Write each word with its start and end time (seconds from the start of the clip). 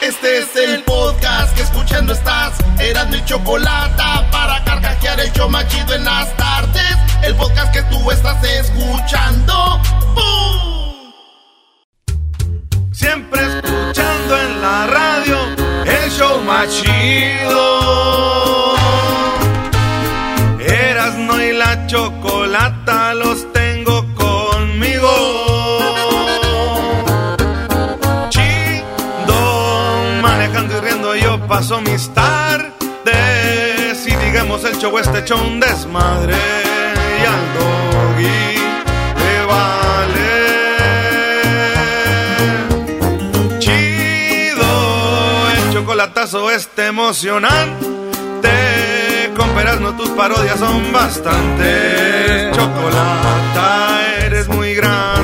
Este 0.00 0.38
es 0.38 0.54
el 0.56 0.82
podcast 0.84 1.54
que 1.56 1.62
escuchando 1.62 2.12
estás. 2.12 2.54
Eran 2.78 3.10
mi 3.10 3.24
chocolate 3.24 4.02
para 4.30 4.62
carcajear 4.64 5.20
el 5.20 5.32
show 5.32 5.48
machido 5.48 5.94
en 5.94 6.04
las 6.04 6.36
tardes. 6.36 6.96
El 7.22 7.34
podcast 7.34 7.72
que 7.72 7.82
tú 7.84 8.10
estás 8.10 8.42
escuchando. 8.44 9.80
¡Bum! 10.14 11.12
Siempre 12.92 13.40
escuchando 13.40 14.38
en 14.38 14.62
la 14.62 14.86
radio 14.86 15.38
el 15.84 16.10
show 16.10 16.40
machido. 16.42 17.66
Erasno 20.60 21.42
y 21.42 21.52
la 21.52 21.86
chocolata 21.86 22.95
paso 31.56 31.80
mis 31.80 32.12
tardes. 32.12 32.74
Y 34.06 34.14
digamos 34.14 34.62
el 34.64 34.76
show 34.76 34.98
este 34.98 35.20
hecho 35.20 35.38
desmadre. 35.58 36.34
Y 37.18 37.24
al 37.24 37.44
doggy 37.56 38.58
le 39.22 39.36
vale. 39.46 40.36
Chido, 43.58 44.70
el 45.56 45.72
chocolatazo 45.72 46.50
este 46.50 46.88
emocionante. 46.88 47.86
Con 49.34 49.48
no 49.80 49.96
tus 49.96 50.10
parodias 50.10 50.58
son 50.58 50.92
bastantes. 50.92 52.54
Chocolata, 52.54 54.02
eres 54.26 54.46
muy 54.48 54.74
grande. 54.74 55.15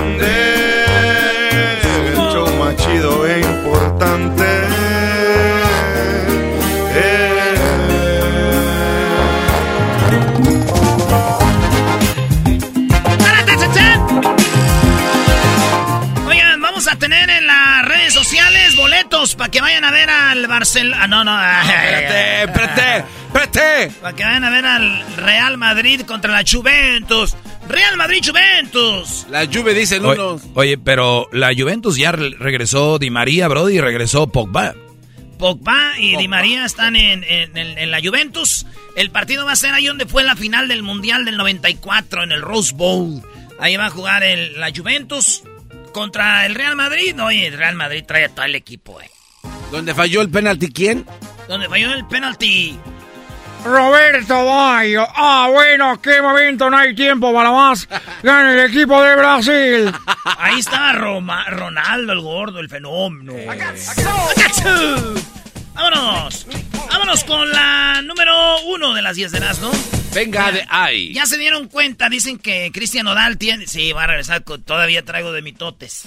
Vamos 16.85 16.97
a 16.97 16.99
tener 16.99 17.31
en 17.31 17.47
las 17.47 17.85
redes 17.85 18.13
sociales 18.13 18.75
boletos 18.75 19.37
para 19.37 19.51
que 19.53 19.61
vayan 19.61 19.85
a 19.85 19.93
ver 19.93 20.11
al 20.11 20.47
Barcelona. 20.49 21.07
No, 21.07 21.23
no, 21.25 21.39
espérate, 21.41 22.43
espérate, 22.43 23.05
espérate. 23.27 23.91
Para 24.01 24.17
que 24.17 24.25
vayan 24.25 24.43
a 24.45 24.51
ver 24.51 24.67
al 24.67 25.17
Real 25.17 25.59
Madrid 25.59 26.01
contra 26.03 26.33
la 26.33 26.43
Juventus. 26.51 27.37
Real 27.69 27.97
Madrid 27.97 28.21
Juventus. 28.27 29.27
La 29.31 29.47
Juve 29.47 29.75
dicen 29.75 30.05
unos. 30.05 30.43
oye, 30.55 30.77
pero 30.77 31.29
la 31.31 31.53
Juventus 31.57 31.97
ya 31.97 32.11
re- 32.11 32.35
regresó 32.37 32.99
Di 32.99 33.11
María, 33.11 33.47
Brody, 33.47 33.77
y 33.77 33.81
regresó 33.81 34.27
Pogba. 34.27 34.75
Pogba 35.39 35.93
y 35.99 36.17
Di 36.17 36.27
María 36.27 36.65
están 36.65 36.97
en, 36.97 37.23
en- 37.23 37.57
en- 37.57 37.79
en 37.79 37.91
la 37.93 38.01
Juventus. 38.03 38.67
El 38.97 39.11
partido 39.13 39.47
va 39.47 39.53
a 39.53 39.57
ser 39.57 39.73
ahí 39.73 39.87
donde 39.87 40.07
fue 40.07 40.25
la 40.25 40.35
final 40.35 40.67
del 40.67 40.83
Mundial 40.83 41.25
del 41.25 41.37
94, 41.37 42.25
en 42.25 42.33
el 42.33 42.43
Rose 42.43 42.75
Bowl. 42.75 43.23
Ahí 43.61 43.77
va 43.77 43.87
a 43.87 43.91
jugar 43.91 44.25
el- 44.25 44.59
la 44.59 44.71
Juventus 44.75 45.45
contra 45.93 46.45
el 46.47 46.55
Real 46.55 46.77
Madrid. 46.77 47.21
Oye, 47.23 47.47
el 47.49 47.57
Real 47.59 47.75
Madrid 47.77 48.05
trae 48.07 48.25
a 48.25 48.29
todo 48.29 48.45
el 48.45 48.55
equipo, 48.55 49.01
eh. 49.01 49.11
¿Dónde 49.71 49.95
falló 49.95 50.21
el 50.23 50.31
penalti 50.31 50.73
quién? 50.73 51.07
Donde 51.49 51.69
falló 51.69 51.93
el 51.95 52.07
penalti. 52.07 52.79
Roberto 53.65 54.45
Bayo. 54.45 55.07
Ah, 55.15 55.49
bueno, 55.53 56.01
qué 56.03 56.21
momento, 56.21 56.69
no 56.69 56.77
hay 56.77 56.95
tiempo 56.97 57.33
para 57.33 57.53
más. 57.53 57.89
Gana 58.23 58.53
el 58.55 58.71
equipo 58.71 59.01
de 59.01 59.15
Brasil. 59.15 59.93
Ahí 60.39 60.59
estaba 60.59 60.93
Roma- 60.95 61.45
Ronaldo, 61.49 62.13
el 62.13 62.21
gordo, 62.21 62.59
el 62.59 62.69
fenómeno. 62.69 63.35
Vámonos. 65.75 66.47
Vámonos 66.91 67.25
con 67.25 67.51
la 67.51 68.03
número 68.03 68.61
uno 68.67 68.93
de 68.95 69.03
las 69.03 69.17
10 69.17 69.33
de 69.33 69.41
las, 69.41 69.59
¿no? 69.61 69.71
Venga 70.15 70.53
de 70.53 70.65
ahí. 70.69 71.15
Ya 71.15 71.25
se 71.25 71.39
dieron 71.39 71.69
cuenta, 71.69 72.11
dicen 72.11 72.39
que 72.39 72.71
Cristian 72.73 73.07
Odal 73.07 73.39
tiene... 73.39 73.67
Sí, 73.67 73.93
va 73.93 74.05
a 74.05 74.07
regresar, 74.09 74.45
con- 74.45 74.63
todavía 74.63 75.03
traigo 75.05 75.33
de 75.33 75.41
mitotes. 75.41 76.05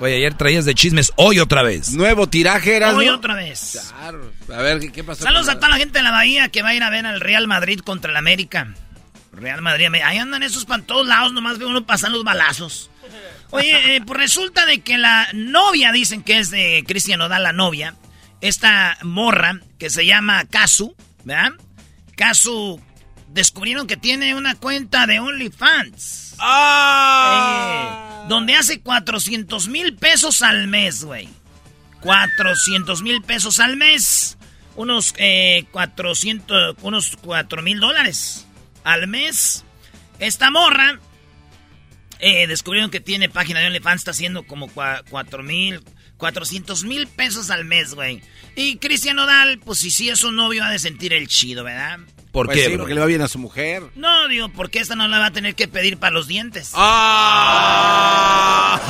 Oye, 0.00 0.16
ayer 0.16 0.32
traías 0.34 0.64
de 0.64 0.74
chismes, 0.74 1.12
hoy 1.16 1.38
otra 1.38 1.62
vez. 1.62 1.92
Nuevo 1.92 2.26
tiraje, 2.28 2.76
eras, 2.76 2.94
Hoy 2.94 3.06
¿no? 3.06 3.14
otra 3.16 3.34
vez. 3.34 3.82
Claro. 3.98 4.32
A 4.54 4.62
ver, 4.62 4.90
¿qué, 4.92 5.04
pasó? 5.04 5.24
Saludos 5.24 5.48
a 5.48 5.54
la- 5.54 5.60
toda 5.60 5.68
la 5.70 5.76
gente 5.76 5.98
de 5.98 6.02
la 6.04 6.10
Bahía 6.10 6.48
que 6.48 6.62
va 6.62 6.70
a 6.70 6.74
ir 6.74 6.82
a 6.82 6.88
ver 6.90 7.04
al 7.04 7.20
Real 7.20 7.46
Madrid 7.46 7.80
contra 7.80 8.10
el 8.10 8.16
América. 8.16 8.74
Real 9.32 9.60
Madrid, 9.60 9.88
ahí 10.02 10.16
andan 10.16 10.42
esos 10.42 10.64
para 10.64 10.82
todos 10.82 11.06
lados, 11.06 11.34
nomás 11.34 11.58
ve 11.58 11.66
uno 11.66 11.84
pasan 11.84 12.12
los 12.12 12.24
balazos. 12.24 12.90
Oye, 13.50 13.96
eh, 13.96 14.00
pues 14.06 14.18
resulta 14.18 14.64
de 14.64 14.80
que 14.80 14.96
la 14.96 15.28
novia, 15.34 15.92
dicen 15.92 16.22
que 16.22 16.38
es 16.38 16.50
de 16.50 16.82
Cristian 16.86 17.20
Odal, 17.20 17.42
la 17.42 17.52
novia, 17.52 17.94
esta 18.40 18.98
morra 19.02 19.60
que 19.78 19.90
se 19.90 20.06
llama 20.06 20.44
Kazu, 20.46 20.94
¿verdad? 21.24 21.52
Kazu, 22.16 22.80
descubrieron 23.28 23.86
que 23.86 23.96
tiene 23.96 24.34
una 24.34 24.54
cuenta 24.54 25.06
de 25.06 25.20
OnlyFans. 25.20 26.36
¡Ah! 26.38 28.22
Eh, 28.24 28.26
donde 28.28 28.54
hace 28.54 28.80
400 28.80 29.68
mil 29.68 29.96
pesos 29.96 30.42
al 30.42 30.66
mes, 30.68 31.04
güey. 31.04 31.28
400 32.00 33.02
mil 33.02 33.22
pesos 33.22 33.58
al 33.60 33.76
mes. 33.76 34.38
Unos 34.74 35.14
eh, 35.16 35.64
400, 35.70 36.76
unos 36.82 37.16
4 37.22 37.62
mil 37.62 37.80
dólares 37.80 38.46
al 38.84 39.06
mes. 39.06 39.64
Esta 40.18 40.50
morra 40.50 40.98
eh, 42.18 42.46
descubrieron 42.46 42.90
que 42.90 43.00
tiene 43.00 43.28
página 43.28 43.60
de 43.60 43.66
OnlyFans, 43.66 44.00
está 44.00 44.10
haciendo 44.12 44.46
como 44.46 44.68
4 44.68 45.42
mil, 45.42 45.82
400 46.18 46.84
mil 46.84 47.06
pesos 47.06 47.50
al 47.50 47.64
mes, 47.64 47.94
güey. 47.94 48.22
Y 48.54 48.76
Cristian 48.78 49.18
Odal, 49.18 49.58
pues 49.64 49.78
si 49.80 49.90
sí 49.90 50.08
es 50.08 50.20
su 50.20 50.32
novio, 50.32 50.64
ha 50.64 50.70
de 50.70 50.78
sentir 50.78 51.12
el 51.12 51.28
chido, 51.28 51.62
¿verdad? 51.64 51.98
¿Por 52.32 52.46
Pues 52.46 52.58
qué, 52.58 52.64
sí, 52.64 52.70
bro? 52.72 52.78
porque 52.80 52.94
le 52.94 53.00
va 53.00 53.06
bien 53.06 53.22
a 53.22 53.28
su 53.28 53.38
mujer. 53.38 53.82
No, 53.94 54.28
digo, 54.28 54.48
porque 54.50 54.78
esta 54.80 54.94
no 54.96 55.08
la 55.08 55.18
va 55.18 55.26
a 55.26 55.30
tener 55.30 55.54
que 55.54 55.68
pedir 55.68 55.96
para 55.98 56.12
los 56.12 56.26
dientes. 56.28 56.72
¡Ah! 56.74 58.80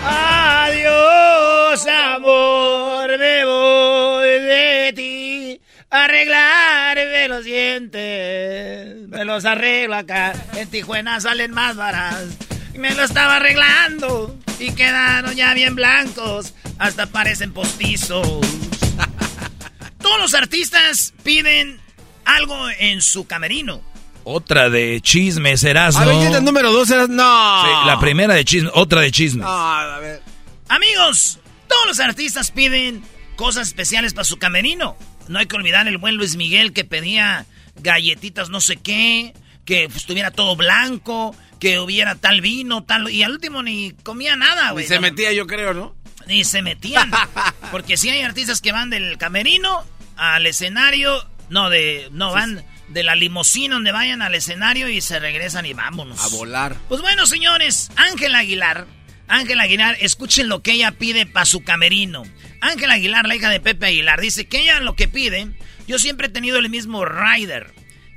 Adiós, 0.68 1.86
amor, 1.86 3.18
me 3.18 3.44
voy 3.44 4.28
de 4.28 4.92
ti. 4.96 5.60
Arreglarme 5.90 7.28
los 7.28 7.44
dientes. 7.44 9.08
Me 9.08 9.24
los 9.24 9.44
arreglo 9.44 9.96
acá. 9.96 10.32
En 10.56 10.68
Tijuana 10.70 11.20
salen 11.20 11.50
más 11.52 11.76
baratos. 11.76 12.28
Me 12.74 12.94
lo 12.94 13.04
estaba 13.04 13.36
arreglando 13.36 14.36
y 14.58 14.72
quedaron 14.72 15.34
ya 15.34 15.54
bien 15.54 15.74
blancos. 15.74 16.54
Hasta 16.78 17.06
parecen 17.06 17.52
postizos. 17.52 18.26
Todos 20.00 20.18
los 20.20 20.34
artistas 20.34 21.12
piden 21.22 21.80
algo 22.24 22.56
en 22.78 23.02
su 23.02 23.26
camerino. 23.26 23.82
Otra 24.24 24.68
de 24.70 25.00
chismes, 25.02 25.60
serás, 25.60 25.96
A 25.96 26.04
ver, 26.04 26.14
¿quién 26.16 26.28
es 26.32 26.38
el 26.38 26.44
número 26.44 26.72
dos? 26.72 26.90
Eras- 26.90 27.08
No. 27.08 27.62
Sí, 27.64 27.70
la 27.86 27.98
primera 28.00 28.34
de 28.34 28.44
chismes, 28.44 28.72
otra 28.74 29.00
de 29.00 29.10
chismes. 29.10 29.44
No, 29.44 29.50
a 29.50 29.98
ver. 29.98 30.22
Amigos, 30.68 31.38
todos 31.68 31.86
los 31.86 32.00
artistas 32.00 32.50
piden 32.50 33.02
cosas 33.36 33.68
especiales 33.68 34.12
para 34.14 34.24
su 34.24 34.38
camerino. 34.38 34.96
No 35.28 35.38
hay 35.38 35.46
que 35.46 35.56
olvidar 35.56 35.88
el 35.88 35.98
buen 35.98 36.16
Luis 36.16 36.36
Miguel 36.36 36.72
que 36.72 36.84
pedía 36.84 37.46
galletitas 37.82 38.50
no 38.50 38.60
sé 38.60 38.76
qué, 38.76 39.32
que 39.64 39.84
estuviera 39.84 40.30
todo 40.30 40.54
blanco, 40.56 41.34
que 41.60 41.78
hubiera 41.78 42.14
tal 42.16 42.40
vino, 42.40 42.82
tal... 42.84 43.10
Y 43.10 43.22
al 43.22 43.32
último 43.32 43.62
ni 43.62 43.92
comía 44.02 44.34
nada, 44.34 44.68
Ni 44.68 44.72
güey. 44.72 44.86
se 44.86 44.96
No, 44.96 45.02
metía, 45.02 45.32
yo 45.32 45.46
creo, 45.46 45.74
¿no? 45.74 45.94
ni 46.26 46.44
se 46.44 46.62
metían. 46.62 47.10
Porque 47.70 47.96
si 47.96 48.08
hay 48.08 48.22
artistas 48.22 48.60
que 48.60 48.72
van 48.72 48.88
del 48.90 49.18
camerino 49.18 49.84
al 50.16 50.46
escenario, 50.46 51.26
no, 51.48 51.70
de, 51.70 52.08
no 52.12 52.32
van 52.32 52.64
de 52.88 53.02
la 53.02 53.14
limusina 53.14 53.74
donde 53.74 53.92
vayan 53.92 54.22
al 54.22 54.34
escenario 54.34 54.88
y 54.88 55.00
se 55.00 55.18
regresan 55.18 55.66
y 55.66 55.72
vámonos. 55.74 56.20
A 56.24 56.28
volar. 56.36 56.76
Pues 56.88 57.00
bueno, 57.00 57.26
señores, 57.26 57.90
Ángel 57.96 58.34
Aguilar, 58.34 58.86
Ángel 59.28 59.60
Aguilar, 59.60 59.96
escuchen 60.00 60.48
lo 60.48 60.62
que 60.62 60.72
ella 60.72 60.92
pide 60.92 61.26
para 61.26 61.46
su 61.46 61.62
camerino. 61.62 62.22
Ángel 62.60 62.90
Aguilar, 62.90 63.26
la 63.26 63.36
hija 63.36 63.48
de 63.48 63.60
Pepe 63.60 63.86
Aguilar, 63.86 64.20
dice 64.20 64.46
que 64.46 64.60
ella 64.60 64.80
lo 64.80 64.94
que 64.94 65.08
pide, 65.08 65.48
yo 65.88 65.98
siempre 65.98 66.26
he 66.28 66.30
tenido 66.30 66.58
el 66.58 66.68
mismo 66.68 67.04
rider, 67.04 67.72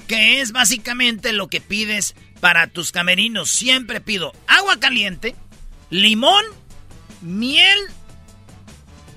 que 0.07 0.41
es 0.41 0.51
básicamente 0.51 1.33
lo 1.33 1.47
que 1.47 1.61
pides 1.61 2.15
para 2.43 2.67
tus 2.67 2.91
camerinos. 2.91 3.49
Siempre 3.49 4.01
pido 4.01 4.33
agua 4.47 4.77
caliente, 4.77 5.33
limón, 5.89 6.43
miel, 7.21 7.79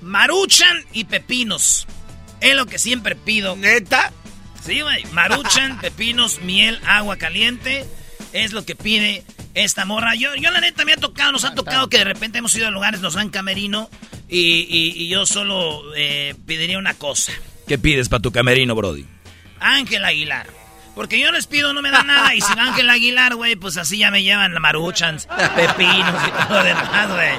maruchan 0.01 0.85
y 0.93 1.03
pepinos. 1.03 1.87
Es 2.39 2.55
lo 2.55 2.65
que 2.67 2.79
siempre 2.79 3.17
pido. 3.17 3.57
¿Neta? 3.57 4.13
Sí, 4.63 4.79
güey. 4.79 5.03
Maruchan, 5.11 5.77
pepinos, 5.81 6.39
miel, 6.41 6.79
agua 6.85 7.17
caliente. 7.17 7.85
Es 8.31 8.53
lo 8.53 8.63
que 8.65 8.75
pide 8.77 9.25
esta 9.55 9.83
morra. 9.83 10.15
Yo, 10.15 10.33
yo 10.35 10.49
la 10.51 10.61
neta 10.61 10.85
me 10.85 10.93
ha 10.93 10.97
tocado, 10.97 11.33
nos 11.33 11.43
ha 11.43 11.53
tocado 11.53 11.89
que 11.89 11.97
de 11.97 12.03
repente 12.05 12.37
hemos 12.37 12.55
ido 12.55 12.67
a 12.67 12.71
lugares, 12.71 13.01
nos 13.01 13.15
dan 13.15 13.29
camerino 13.29 13.89
y, 14.29 14.39
y- 14.69 15.03
y 15.03 15.09
yo 15.09 15.25
solo 15.25 15.81
eh, 15.97 16.33
pediría 16.45 16.77
una 16.77 16.93
cosa. 16.93 17.33
¿Qué 17.67 17.77
pides 17.77 18.07
para 18.07 18.21
tu 18.21 18.31
camerino, 18.31 18.73
Brody? 18.73 19.05
Ángel 19.59 20.05
Aguilar. 20.05 20.47
Porque 20.97 21.19
yo 21.19 21.31
les 21.31 21.45
pido, 21.45 21.73
no 21.73 21.83
me 21.83 21.91
dan 21.91 22.07
nada. 22.07 22.33
Y 22.33 22.41
si 22.41 22.53
va 22.55 22.63
Ángel 22.63 22.89
Aguilar, 22.89 23.35
güey, 23.35 23.55
pues 23.55 23.77
así 23.77 23.99
ya 23.99 24.09
me 24.09 24.23
llevan 24.23 24.51
la 24.55 24.59
maruchans, 24.59 25.27
pepinos 25.55 26.15
y 26.27 26.31
todo 26.47 26.57
lo 26.57 26.63
demás, 26.63 27.09
güey. 27.09 27.29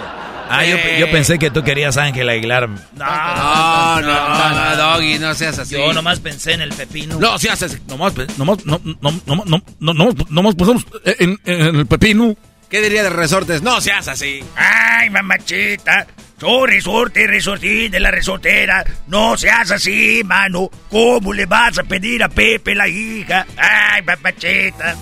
Ah, 0.49 0.65
yo, 0.65 0.77
yo 0.99 1.11
pensé 1.11 1.41
que 1.41 1.51
tú 1.51 1.63
querías 1.65 1.97
Ángel 1.97 2.29
Aguilar. 2.29 2.69
No, 2.69 2.79
No, 2.95 4.01
no, 4.01 4.29
no, 4.29 4.51
no, 4.51 4.77
Doggy, 4.77 5.19
no 5.19 5.35
seas 5.35 5.59
así. 5.59 5.75
Yo 5.75 5.93
nomás 5.93 6.21
pensé 6.21 6.53
en 6.53 6.63
el 6.63 6.73
pepino. 6.73 7.19
No 7.19 7.37
seas 7.37 7.61
así. 7.61 7.79
Nomás, 7.89 8.15
nomás, 8.39 8.65
no, 8.65 8.81
no, 8.85 8.97
no, 9.03 9.45
no, 9.45 9.63
no, 9.81 9.93
no, 9.93 10.15
nomás 10.31 10.55
pasamos 10.55 10.87
en, 11.05 11.39
en 11.45 11.77
el 11.77 11.87
pepino. 11.87 12.37
¿Qué 12.71 12.81
diría 12.81 13.03
de 13.03 13.11
resortes? 13.11 13.61
No 13.61 13.81
seas 13.81 14.07
así. 14.07 14.41
Ay, 14.55 15.11
mamachita. 15.11 16.07
Soy 16.41 16.71
resorte, 16.71 17.89
de 17.91 18.01
la 18.01 18.11
resortera. 18.13 18.85
No 19.09 19.37
seas 19.37 19.71
así, 19.73 20.23
mano. 20.25 20.71
¿Cómo 20.89 21.33
le 21.33 21.47
vas 21.47 21.79
a 21.79 21.83
pedir 21.85 22.23
a 22.23 22.29
Pepe 22.29 22.75
la 22.77 22.87
hija? 22.87 23.45
Ay, 23.57 24.03
mamachita. 24.03 24.97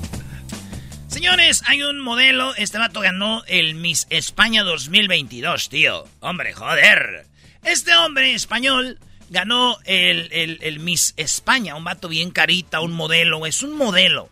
Señores, 1.08 1.62
hay 1.66 1.82
un 1.82 1.98
modelo. 2.00 2.54
Este 2.56 2.78
vato 2.78 3.00
ganó 3.00 3.42
el 3.46 3.74
Miss 3.74 4.06
España 4.10 4.62
2022, 4.62 5.68
tío. 5.68 6.04
Hombre, 6.20 6.52
joder. 6.52 7.26
Este 7.64 7.96
hombre 7.96 8.34
español 8.34 8.98
ganó 9.30 9.76
el, 9.84 10.28
el- 10.32 10.58
el 10.62 10.78
Miss 10.78 11.14
España. 11.16 11.74
Un 11.74 11.82
vato 11.84 12.08
bien 12.08 12.30
carita, 12.30 12.80
un 12.80 12.92
modelo. 12.92 13.46
Es 13.46 13.62
un 13.64 13.76
modelo. 13.76 14.28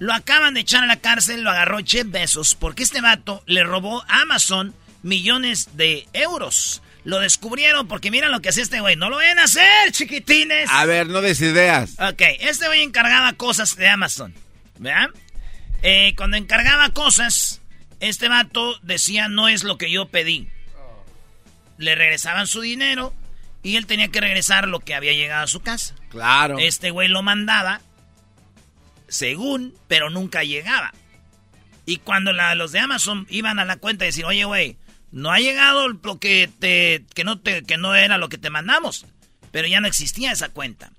Lo 0.00 0.12
acaban 0.12 0.52
de 0.54 0.60
echar 0.60 0.84
a 0.84 0.86
la 0.86 0.96
cárcel, 1.00 1.42
lo 1.42 1.50
agarró 1.50 1.78
Jeff 1.84 2.06
Bezos 2.10 2.54
porque 2.54 2.82
este 2.82 3.00
vato 3.00 3.42
le 3.46 3.64
robó 3.64 4.02
a 4.08 4.20
Amazon 4.22 4.74
millones 5.08 5.76
de 5.76 6.06
euros. 6.12 6.82
Lo 7.04 7.18
descubrieron 7.20 7.88
porque 7.88 8.10
mira 8.10 8.28
lo 8.28 8.40
que 8.40 8.50
hace 8.50 8.60
este 8.60 8.80
güey. 8.80 8.94
No 8.96 9.08
lo 9.08 9.16
vayan 9.16 9.38
a 9.38 9.44
hacer, 9.44 9.90
chiquitines. 9.92 10.68
A 10.70 10.84
ver, 10.84 11.06
no 11.08 11.20
des 11.22 11.40
ideas. 11.40 11.94
Ok, 11.98 12.20
este 12.40 12.66
güey 12.66 12.82
encargaba 12.82 13.32
cosas 13.32 13.76
de 13.76 13.88
Amazon. 13.88 14.34
¿Verdad? 14.78 15.08
Eh, 15.82 16.14
cuando 16.16 16.36
encargaba 16.36 16.90
cosas, 16.90 17.60
este 18.00 18.28
vato 18.28 18.78
decía 18.82 19.28
no 19.28 19.48
es 19.48 19.64
lo 19.64 19.78
que 19.78 19.90
yo 19.90 20.06
pedí. 20.08 20.48
Le 21.78 21.94
regresaban 21.94 22.46
su 22.46 22.60
dinero 22.60 23.14
y 23.62 23.76
él 23.76 23.86
tenía 23.86 24.08
que 24.08 24.20
regresar 24.20 24.68
lo 24.68 24.80
que 24.80 24.94
había 24.94 25.12
llegado 25.12 25.44
a 25.44 25.48
su 25.48 25.60
casa. 25.60 25.94
Claro. 26.10 26.58
Este 26.58 26.90
güey 26.90 27.08
lo 27.08 27.22
mandaba, 27.22 27.80
según, 29.08 29.74
pero 29.88 30.10
nunca 30.10 30.42
llegaba. 30.44 30.92
Y 31.86 31.98
cuando 31.98 32.32
la- 32.32 32.54
los 32.54 32.72
de 32.72 32.80
Amazon 32.80 33.26
iban 33.30 33.58
a 33.58 33.64
la 33.64 33.76
cuenta 33.76 34.04
y 34.04 34.08
decían, 34.08 34.26
oye, 34.28 34.44
güey, 34.44 34.76
no 35.12 35.32
ha 35.32 35.38
llegado 35.38 35.88
lo 35.88 36.18
que 36.18 36.50
te, 36.58 37.04
que 37.14 37.24
no 37.24 37.38
te, 37.38 37.62
que 37.64 37.76
no 37.76 37.94
era 37.94 38.18
lo 38.18 38.28
que 38.28 38.38
te 38.38 38.50
mandamos. 38.50 39.06
Pero 39.50 39.66
ya 39.68 39.80
no 39.80 39.88
existía 39.88 40.32
esa 40.32 40.50
cuenta. 40.50 40.90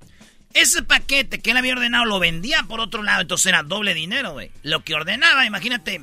Ese 0.54 0.82
paquete 0.82 1.40
que 1.40 1.52
él 1.52 1.58
había 1.58 1.74
ordenado 1.74 2.06
lo 2.06 2.20
vendía 2.20 2.64
por 2.64 2.80
otro 2.80 3.04
lado, 3.04 3.22
entonces 3.22 3.48
era 3.48 3.62
doble 3.62 3.94
dinero, 3.94 4.34
güey. 4.34 4.52
Lo 4.64 4.84
que 4.84 4.96
ordenaba, 4.96 5.46
imagínate, 5.46 6.02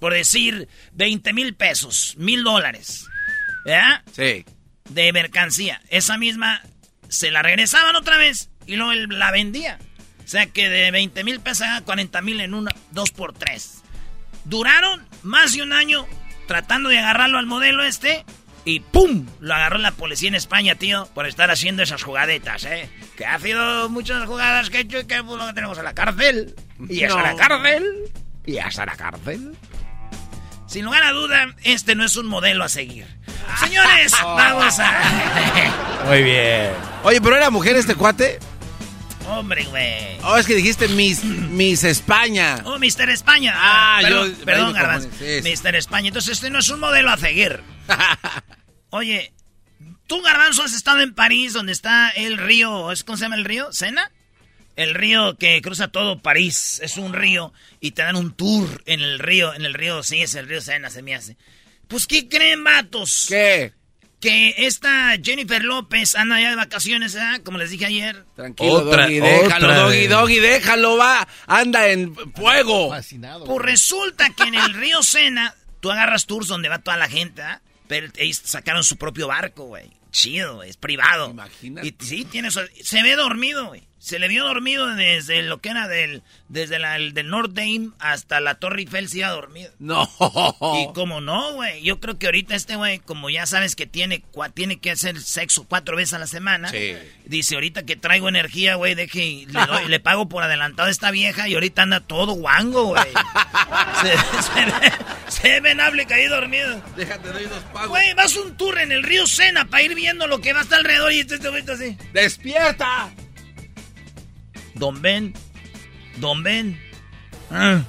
por 0.00 0.12
decir 0.12 0.68
20 0.92 1.32
mil 1.32 1.54
pesos, 1.54 2.14
mil 2.18 2.42
dólares. 2.42 3.06
¿Verdad? 3.64 4.02
Sí. 4.12 4.44
de 4.90 5.12
mercancía. 5.12 5.80
Esa 5.88 6.18
misma 6.18 6.62
se 7.08 7.30
la 7.30 7.42
regresaban 7.42 7.96
otra 7.96 8.16
vez 8.16 8.50
y 8.66 8.76
luego 8.76 8.92
él 8.92 9.08
la 9.10 9.30
vendía. 9.30 9.78
O 10.24 10.28
sea 10.28 10.46
que 10.46 10.68
de 10.68 10.90
20 10.90 11.22
mil 11.24 11.40
pesos 11.40 11.66
a 11.68 11.80
40 11.82 12.20
mil 12.22 12.40
en 12.40 12.54
una, 12.54 12.74
dos 12.90 13.10
por 13.12 13.32
tres. 13.32 13.82
Duraron 14.44 15.06
más 15.22 15.52
de 15.52 15.62
un 15.62 15.72
año 15.72 16.06
tratando 16.46 16.88
de 16.88 16.98
agarrarlo 16.98 17.38
al 17.38 17.46
modelo 17.46 17.82
este 17.84 18.24
y 18.64 18.80
¡pum! 18.80 19.26
Lo 19.40 19.54
agarró 19.54 19.78
la 19.78 19.92
policía 19.92 20.28
en 20.28 20.34
España, 20.34 20.74
tío, 20.74 21.08
por 21.14 21.26
estar 21.26 21.50
haciendo 21.50 21.82
esas 21.84 22.02
jugadetas, 22.02 22.64
¿eh? 22.64 22.88
Que 23.16 23.24
ha 23.24 23.38
sido 23.38 23.88
muchas 23.88 24.26
jugadas 24.26 24.70
que 24.70 24.78
he 24.78 24.80
hecho 24.80 24.98
y 24.98 25.04
que 25.06 25.22
pues, 25.22 25.38
lo 25.38 25.54
tenemos 25.54 25.78
a 25.78 25.82
la 25.84 25.94
cárcel. 25.94 26.56
Y 26.88 27.04
hasta 27.04 27.16
No. 27.18 27.22
la 27.22 27.36
cárcel. 27.36 27.84
Y 28.44 28.58
hasta 28.58 28.84
la 28.86 28.96
cárcel. 28.96 29.56
Sin 30.66 30.84
lugar 30.84 31.04
a 31.04 31.12
duda, 31.12 31.54
este 31.62 31.94
no 31.94 32.04
es 32.04 32.16
un 32.16 32.26
modelo 32.26 32.64
a 32.64 32.68
seguir. 32.68 33.06
Señores, 33.60 34.12
vamos 34.22 34.76
a... 34.80 36.04
Muy 36.08 36.22
bien. 36.24 36.70
Oye, 37.04 37.20
pero 37.20 37.36
era 37.36 37.50
mujer 37.50 37.76
este 37.76 37.94
cuate. 37.94 38.40
Hombre, 39.28 39.64
güey. 39.64 40.18
Oh, 40.22 40.36
es 40.36 40.46
que 40.46 40.54
dijiste 40.54 40.88
Miss, 40.88 41.24
Miss 41.24 41.84
España. 41.84 42.60
Oh, 42.64 42.78
Mr. 42.78 43.10
España. 43.10 43.52
Ah, 43.56 43.98
perdón, 44.02 44.36
yo- 44.38 44.44
perdón, 44.44 44.72
Garbanzo. 44.72 45.08
Mr. 45.20 45.74
España. 45.76 46.08
Entonces, 46.08 46.32
este 46.34 46.50
no 46.50 46.58
es 46.60 46.68
un 46.68 46.80
modelo 46.80 47.10
a 47.10 47.16
seguir. 47.18 47.60
Oye, 48.90 49.32
tú, 50.06 50.22
Garbanzo, 50.22 50.62
has 50.62 50.72
estado 50.72 51.00
en 51.00 51.14
París, 51.14 51.52
donde 51.52 51.72
está 51.72 52.10
el 52.10 52.38
río, 52.38 52.92
¿es 52.92 53.04
cómo 53.04 53.16
se 53.16 53.24
llama 53.24 53.36
el 53.36 53.44
río? 53.44 53.72
¿Sena? 53.72 54.10
El 54.76 54.94
río 54.94 55.36
que 55.38 55.60
cruza 55.62 55.88
todo 55.88 56.20
París. 56.20 56.80
Es 56.82 56.96
un 56.96 57.12
río 57.12 57.52
y 57.80 57.92
te 57.92 58.02
dan 58.02 58.16
un 58.16 58.32
tour 58.34 58.82
en 58.86 59.00
el 59.00 59.18
río. 59.18 59.54
En 59.54 59.64
el 59.64 59.74
río, 59.74 60.02
sí, 60.02 60.22
es 60.22 60.34
el 60.34 60.46
río 60.48 60.60
Sena, 60.60 60.90
se 60.90 61.02
me 61.02 61.14
hace. 61.14 61.36
Pues, 61.88 62.06
¿qué 62.06 62.28
creen, 62.28 62.62
vatos? 62.62 63.26
¿Qué? 63.28 63.72
Que 64.20 64.54
esta 64.66 65.14
Jennifer 65.22 65.62
López 65.62 66.14
anda 66.14 66.40
ya 66.40 66.50
de 66.50 66.56
vacaciones, 66.56 67.14
¿eh? 67.14 67.42
Como 67.44 67.58
les 67.58 67.70
dije 67.70 67.84
ayer. 67.86 68.24
Tranquilo, 68.34 68.72
Otra- 68.72 69.02
Doggy, 69.04 69.20
déjalo, 69.20 69.66
otra 69.68 69.78
Doggy. 69.82 70.06
Doggy, 70.06 70.38
déjalo, 70.40 70.96
va. 70.96 71.28
Anda 71.46 71.88
en 71.88 72.14
fuego. 72.34 72.88
Pues 73.44 73.62
resulta 73.62 74.30
que 74.30 74.44
en 74.44 74.54
el 74.54 74.72
río 74.74 75.02
Sena, 75.02 75.54
tú 75.80 75.90
agarras 75.90 76.24
tours 76.26 76.48
donde 76.48 76.68
va 76.70 76.78
toda 76.78 76.96
la 76.96 77.08
gente, 77.08 77.42
¿ah? 77.42 77.60
Pero 77.88 78.08
ellos 78.16 78.40
sacaron 78.44 78.82
su 78.84 78.96
propio 78.96 79.28
barco, 79.28 79.64
güey. 79.66 79.90
Chido, 80.10 80.56
güey, 80.56 80.70
es 80.70 80.76
privado. 80.78 81.30
Imagínate. 81.30 81.86
Y 81.88 81.94
sí, 82.04 82.24
tiene 82.24 82.50
su- 82.50 82.66
Se 82.82 83.02
ve 83.02 83.16
dormido, 83.16 83.66
güey. 83.66 83.82
Se 83.98 84.18
le 84.18 84.28
vio 84.28 84.44
dormido 84.44 84.86
desde 84.94 85.42
lo 85.42 85.60
que 85.60 85.70
era 85.70 85.88
del, 85.88 86.22
desde 86.48 86.78
la, 86.78 86.96
el 86.96 87.12
del 87.14 87.28
North 87.28 87.52
Dame 87.54 87.90
hasta 87.98 88.40
la 88.40 88.54
Torre 88.56 88.82
Eiffel, 88.82 89.08
se 89.08 89.18
iba 89.18 89.30
dormido. 89.30 89.72
No. 89.78 90.08
Y 90.80 90.92
como 90.92 91.20
no, 91.20 91.54
güey. 91.54 91.82
Yo 91.82 91.98
creo 91.98 92.16
que 92.18 92.26
ahorita 92.26 92.54
este 92.54 92.76
güey, 92.76 92.98
como 93.00 93.30
ya 93.30 93.46
sabes 93.46 93.74
que 93.74 93.86
tiene, 93.86 94.22
cua- 94.32 94.52
tiene 94.52 94.78
que 94.78 94.90
hacer 94.92 95.18
sexo 95.20 95.64
cuatro 95.68 95.96
veces 95.96 96.12
a 96.14 96.18
la 96.18 96.26
semana. 96.26 96.68
Sí. 96.68 96.94
Dice, 97.24 97.54
ahorita 97.56 97.84
que 97.84 97.96
traigo 97.96 98.28
energía, 98.28 98.74
güey, 98.76 98.94
deje 98.94 99.24
y 99.24 99.46
le, 99.46 99.60
doy- 99.66 99.88
le 99.88 99.98
pago 99.98 100.28
por 100.28 100.42
adelantado 100.44 100.88
a 100.88 100.92
esta 100.92 101.10
vieja 101.10 101.48
y 101.48 101.54
ahorita 101.54 101.82
anda 101.82 102.00
todo 102.00 102.32
guango, 102.34 102.84
güey. 102.88 103.02
se, 104.02 104.12
se 104.42 104.64
ve, 104.66 104.92
se 105.28 105.48
ve 105.48 105.60
venable 105.60 106.06
caí 106.06 106.26
dormido. 106.26 106.80
Déjate, 106.96 107.28
doy 107.32 107.44
dos 107.46 107.62
pagos. 107.72 107.88
Güey, 107.88 108.14
vas 108.14 108.36
un 108.36 108.56
tour 108.56 108.78
en 108.78 108.92
el 108.92 109.02
río 109.02 109.26
Sena 109.26 109.64
para 109.64 109.82
ir 109.82 109.94
viendo 109.94 110.26
lo 110.26 110.40
que 110.40 110.52
va 110.52 110.60
hasta 110.60 110.76
alrededor 110.76 111.12
y 111.12 111.20
este 111.20 111.36
está 111.36 111.72
así. 111.72 111.96
¡Despierta! 112.12 113.10
Don 114.78 115.00
Ben, 115.02 115.34
Don 116.16 116.42
Ben. 116.42 116.78
Ah. 117.50 117.82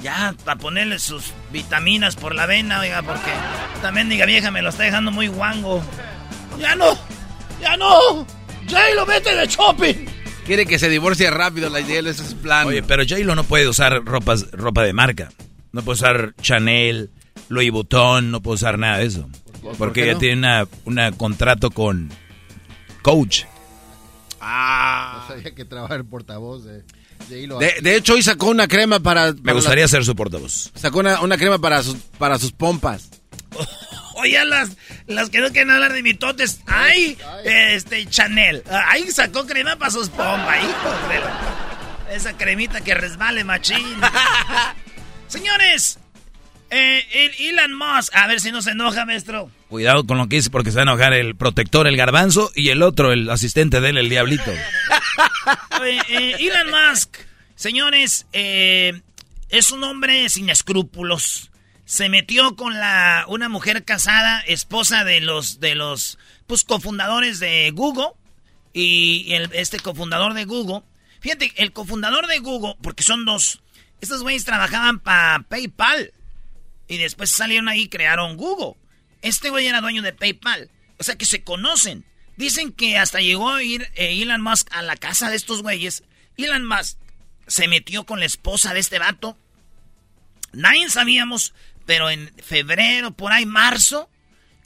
Ya, 0.00 0.34
para 0.44 0.58
ponerle 0.58 0.98
sus 0.98 1.32
vitaminas 1.52 2.16
por 2.16 2.34
la 2.34 2.46
vena, 2.46 2.80
oiga, 2.80 3.02
porque 3.02 3.30
esta 3.74 3.90
mendiga 3.92 4.26
vieja 4.26 4.50
me 4.50 4.62
lo 4.62 4.68
está 4.68 4.82
dejando 4.82 5.10
muy 5.10 5.28
guango. 5.28 5.82
¡Ya 6.58 6.74
no! 6.74 6.96
¡Ya 7.60 7.76
no! 7.76 8.26
¡Jay, 8.68 8.94
lo 8.94 9.06
mete 9.06 9.34
de 9.34 9.46
shopping! 9.46 10.06
Quiere 10.44 10.66
que 10.66 10.78
se 10.78 10.88
divorcie 10.88 11.30
rápido, 11.30 11.70
la 11.70 11.80
idea, 11.80 12.00
ese 12.00 12.22
es 12.22 12.34
plan. 12.34 12.66
Oye, 12.66 12.82
pero 12.82 13.02
J-Lo 13.02 13.34
no 13.34 13.44
puede 13.44 13.68
usar 13.68 14.04
ropas, 14.04 14.50
ropa 14.52 14.82
de 14.82 14.92
marca. 14.92 15.30
No 15.72 15.82
puede 15.82 15.94
usar 15.94 16.34
Chanel, 16.40 17.10
Louis 17.48 17.70
Vuitton, 17.70 18.30
no 18.30 18.40
puede 18.42 18.56
usar 18.56 18.78
nada 18.78 18.98
de 18.98 19.06
eso. 19.06 19.28
Porque 19.78 20.04
ella 20.04 20.12
no? 20.12 20.18
tiene 20.18 20.36
una, 20.36 20.68
una 20.84 21.12
contrato 21.12 21.70
con 21.70 22.10
Coach. 23.02 23.44
Ah. 24.48 25.22
No 25.28 25.34
sabía 25.34 25.54
que 25.54 25.64
trabajaba 25.64 25.96
el 25.98 26.04
portavoz 26.06 26.64
de 26.64 26.84
J-Lo. 27.28 27.58
De, 27.58 27.74
de 27.82 27.96
hecho, 27.96 28.14
hoy 28.14 28.22
sacó 28.22 28.46
una 28.48 28.68
crema 28.68 29.00
para... 29.00 29.32
Me 29.32 29.40
para 29.42 29.54
gustaría 29.54 29.88
ser 29.88 30.04
su 30.04 30.14
portavoz. 30.14 30.70
sacó 30.76 31.00
una, 31.00 31.20
una 31.20 31.36
crema 31.36 31.58
para 31.58 31.82
sus, 31.82 31.96
para 32.18 32.38
sus 32.38 32.52
pompas. 32.52 33.08
Oye, 34.18 34.42
las, 34.44 34.70
las 35.06 35.28
que 35.30 35.40
no 35.40 35.48
quieren 35.50 35.70
hablar 35.72 35.92
de 35.92 36.02
mitotes. 36.02 36.60
Ay, 36.66 37.18
este, 37.44 38.06
Chanel. 38.06 38.62
Ay, 38.70 39.10
sacó 39.10 39.44
crema 39.46 39.76
para 39.76 39.90
sus 39.90 40.08
pompas, 40.10 40.56
hijos 40.62 41.08
de 41.08 41.18
la- 41.20 42.14
Esa 42.14 42.36
cremita 42.36 42.80
que 42.82 42.94
resbale, 42.94 43.42
machín. 43.44 43.84
Señores, 45.28 45.98
eh, 46.70 47.04
el 47.12 47.48
Elon 47.48 47.74
Musk. 47.74 48.14
A 48.14 48.26
ver 48.26 48.40
si 48.40 48.50
no 48.52 48.62
se 48.62 48.70
enoja, 48.72 49.04
maestro. 49.06 49.50
Cuidado 49.68 50.06
con 50.06 50.18
lo 50.18 50.28
que 50.28 50.36
dice 50.36 50.50
porque 50.50 50.70
se 50.70 50.76
va 50.76 50.82
a 50.82 50.84
enojar 50.84 51.12
el 51.12 51.34
protector, 51.36 51.86
el 51.86 51.96
garbanzo, 51.96 52.50
y 52.54 52.68
el 52.70 52.82
otro, 52.82 53.12
el 53.12 53.28
asistente 53.30 53.80
de 53.80 53.90
él, 53.90 53.98
el 53.98 54.08
diablito. 54.08 54.50
Eh, 56.08 56.36
Elon 56.40 56.70
Musk, 56.70 57.16
señores, 57.54 58.26
eh, 58.32 59.00
es 59.50 59.70
un 59.70 59.84
hombre 59.84 60.28
sin 60.28 60.50
escrúpulos. 60.50 61.50
Se 61.84 62.08
metió 62.08 62.56
con 62.56 62.74
la 62.74 63.24
una 63.28 63.48
mujer 63.48 63.84
casada, 63.84 64.40
esposa 64.40 65.04
de 65.04 65.20
los 65.20 65.60
de 65.60 65.76
los 65.76 66.18
pues 66.48 66.64
cofundadores 66.64 67.38
de 67.38 67.70
Google 67.72 68.08
y 68.72 69.32
el- 69.34 69.50
este 69.52 69.78
cofundador 69.78 70.34
de 70.34 70.44
Google. 70.46 70.82
Fíjate, 71.20 71.52
el 71.56 71.72
cofundador 71.72 72.26
de 72.26 72.38
Google, 72.38 72.74
porque 72.82 73.04
son 73.04 73.24
dos, 73.24 73.60
estos 74.00 74.22
güeyes 74.22 74.44
trabajaban 74.44 74.98
para 74.98 75.44
PayPal 75.48 76.12
y 76.88 76.98
después 76.98 77.30
salieron 77.30 77.68
ahí 77.68 77.82
y 77.82 77.88
crearon 77.88 78.36
Google. 78.36 78.80
Este 79.22 79.50
güey 79.50 79.66
era 79.66 79.80
dueño 79.80 80.02
de 80.02 80.12
PayPal. 80.12 80.70
O 80.98 81.04
sea 81.04 81.16
que 81.16 81.24
se 81.24 81.42
conocen. 81.42 82.04
Dicen 82.36 82.72
que 82.72 82.98
hasta 82.98 83.20
llegó 83.20 83.50
a 83.50 83.62
ir 83.62 83.88
eh, 83.94 84.20
Elon 84.22 84.42
Musk 84.42 84.68
a 84.72 84.82
la 84.82 84.96
casa 84.96 85.30
de 85.30 85.36
estos 85.36 85.62
güeyes. 85.62 86.04
Elon 86.36 86.66
Musk 86.66 86.98
se 87.46 87.68
metió 87.68 88.04
con 88.04 88.20
la 88.20 88.26
esposa 88.26 88.74
de 88.74 88.80
este 88.80 88.98
vato. 88.98 89.36
Nadie 90.52 90.88
sabíamos, 90.90 91.54
pero 91.86 92.10
en 92.10 92.32
febrero, 92.42 93.12
por 93.12 93.32
ahí, 93.32 93.46
marzo, 93.46 94.08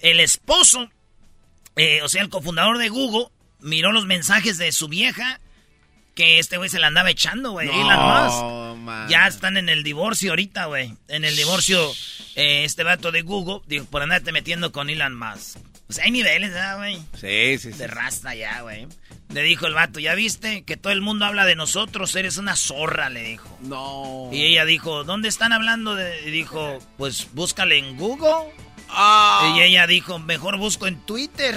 el 0.00 0.20
esposo, 0.20 0.90
eh, 1.76 2.02
o 2.02 2.08
sea, 2.08 2.22
el 2.22 2.28
cofundador 2.28 2.78
de 2.78 2.88
Google, 2.88 3.28
miró 3.60 3.92
los 3.92 4.06
mensajes 4.06 4.56
de 4.58 4.72
su 4.72 4.88
vieja 4.88 5.40
que 6.14 6.38
este 6.38 6.56
güey 6.56 6.68
se 6.68 6.78
la 6.78 6.88
andaba 6.88 7.10
echando, 7.10 7.52
güey. 7.52 7.68
Elon 7.68 7.98
Musk. 7.98 8.69
Man. 8.80 9.08
Ya 9.08 9.26
están 9.26 9.56
en 9.56 9.68
el 9.68 9.82
divorcio 9.82 10.30
ahorita, 10.30 10.66
güey. 10.66 10.94
En 11.08 11.24
el 11.24 11.36
divorcio, 11.36 11.92
eh, 12.34 12.64
este 12.64 12.82
vato 12.84 13.12
de 13.12 13.22
Google, 13.22 13.60
digo, 13.66 13.84
por 13.86 14.02
andarte 14.02 14.32
metiendo 14.32 14.72
con 14.72 14.90
Elon 14.90 15.16
Musk. 15.16 15.58
O 15.88 15.92
sea, 15.92 16.04
hay 16.04 16.12
niveles, 16.12 16.50
¿verdad, 16.50 16.78
güey? 16.78 16.96
Sí, 17.20 17.58
sí, 17.58 17.72
sí. 17.72 17.78
De 17.78 17.88
rasta 17.88 18.34
ya, 18.34 18.60
güey. 18.60 18.86
Le 19.32 19.42
dijo 19.42 19.66
el 19.66 19.74
vato, 19.74 19.98
¿ya 20.00 20.14
viste? 20.14 20.62
Que 20.62 20.76
todo 20.76 20.92
el 20.92 21.00
mundo 21.00 21.24
habla 21.24 21.44
de 21.46 21.56
nosotros, 21.56 22.14
eres 22.14 22.36
una 22.36 22.56
zorra, 22.56 23.10
le 23.10 23.22
dijo. 23.22 23.58
No. 23.62 24.28
Y 24.32 24.44
ella 24.44 24.64
dijo, 24.64 25.04
¿dónde 25.04 25.28
están 25.28 25.52
hablando 25.52 25.94
de...? 25.94 26.28
Y 26.28 26.30
dijo, 26.30 26.78
pues 26.96 27.28
búscale 27.32 27.78
en 27.78 27.96
Google. 27.96 28.52
Ah. 28.88 29.54
Y 29.56 29.62
ella 29.62 29.86
dijo, 29.86 30.18
mejor 30.18 30.58
busco 30.58 30.86
en 30.86 31.00
Twitter. 31.06 31.56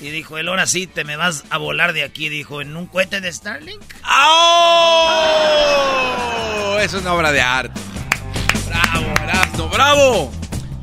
Y 0.00 0.10
dijo, 0.10 0.38
él 0.38 0.48
ahora 0.48 0.66
sí 0.66 0.86
te 0.86 1.04
me 1.04 1.16
vas 1.16 1.44
a 1.50 1.58
volar 1.58 1.92
de 1.92 2.02
aquí, 2.04 2.28
dijo, 2.28 2.60
en 2.60 2.76
un 2.76 2.86
cohete 2.86 3.20
de 3.20 3.32
Starlink. 3.32 3.80
¡Oh! 5.44 6.78
Es 6.80 6.92
una 6.94 7.12
obra 7.14 7.32
de 7.32 7.40
arte. 7.40 7.80
Bravo, 8.68 9.06
Erasmo, 9.22 9.68
bravo. 9.68 10.32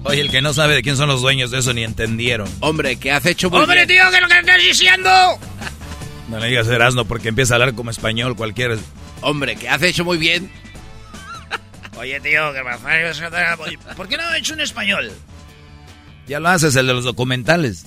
Oye, 0.04 0.22
el 0.22 0.32
que 0.32 0.42
no 0.42 0.54
sabe 0.54 0.74
de 0.76 0.82
quién 0.82 0.98
son 0.98 1.08
los 1.10 1.22
dueños 1.22 1.52
de 1.52 1.60
eso 1.60 1.74
ni 1.74 1.84
entendieron. 1.84 2.50
Hombre, 2.60 2.96
¿qué 2.98 3.12
has 3.12 3.26
hecho 3.26 3.50
muy 3.50 3.60
¡Hombre, 3.60 3.86
bien? 3.86 4.00
tío, 4.00 4.10
¿qué 4.10 4.16
es 4.16 4.22
lo 4.22 4.28
que 4.28 4.40
estás 4.40 4.58
diciendo? 4.64 5.10
No 6.30 6.40
le 6.40 6.48
digas 6.48 6.68
Erasmo 6.68 7.06
porque 7.06 7.30
empieza 7.30 7.54
a 7.54 7.58
hablar 7.58 7.76
como 7.76 7.92
español 7.92 8.36
cualquiera. 8.36 8.78
Hombre, 9.22 9.56
¿qué 9.58 9.70
has 9.70 9.82
hecho 9.84 10.04
muy 10.04 10.18
bien? 10.18 10.52
Oye, 11.98 12.20
tío, 12.22 12.52
¿qué 12.54 12.62
pasa? 12.64 12.88
¿Por 13.96 14.08
qué 14.08 14.18
no 14.18 14.24
ha 14.24 14.38
hecho 14.38 14.54
un 14.56 14.62
español? 14.62 15.12
Ya 16.28 16.40
lo 16.40 16.50
haces, 16.50 16.76
el 16.76 16.88
de 16.88 16.94
los 16.94 17.04
documentales. 17.04 17.86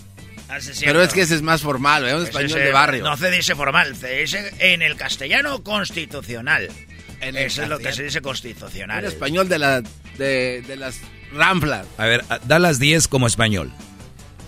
Ah, 0.48 0.58
Pero 0.80 1.02
es 1.02 1.12
que 1.12 1.22
ese 1.22 1.34
es 1.36 1.42
más 1.42 1.62
formal, 1.62 2.06
es 2.06 2.14
un 2.14 2.22
español 2.24 2.50
es, 2.50 2.54
de 2.54 2.68
eh, 2.68 2.72
barrio. 2.72 3.04
No 3.04 3.16
se 3.16 3.30
dice 3.30 3.54
formal, 3.54 3.96
se 3.96 4.18
dice 4.18 4.52
en 4.58 4.82
el 4.82 4.96
castellano 4.96 5.62
constitucional. 5.62 6.68
En 7.20 7.36
el 7.36 7.44
Eso 7.46 7.62
es 7.62 7.68
lo 7.68 7.78
que 7.78 7.84
castellano. 7.84 7.96
se 7.96 8.02
dice 8.04 8.20
constitucional. 8.20 8.98
Un 9.04 9.08
español 9.08 9.48
de, 9.48 9.58
la, 9.58 9.82
de, 10.18 10.62
de 10.66 10.76
las 10.76 11.00
ramplas. 11.32 11.86
A 11.96 12.06
ver, 12.06 12.24
da 12.44 12.58
las 12.58 12.78
10 12.78 13.08
como 13.08 13.26
español. 13.26 13.72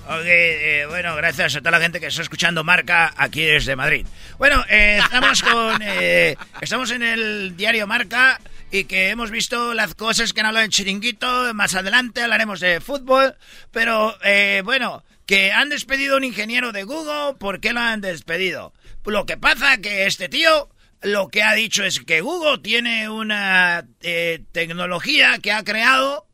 Ok, 0.09 0.23
eh, 0.25 0.85
bueno, 0.89 1.17
gracias 1.17 1.57
a 1.57 1.59
toda 1.59 1.73
la 1.73 1.81
gente 1.81 1.99
que 1.99 2.07
está 2.07 2.23
escuchando 2.23 2.63
Marca 2.63 3.13
aquí 3.17 3.43
desde 3.43 3.75
Madrid. 3.75 4.07
Bueno, 4.39 4.65
eh, 4.69 5.01
estamos 5.03 5.43
con, 5.43 5.83
eh, 5.83 6.37
estamos 6.61 6.91
en 6.93 7.03
el 7.03 7.57
diario 7.57 7.89
Marca 7.89 8.41
y 8.71 8.85
que 8.85 9.09
hemos 9.11 9.33
visto 9.33 9.75
las 9.75 9.95
cosas 9.97 10.33
que 10.33 10.41
han 10.41 10.47
hablado 10.47 10.65
en 10.65 10.71
Chiringuito. 10.71 11.53
Más 11.55 11.75
adelante 11.75 12.23
hablaremos 12.23 12.61
de 12.61 12.81
fútbol, 12.81 13.35
pero 13.73 14.17
eh, 14.23 14.63
bueno, 14.65 15.03
que 15.27 15.53
han 15.53 15.69
despedido 15.69 16.15
a 16.15 16.19
un 16.19 16.25
ingeniero 16.25 16.73
de 16.73 16.85
Google. 16.85 17.37
¿Por 17.39 17.61
qué 17.61 17.73
lo 17.73 17.81
han 17.81 18.01
despedido? 18.01 18.73
Lo 19.05 19.27
que 19.27 19.37
pasa 19.37 19.79
que 19.79 20.07
este 20.07 20.29
tío 20.29 20.71
lo 21.03 21.29
que 21.29 21.43
ha 21.43 21.53
dicho 21.55 21.85
es 21.85 22.01
que 22.01 22.21
Google 22.23 22.59
tiene 22.59 23.09
una 23.11 23.87
eh, 24.01 24.43
tecnología 24.53 25.39
que 25.39 25.53
ha 25.53 25.63
creado 25.63 26.27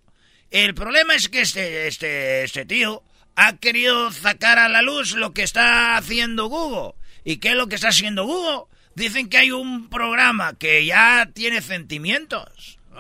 el 0.53 0.75
problema 0.75 1.15
es 1.15 1.31
que 1.31 1.41
este, 1.41 1.89
este, 1.89 2.45
este 2.45 2.67
tío 2.67 3.03
ha 3.37 3.57
querido 3.57 4.13
sacar 4.13 4.59
a 4.59 4.69
la 4.69 4.83
luz 4.83 5.13
lo 5.13 5.33
que 5.33 5.43
está 5.43 5.97
haciendo 5.97 6.47
Google. 6.47 6.93
¿Y 7.25 7.39
qué 7.39 7.51
es 7.51 7.55
lo 7.55 7.69
que 7.69 7.77
está 7.77 7.89
haciendo 7.89 8.27
Google? 8.27 8.65
Dicen 8.95 9.31
que 9.31 9.39
hay 9.39 9.51
un 9.51 9.89
programa 9.89 10.53
que 10.59 10.85
ya 10.85 11.31
tiene 11.33 11.63
sentimientos. 11.63 12.79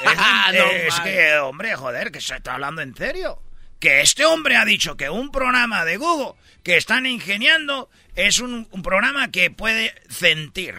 es, 0.00 0.16
No, 0.16 0.70
es 0.70 0.94
man. 0.96 1.02
que, 1.02 1.38
hombre, 1.38 1.74
joder, 1.74 2.12
que 2.12 2.20
se 2.20 2.36
está 2.36 2.54
hablando 2.54 2.82
en 2.82 2.94
serio. 2.94 3.42
Que 3.84 4.00
este 4.00 4.24
hombre 4.24 4.56
ha 4.56 4.64
dicho 4.64 4.96
que 4.96 5.10
un 5.10 5.30
programa 5.30 5.84
de 5.84 5.98
Google 5.98 6.40
que 6.62 6.78
están 6.78 7.04
ingeniando 7.04 7.90
es 8.16 8.38
un, 8.38 8.66
un 8.70 8.80
programa 8.82 9.30
que 9.30 9.50
puede 9.50 9.94
sentir. 10.08 10.74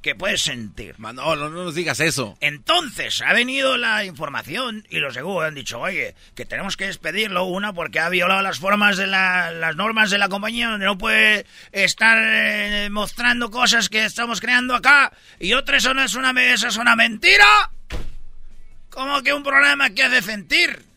Que 0.00 0.14
puede 0.14 0.38
sentir. 0.38 0.94
Manolo, 0.98 1.50
no 1.50 1.64
nos 1.64 1.74
digas 1.74 1.98
eso. 1.98 2.38
Entonces 2.40 3.20
ha 3.22 3.32
venido 3.32 3.76
la 3.76 4.04
información 4.04 4.86
y 4.90 5.00
los 5.00 5.16
de 5.16 5.22
Google 5.22 5.48
han 5.48 5.56
dicho, 5.56 5.80
oye, 5.80 6.14
que 6.36 6.44
tenemos 6.44 6.76
que 6.76 6.86
despedirlo, 6.86 7.46
una 7.46 7.72
porque 7.72 7.98
ha 7.98 8.08
violado 8.08 8.42
las 8.42 8.60
formas 8.60 8.96
de 8.96 9.08
la- 9.08 9.50
las 9.50 9.74
normas 9.74 10.10
de 10.10 10.18
la 10.18 10.28
compañía, 10.28 10.68
donde 10.68 10.86
no 10.86 10.96
puede 10.98 11.46
estar 11.72 12.16
eh, 12.16 12.88
mostrando 12.92 13.50
cosas 13.50 13.88
que 13.88 14.04
estamos 14.04 14.40
creando 14.40 14.76
acá, 14.76 15.12
y 15.40 15.54
otra 15.54 15.78
eso 15.78 15.94
no 15.94 16.04
es 16.04 16.14
una, 16.14 16.30
eso 16.44 16.68
es 16.68 16.76
una 16.76 16.94
mentira. 16.94 17.72
¿Cómo 18.88 19.20
que 19.24 19.32
un 19.34 19.42
programa 19.42 19.90
que 19.90 20.04
hace 20.04 20.22
sentir? 20.22 20.88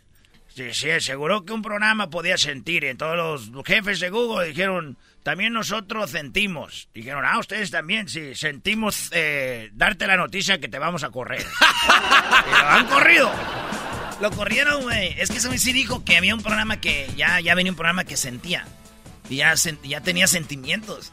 Sí, 0.55 0.71
sí, 0.73 0.89
seguro 0.99 1.45
que 1.45 1.53
un 1.53 1.63
programa 1.63 2.11
podía 2.11 2.37
sentir. 2.37 2.83
Y 2.83 2.93
todos 2.95 3.49
los 3.49 3.65
jefes 3.65 3.99
de 3.99 4.09
Google 4.09 4.47
dijeron, 4.47 4.97
también 5.23 5.53
nosotros 5.53 6.11
sentimos. 6.11 6.89
Dijeron, 6.93 7.23
ah, 7.25 7.39
ustedes 7.39 7.71
también, 7.71 8.07
sí, 8.07 8.35
sentimos 8.35 9.09
eh, 9.13 9.71
darte 9.73 10.05
la 10.05 10.15
noticia 10.15 10.59
que 10.59 10.67
te 10.67 10.77
vamos 10.77 11.03
a 11.03 11.09
correr. 11.09 11.41
y 12.47 12.51
lo 12.51 12.69
han 12.69 12.87
corrido. 12.87 13.31
Lo 14.21 14.29
corrieron, 14.31 14.83
güey. 14.83 15.15
Es 15.17 15.31
que 15.31 15.39
güey 15.47 15.57
sí 15.57 15.73
dijo 15.73 16.05
que 16.05 16.17
había 16.17 16.35
un 16.35 16.43
programa 16.43 16.79
que 16.79 17.09
ya, 17.17 17.39
ya 17.39 17.55
venía 17.55 17.71
un 17.71 17.75
programa 17.75 18.03
que 18.03 18.15
sentía. 18.15 18.65
Y 19.29 19.37
ya, 19.37 19.55
ya 19.83 20.01
tenía 20.01 20.27
sentimientos. 20.27 21.11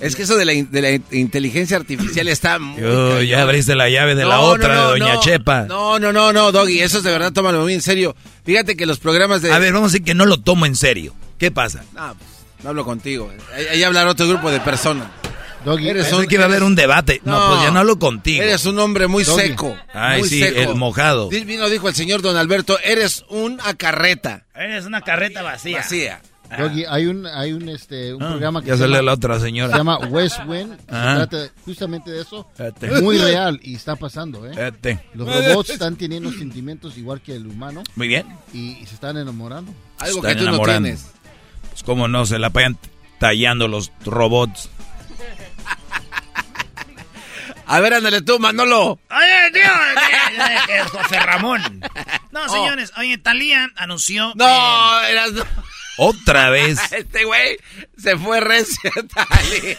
Es 0.00 0.14
que 0.14 0.22
eso 0.22 0.36
de 0.36 0.44
la, 0.44 0.52
in- 0.52 0.70
de 0.70 0.80
la 0.82 0.90
in- 0.92 1.04
inteligencia 1.10 1.76
artificial 1.76 2.28
está 2.28 2.58
muy... 2.58 3.26
Ya 3.26 3.42
abriste 3.42 3.74
la 3.74 3.88
llave 3.88 4.14
de 4.14 4.24
la 4.24 4.40
otra, 4.40 4.74
no, 4.74 4.88
Doña 4.90 5.14
no. 5.14 5.20
Chepa. 5.20 5.62
No, 5.62 5.98
no, 5.98 6.12
no, 6.12 6.32
no, 6.32 6.52
Doggy, 6.52 6.80
eso 6.80 6.98
es 6.98 7.04
de 7.04 7.10
verdad, 7.10 7.32
tómalo 7.32 7.62
muy 7.62 7.74
en 7.74 7.82
serio. 7.82 8.14
Fíjate 8.44 8.76
que 8.76 8.86
los 8.86 8.98
programas 9.00 9.42
de... 9.42 9.52
A 9.52 9.58
ver, 9.58 9.72
vamos 9.72 9.88
a 9.88 9.92
decir 9.92 10.04
que 10.04 10.14
no 10.14 10.24
lo 10.26 10.38
tomo 10.40 10.66
en 10.66 10.76
serio. 10.76 11.14
¿Qué 11.38 11.50
pasa? 11.50 11.82
No, 11.94 12.14
pues, 12.16 12.30
no 12.62 12.70
hablo 12.70 12.84
contigo. 12.84 13.32
Ahí, 13.72 13.82
hablará 13.82 14.10
otro 14.10 14.28
grupo 14.28 14.50
de 14.50 14.60
personas. 14.60 15.08
Doggy, 15.64 15.88
Eres 15.88 16.12
un- 16.12 16.26
que 16.26 16.36
iba 16.36 16.44
a 16.44 16.46
haber 16.46 16.62
un 16.62 16.76
debate. 16.76 17.20
No, 17.24 17.48
pues 17.50 17.62
ya 17.62 17.72
no 17.72 17.80
hablo 17.80 17.98
contigo. 17.98 18.42
Eres 18.42 18.64
un 18.66 18.78
hombre 18.78 19.08
muy 19.08 19.24
Doggy. 19.24 19.42
seco. 19.48 19.76
Ay, 19.92 20.20
muy 20.20 20.28
sí, 20.28 20.40
seco. 20.40 20.60
el 20.60 20.76
mojado. 20.76 21.28
Vino, 21.28 21.68
dijo 21.68 21.88
el 21.88 21.96
señor 21.96 22.22
Don 22.22 22.36
Alberto, 22.36 22.78
eres 22.84 23.24
una 23.28 23.74
carreta 23.74 24.44
Eres 24.54 24.86
una 24.86 25.00
carreta 25.00 25.42
vacía. 25.42 25.78
vacía. 25.78 26.22
Doggy, 26.56 26.84
hay 26.88 27.06
un, 27.06 27.26
hay 27.26 27.52
un, 27.52 27.68
este, 27.68 28.14
un 28.14 28.22
Ah, 28.22 28.28
programa 28.30 28.62
que 28.62 28.68
ya 28.68 28.76
se 28.76 28.84
llama, 28.88 29.02
la 29.02 29.12
otra 29.12 29.34
se 29.38 29.46
señora. 29.46 29.76
llama 29.76 29.98
West 29.98 30.38
Wing. 30.46 30.68
Se 30.68 30.76
Ah. 30.88 31.26
trata 31.28 31.52
justamente 31.64 32.10
de 32.10 32.22
eso. 32.22 32.46
Espérate. 32.52 33.02
Muy 33.02 33.18
real 33.18 33.60
y 33.62 33.74
está 33.74 33.96
pasando, 33.96 34.46
¿eh? 34.50 34.72
Los 35.14 35.28
robots 35.28 35.70
están 35.70 35.96
teniendo 35.96 36.30
sentimientos 36.32 36.96
igual 36.96 37.20
que 37.20 37.34
el 37.36 37.46
humano 37.46 37.82
Muy 37.96 38.08
bien. 38.08 38.26
y, 38.54 38.78
y 38.78 38.86
se 38.86 38.94
están 38.94 39.16
enamorando. 39.18 39.72
Algo 39.98 40.16
Están 40.18 40.30
que 40.32 40.36
tú 40.38 40.44
no 40.44 40.48
enamorando. 40.50 40.86
tienes. 40.88 41.06
Pues 41.70 41.82
cómo 41.82 42.08
no, 42.08 42.24
se 42.24 42.38
la 42.38 42.50
pagan 42.50 42.78
tallando 43.18 43.68
los 43.68 43.92
robots. 44.04 44.70
A 47.66 47.80
ver, 47.80 47.92
ándale 47.92 48.22
tú, 48.22 48.38
Manolo. 48.38 48.98
Oye, 49.10 49.50
tío, 49.52 50.88
José 50.90 51.20
Ramón. 51.20 51.84
No, 52.30 52.48
señores, 52.48 52.92
oye, 52.96 53.18
Talía 53.18 53.68
anunció. 53.76 54.32
No, 54.36 55.00
eras... 55.02 55.30
Otra 55.98 56.50
vez. 56.50 56.78
Este 56.92 57.24
güey 57.24 57.58
se 57.96 58.16
fue 58.16 58.40
recio, 58.40 58.90
Talía. 59.14 59.78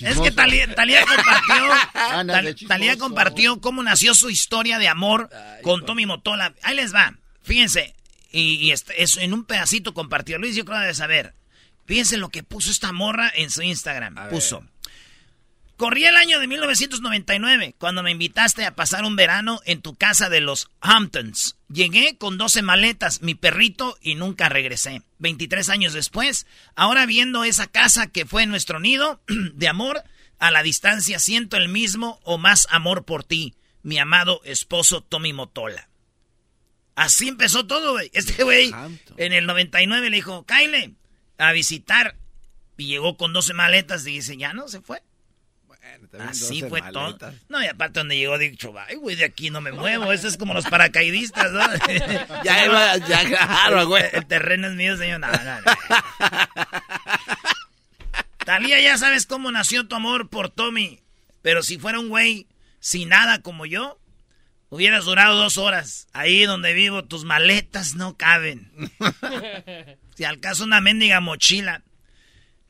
Es 0.00 0.18
que 0.20 0.30
Talía, 0.30 0.74
Talía 0.74 1.04
compartió. 1.04 2.66
Talía 2.68 2.96
compartió 2.98 3.60
cómo 3.60 3.82
nació 3.82 4.14
su 4.14 4.30
historia 4.30 4.78
de 4.78 4.88
amor 4.88 5.30
con 5.62 5.84
Tommy 5.84 6.06
Motola. 6.06 6.54
Ahí 6.62 6.76
les 6.76 6.94
va. 6.94 7.14
fíjense, 7.42 7.94
y, 8.32 8.54
y 8.54 8.72
este- 8.72 9.02
es 9.02 9.16
en 9.16 9.34
un 9.34 9.44
pedacito 9.44 9.92
compartido. 9.94 10.38
Luis, 10.38 10.56
yo 10.56 10.64
creo 10.64 10.78
de 10.80 10.94
saber. 10.94 11.34
Fíjense 11.86 12.16
lo 12.16 12.28
que 12.28 12.42
puso 12.44 12.70
esta 12.70 12.92
morra 12.92 13.30
en 13.34 13.50
su 13.50 13.62
Instagram. 13.62 14.14
Puso. 14.30 14.64
Corría 15.76 16.10
el 16.10 16.16
año 16.16 16.38
de 16.38 16.46
1999 16.46 17.74
cuando 17.78 18.02
me 18.02 18.10
invitaste 18.10 18.64
a 18.66 18.74
pasar 18.76 19.04
un 19.04 19.16
verano 19.16 19.60
en 19.64 19.80
tu 19.80 19.94
casa 19.96 20.28
de 20.28 20.40
los 20.40 20.68
Hamptons. 20.80 21.56
Llegué 21.72 22.18
con 22.18 22.36
12 22.36 22.62
maletas, 22.62 23.22
mi 23.22 23.36
perrito 23.36 23.96
y 24.02 24.16
nunca 24.16 24.48
regresé. 24.48 25.02
23 25.20 25.68
años 25.68 25.92
después, 25.92 26.46
ahora 26.74 27.06
viendo 27.06 27.44
esa 27.44 27.68
casa 27.68 28.08
que 28.08 28.26
fue 28.26 28.44
nuestro 28.46 28.80
nido 28.80 29.22
de 29.54 29.68
amor, 29.68 30.02
a 30.40 30.50
la 30.50 30.64
distancia 30.64 31.20
siento 31.20 31.56
el 31.56 31.68
mismo 31.68 32.18
o 32.24 32.38
más 32.38 32.66
amor 32.70 33.04
por 33.04 33.22
ti, 33.22 33.54
mi 33.82 33.98
amado 33.98 34.40
esposo 34.44 35.02
Tommy 35.02 35.32
Motola. 35.32 35.88
Así 36.96 37.28
empezó 37.28 37.64
todo, 37.66 37.92
güey. 37.92 38.10
Este 38.14 38.42
güey 38.42 38.72
en 39.16 39.32
el 39.32 39.46
99 39.46 40.10
le 40.10 40.16
dijo, 40.16 40.44
Kyle, 40.46 40.96
a 41.38 41.52
visitar. 41.52 42.16
Y 42.76 42.86
llegó 42.86 43.16
con 43.16 43.32
12 43.32 43.54
maletas 43.54 44.04
y 44.06 44.12
dice, 44.12 44.36
ya 44.36 44.54
no, 44.54 44.66
se 44.66 44.80
fue. 44.80 45.02
Así 46.20 46.60
12 46.60 46.68
fue 46.68 46.80
maletas. 46.80 47.18
todo. 47.18 47.32
No, 47.48 47.62
y 47.62 47.66
aparte 47.66 48.00
donde 48.00 48.16
llegó, 48.16 48.36
dicho, 48.38 48.72
ay, 48.78 48.96
güey, 48.96 49.16
de 49.16 49.24
aquí 49.24 49.50
no 49.50 49.60
me 49.60 49.72
muevo. 49.72 50.12
Eso 50.12 50.28
es 50.28 50.36
como 50.36 50.54
los 50.54 50.66
paracaidistas, 50.66 51.50
¿no? 51.52 51.60
Ya 52.44 52.64
iba- 52.66 52.96
ya, 52.98 53.24
claro, 53.28 53.86
güey. 53.86 54.04
El, 54.04 54.10
el 54.18 54.26
terreno 54.26 54.68
es 54.68 54.74
mío, 54.74 54.96
señor. 54.96 55.20
No, 55.20 55.28
no, 55.28 55.60
no. 55.60 55.72
Talía, 58.44 58.80
ya 58.80 58.96
sabes 58.98 59.26
cómo 59.26 59.52
nació 59.52 59.86
tu 59.86 59.94
amor 59.94 60.28
por 60.28 60.48
Tommy. 60.50 61.00
Pero 61.42 61.62
si 61.62 61.78
fuera 61.78 61.98
un 62.00 62.08
güey 62.08 62.46
sin 62.80 63.08
nada 63.10 63.40
como 63.42 63.66
yo, 63.66 63.98
hubieras 64.70 65.04
durado 65.04 65.36
dos 65.36 65.58
horas. 65.58 66.08
Ahí 66.12 66.44
donde 66.44 66.72
vivo, 66.72 67.04
tus 67.04 67.24
maletas 67.24 67.94
no 67.94 68.16
caben. 68.16 68.70
Si 70.16 70.24
al 70.24 70.38
caso 70.38 70.64
una 70.64 70.82
mendiga 70.82 71.20
mochila 71.20 71.82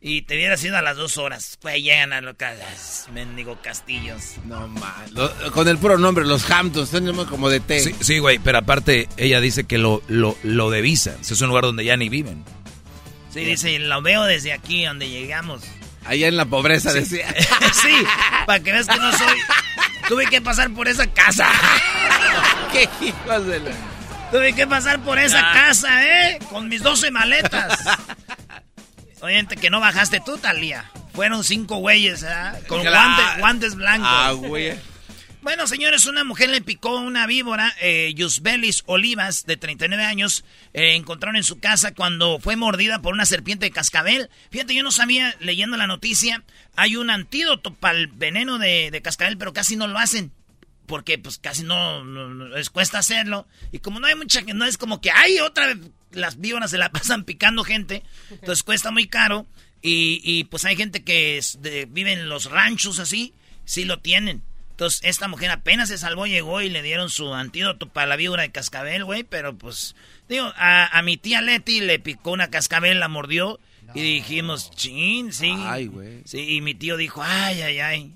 y 0.02 0.22
te 0.22 0.34
hubieras 0.34 0.64
ido 0.64 0.76
a 0.78 0.82
las 0.82 0.96
dos 0.96 1.18
horas, 1.18 1.58
pues 1.60 1.82
llegan 1.82 2.12
a 2.12 2.20
lo 2.22 2.34
que 2.36 2.46
mendigo 3.12 3.58
castillos. 3.62 4.34
No 4.44 4.66
más. 4.68 5.10
Con 5.52 5.68
el 5.68 5.76
puro 5.78 5.98
nombre, 5.98 6.24
los 6.24 6.50
Hamptons, 6.50 6.90
tenemos 6.90 7.26
como 7.28 7.48
de 7.50 7.60
té. 7.60 7.80
Sí, 7.80 7.94
sí, 8.00 8.18
güey, 8.18 8.38
pero 8.38 8.58
aparte 8.58 9.08
ella 9.16 9.40
dice 9.40 9.64
que 9.64 9.76
lo, 9.78 10.02
lo, 10.08 10.36
lo 10.42 10.70
devisa. 10.70 11.14
Es 11.20 11.40
un 11.40 11.48
lugar 11.48 11.64
donde 11.64 11.84
ya 11.84 11.96
ni 11.96 12.08
viven. 12.08 12.44
Sí, 13.32 13.40
dice, 13.44 13.78
lo 13.78 14.00
veo 14.02 14.24
desde 14.24 14.52
aquí 14.52 14.84
donde 14.84 15.08
llegamos. 15.08 15.62
Allá 16.06 16.28
en 16.28 16.36
la 16.38 16.46
pobreza 16.46 16.90
Sí. 16.92 17.00
decía. 17.00 17.28
sí, 17.74 17.94
para 18.46 18.60
que 18.60 18.72
veas 18.72 18.86
que 18.86 18.96
no 18.96 19.12
soy. 19.16 19.38
Tuve 20.08 20.26
que 20.26 20.40
pasar 20.40 20.70
por 20.72 20.88
esa 20.88 21.06
casa. 21.12 21.46
¡Qué 22.72 22.88
hijos 23.04 23.46
de 23.46 23.60
la... 23.60 23.70
Tuve 24.32 24.52
que 24.54 24.66
pasar 24.66 25.00
por 25.02 25.18
esa 25.18 25.40
Ah. 25.40 25.52
casa, 25.52 26.04
¿eh? 26.30 26.38
Con 26.50 26.68
mis 26.68 26.82
12 26.82 27.10
maletas. 27.10 27.78
Oye, 29.22 29.46
que 29.46 29.70
no 29.70 29.80
bajaste 29.80 30.20
tú, 30.24 30.38
Talía. 30.38 30.90
Fueron 31.12 31.44
cinco 31.44 31.76
güeyes, 31.76 32.24
¿ah? 32.24 32.58
Con 32.66 32.82
guantes, 32.82 33.38
guantes 33.38 33.74
blancos. 33.74 34.08
Ah, 34.10 34.32
güey. 34.32 34.74
Bueno, 35.42 35.66
señores, 35.66 36.04
una 36.04 36.22
mujer 36.22 36.50
le 36.50 36.60
picó 36.60 36.96
una 36.96 37.26
víbora, 37.26 37.74
eh, 37.80 38.12
Yusbelis 38.14 38.82
Olivas, 38.84 39.46
de 39.46 39.56
39 39.56 40.04
años, 40.04 40.44
eh, 40.74 40.96
encontraron 40.96 41.36
en 41.36 41.44
su 41.44 41.58
casa 41.58 41.94
cuando 41.94 42.38
fue 42.40 42.56
mordida 42.56 43.00
por 43.00 43.14
una 43.14 43.24
serpiente 43.24 43.64
de 43.64 43.70
cascabel. 43.70 44.28
Fíjate, 44.50 44.74
yo 44.74 44.82
no 44.82 44.90
sabía, 44.92 45.34
leyendo 45.40 45.78
la 45.78 45.86
noticia, 45.86 46.44
hay 46.76 46.96
un 46.96 47.08
antídoto 47.08 47.72
para 47.72 47.96
el 47.96 48.08
veneno 48.08 48.58
de, 48.58 48.90
de 48.90 49.00
cascabel, 49.00 49.38
pero 49.38 49.54
casi 49.54 49.76
no 49.76 49.86
lo 49.86 49.98
hacen. 49.98 50.30
Porque 50.90 51.16
pues 51.18 51.38
casi 51.38 51.62
no, 51.62 52.04
no- 52.04 52.28
no- 52.28 52.48
les 52.48 52.68
cuesta 52.68 52.98
hacerlo. 52.98 53.46
Y 53.72 53.78
como 53.78 54.00
no 54.00 54.08
hay 54.08 54.16
mucha, 54.16 54.42
no 54.42 54.64
es 54.66 54.76
como 54.76 55.00
que, 55.00 55.10
ay, 55.10 55.38
otra 55.38 55.68
vez 55.68 55.78
las 56.10 56.38
víboras 56.40 56.70
se 56.72 56.78
la 56.78 56.90
pasan 56.92 57.24
picando 57.24 57.62
gente. 57.64 58.02
Entonces 58.30 58.62
cuesta 58.64 58.90
muy 58.90 59.06
caro. 59.06 59.46
Y, 59.82 60.20
y, 60.24 60.44
pues 60.44 60.64
hay 60.66 60.76
gente 60.76 61.04
que 61.04 61.38
es 61.38 61.62
de- 61.62 61.86
vive 61.86 62.12
en 62.12 62.28
los 62.28 62.50
ranchos 62.50 62.98
así, 62.98 63.32
sí 63.64 63.84
lo 63.84 64.00
tienen. 64.00 64.42
Entonces, 64.72 65.00
esta 65.04 65.28
mujer 65.28 65.50
apenas 65.50 65.88
se 65.90 65.96
salvó, 65.98 66.26
llegó 66.26 66.60
y 66.62 66.70
le 66.70 66.82
dieron 66.82 67.08
su 67.10 67.32
antídoto 67.34 67.88
para 67.88 68.06
la 68.06 68.16
víbora 68.16 68.42
de 68.42 68.50
cascabel, 68.50 69.04
güey. 69.04 69.22
Pero 69.24 69.56
pues, 69.56 69.94
digo, 70.28 70.52
a, 70.56 70.86
a 70.98 71.02
mi 71.02 71.16
tía 71.18 71.40
Leti 71.40 71.80
le 71.80 71.98
picó 71.98 72.32
una 72.32 72.50
cascabel, 72.50 72.98
la 72.98 73.08
mordió. 73.08 73.60
Y 73.94 74.00
dijimos, 74.02 74.70
chin, 74.70 75.32
sí. 75.32 75.52
Ay, 75.56 75.86
güey. 75.86 76.22
Sí, 76.24 76.38
y 76.56 76.60
mi 76.62 76.74
tío 76.74 76.96
dijo, 76.96 77.22
ay, 77.24 77.60
ay, 77.62 77.78
ay. 77.80 78.14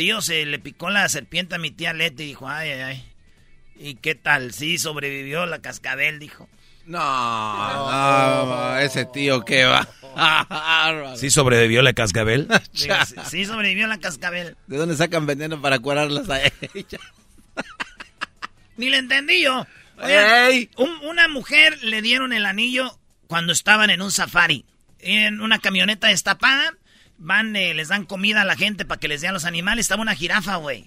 Tío, 0.00 0.22
se 0.22 0.46
le 0.46 0.58
picó 0.58 0.88
la 0.88 1.06
serpiente 1.10 1.56
a 1.56 1.58
mi 1.58 1.70
tía 1.70 1.92
Leti 1.92 2.22
y 2.22 2.26
dijo, 2.28 2.48
ay, 2.48 2.70
ay, 2.70 2.80
ay. 2.80 3.04
¿Y 3.76 3.96
qué 3.96 4.14
tal? 4.14 4.54
Sí, 4.54 4.78
sobrevivió 4.78 5.44
la 5.44 5.58
cascabel, 5.60 6.18
dijo. 6.18 6.48
No, 6.86 6.96
no, 8.46 8.78
ese 8.78 9.04
tío 9.04 9.44
que 9.44 9.66
va. 9.66 9.86
¿Sí 11.18 11.28
sobrevivió 11.28 11.82
la 11.82 11.92
cascabel? 11.92 12.48
Digo, 12.72 12.94
sí, 13.06 13.14
sí, 13.28 13.44
sobrevivió 13.44 13.86
la 13.88 13.98
cascabel. 14.00 14.56
¿De 14.68 14.78
dónde 14.78 14.96
sacan 14.96 15.26
veneno 15.26 15.60
para 15.60 15.78
curarlas 15.78 16.30
a 16.30 16.40
ella? 16.46 16.98
Ni 18.78 18.88
le 18.88 18.96
entendí 18.96 19.42
yo. 19.42 19.66
Oigan, 19.98 20.66
un- 20.78 21.06
una 21.10 21.28
mujer 21.28 21.78
le 21.84 22.00
dieron 22.00 22.32
el 22.32 22.46
anillo 22.46 22.98
cuando 23.26 23.52
estaban 23.52 23.90
en 23.90 24.00
un 24.00 24.10
safari. 24.10 24.64
En 25.00 25.42
una 25.42 25.58
camioneta 25.58 26.08
destapada. 26.08 26.72
Van, 27.20 27.54
eh, 27.54 27.74
les 27.74 27.88
dan 27.88 28.06
comida 28.06 28.42
a 28.42 28.44
la 28.44 28.56
gente 28.56 28.84
para 28.84 28.98
que 28.98 29.06
les 29.06 29.20
den 29.20 29.30
a 29.30 29.34
los 29.34 29.44
animales. 29.44 29.84
Estaba 29.84 30.02
una 30.02 30.16
jirafa, 30.16 30.56
güey. 30.56 30.86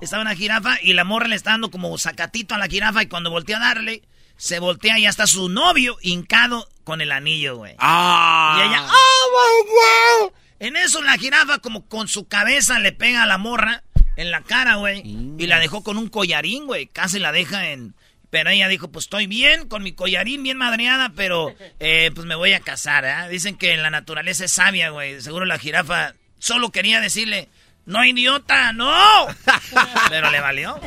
Estaba 0.00 0.22
una 0.22 0.36
jirafa 0.36 0.76
y 0.82 0.92
la 0.92 1.04
morra 1.04 1.28
le 1.28 1.36
está 1.36 1.52
dando 1.52 1.70
como 1.70 1.96
sacatito 1.96 2.54
a 2.54 2.58
la 2.58 2.68
jirafa 2.68 3.02
y 3.02 3.06
cuando 3.06 3.30
voltea 3.30 3.56
a 3.56 3.60
darle, 3.60 4.02
se 4.36 4.58
voltea 4.58 4.98
y 4.98 5.02
ya 5.02 5.08
está 5.08 5.26
su 5.26 5.48
novio 5.48 5.96
hincado 6.02 6.68
con 6.84 7.00
el 7.00 7.10
anillo, 7.10 7.56
güey. 7.56 7.74
Ah. 7.78 8.58
Y 8.58 8.68
ella, 8.68 8.86
¡oh, 8.86 9.30
my 9.32 10.28
God! 10.28 10.32
En 10.58 10.76
eso 10.76 11.02
la 11.02 11.16
jirafa 11.16 11.58
como 11.58 11.86
con 11.86 12.08
su 12.08 12.28
cabeza 12.28 12.78
le 12.78 12.92
pega 12.92 13.22
a 13.22 13.26
la 13.26 13.38
morra 13.38 13.82
en 14.16 14.30
la 14.30 14.42
cara, 14.42 14.76
güey. 14.76 15.02
Y 15.38 15.46
la 15.46 15.58
dejó 15.58 15.82
con 15.82 15.96
un 15.96 16.08
collarín, 16.08 16.66
güey. 16.66 16.86
Casi 16.86 17.18
la 17.18 17.32
deja 17.32 17.70
en... 17.70 17.94
Pero 18.34 18.50
ella 18.50 18.66
dijo, 18.66 18.88
pues 18.88 19.04
estoy 19.04 19.28
bien, 19.28 19.68
con 19.68 19.84
mi 19.84 19.92
collarín 19.92 20.42
bien 20.42 20.56
madreada, 20.56 21.12
pero 21.14 21.54
eh, 21.78 22.10
pues 22.16 22.26
me 22.26 22.34
voy 22.34 22.52
a 22.52 22.58
casar, 22.58 23.04
¿eh? 23.04 23.28
Dicen 23.30 23.56
que 23.56 23.76
la 23.76 23.90
naturaleza 23.90 24.44
es 24.46 24.50
sabia, 24.50 24.90
güey. 24.90 25.20
Seguro 25.20 25.44
la 25.44 25.56
jirafa 25.56 26.14
solo 26.40 26.70
quería 26.70 27.00
decirle, 27.00 27.48
no 27.86 28.04
idiota, 28.04 28.72
no. 28.72 28.92
pero 30.10 30.32
le 30.32 30.40
valió. 30.40 30.80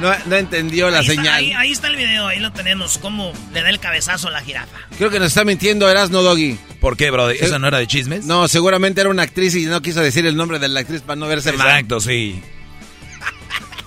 No, 0.00 0.10
no 0.24 0.36
entendió 0.36 0.88
la 0.88 1.00
Ahí 1.00 1.04
está, 1.04 1.16
señal. 1.16 1.34
ahí, 1.34 1.52
ahí 1.52 1.70
está 1.70 1.88
el 1.88 1.96
video, 1.96 2.28
ahí 2.28 2.40
lo 2.40 2.50
tenemos, 2.50 2.96
cómo 2.96 3.34
le 3.52 3.60
da 3.60 3.68
el 3.68 3.78
cabezazo 3.78 4.28
a 4.28 4.30
la 4.30 4.40
jirafa. 4.40 4.78
Creo 4.96 5.10
que 5.10 5.18
nos 5.18 5.28
está 5.28 5.44
mintiendo 5.44 5.86
Erasno 5.90 6.22
Doggy. 6.22 6.58
¿Por 6.80 6.96
qué, 6.96 7.10
bro? 7.10 7.28
¿Eso 7.28 7.58
no 7.58 7.68
era 7.68 7.76
de 7.76 7.86
chismes? 7.86 8.24
No, 8.24 8.48
seguramente 8.48 9.02
era 9.02 9.10
una 9.10 9.24
actriz 9.24 9.54
y 9.54 9.66
no 9.66 9.82
quiso 9.82 10.00
decir 10.00 10.24
el 10.24 10.34
nombre 10.34 10.58
de 10.58 10.68
la 10.68 10.80
actriz 10.80 11.02
para 11.02 11.16
no 11.16 11.26
verse 11.26 11.52
mal. 11.52 11.68
Exacto, 11.68 12.00
sí. 12.00 12.42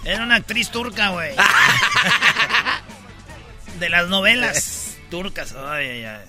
Era 0.05 0.23
una 0.23 0.35
actriz 0.35 0.69
turca, 0.69 1.09
güey. 1.09 1.35
de 3.79 3.89
las 3.89 4.07
novelas 4.07 4.97
turcas. 5.09 5.53
Ay, 5.53 5.87
ay, 5.87 6.05
ay. 6.05 6.25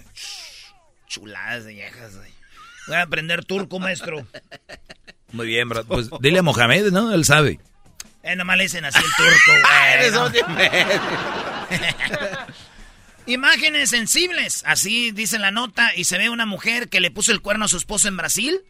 Chuladas 1.06 1.66
de 1.66 1.74
viejas, 1.74 2.16
güey. 2.16 2.32
Voy 2.86 2.96
a 2.96 3.02
aprender 3.02 3.44
turco, 3.44 3.78
maestro. 3.78 4.26
Muy 5.32 5.46
bien, 5.46 5.68
bro. 5.68 5.84
Pues 5.84 6.08
dile 6.20 6.38
a 6.38 6.42
Mohamed, 6.42 6.90
¿no? 6.90 7.12
Él 7.12 7.24
sabe. 7.24 7.60
Eh, 8.22 8.34
nomás 8.34 8.56
le 8.56 8.62
dicen 8.64 8.84
así 8.84 8.98
el 8.98 9.12
turco, 9.16 9.52
güey. 9.52 9.62
Eres 9.92 10.12
¿no? 10.12 10.32
Imágenes 13.32 13.90
sensibles, 13.90 14.62
así 14.66 15.10
dice 15.10 15.38
la 15.38 15.50
nota, 15.50 15.92
y 15.96 16.04
se 16.04 16.16
ve 16.16 16.30
una 16.30 16.46
mujer 16.46 16.88
que 16.88 17.00
le 17.00 17.10
puso 17.10 17.32
el 17.32 17.42
cuerno 17.42 17.64
a 17.64 17.68
su 17.68 17.76
esposo 17.76 18.06
en 18.08 18.16
Brasil. 18.16 18.60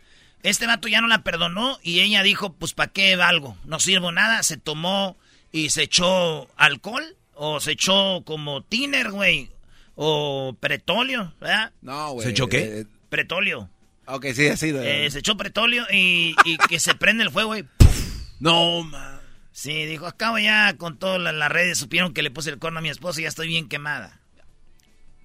Este 0.42 0.66
vato 0.66 0.86
ya 0.88 1.00
no 1.00 1.08
la 1.08 1.22
perdonó 1.24 1.78
y 1.82 2.00
ella 2.00 2.22
dijo, 2.22 2.52
pues 2.52 2.72
¿para 2.72 2.92
qué 2.92 3.16
valgo? 3.16 3.56
No 3.64 3.80
sirvo 3.80 4.12
nada, 4.12 4.42
se 4.42 4.56
tomó 4.56 5.16
y 5.50 5.70
se 5.70 5.82
echó 5.84 6.48
alcohol 6.56 7.16
o 7.34 7.58
se 7.60 7.72
echó 7.72 8.22
como 8.24 8.62
tiner, 8.62 9.10
güey, 9.10 9.50
o 9.96 10.56
pretolio, 10.60 11.34
¿verdad? 11.40 11.72
No, 11.82 12.12
güey. 12.12 12.24
¿Se 12.26 12.30
echó 12.30 12.46
qué? 12.48 12.80
Eh, 12.80 12.86
Pretolio. 13.08 13.68
ok, 14.06 14.26
sí, 14.34 14.46
ha 14.48 14.56
sido. 14.56 14.82
Eh, 14.82 15.10
se 15.10 15.18
echó 15.20 15.36
pretolio 15.36 15.84
y, 15.92 16.34
y 16.44 16.56
que 16.68 16.78
se 16.80 16.94
prende 16.94 17.24
el 17.24 17.30
fuego 17.30 17.56
y 17.56 17.64
No, 18.40 18.82
man. 18.84 19.20
Sí, 19.52 19.86
dijo, 19.86 20.06
acabo 20.06 20.38
ya 20.38 20.76
con 20.76 20.98
todas 20.98 21.18
la- 21.20 21.32
las 21.32 21.50
redes, 21.50 21.78
supieron 21.78 22.12
que 22.12 22.22
le 22.22 22.30
puse 22.30 22.50
el 22.50 22.58
corno 22.58 22.78
a 22.78 22.82
mi 22.82 22.90
esposo 22.90 23.18
y 23.20 23.22
ya 23.22 23.28
estoy 23.30 23.48
bien 23.48 23.68
quemada. 23.68 24.20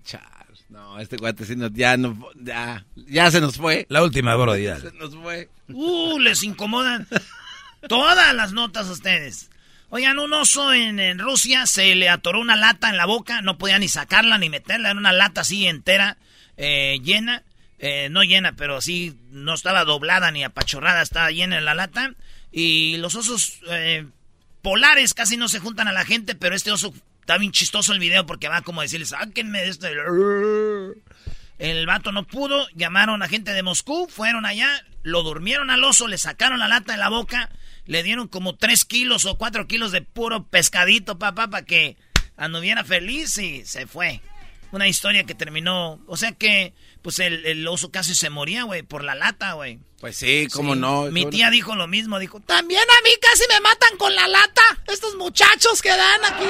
Char, 0.06 0.40
No, 0.71 0.99
este 0.99 1.17
cuate 1.17 1.43
sí 1.43 1.57
nos, 1.57 1.73
ya 1.73 1.97
no, 1.97 2.17
ya, 2.36 2.86
ya 2.95 3.29
se 3.29 3.41
nos 3.41 3.57
fue. 3.57 3.86
La 3.89 4.01
última, 4.01 4.36
bro, 4.36 4.55
Se 4.55 4.91
nos 4.97 5.13
fue. 5.15 5.49
Uh, 5.67 6.17
les 6.19 6.43
incomodan 6.43 7.07
todas 7.89 8.34
las 8.34 8.53
notas 8.53 8.88
a 8.88 8.91
ustedes. 8.91 9.49
Oigan, 9.89 10.17
un 10.17 10.31
oso 10.31 10.73
en, 10.73 11.01
en 11.01 11.19
Rusia 11.19 11.65
se 11.65 11.93
le 11.95 12.07
atoró 12.07 12.39
una 12.39 12.55
lata 12.55 12.89
en 12.89 12.95
la 12.95 13.05
boca, 13.05 13.41
no 13.41 13.57
podía 13.57 13.79
ni 13.79 13.89
sacarla 13.89 14.38
ni 14.38 14.49
meterla, 14.49 14.91
era 14.91 14.99
una 14.99 15.12
lata 15.12 15.41
así 15.41 15.67
entera, 15.67 16.17
eh, 16.55 16.99
llena, 17.03 17.43
eh, 17.77 18.07
no 18.10 18.23
llena, 18.23 18.53
pero 18.53 18.77
así 18.77 19.17
no 19.29 19.53
estaba 19.53 19.84
doblada 19.84 20.31
ni 20.31 20.45
apachorrada, 20.45 21.01
estaba 21.01 21.31
llena 21.31 21.60
la 21.60 21.75
lata. 21.75 22.13
Y 22.53 22.95
los 22.97 23.15
osos 23.15 23.60
eh, 23.69 24.05
polares 24.62 25.13
casi 25.13 25.36
no 25.36 25.49
se 25.49 25.60
juntan 25.60 25.89
a 25.89 25.93
la 25.93 26.05
gente, 26.05 26.34
pero 26.34 26.55
este 26.55 26.71
oso 26.71 26.93
Está 27.21 27.38
bien 27.38 27.51
chistoso 27.51 27.93
el 27.93 27.99
video 27.99 28.25
porque 28.25 28.49
va 28.49 28.62
como 28.62 28.81
a 28.81 28.84
decirles, 28.84 29.10
sáquenme 29.10 29.62
de 29.62 29.69
este... 29.69 29.91
El 31.57 31.86
vato 31.86 32.12
no 32.12 32.25
pudo, 32.25 32.67
llamaron 32.73 33.21
a 33.21 33.27
gente 33.27 33.53
de 33.53 33.62
Moscú, 33.62 34.07
fueron 34.10 34.47
allá, 34.47 34.84
lo 35.03 35.21
durmieron 35.21 35.69
al 35.69 35.84
oso, 35.84 36.07
le 36.07 36.17
sacaron 36.17 36.57
la 36.57 36.67
lata 36.67 36.93
de 36.93 36.97
la 36.97 37.10
boca, 37.10 37.51
le 37.86 38.01
dieron 38.01 38.27
como 38.27 38.55
3 38.55 38.84
kilos 38.86 39.25
o 39.25 39.38
4 39.38 39.67
kilos 39.67 39.91
de 39.91 40.01
puro 40.01 40.47
pescadito, 40.47 41.19
papá, 41.19 41.49
para 41.49 41.65
que 41.65 41.97
anduviera 42.36 42.84
feliz 42.84 43.38
y 43.38 43.63
se 43.65 43.86
fue. 43.86 44.21
Una 44.71 44.88
historia 44.88 45.25
que 45.25 45.36
terminó, 45.36 46.03
o 46.07 46.17
sea 46.17 46.31
que, 46.31 46.73
pues 47.01 47.19
el, 47.19 47.67
oso 47.67 47.91
casi 47.91 48.15
se 48.15 48.29
moría, 48.29 48.63
güey, 48.63 48.83
por 48.83 49.03
la 49.03 49.15
lata, 49.15 49.53
güey. 49.53 49.79
Pues 49.99 50.17
sí, 50.17 50.47
cómo 50.51 50.75
no. 50.75 51.03
Mi 51.11 51.25
tía 51.25 51.49
dijo 51.49 51.75
lo 51.75 51.87
mismo, 51.87 52.19
dijo, 52.19 52.39
también 52.39 52.81
a 52.81 53.03
mí 53.03 53.11
casi 53.21 53.43
me 53.49 53.59
matan 53.59 53.97
con 53.97 54.13
la 54.15 54.27
lata, 54.27 54.61
estos 54.87 55.15
muchachos 55.15 55.81
que 55.81 55.89
dan 55.89 56.25
aquí. 56.25 56.45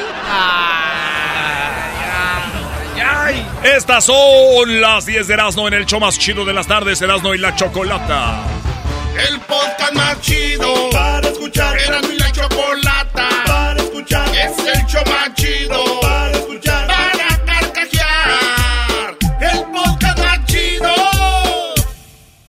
Estas 3.63 4.05
son 4.05 4.81
las 4.81 5.05
10 5.05 5.27
de 5.27 5.33
Erasmo 5.33 5.67
en 5.67 5.73
el 5.73 5.85
show 5.85 5.99
más 5.99 6.17
chido 6.17 6.45
de 6.45 6.53
las 6.53 6.67
tardes, 6.67 7.01
Erasmo 7.01 7.33
y 7.33 7.37
la 7.37 7.55
Chocolata. 7.55 8.43
El 9.27 9.39
podcast 9.41 9.93
más 9.93 10.19
chido 10.21 10.89
para 10.89 11.27
escuchar. 11.27 11.77
Erasmo 11.79 12.11
y 12.11 12.17
la 12.17 12.31
Chocolata 12.31 13.29
para 13.45 13.81
escuchar. 13.81 14.27
Es 14.35 14.57
el 14.65 14.85
show 14.87 15.03
más 15.05 15.33
chido 15.35 16.00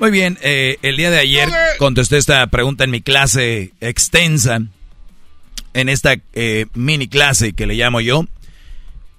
Muy 0.00 0.12
bien, 0.12 0.38
eh, 0.42 0.78
el 0.82 0.96
día 0.96 1.10
de 1.10 1.18
ayer 1.18 1.48
contesté 1.78 2.18
esta 2.18 2.46
pregunta 2.46 2.84
en 2.84 2.90
mi 2.92 3.00
clase 3.00 3.72
extensa, 3.80 4.60
en 5.74 5.88
esta 5.88 6.14
eh, 6.34 6.66
mini 6.74 7.08
clase 7.08 7.52
que 7.52 7.66
le 7.66 7.74
llamo 7.74 8.00
yo. 8.00 8.24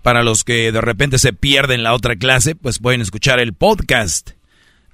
Para 0.04 0.24
los 0.24 0.46
que 0.46 0.72
de 0.72 0.80
repente 0.80 1.20
se 1.20 1.34
pierden 1.34 1.84
la 1.84 1.94
otra 1.94 2.16
clase, 2.16 2.56
pues 2.56 2.80
pueden 2.80 3.02
escuchar 3.02 3.42
el 3.42 3.54
podcast. 3.54 4.32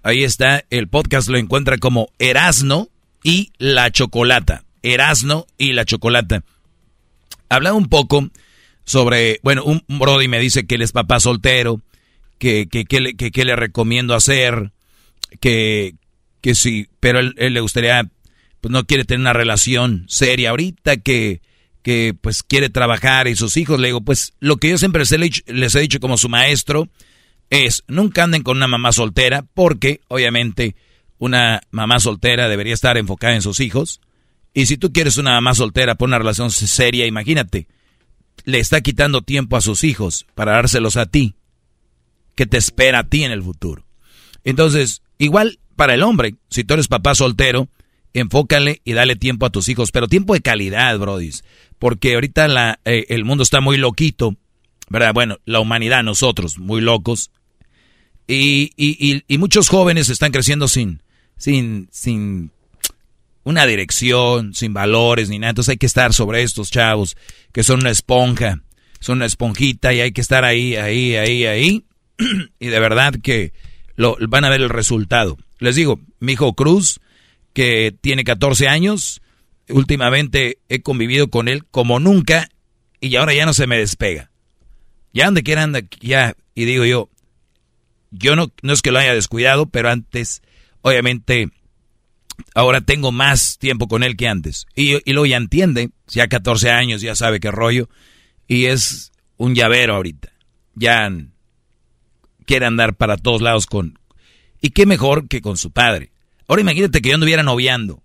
Ahí 0.02 0.24
está, 0.24 0.65
el 0.71 0.88
podcast 0.88 1.30
lo 1.30 1.38
encuentra 1.38 1.78
como 1.78 2.10
Erasno 2.17 2.89
y 3.24 3.52
la 3.60 3.91
Chocolata. 3.91 4.63
Erasno 4.82 5.45
y 5.60 5.74
la 5.74 5.86
Chocolata. 5.86 6.43
Hablaba 7.50 7.76
un 7.76 7.89
poco 7.89 8.30
sobre, 8.86 9.39
bueno, 9.43 9.63
un 9.63 9.84
Brody 9.88 10.28
me 10.28 10.39
dice 10.39 10.65
que 10.65 10.76
él 10.76 10.82
es 10.82 10.91
papá 10.91 11.19
soltero, 11.19 11.82
que, 12.39 12.67
que, 12.67 12.86
que, 12.86 13.00
le, 13.00 13.15
que, 13.15 13.45
le 13.45 13.56
recomiendo 13.56 14.15
hacer, 14.15 14.71
que, 15.36 15.95
que 16.41 16.56
sí, 16.56 16.88
pero 17.00 17.19
él, 17.19 17.36
le 17.36 17.60
gustaría, 17.60 18.10
pues 18.62 18.71
no 18.71 18.86
quiere 18.86 19.06
tener 19.06 19.21
una 19.21 19.34
relación 19.34 20.06
seria 20.08 20.52
ahorita, 20.52 20.98
que, 20.98 21.41
que 21.82 22.15
pues 22.19 22.43
quiere 22.43 22.69
trabajar 22.69 23.28
y 23.28 23.36
sus 23.36 23.58
hijos, 23.58 23.80
le 23.80 23.88
digo, 23.88 24.02
pues 24.02 24.34
lo 24.39 24.58
que 24.58 24.69
yo 24.69 24.78
siempre 24.78 25.04
les 25.48 25.76
he 25.76 25.80
dicho 25.80 26.00
como 26.00 26.17
su 26.17 26.30
maestro 26.30 26.89
es, 27.50 27.84
nunca 27.88 28.24
anden 28.24 28.43
con 28.43 28.58
una 28.58 28.67
mamá 28.67 28.91
soltera, 28.91 29.45
porque 29.54 30.02
obviamente 30.08 30.76
una 31.17 31.62
mamá 31.71 32.00
soltera 32.00 32.50
debería 32.50 32.74
estar 32.74 32.98
enfocada 32.98 33.36
en 33.36 33.41
sus 33.41 33.60
hijos, 33.60 34.02
y 34.54 34.67
si 34.67 34.78
tú 34.78 34.93
quieres 34.93 35.17
una 35.17 35.32
mamá 35.32 35.54
soltera 35.54 35.95
por 35.95 36.08
una 36.08 36.17
relación 36.17 36.50
seria, 36.50 37.06
imagínate, 37.06 37.67
le 38.45 38.60
está 38.60 38.80
quitando 38.82 39.21
tiempo 39.21 39.58
a 39.58 39.62
sus 39.62 39.84
hijos 39.84 40.26
para 40.34 40.54
dárselos 40.54 40.95
a 40.98 41.06
ti. 41.08 41.36
Que 42.36 42.45
te 42.45 42.58
espera 42.58 43.00
a 43.00 43.04
ti 43.04 43.24
en 43.24 43.32
el 43.32 43.43
futuro. 43.43 43.85
Entonces, 44.46 45.02
igual 45.18 45.60
para 45.76 45.96
el 45.96 46.04
hombre, 46.04 46.36
si 46.50 46.64
tú 46.64 46.76
eres 46.76 46.88
papá 46.88 47.16
soltero, 47.16 47.68
enfócale 48.14 48.82
y 48.86 48.94
dale 48.94 49.18
tiempo 49.18 49.46
a 49.46 49.50
tus 49.50 49.68
hijos, 49.68 49.92
pero 49.92 50.08
tiempo 50.08 50.34
de 50.34 50.42
calidad, 50.42 50.98
brodis, 50.98 51.44
porque 51.80 52.14
ahorita 52.14 52.48
la, 52.48 52.80
eh, 52.86 53.06
el 53.10 53.26
mundo 53.26 53.44
está 53.44 53.60
muy 53.60 53.76
loquito, 53.76 54.38
¿verdad? 54.90 55.14
Bueno, 55.14 55.38
la 55.46 55.60
humanidad, 55.60 56.04
nosotros, 56.04 56.58
muy 56.58 56.80
locos, 56.80 57.32
y, 58.28 58.72
y, 58.78 59.24
y, 59.28 59.38
muchos 59.38 59.70
jóvenes 59.70 60.10
están 60.10 60.32
creciendo 60.32 60.68
sin, 60.68 61.04
sin, 61.38 61.90
sin 61.92 62.52
una 63.44 63.68
dirección, 63.68 64.56
sin 64.56 64.74
valores 64.74 65.30
ni 65.30 65.38
nada, 65.38 65.52
entonces 65.52 65.74
hay 65.74 65.78
que 65.78 65.86
estar 65.86 66.12
sobre 66.12 66.42
estos 66.42 66.72
chavos 66.72 67.18
que 67.52 67.64
son 67.64 67.82
una 67.82 67.92
esponja, 67.92 68.64
son 69.00 69.18
una 69.18 69.28
esponjita 69.28 69.94
y 69.94 70.02
hay 70.02 70.12
que 70.12 70.22
estar 70.22 70.44
ahí, 70.44 70.76
ahí, 70.76 71.16
ahí, 71.16 71.46
ahí, 71.46 71.86
y 72.60 72.68
de 72.68 72.80
verdad 72.80 73.14
que 73.22 73.54
lo, 73.96 74.18
van 74.28 74.46
a 74.46 74.50
ver 74.50 74.62
el 74.62 74.70
resultado. 74.70 75.38
Les 75.60 75.76
digo, 75.76 76.00
mi 76.20 76.34
hijo 76.34 76.54
Cruz, 76.54 77.00
que 77.54 77.96
tiene 78.02 78.24
14 78.24 78.68
años, 78.68 79.22
últimamente 79.70 80.60
he 80.70 80.82
convivido 80.82 81.30
con 81.30 81.48
él 81.48 81.66
como 81.66 82.00
nunca 82.00 82.50
y 83.00 83.16
ahora 83.16 83.34
ya 83.34 83.46
no 83.46 83.54
se 83.54 83.68
me 83.68 83.78
despega. 83.78 84.32
Ya 85.14 85.26
donde 85.26 85.44
quiera 85.44 85.64
anda, 85.64 85.82
ya, 86.02 86.36
y 86.54 86.66
digo 86.66 86.86
yo, 86.86 87.10
yo 88.12 88.36
no, 88.36 88.52
no 88.62 88.74
es 88.74 88.82
que 88.82 88.92
lo 88.92 89.00
haya 89.00 89.14
descuidado, 89.14 89.68
pero 89.68 89.90
antes, 89.90 90.42
obviamente, 90.82 91.50
ahora 92.54 92.82
tengo 92.82 93.12
más 93.12 93.58
tiempo 93.58 93.88
con 93.88 94.04
él 94.04 94.18
que 94.18 94.28
antes. 94.28 94.66
Y, 94.76 94.96
y 95.10 95.14
luego 95.14 95.26
ya 95.26 95.38
entiende, 95.38 95.92
ya 96.08 96.28
14 96.28 96.72
años, 96.72 97.02
ya 97.02 97.16
sabe 97.16 97.40
qué 97.40 97.52
rollo, 97.52 97.90
y 98.48 98.66
es 98.66 99.12
un 99.38 99.56
llavero 99.56 99.96
ahorita. 99.96 100.32
Ya 100.76 101.10
quiere 102.46 102.66
andar 102.66 102.96
para 102.96 103.18
todos 103.18 103.42
lados 103.42 103.66
con... 103.66 104.00
¿Y 104.62 104.70
qué 104.70 104.86
mejor 104.86 105.28
que 105.28 105.42
con 105.42 105.58
su 105.58 105.72
padre? 105.72 106.12
Ahora 106.48 106.62
imagínate 106.62 107.02
que 107.02 107.10
yo 107.10 107.16
anduviera 107.16 107.44
noviando. 107.44 108.02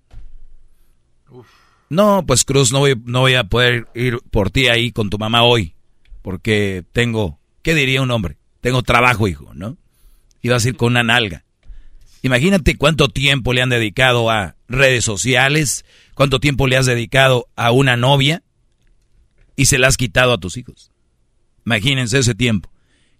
No, 1.89 2.25
pues 2.25 2.45
Cruz, 2.45 2.73
no 2.73 2.81
voy, 2.81 3.35
a 3.35 3.45
poder 3.45 3.89
ir 3.95 4.21
por 4.31 4.51
ti 4.51 4.69
ahí 4.69 4.93
con 4.93 5.11
tu 5.11 5.19
mamá 5.19 5.43
hoy, 5.43 5.75
porque 6.23 6.85
tengo, 6.93 7.41
¿qué 7.63 7.75
diría 7.75 8.01
un 8.01 8.13
hombre? 8.13 8.37
Tengo 8.61 8.83
trabajo, 8.83 9.27
hijo, 9.27 9.53
¿no? 9.55 9.77
Y 10.41 10.51
a 10.51 10.57
ir 10.65 10.77
con 10.77 10.93
una 10.93 11.03
nalga. 11.03 11.45
Imagínate 12.23 12.77
cuánto 12.77 13.09
tiempo 13.09 13.53
le 13.53 13.63
han 13.63 13.71
dedicado 13.71 14.31
a 14.31 14.55
redes 14.69 15.05
sociales, 15.05 15.85
cuánto 16.15 16.39
tiempo 16.39 16.67
le 16.67 16.77
has 16.77 16.87
dedicado 16.87 17.49
a 17.57 17.73
una 17.73 17.97
novia 17.97 18.43
y 19.57 19.67
se 19.67 19.79
la 19.79 19.89
has 19.89 19.97
quitado 19.97 20.33
a 20.33 20.39
tus 20.39 20.57
hijos. 20.57 20.93
Imagínense 21.67 22.19
ese 22.19 22.35
tiempo. 22.35 22.71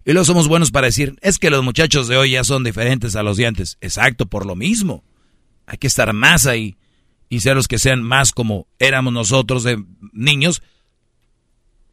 Y 0.05 0.13
luego 0.13 0.25
somos 0.25 0.47
buenos 0.47 0.71
para 0.71 0.87
decir, 0.87 1.15
es 1.21 1.37
que 1.37 1.49
los 1.49 1.63
muchachos 1.63 2.07
de 2.07 2.17
hoy 2.17 2.31
ya 2.31 2.43
son 2.43 2.63
diferentes 2.63 3.15
a 3.15 3.23
los 3.23 3.37
de 3.37 3.45
antes. 3.45 3.77
Exacto, 3.81 4.25
por 4.25 4.45
lo 4.45 4.55
mismo. 4.55 5.03
Hay 5.67 5.77
que 5.77 5.87
estar 5.87 6.11
más 6.13 6.47
ahí 6.47 6.77
y 7.29 7.39
ser 7.41 7.55
los 7.55 7.67
que 7.67 7.79
sean 7.79 8.01
más 8.01 8.31
como 8.31 8.67
éramos 8.79 9.13
nosotros 9.13 9.63
de 9.63 9.83
niños 10.11 10.61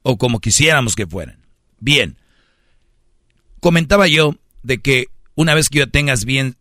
o 0.03 0.17
como 0.17 0.41
quisiéramos 0.41 0.97
que 0.97 1.07
fueran. 1.07 1.47
Bien, 1.81 2.17
comentaba 3.61 4.09
yo 4.09 4.37
de 4.63 4.79
que 4.79 5.07
una 5.35 5.55
vez 5.55 5.69
que 5.69 5.81
ya 5.81 5.87
tengas 5.87 6.25
bien 6.25 6.57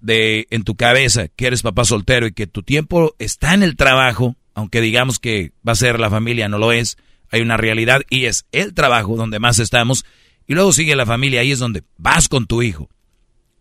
de 0.00 0.46
en 0.50 0.64
tu 0.64 0.76
cabeza 0.76 1.28
que 1.28 1.46
eres 1.46 1.62
papá 1.62 1.84
soltero 1.84 2.26
y 2.26 2.32
que 2.32 2.46
tu 2.46 2.62
tiempo 2.62 3.14
está 3.18 3.54
en 3.54 3.62
el 3.62 3.76
trabajo, 3.76 4.34
aunque 4.54 4.80
digamos 4.80 5.18
que 5.18 5.52
va 5.66 5.72
a 5.72 5.76
ser 5.76 6.00
la 6.00 6.10
familia, 6.10 6.48
no 6.48 6.58
lo 6.58 6.72
es, 6.72 6.96
hay 7.30 7.42
una 7.42 7.56
realidad 7.56 8.02
y 8.10 8.24
es 8.24 8.46
el 8.52 8.74
trabajo 8.74 9.16
donde 9.16 9.38
más 9.38 9.58
estamos 9.58 10.04
y 10.46 10.54
luego 10.54 10.72
sigue 10.72 10.96
la 10.96 11.06
familia, 11.06 11.40
ahí 11.40 11.52
es 11.52 11.58
donde 11.58 11.82
vas 11.96 12.28
con 12.28 12.46
tu 12.46 12.62
hijo. 12.62 12.88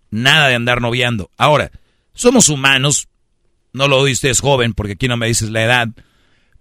Nada 0.10 0.48
de 0.48 0.56
andar 0.56 0.82
noviando. 0.82 1.32
Ahora, 1.38 1.72
somos 2.14 2.50
humanos, 2.50 3.08
no 3.74 3.88
lo 3.88 4.00
oíste, 4.00 4.30
es 4.30 4.42
joven, 4.42 4.74
porque 4.74 4.94
aquí 4.94 5.08
no 5.08 5.18
me 5.18 5.28
dices 5.28 5.50
la 5.50 5.64
edad. 5.64 5.90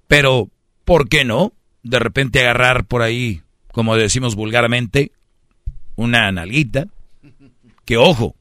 Pero, 0.06 0.50
¿por 0.84 1.08
qué 1.08 1.24
no? 1.24 1.52
De 1.82 1.98
repente 1.98 2.40
agarrar 2.40 2.84
por 2.84 3.02
ahí, 3.02 3.42
como 3.72 3.96
decimos 3.96 4.34
vulgarmente, 4.34 5.12
una 5.96 6.30
nalguita. 6.30 6.86
Que 7.84 7.96
ojo, 7.96 8.36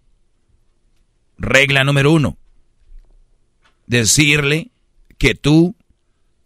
regla 1.40 1.84
número 1.84 2.12
uno, 2.12 2.38
decirle 3.88 4.70
que 5.18 5.34
tú 5.34 5.76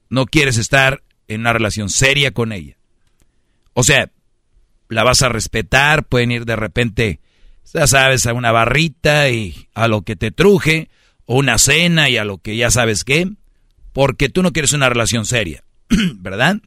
no 0.10 0.26
quieres 0.26 0.58
estar 0.58 1.04
en 1.28 1.42
una 1.42 1.54
relación 1.54 1.90
seria 1.90 2.32
con 2.32 2.54
ella. 2.54 2.78
O 3.74 3.84
sea, 3.84 4.10
la 4.90 5.04
vas 5.04 5.22
a 5.22 5.30
respetar, 5.30 6.04
pueden 6.06 6.32
ir 6.32 6.46
de 6.46 6.56
repente, 6.56 7.20
ya 7.74 7.88
sabes, 7.88 8.26
a 8.26 8.34
una 8.34 8.52
barrita 8.52 9.30
y 9.30 9.68
a 9.74 9.88
lo 9.88 10.04
que 10.04 10.16
te 10.16 10.32
truje, 10.32 10.90
o 11.26 11.38
una 11.38 11.58
cena 11.58 12.10
y 12.10 12.18
a 12.18 12.26
lo 12.26 12.38
que 12.38 12.56
ya 12.56 12.70
sabes 12.72 13.04
qué, 13.04 13.30
porque 13.94 14.30
tú 14.30 14.44
no 14.44 14.52
quieres 14.52 14.74
una 14.74 14.90
relación 14.90 15.26
seria, 15.26 15.64
¿verdad? 16.16 16.58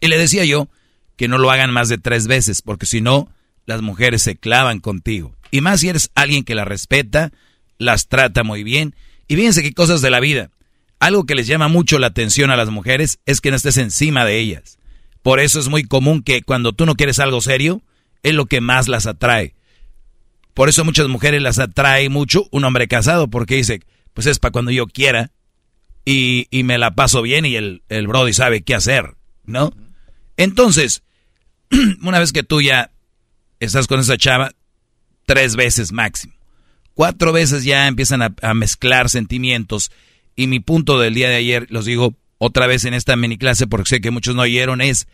Y 0.00 0.08
le 0.08 0.18
decía 0.18 0.44
yo 0.44 0.68
que 1.16 1.28
no 1.28 1.38
lo 1.38 1.50
hagan 1.50 1.72
más 1.72 1.88
de 1.88 1.98
tres 1.98 2.26
veces, 2.26 2.62
porque 2.62 2.86
si 2.86 3.00
no, 3.00 3.28
las 3.66 3.82
mujeres 3.82 4.22
se 4.22 4.36
clavan 4.36 4.80
contigo. 4.80 5.34
Y 5.50 5.60
más 5.60 5.80
si 5.80 5.88
eres 5.88 6.10
alguien 6.14 6.44
que 6.44 6.54
la 6.54 6.64
respeta, 6.64 7.32
las 7.78 8.08
trata 8.08 8.42
muy 8.42 8.64
bien. 8.64 8.94
Y 9.28 9.36
fíjense 9.36 9.62
qué 9.62 9.72
cosas 9.72 10.02
de 10.02 10.10
la 10.10 10.20
vida. 10.20 10.50
Algo 10.98 11.24
que 11.24 11.34
les 11.34 11.46
llama 11.46 11.68
mucho 11.68 11.98
la 11.98 12.08
atención 12.08 12.50
a 12.50 12.56
las 12.56 12.70
mujeres 12.70 13.18
es 13.26 13.40
que 13.40 13.50
no 13.50 13.56
estés 13.56 13.76
encima 13.76 14.24
de 14.24 14.38
ellas. 14.38 14.78
Por 15.24 15.40
eso 15.40 15.58
es 15.58 15.70
muy 15.70 15.84
común 15.84 16.22
que 16.22 16.42
cuando 16.42 16.74
tú 16.74 16.84
no 16.84 16.96
quieres 16.96 17.18
algo 17.18 17.40
serio, 17.40 17.80
es 18.22 18.34
lo 18.34 18.44
que 18.44 18.60
más 18.60 18.88
las 18.88 19.06
atrae. 19.06 19.54
Por 20.52 20.68
eso 20.68 20.84
muchas 20.84 21.08
mujeres 21.08 21.40
las 21.40 21.58
atrae 21.58 22.10
mucho 22.10 22.46
un 22.50 22.62
hombre 22.64 22.88
casado, 22.88 23.28
porque 23.28 23.54
dice, 23.54 23.80
pues 24.12 24.26
es 24.26 24.38
para 24.38 24.52
cuando 24.52 24.70
yo 24.70 24.86
quiera 24.86 25.32
y, 26.04 26.46
y, 26.50 26.62
me 26.64 26.76
la 26.76 26.94
paso 26.94 27.22
bien 27.22 27.46
y 27.46 27.56
el, 27.56 27.82
el 27.88 28.06
Brody 28.06 28.34
sabe 28.34 28.64
qué 28.64 28.74
hacer, 28.74 29.14
¿no? 29.46 29.72
Entonces, 30.36 31.02
una 32.02 32.18
vez 32.18 32.34
que 32.34 32.42
tú 32.42 32.60
ya 32.60 32.90
estás 33.60 33.86
con 33.86 34.00
esa 34.00 34.18
chava, 34.18 34.52
tres 35.24 35.56
veces 35.56 35.90
máximo. 35.90 36.34
Cuatro 36.92 37.32
veces 37.32 37.64
ya 37.64 37.88
empiezan 37.88 38.20
a, 38.20 38.34
a 38.42 38.52
mezclar 38.52 39.08
sentimientos. 39.08 39.90
Y 40.36 40.48
mi 40.48 40.60
punto 40.60 40.98
del 40.98 41.14
día 41.14 41.30
de 41.30 41.36
ayer, 41.36 41.66
los 41.70 41.86
digo 41.86 42.14
otra 42.46 42.66
vez 42.66 42.84
en 42.84 42.92
esta 42.92 43.16
mini 43.16 43.38
clase 43.38 43.66
porque 43.66 43.88
sé 43.88 44.00
que 44.02 44.10
muchos 44.10 44.34
no 44.34 44.42
oyeron, 44.42 44.82
es 44.82 45.08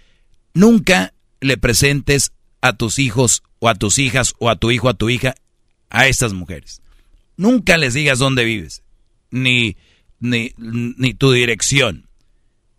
nunca 0.53 1.15
le 1.41 1.57
presentes 1.57 2.33
a 2.61 2.73
tus 2.73 2.99
hijos 2.99 3.45
o 3.61 3.69
a 3.69 3.77
tus 3.77 4.01
hijas 4.01 4.35
o 4.41 4.51
a 4.51 4.57
tu 4.57 4.73
hijo, 4.73 4.89
a 4.89 4.95
tu 4.95 5.11
hija, 5.11 5.37
a 5.91 6.09
estas 6.09 6.33
mujeres. 6.33 6.83
Nunca 7.37 7.79
les 7.79 7.95
digas 7.95 8.19
dónde 8.19 8.45
vives, 8.45 8.83
ni, 9.31 9.77
ni, 10.19 11.15
tu 11.15 11.31
dirección. 11.31 12.09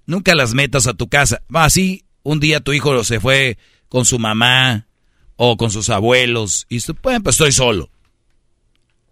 Nunca 0.05 0.35
las 0.35 0.53
metas 0.53 0.85
a 0.85 0.95
tu 0.95 1.07
casa. 1.07 1.41
Así, 1.53 2.03
un 2.23 2.41
día 2.41 2.59
tu 2.59 2.73
hijo 2.73 3.05
se 3.05 3.21
fue 3.21 3.57
con 3.87 4.03
su 4.03 4.19
mamá 4.19 4.85
o 5.37 5.55
con 5.55 5.71
sus 5.71 5.89
abuelos 5.89 6.65
y 6.67 6.81
pues, 6.81 7.21
pues 7.23 7.35
estoy 7.35 7.53
solo. 7.53 7.89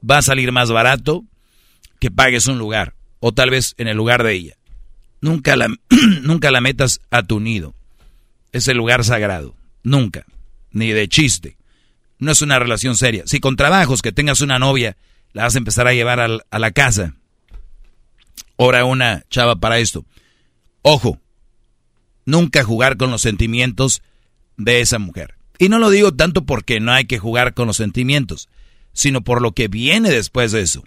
Va 0.07 0.17
a 0.17 0.21
salir 0.21 0.51
más 0.51 0.69
barato 0.69 1.23
que 2.01 2.11
pagues 2.11 2.47
un 2.47 2.59
lugar 2.59 2.93
o 3.21 3.31
tal 3.31 3.51
vez 3.51 3.73
en 3.77 3.87
el 3.87 3.95
lugar 3.95 4.23
de 4.23 4.33
ella. 4.33 4.58
Nunca 5.21 5.55
la, 5.55 5.67
nunca 6.21 6.51
la 6.51 6.61
metas 6.61 7.01
a 7.09 7.23
tu 7.23 7.39
nido. 7.39 7.73
Es 8.51 8.67
el 8.67 8.77
lugar 8.77 9.03
sagrado. 9.03 9.55
Nunca. 9.83 10.25
Ni 10.71 10.91
de 10.91 11.07
chiste. 11.07 11.57
No 12.17 12.31
es 12.31 12.41
una 12.41 12.59
relación 12.59 12.97
seria. 12.97 13.23
Si 13.25 13.39
con 13.39 13.55
trabajos 13.55 14.01
que 14.01 14.11
tengas 14.11 14.41
una 14.41 14.59
novia, 14.59 14.97
la 15.33 15.43
vas 15.43 15.55
a 15.55 15.59
empezar 15.59 15.87
a 15.87 15.93
llevar 15.93 16.19
a, 16.19 16.59
la 16.59 16.71
casa. 16.71 17.15
Ahora 18.57 18.85
una 18.85 19.23
chava 19.29 19.55
para 19.55 19.79
esto. 19.79 20.05
Ojo. 20.81 21.19
Nunca 22.25 22.63
jugar 22.63 22.97
con 22.97 23.09
los 23.09 23.21
sentimientos 23.21 24.01
de 24.57 24.81
esa 24.81 24.99
mujer. 24.99 25.35
Y 25.57 25.69
no 25.69 25.79
lo 25.79 25.89
digo 25.89 26.13
tanto 26.13 26.45
porque 26.45 26.79
no 26.79 26.91
hay 26.91 27.05
que 27.05 27.17
jugar 27.17 27.53
con 27.53 27.67
los 27.67 27.77
sentimientos, 27.77 28.49
sino 28.93 29.21
por 29.21 29.41
lo 29.41 29.53
que 29.53 29.67
viene 29.67 30.09
después 30.09 30.51
de 30.51 30.61
eso. 30.61 30.83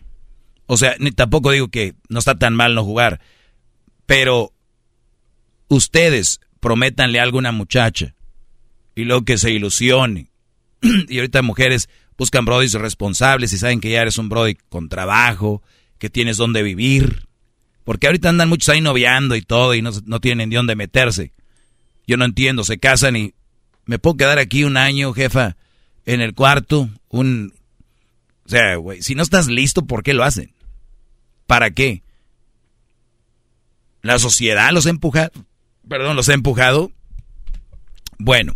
O 0.66 0.76
sea, 0.76 0.94
ni 0.98 1.10
tampoco 1.10 1.50
digo 1.50 1.68
que 1.68 1.94
no 2.08 2.18
está 2.18 2.38
tan 2.38 2.54
mal 2.54 2.74
no 2.74 2.84
jugar, 2.84 3.20
pero 4.06 4.52
ustedes 5.68 6.40
prométanle 6.60 7.20
algo 7.20 7.38
a 7.38 7.40
una 7.40 7.52
muchacha 7.52 8.14
y 8.94 9.04
luego 9.04 9.24
que 9.24 9.38
se 9.38 9.50
ilusione. 9.50 10.30
y 11.08 11.18
ahorita 11.18 11.42
mujeres 11.42 11.88
buscan 12.16 12.44
brodis 12.44 12.74
responsables 12.74 13.52
y 13.52 13.58
saben 13.58 13.80
que 13.80 13.90
ya 13.90 14.02
eres 14.02 14.18
un 14.18 14.28
brody 14.28 14.56
con 14.68 14.88
trabajo, 14.88 15.62
que 15.98 16.10
tienes 16.10 16.36
donde 16.36 16.62
vivir. 16.62 17.26
Porque 17.84 18.06
ahorita 18.06 18.28
andan 18.28 18.48
muchos 18.48 18.68
ahí 18.68 18.80
noviando 18.80 19.34
y 19.34 19.42
todo 19.42 19.74
y 19.74 19.82
no, 19.82 19.90
no 20.04 20.20
tienen 20.20 20.50
ni 20.50 20.56
dónde 20.56 20.76
meterse. 20.76 21.32
Yo 22.06 22.16
no 22.16 22.24
entiendo, 22.24 22.64
se 22.64 22.78
casan 22.78 23.16
y 23.16 23.34
me 23.84 23.98
puedo 23.98 24.16
quedar 24.16 24.38
aquí 24.38 24.64
un 24.64 24.76
año, 24.76 25.12
jefa, 25.12 25.56
en 26.04 26.20
el 26.20 26.34
cuarto, 26.34 26.88
un... 27.08 27.54
O 28.44 28.48
sea, 28.48 28.76
güey, 28.76 29.02
si 29.02 29.14
no 29.14 29.22
estás 29.22 29.46
listo, 29.46 29.86
¿por 29.86 30.02
qué 30.02 30.14
lo 30.14 30.24
hacen? 30.24 30.52
¿Para 31.46 31.70
qué? 31.70 32.02
La 34.02 34.18
sociedad 34.18 34.72
los 34.72 34.86
ha 34.86 34.90
empujado, 34.90 35.32
perdón, 35.88 36.16
los 36.16 36.28
ha 36.28 36.34
empujado. 36.34 36.90
Bueno, 38.18 38.54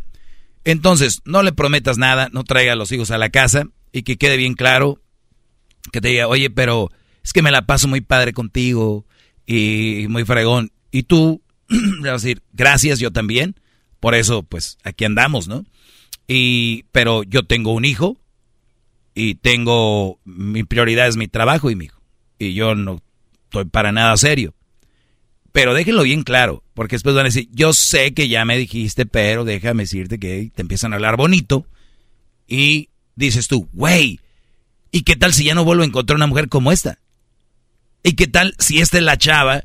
entonces, 0.65 1.23
no 1.25 1.43
le 1.43 1.53
prometas 1.53 1.97
nada, 1.97 2.29
no 2.33 2.45
traiga 2.45 2.73
a 2.73 2.77
los 2.77 2.91
hijos 2.93 3.13
a 3.13 3.19
la 3.19 3.31
casa 3.31 3.69
y 3.93 4.03
que 4.03 4.17
quede 4.17 4.37
bien 4.37 4.55
claro 4.55 5.01
que 5.93 6.01
te 6.01 6.09
diga, 6.09 6.27
oye, 6.27 6.51
pero 6.51 6.91
es 7.23 7.33
que 7.33 7.43
me 7.43 7.53
la 7.53 7.67
paso 7.67 7.87
muy 7.87 8.01
padre 8.01 8.33
contigo 8.33 9.07
y 9.47 10.07
muy 10.09 10.25
fregón. 10.25 10.73
Y 10.91 11.05
tú 11.05 11.41
vas 11.69 12.09
a 12.09 12.13
decir, 12.15 12.43
gracias, 12.53 12.99
yo 12.99 13.13
también. 13.13 13.55
Por 14.01 14.17
eso, 14.17 14.43
pues, 14.43 14.77
aquí 14.83 15.05
andamos, 15.05 15.47
¿no? 15.47 15.65
Y, 16.27 16.85
pero 16.91 17.23
yo 17.23 17.45
tengo 17.45 17.73
un 17.73 17.85
hijo 17.85 18.17
y 19.15 19.37
tengo, 19.37 20.19
mi 20.25 20.65
prioridad 20.65 21.07
es 21.07 21.17
mi 21.17 21.29
trabajo 21.29 21.71
y 21.71 21.77
mi 21.77 21.85
hijo. 21.85 22.01
Y 22.41 22.55
yo 22.55 22.75
no 22.75 23.01
estoy 23.45 23.67
para 23.67 23.93
nada 23.93 24.17
serio. 24.17 24.53
Pero 25.57 25.73
déjenlo 25.73 26.03
bien 26.03 26.23
claro, 26.23 26.63
porque 26.75 26.97
después 26.97 27.15
van 27.15 27.25
a 27.25 27.31
decir, 27.31 27.49
yo 27.51 27.73
sé 27.73 28.13
que 28.13 28.29
ya 28.29 28.45
me 28.45 28.59
dijiste, 28.59 29.07
pero 29.07 29.43
déjame 29.43 29.85
decirte 29.85 30.19
que 30.19 30.53
te 30.55 30.61
empiezan 30.61 30.93
a 30.93 30.97
hablar 30.97 31.17
bonito 31.17 31.67
y 32.47 32.91
dices 33.15 33.49
tú, 33.49 33.67
güey, 33.73 34.21
¿y 34.91 35.01
qué 35.01 35.17
tal 35.17 35.33
si 35.33 35.45
ya 35.45 35.55
no 35.55 35.65
vuelvo 35.65 35.83
a 35.83 35.87
encontrar 35.87 36.17
una 36.17 36.27
mujer 36.27 36.51
como 36.51 36.73
esta? 36.73 36.99
¿Y 38.03 38.17
qué 38.17 38.27
tal 38.27 38.55
si 38.59 38.81
esta 38.81 38.99
es 38.99 39.05
la 39.05 39.17
chava 39.17 39.65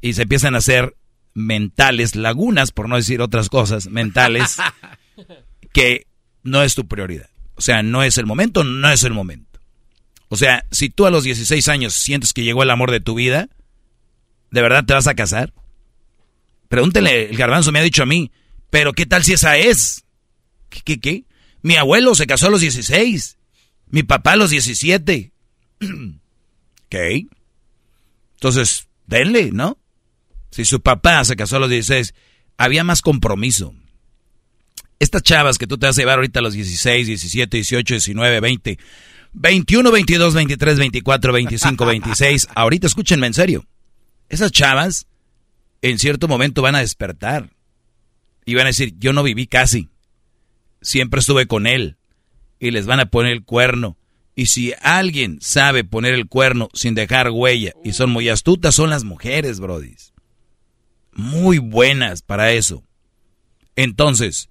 y 0.00 0.12
se 0.12 0.22
empiezan 0.22 0.54
a 0.54 0.58
hacer 0.58 0.94
mentales 1.32 2.14
lagunas, 2.14 2.70
por 2.70 2.88
no 2.88 2.94
decir 2.94 3.20
otras 3.20 3.48
cosas, 3.48 3.88
mentales, 3.88 4.58
que 5.72 6.06
no 6.44 6.62
es 6.62 6.76
tu 6.76 6.86
prioridad? 6.86 7.28
O 7.56 7.60
sea, 7.60 7.82
no 7.82 8.04
es 8.04 8.18
el 8.18 8.26
momento, 8.26 8.62
no 8.62 8.88
es 8.88 9.02
el 9.02 9.12
momento. 9.12 9.58
O 10.28 10.36
sea, 10.36 10.64
si 10.70 10.90
tú 10.90 11.06
a 11.06 11.10
los 11.10 11.24
16 11.24 11.66
años 11.66 11.92
sientes 11.92 12.32
que 12.32 12.44
llegó 12.44 12.62
el 12.62 12.70
amor 12.70 12.92
de 12.92 13.00
tu 13.00 13.16
vida, 13.16 13.48
¿De 14.54 14.62
verdad 14.62 14.84
te 14.84 14.94
vas 14.94 15.08
a 15.08 15.16
casar? 15.16 15.52
Pregúntele, 16.68 17.28
el 17.28 17.36
garbanzo 17.36 17.72
me 17.72 17.80
ha 17.80 17.82
dicho 17.82 18.04
a 18.04 18.06
mí, 18.06 18.30
pero 18.70 18.92
¿qué 18.92 19.04
tal 19.04 19.24
si 19.24 19.32
esa 19.32 19.56
es? 19.56 20.04
¿Qué, 20.68 20.80
qué, 20.84 21.00
qué? 21.00 21.24
Mi 21.62 21.74
abuelo 21.74 22.14
se 22.14 22.28
casó 22.28 22.46
a 22.46 22.50
los 22.50 22.60
16, 22.60 23.36
mi 23.88 24.04
papá 24.04 24.34
a 24.34 24.36
los 24.36 24.50
17. 24.50 25.32
ok. 25.82 26.94
Entonces, 28.34 28.86
denle, 29.08 29.50
¿no? 29.50 29.76
Si 30.52 30.64
su 30.64 30.80
papá 30.80 31.24
se 31.24 31.34
casó 31.34 31.56
a 31.56 31.58
los 31.60 31.70
16, 31.70 32.14
había 32.56 32.84
más 32.84 33.02
compromiso. 33.02 33.74
Estas 35.00 35.24
chavas 35.24 35.58
que 35.58 35.66
tú 35.66 35.78
te 35.78 35.86
vas 35.86 35.98
a 35.98 36.00
llevar 36.00 36.18
ahorita 36.18 36.38
a 36.38 36.42
los 36.42 36.54
16, 36.54 37.08
17, 37.08 37.56
18, 37.56 37.94
19, 37.94 38.38
20, 38.38 38.78
21, 39.32 39.90
22, 39.90 40.34
23, 40.34 40.78
24, 40.78 41.32
25, 41.32 41.86
26, 41.86 42.48
ahorita 42.54 42.86
escúchenme 42.86 43.26
en 43.26 43.34
serio. 43.34 43.66
Esas 44.34 44.50
chavas 44.50 45.06
en 45.80 45.96
cierto 46.00 46.26
momento 46.26 46.60
van 46.60 46.74
a 46.74 46.80
despertar 46.80 47.50
y 48.44 48.56
van 48.56 48.64
a 48.64 48.70
decir, 48.70 48.94
yo 48.98 49.12
no 49.12 49.22
viví 49.22 49.46
casi, 49.46 49.90
siempre 50.82 51.20
estuve 51.20 51.46
con 51.46 51.68
él 51.68 51.98
y 52.58 52.72
les 52.72 52.84
van 52.84 52.98
a 52.98 53.06
poner 53.06 53.30
el 53.30 53.44
cuerno. 53.44 53.96
Y 54.34 54.46
si 54.46 54.74
alguien 54.82 55.38
sabe 55.40 55.84
poner 55.84 56.14
el 56.14 56.26
cuerno 56.26 56.68
sin 56.74 56.96
dejar 56.96 57.30
huella 57.30 57.74
y 57.84 57.92
son 57.92 58.10
muy 58.10 58.28
astutas, 58.28 58.74
son 58.74 58.90
las 58.90 59.04
mujeres, 59.04 59.60
brodis. 59.60 60.12
Muy 61.12 61.58
buenas 61.58 62.22
para 62.22 62.50
eso. 62.50 62.82
Entonces, 63.76 64.48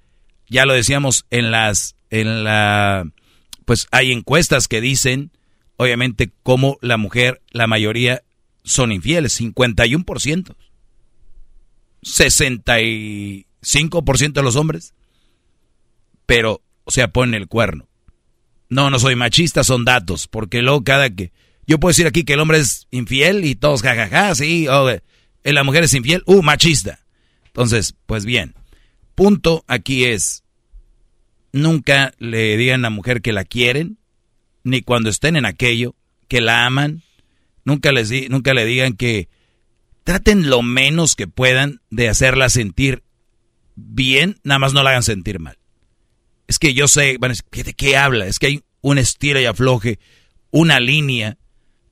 ya 0.47 0.65
lo 0.65 0.71
decíamos 0.71 1.25
en 1.29 1.51
las, 1.51 1.97
en 2.09 2.45
la, 2.45 3.05
pues 3.65 3.89
hay 3.91 4.13
encuestas 4.13 4.69
que 4.69 4.79
dicen, 4.79 5.31
obviamente, 5.75 6.31
cómo 6.41 6.77
la 6.79 6.95
mujer, 6.95 7.41
la 7.51 7.67
mayoría 7.67 8.23
son 8.63 8.91
infieles, 8.91 9.39
51%. 9.39 10.55
65% 12.03 14.33
de 14.33 14.43
los 14.43 14.55
hombres, 14.55 14.93
pero, 16.25 16.61
o 16.83 16.91
sea, 16.91 17.07
ponen 17.09 17.35
el 17.35 17.47
cuerno. 17.47 17.87
No, 18.69 18.89
no 18.89 18.97
soy 18.99 19.15
machista, 19.15 19.63
son 19.63 19.85
datos, 19.85 20.27
porque 20.27 20.61
luego 20.61 20.83
cada 20.83 21.09
que... 21.09 21.31
Yo 21.65 21.79
puedo 21.79 21.91
decir 21.91 22.07
aquí 22.07 22.25
que 22.25 22.33
el 22.33 22.41
hombre 22.41 22.59
es 22.59 22.89
infiel 22.91 23.45
y 23.45 23.55
todos 23.55 23.81
jajaja, 23.81 24.35
sí, 24.35 24.67
o 24.67 24.89
eh, 24.89 25.01
la 25.43 25.63
mujer 25.63 25.85
es 25.85 25.93
infiel, 25.93 26.21
uh, 26.25 26.41
machista. 26.41 26.99
Entonces, 27.45 27.95
pues 28.05 28.25
bien, 28.25 28.53
punto 29.15 29.63
aquí 29.67 30.03
es, 30.03 30.43
nunca 31.53 32.13
le 32.17 32.57
digan 32.57 32.81
a 32.81 32.89
la 32.89 32.89
mujer 32.89 33.21
que 33.21 33.31
la 33.31 33.45
quieren, 33.45 33.97
ni 34.63 34.81
cuando 34.81 35.09
estén 35.09 35.37
en 35.37 35.45
aquello, 35.45 35.95
que 36.27 36.41
la 36.41 36.65
aman, 36.65 37.01
nunca, 37.65 37.91
les 37.91 38.29
nunca 38.29 38.53
le 38.53 38.65
digan 38.65 38.93
que 38.93 39.29
traten 40.03 40.49
lo 40.49 40.61
menos 40.61 41.15
que 41.15 41.27
puedan 41.27 41.81
de 41.89 42.09
hacerla 42.09 42.49
sentir 42.49 43.03
bien, 43.75 44.39
nada 44.43 44.59
más 44.59 44.73
no 44.73 44.83
la 44.83 44.91
hagan 44.91 45.03
sentir 45.03 45.39
mal. 45.39 45.57
Es 46.47 46.59
que 46.59 46.73
yo 46.73 46.87
sé, 46.87 47.17
bueno, 47.19 47.35
¿de 47.51 47.73
qué 47.73 47.97
habla? 47.97 48.27
Es 48.27 48.39
que 48.39 48.47
hay 48.47 48.63
un 48.81 48.97
estilo 48.97 49.39
y 49.39 49.45
afloje, 49.45 49.99
una 50.51 50.79
línea. 50.79 51.37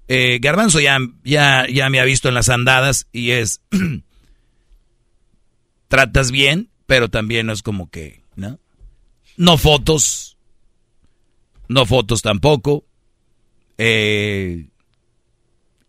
Eh, 0.07 0.39
Garbanzo 0.41 0.79
ya, 0.79 0.99
ya, 1.23 1.65
ya 1.67 1.89
me 1.89 1.99
ha 1.99 2.03
visto 2.03 2.27
en 2.27 2.35
las 2.35 2.49
andadas 2.49 3.07
y 3.11 3.31
es, 3.31 3.61
tratas 5.87 6.31
bien, 6.31 6.69
pero 6.85 7.09
también 7.09 7.47
no 7.47 7.53
es 7.53 7.61
como 7.63 7.89
que, 7.89 8.23
¿no? 8.35 8.59
No 9.37 9.57
fotos, 9.57 10.37
no 11.69 11.85
fotos 11.85 12.21
tampoco. 12.21 12.85
Eh, 13.77 14.67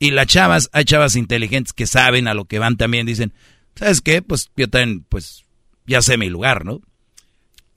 y 0.03 0.11
las 0.11 0.27
chavas, 0.27 0.69
hay 0.73 0.85
chavas 0.85 1.15
inteligentes 1.15 1.73
que 1.73 1.87
saben 1.87 2.27
a 2.27 2.35
lo 2.35 2.47
que 2.47 2.59
van 2.59 2.77
también, 2.77 3.07
dicen, 3.07 3.33
¿sabes 3.77 4.01
qué? 4.01 4.21
Pues 4.21 4.51
yo 4.57 4.69
también, 4.69 5.07
pues 5.09 5.45
ya 5.87 6.03
sé 6.03 6.19
mi 6.19 6.29
lugar, 6.29 6.65
¿no? 6.65 6.81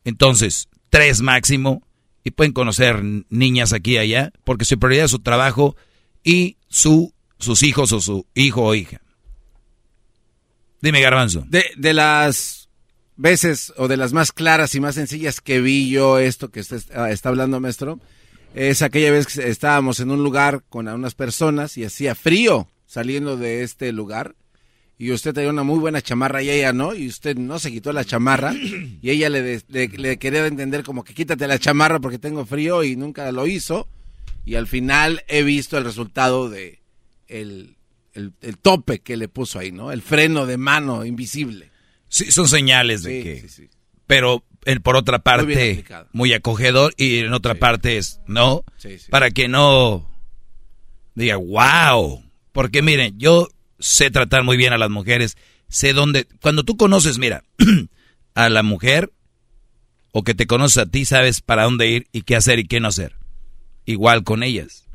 Entonces, 0.05 0.67
tres 0.89 1.21
máximo, 1.21 1.83
y 2.23 2.31
pueden 2.31 2.51
conocer 2.51 3.03
niñas 3.29 3.73
aquí 3.73 3.91
y 3.91 3.97
allá, 3.99 4.31
porque 4.43 4.65
su 4.65 4.79
prioridad 4.79 5.05
es 5.05 5.11
su 5.11 5.19
trabajo 5.19 5.75
y 6.23 6.57
su, 6.67 7.13
sus 7.37 7.61
hijos 7.61 7.91
o 7.91 8.01
su 8.01 8.25
hijo 8.33 8.63
o 8.63 8.73
hija. 8.73 9.01
Dime, 10.81 11.01
Garbanzo. 11.01 11.45
De, 11.47 11.63
de 11.77 11.93
las 11.93 12.69
veces 13.17 13.71
o 13.77 13.87
de 13.87 13.97
las 13.97 14.13
más 14.13 14.31
claras 14.31 14.73
y 14.73 14.79
más 14.79 14.95
sencillas 14.95 15.41
que 15.41 15.61
vi 15.61 15.91
yo 15.91 16.17
esto 16.17 16.49
que 16.49 16.61
está, 16.61 17.11
está 17.11 17.29
hablando, 17.29 17.59
maestro, 17.59 17.99
es 18.55 18.81
aquella 18.81 19.11
vez 19.11 19.27
que 19.27 19.49
estábamos 19.49 19.99
en 19.99 20.11
un 20.11 20.23
lugar 20.23 20.63
con 20.69 20.87
unas 20.87 21.13
personas 21.13 21.77
y 21.77 21.83
hacía 21.83 22.15
frío 22.15 22.71
saliendo 22.85 23.35
de 23.35 23.63
este 23.63 23.91
lugar. 23.91 24.35
Y 24.97 25.11
usted 25.11 25.33
tenía 25.33 25.49
una 25.49 25.63
muy 25.63 25.77
buena 25.77 26.01
chamarra 26.01 26.41
y 26.41 26.49
ella 26.49 26.71
no, 26.71 26.95
y 26.95 27.07
usted 27.07 27.35
no 27.35 27.59
se 27.59 27.69
quitó 27.69 27.91
la 27.91 28.05
chamarra. 28.05 28.53
Y 29.01 29.09
ella 29.09 29.29
le, 29.29 29.61
le, 29.67 30.17
quería 30.17 30.47
entender 30.47 30.83
como 30.83 31.03
que 31.03 31.13
quítate 31.13 31.47
la 31.47 31.59
chamarra 31.59 31.99
porque 31.99 32.17
tengo 32.17 32.45
frío 32.45 32.83
y 32.83 32.95
nunca 32.95 33.29
lo 33.33 33.45
hizo. 33.45 33.89
Y 34.45 34.55
al 34.55 34.67
final 34.67 35.21
he 35.27 35.43
visto 35.43 35.77
el 35.77 35.83
resultado 35.83 36.49
de 36.49 36.81
el, 37.27 37.75
el, 38.13 38.57
tope 38.57 38.99
que 38.99 39.17
le 39.17 39.27
puso 39.27 39.59
ahí, 39.59 39.71
¿no? 39.71 39.91
El 39.91 40.01
freno 40.01 40.45
de 40.45 40.57
mano 40.57 41.03
invisible. 41.03 41.71
Sí, 42.07 42.31
son 42.31 42.47
señales 42.47 43.03
de 43.03 43.21
que... 43.21 43.49
Sí, 43.49 43.69
Pero 44.07 44.45
por 44.81 44.95
otra 44.95 45.19
parte, 45.19 45.85
muy, 46.11 46.33
acogedor 46.33 46.93
y 46.97 47.19
en 47.19 47.33
otra 47.33 47.55
parte 47.55 47.97
es, 47.97 48.19
¿no? 48.27 48.63
Para 49.09 49.31
que 49.31 49.47
no 49.47 50.09
diga, 51.13 51.37
wow. 51.37 52.23
Porque 52.51 52.81
miren, 52.81 53.17
yo 53.17 53.49
sé 53.79 54.11
tratar 54.11 54.43
muy 54.43 54.57
bien 54.57 54.73
a 54.73 54.77
las 54.77 54.89
mujeres, 54.89 55.37
sé 55.67 55.93
dónde, 55.93 56.27
cuando 56.41 56.63
tú 56.63 56.77
conoces, 56.77 57.17
mira, 57.17 57.43
a 58.35 58.49
la 58.49 58.63
mujer 58.63 59.11
o 60.11 60.23
que 60.23 60.33
te 60.33 60.47
conoces 60.47 60.77
a 60.77 60.85
ti, 60.85 61.05
sabes 61.05 61.41
para 61.41 61.63
dónde 61.63 61.89
ir 61.89 62.07
y 62.11 62.21
qué 62.21 62.35
hacer 62.35 62.59
y 62.59 62.67
qué 62.67 62.79
no 62.79 62.87
hacer. 62.87 63.15
Igual 63.85 64.23
con 64.23 64.43
ellas. 64.43 64.87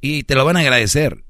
Y 0.00 0.24
te 0.24 0.34
lo 0.34 0.44
van 0.44 0.56
a 0.56 0.60
agradecer. 0.60 1.24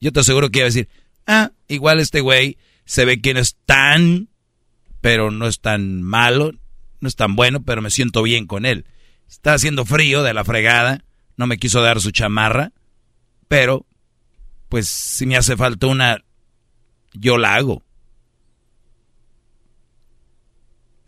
Yo 0.00 0.12
te 0.12 0.20
aseguro 0.20 0.50
que 0.50 0.60
iba 0.60 0.66
a 0.66 0.68
decir, 0.68 0.88
ah, 1.26 1.50
igual 1.66 1.98
este 1.98 2.20
güey 2.20 2.58
se 2.84 3.04
ve 3.04 3.20
que 3.20 3.34
no 3.34 3.40
es 3.40 3.56
tan, 3.66 4.28
pero 5.00 5.30
no 5.30 5.46
es 5.46 5.60
tan 5.60 6.02
malo, 6.02 6.52
no 7.00 7.08
es 7.08 7.16
tan 7.16 7.36
bueno, 7.36 7.62
pero 7.62 7.82
me 7.82 7.90
siento 7.90 8.22
bien 8.22 8.46
con 8.46 8.66
él. 8.66 8.86
Está 9.28 9.54
haciendo 9.54 9.84
frío 9.84 10.22
de 10.22 10.34
la 10.34 10.44
fregada, 10.44 11.04
no 11.36 11.46
me 11.46 11.58
quiso 11.58 11.82
dar 11.82 12.00
su 12.00 12.10
chamarra, 12.10 12.72
pero 13.48 13.86
pues 14.68 14.88
si 14.88 15.26
me 15.26 15.36
hace 15.36 15.56
falta 15.56 15.86
una, 15.86 16.24
yo 17.12 17.38
la 17.38 17.54
hago. 17.54 17.82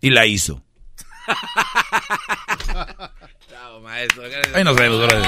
Y 0.00 0.10
la 0.10 0.26
hizo. 0.26 0.62
Chao, 3.48 3.80
maestro. 3.80 4.24
Ahí 4.54 4.64
nos 4.64 4.76
vemos, 4.76 4.98
brother 4.98 5.24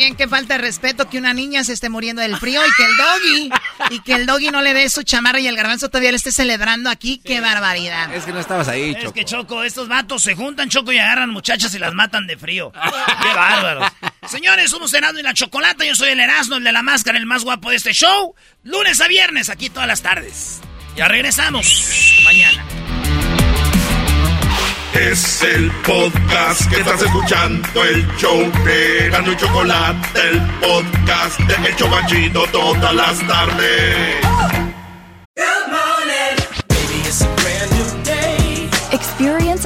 bien, 0.00 0.16
qué 0.16 0.26
falta 0.26 0.54
de 0.54 0.62
respeto 0.62 1.10
que 1.10 1.18
una 1.18 1.34
niña 1.34 1.62
se 1.62 1.74
esté 1.74 1.90
muriendo 1.90 2.22
del 2.22 2.38
frío 2.38 2.62
y 2.66 2.70
que 2.74 2.84
el 2.84 2.96
doggy, 2.96 3.50
y 3.90 4.00
que 4.00 4.14
el 4.14 4.24
doggy 4.24 4.48
no 4.50 4.62
le 4.62 4.72
dé 4.72 4.88
su 4.88 5.02
chamarra 5.02 5.40
y 5.40 5.46
el 5.46 5.56
garbanzo 5.56 5.90
todavía 5.90 6.10
le 6.10 6.16
esté 6.16 6.32
celebrando 6.32 6.88
aquí. 6.88 7.20
¡Qué 7.22 7.40
barbaridad! 7.40 8.14
Es 8.14 8.24
que 8.24 8.32
no 8.32 8.40
estabas 8.40 8.68
ahí, 8.68 8.94
Choco. 8.94 9.08
Es 9.08 9.12
que, 9.12 9.24
Choco, 9.26 9.62
estos 9.62 9.88
vatos 9.88 10.22
se 10.22 10.34
juntan, 10.34 10.70
Choco, 10.70 10.90
y 10.90 10.98
agarran 10.98 11.28
muchachas 11.28 11.74
y 11.74 11.78
las 11.78 11.92
matan 11.92 12.26
de 12.26 12.38
frío. 12.38 12.72
¡Qué 13.22 13.34
bárbaros! 13.34 13.92
Señores, 14.26 14.70
somos 14.70 14.92
Erasmo 14.94 15.18
y 15.18 15.22
la 15.22 15.34
Chocolata. 15.34 15.84
Yo 15.84 15.94
soy 15.94 16.08
el 16.08 16.20
Erasmo, 16.20 16.56
el 16.56 16.64
de 16.64 16.72
la 16.72 16.82
máscara, 16.82 17.18
el 17.18 17.26
más 17.26 17.44
guapo 17.44 17.68
de 17.68 17.76
este 17.76 17.92
show. 17.92 18.34
Lunes 18.64 19.02
a 19.02 19.08
viernes, 19.08 19.50
aquí 19.50 19.68
todas 19.68 19.86
las 19.86 20.00
tardes. 20.00 20.62
Ya 20.96 21.08
regresamos 21.08 22.20
mañana. 22.24 22.64
Es 24.94 25.42
el 25.42 25.70
podcast 25.86 26.68
que 26.68 26.80
estás 26.80 27.00
escuchando, 27.00 27.84
el 27.84 28.06
show 28.16 28.50
de 28.64 29.08
Gano 29.10 29.32
y 29.32 29.36
Chocolate, 29.36 30.20
el 30.30 30.40
podcast 30.60 31.38
de 31.40 31.68
El 31.68 31.76
Chocachito 31.76 32.44
todas 32.52 32.94
las 32.94 33.18
tardes. 33.26 34.16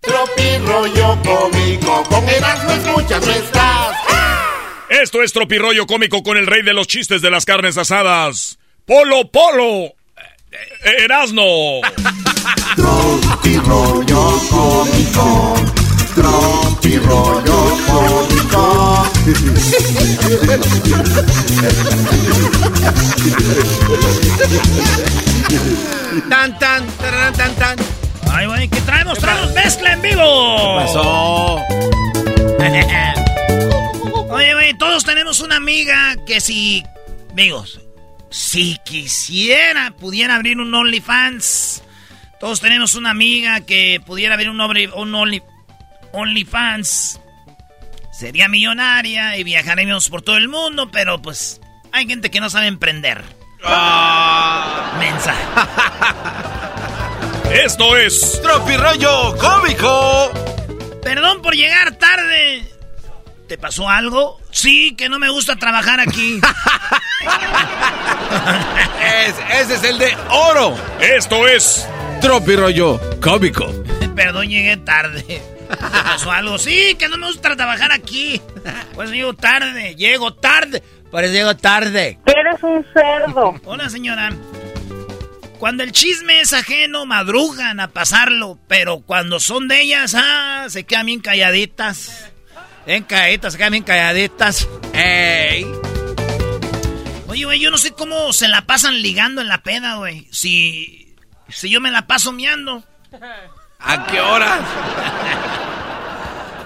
Tropi 0.00 0.58
rollo 0.64 1.18
cómico, 1.22 2.02
con 2.04 2.26
Erasmo 2.26 2.72
escuchas 2.72 3.26
no 3.26 3.32
estás. 3.32 3.96
Esto 4.88 5.22
es 5.22 5.32
Tropirollo 5.32 5.86
Cómico 5.86 6.22
con 6.22 6.36
el 6.38 6.46
rey 6.46 6.62
de 6.62 6.72
los 6.72 6.86
chistes 6.86 7.20
de 7.20 7.30
las 7.30 7.44
carnes 7.44 7.76
asadas. 7.76 8.58
Polo 8.86 9.30
Polo. 9.30 9.94
Eh, 10.52 11.04
Erasno. 11.04 11.44
Tropi 12.76 13.56
rollo 13.58 14.40
cómico, 14.48 15.54
tropi 16.14 16.98
rollo 16.98 17.78
cómico. 17.86 19.06
Tan, 26.28 26.58
tan, 26.58 26.86
tarán, 26.96 27.32
tan, 27.34 27.54
tan. 27.54 27.99
Ay, 28.32 28.46
güey, 28.46 28.68
¿qué 28.68 28.80
traemos? 28.82 29.18
¡Traemos 29.18 29.52
mezcla 29.52 29.92
en 29.92 30.02
vivo! 30.02 30.56
¿Qué 30.56 30.86
pasó? 30.86 31.56
Oye, 34.30 34.54
güey, 34.54 34.74
todos 34.74 35.04
tenemos 35.04 35.40
una 35.40 35.56
amiga 35.56 36.16
que 36.26 36.40
si... 36.40 36.84
Amigos, 37.32 37.80
si 38.30 38.78
quisiera, 38.84 39.92
pudiera 39.92 40.36
abrir 40.36 40.58
un 40.58 40.74
OnlyFans. 40.74 41.82
Todos 42.38 42.60
tenemos 42.60 42.94
una 42.94 43.10
amiga 43.10 43.60
que 43.60 44.00
pudiera 44.04 44.34
abrir 44.34 44.50
un, 44.50 44.60
un 44.60 45.14
Only, 45.14 45.42
OnlyFans. 46.12 47.20
Sería 48.12 48.48
millonaria 48.48 49.36
y 49.36 49.44
viajaremos 49.44 50.08
por 50.08 50.22
todo 50.22 50.36
el 50.36 50.48
mundo, 50.48 50.90
pero 50.90 51.20
pues 51.20 51.60
hay 51.92 52.06
gente 52.06 52.30
que 52.30 52.40
no 52.40 52.48
sabe 52.48 52.66
emprender. 52.66 53.22
Mensa. 54.98 55.34
Esto 57.52 57.96
es 57.96 58.40
Tropirollo 58.42 59.36
Cómico. 59.36 60.30
Perdón 61.02 61.42
por 61.42 61.54
llegar 61.54 61.96
tarde. 61.96 62.64
¿Te 63.48 63.58
pasó 63.58 63.88
algo? 63.88 64.40
Sí, 64.52 64.94
que 64.96 65.08
no 65.08 65.18
me 65.18 65.28
gusta 65.30 65.56
trabajar 65.56 65.98
aquí. 66.00 66.40
Es- 69.26 69.34
ese 69.62 69.74
es 69.74 69.84
el 69.84 69.98
de 69.98 70.16
oro. 70.30 70.76
Esto 71.00 71.48
es 71.48 71.88
Tropirollo 72.20 73.00
Cómico. 73.20 73.66
Perdón, 74.14 74.48
llegué 74.48 74.76
tarde. 74.76 75.42
¿Te 75.68 75.76
pasó 75.76 76.30
algo? 76.30 76.58
Sí, 76.58 76.94
que 76.98 77.08
no 77.08 77.16
me 77.16 77.26
gusta 77.26 77.56
trabajar 77.56 77.90
aquí. 77.92 78.40
Pues 78.94 79.10
llego 79.10 79.34
tarde, 79.34 79.94
llego 79.96 80.34
tarde. 80.34 80.82
Pues 81.10 81.30
llego 81.32 81.56
tarde. 81.56 82.18
Eres 82.26 82.62
un 82.62 82.84
cerdo. 82.94 83.54
Hola, 83.64 83.88
señora. 83.90 84.30
Cuando 85.60 85.82
el 85.82 85.92
chisme 85.92 86.40
es 86.40 86.54
ajeno, 86.54 87.04
madrugan 87.04 87.80
a 87.80 87.88
pasarlo. 87.88 88.58
Pero 88.66 89.00
cuando 89.00 89.38
son 89.38 89.68
de 89.68 89.82
ellas, 89.82 90.16
ah, 90.16 90.64
se 90.70 90.84
quedan 90.84 91.04
bien 91.04 91.20
calladitas. 91.20 92.30
Bien 92.86 93.04
calladitas, 93.04 93.52
se 93.52 93.58
quedan 93.58 93.72
bien 93.72 93.84
calladitas. 93.84 94.66
¡Ey! 94.94 95.66
Oye, 97.28 97.44
güey, 97.44 97.60
yo 97.60 97.70
no 97.70 97.76
sé 97.76 97.92
cómo 97.92 98.32
se 98.32 98.48
la 98.48 98.62
pasan 98.62 99.02
ligando 99.02 99.42
en 99.42 99.48
la 99.48 99.62
peda, 99.62 99.96
güey. 99.96 100.26
Si, 100.32 101.14
si 101.50 101.68
yo 101.68 101.78
me 101.82 101.90
la 101.90 102.06
paso 102.06 102.32
miando. 102.32 102.82
¿A 103.80 104.06
qué 104.06 104.18
horas? 104.18 104.60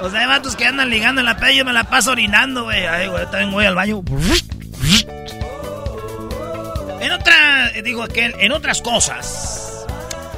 O 0.02 0.08
sea, 0.08 0.20
hay 0.20 0.26
vatos 0.26 0.54
que 0.54 0.66
andan 0.66 0.88
ligando 0.90 1.20
en 1.20 1.26
la 1.26 1.36
peda 1.36 1.50
y 1.50 1.56
yo 1.56 1.64
me 1.64 1.72
la 1.72 1.82
paso 1.82 2.12
orinando, 2.12 2.62
güey. 2.62 2.86
Ay, 2.86 3.08
güey, 3.08 3.24
también 3.24 3.50
voy 3.50 3.66
al 3.66 3.74
baño. 3.74 4.04
En 7.04 7.12
otra, 7.12 7.70
eh, 7.76 7.82
digo 7.82 8.02
aquel, 8.02 8.34
en 8.38 8.52
otras 8.52 8.80
cosas. 8.80 9.86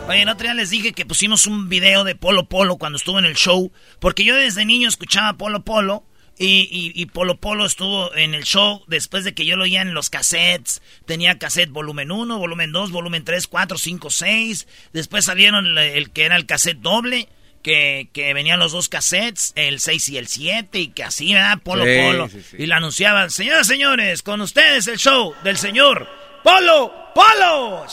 Oye, 0.08 0.22
el 0.22 0.28
otro 0.28 0.44
día 0.44 0.54
les 0.54 0.70
dije 0.70 0.92
que 0.92 1.06
pusimos 1.06 1.46
un 1.46 1.68
video 1.68 2.04
de 2.04 2.14
Polo 2.14 2.48
Polo 2.48 2.76
cuando 2.76 2.96
estuvo 2.96 3.18
en 3.18 3.24
el 3.24 3.34
show. 3.36 3.72
Porque 4.00 4.24
yo 4.24 4.34
desde 4.36 4.64
niño 4.64 4.88
escuchaba 4.88 5.34
Polo 5.34 5.64
Polo. 5.64 6.04
Y, 6.38 6.68
y- 6.70 6.92
y 7.00 7.06
Polo 7.06 7.40
Polo 7.40 7.64
estuvo 7.64 8.14
en 8.14 8.34
el 8.34 8.44
show 8.44 8.82
después 8.88 9.24
de 9.24 9.32
que 9.34 9.46
yo 9.46 9.56
lo 9.56 9.64
oía 9.64 9.80
en 9.82 9.94
los 9.94 10.10
cassettes. 10.10 10.82
Tenía 11.06 11.38
cassette 11.38 11.70
volumen 11.70 12.10
1, 12.10 12.38
volumen 12.38 12.72
2, 12.72 12.90
volumen 12.90 13.24
3, 13.24 13.46
4, 13.46 13.78
5, 13.78 14.10
6. 14.10 14.66
Después 14.92 15.24
salieron 15.24 15.64
el, 15.66 15.78
el 15.78 16.10
que 16.10 16.24
era 16.24 16.36
el 16.36 16.46
cassette 16.46 16.78
doble. 16.80 17.28
Que, 17.62 18.10
que 18.12 18.32
venían 18.32 18.60
los 18.60 18.70
dos 18.70 18.88
cassettes, 18.88 19.52
el 19.56 19.80
6 19.80 20.10
y 20.10 20.18
el 20.18 20.28
7, 20.28 20.78
y 20.78 20.88
que 20.88 21.02
así, 21.02 21.34
¿verdad? 21.34 21.58
Polo 21.64 21.84
Sí, 21.84 21.90
Polo. 22.00 22.28
sí, 22.28 22.40
sí. 22.48 22.56
Y 22.60 22.66
lo 22.66 22.76
anunciaban, 22.76 23.28
señoras 23.30 23.66
señores, 23.66 24.22
con 24.22 24.40
ustedes 24.40 24.86
el 24.86 24.98
show 24.98 25.34
del 25.42 25.56
señor 25.56 26.08
Polo 26.46 26.94
Polo. 27.12 27.84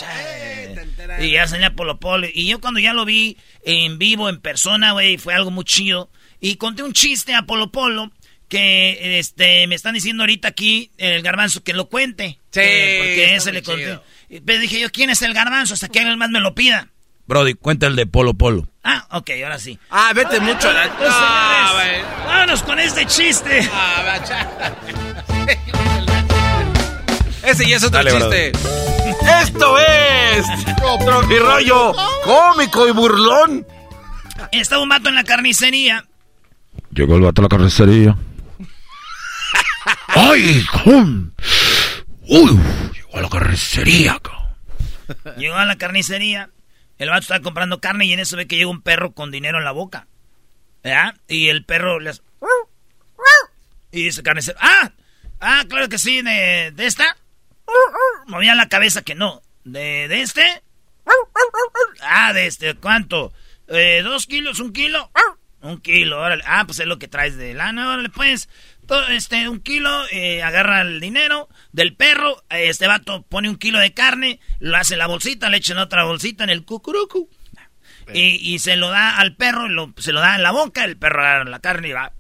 Y 1.20 1.32
ya 1.32 1.48
salía 1.48 1.74
Polo 1.74 2.00
Polo. 2.00 2.28
Y 2.32 2.48
yo 2.48 2.62
cuando 2.62 2.80
ya 2.80 2.94
lo 2.94 3.04
vi 3.04 3.36
en 3.66 3.98
vivo, 3.98 4.30
en 4.30 4.40
persona, 4.40 4.92
güey, 4.92 5.18
fue 5.18 5.34
algo 5.34 5.50
muy 5.50 5.66
chido. 5.66 6.12
Y 6.40 6.58
conté 6.58 6.84
un 6.84 6.94
chiste 6.94 7.34
a 7.34 7.42
Polo 7.48 7.72
Polo 7.72 8.12
que 8.50 9.18
este 9.18 9.66
me 9.66 9.74
están 9.74 9.96
diciendo 9.96 10.22
ahorita 10.22 10.50
aquí 10.50 10.92
el 11.00 11.24
garbanzo 11.24 11.64
que 11.64 11.74
lo 11.74 11.90
cuente. 11.90 12.38
Sí, 12.52 12.60
Eh, 12.62 12.98
porque 13.00 13.36
ese 13.36 13.52
le 13.52 13.64
conté. 13.64 14.00
Y 14.30 14.40
pues 14.42 14.62
dije 14.62 14.80
yo, 14.80 14.92
¿quién 14.92 15.10
es 15.10 15.24
el 15.24 15.34
garbanzo? 15.34 15.74
Hasta 15.74 15.88
que 15.88 15.98
alguien 16.00 16.20
más 16.20 16.30
me 16.30 16.40
lo 16.40 16.54
pida. 16.54 16.90
Brody, 17.26 17.56
cuenta 17.56 17.88
el 17.88 17.96
de 17.96 18.06
Polo 18.06 18.36
Polo. 18.36 18.68
Ah, 18.84 19.08
ok, 19.10 19.32
ahora 19.44 19.58
sí. 19.58 19.80
Ah, 19.90 20.12
vete 20.14 20.40
mucho 20.42 20.70
a 20.70 20.74
la... 20.74 20.96
Pues, 20.96 21.10
Ah, 21.12 21.80
señores, 21.82 22.06
vámonos 22.28 22.62
con 22.64 22.80
este 22.80 23.08
chiste. 23.08 23.68
Ese 27.44 27.68
ya 27.68 27.76
es 27.76 27.84
otro 27.84 28.04
Dale, 28.04 28.12
chiste. 28.12 28.52
Esto 29.42 29.78
es 29.78 30.46
Tropirollo 31.06 31.94
Cómico 32.24 32.88
y 32.88 32.92
Burlón. 32.92 33.68
Estaba 34.52 34.82
un 34.82 34.90
vato 34.90 35.10
en 35.10 35.16
la 35.16 35.24
carnicería. 35.24 36.06
Llegó 36.92 37.16
el 37.16 37.22
vato 37.22 37.42
a 37.42 37.44
la 37.44 37.50
carnicería. 37.50 38.16
¡Ay, 40.08 40.64
con! 40.84 41.34
¡Uy! 42.22 42.60
Llegó 42.94 43.18
a 43.18 43.22
la 43.22 43.30
carnicería, 43.30 44.20
cabrón. 44.20 45.38
Llegó 45.38 45.56
a 45.56 45.66
la 45.66 45.76
carnicería. 45.76 46.50
El 46.98 47.10
vato 47.10 47.22
estaba 47.22 47.42
comprando 47.42 47.80
carne 47.82 48.06
y 48.06 48.14
en 48.14 48.20
eso 48.20 48.38
ve 48.38 48.48
que 48.48 48.56
llega 48.56 48.70
un 48.70 48.82
perro 48.82 49.12
con 49.14 49.32
dinero 49.32 49.58
en 49.58 49.66
la 49.66 49.72
boca. 49.72 50.08
¿Verdad? 50.84 51.16
Y 51.28 51.50
el 51.50 51.66
perro 51.66 52.00
le 52.00 52.12
hace... 52.12 52.22
Y 53.92 54.06
dice 54.06 54.24
carnicero... 54.24 54.58
¡Ah! 54.62 54.92
Ah, 55.40 55.64
claro 55.68 55.90
que 55.90 55.98
sí, 55.98 56.22
de, 56.22 56.72
de 56.74 56.86
esta. 56.86 57.18
Movía 58.28 58.56
la 58.56 58.70
cabeza 58.70 59.02
que 59.02 59.16
no. 59.16 59.42
¿De, 59.64 60.08
de 60.08 60.22
este? 60.22 60.64
Ah, 62.02 62.34
de 62.34 62.48
este, 62.48 62.76
¿cuánto? 62.76 63.34
Eh, 63.68 64.02
¿Dos 64.04 64.28
kilos? 64.28 64.60
¿Un 64.60 64.74
kilo? 64.74 65.10
Un 65.62 65.80
kilo, 65.80 66.20
órale. 66.20 66.44
Ah, 66.46 66.66
pues 66.66 66.80
es 66.80 66.86
lo 66.86 67.00
que 67.00 67.08
traes 67.08 67.38
de 67.38 67.54
lana, 67.54 67.88
órale, 67.88 68.10
pues. 68.10 68.50
Todo, 68.86 69.08
este, 69.08 69.48
un 69.48 69.62
kilo, 69.62 69.90
eh, 70.12 70.44
agarra 70.44 70.82
el 70.82 71.00
dinero 71.00 71.48
del 71.72 71.96
perro. 71.96 72.44
Este 72.50 72.88
vato 72.88 73.22
pone 73.24 73.50
un 73.50 73.56
kilo 73.56 73.80
de 73.80 73.94
carne, 73.94 74.42
lo 74.60 74.76
hace 74.76 74.96
en 74.96 75.00
la 75.00 75.08
bolsita, 75.08 75.50
le 75.50 75.58
echa 75.58 75.72
en 75.72 75.80
otra 75.80 76.04
bolsita 76.04 76.44
en 76.44 76.50
el 76.50 76.66
cucurucu. 76.66 77.30
Y, 78.14 78.54
y 78.54 78.60
se 78.60 78.76
lo 78.76 78.90
da 78.90 79.18
al 79.18 79.36
perro, 79.36 79.68
lo- 79.70 79.94
se 79.98 80.12
lo 80.12 80.20
da 80.20 80.36
en 80.36 80.44
la 80.44 80.52
boca, 80.52 80.84
el 80.86 80.98
perro 80.98 81.22
agarra 81.22 81.46
la 81.46 81.60
carne 81.60 81.90
y 81.90 81.92
va. 81.94 82.12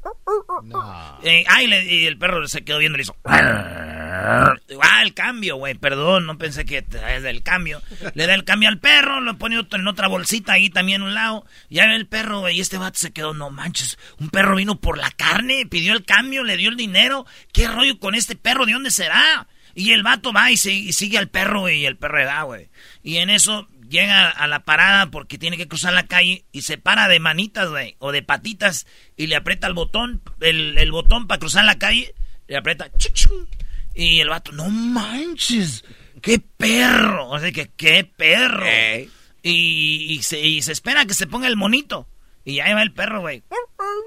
Eh, 1.23 1.43
ay, 1.47 1.67
le- 1.67 1.86
y 1.86 2.05
el 2.05 2.17
perro 2.17 2.47
se 2.47 2.63
quedó 2.63 2.77
viendo 2.79 2.95
y 2.95 2.99
le 2.99 3.03
hizo. 3.03 3.15
Ah, 3.25 5.01
el 5.03 5.13
cambio, 5.13 5.55
güey, 5.57 5.75
perdón, 5.75 6.25
no 6.25 6.38
pensé 6.38 6.65
que 6.65 6.77
es 6.77 7.23
del 7.23 7.43
cambio. 7.43 7.81
Le 8.13 8.27
da 8.27 8.34
el 8.34 8.43
cambio 8.43 8.69
al 8.69 8.79
perro, 8.79 9.21
lo 9.21 9.38
pone 9.38 9.57
otro- 9.57 9.79
en 9.79 9.88
otra 9.88 10.07
bolsita 10.07 10.53
ahí 10.53 10.69
también 10.69 11.01
a 11.01 11.05
un 11.05 11.13
lado. 11.13 11.45
Ya 11.69 11.86
el 11.86 12.07
perro, 12.07 12.39
güey, 12.41 12.57
y 12.57 12.61
este 12.61 12.77
vato 12.77 12.99
se 12.99 13.11
quedó, 13.11 13.34
no 13.34 13.49
manches, 13.49 13.97
un 14.19 14.29
perro 14.29 14.55
vino 14.55 14.79
por 14.79 14.97
la 14.97 15.11
carne, 15.11 15.65
pidió 15.69 15.93
el 15.93 16.05
cambio, 16.05 16.43
le 16.43 16.57
dio 16.57 16.69
el 16.69 16.77
dinero. 16.77 17.25
¿Qué 17.51 17.67
rollo 17.67 17.99
con 17.99 18.15
este 18.15 18.36
perro? 18.36 18.65
¿De 18.65 18.73
dónde 18.73 18.91
será? 18.91 19.47
Y 19.75 19.91
el 19.91 20.03
vato 20.03 20.31
va 20.31 20.51
y, 20.51 20.57
se- 20.57 20.71
y 20.71 20.93
sigue 20.93 21.17
al 21.17 21.29
perro, 21.29 21.61
güey, 21.61 21.79
y 21.81 21.86
el 21.86 21.97
perro 21.97 22.19
le 22.19 22.25
da, 22.25 22.43
güey. 22.43 22.69
Y 23.01 23.17
en 23.17 23.29
eso 23.31 23.67
llega 23.94 24.28
a 24.30 24.48
la 24.48 24.66
parada 24.66 25.12
porque 25.12 25.38
tiene 25.38 25.56
que 25.56 25.68
cruzar 25.68 25.94
la 25.94 26.08
calle 26.08 26.46
y 26.52 26.64
se 26.64 26.78
para 26.78 27.08
de 27.08 27.20
manitas, 27.20 27.70
güey, 27.70 27.96
o 28.00 28.12
de 28.12 28.24
patitas 28.24 28.86
y 29.16 29.28
le 29.28 29.36
aprieta 29.36 29.68
el 29.68 29.74
botón, 29.74 30.22
el, 30.41 30.78
el 30.78 30.91
botón 30.91 31.28
para 31.28 31.39
cruzar 31.39 31.64
la 31.64 31.78
calle, 31.78 32.14
le 32.48 32.58
aprieta, 32.58 32.89
y 33.94 34.20
el 34.20 34.30
vato, 34.30 34.52
no 34.52 34.70
manches, 34.70 35.86
qué 36.22 36.39
perro, 36.39 37.30
o 37.30 37.39
sea 37.39 37.52
que 37.52 37.70
qué 37.78 38.04
perro. 38.04 38.66
y, 39.44 40.14
y 40.14 40.24
se, 40.24 40.41
y 40.41 40.62
se 40.62 40.72
espera 40.72 41.06
que 41.06 41.14
se 41.14 41.28
ponga 41.28 41.48
el 41.48 41.56
monito. 41.56 42.10
Y 42.46 42.60
ahí 42.60 42.74
va 42.74 42.82
el 42.82 42.91
perro, 42.91 43.22
güey. 43.22 43.44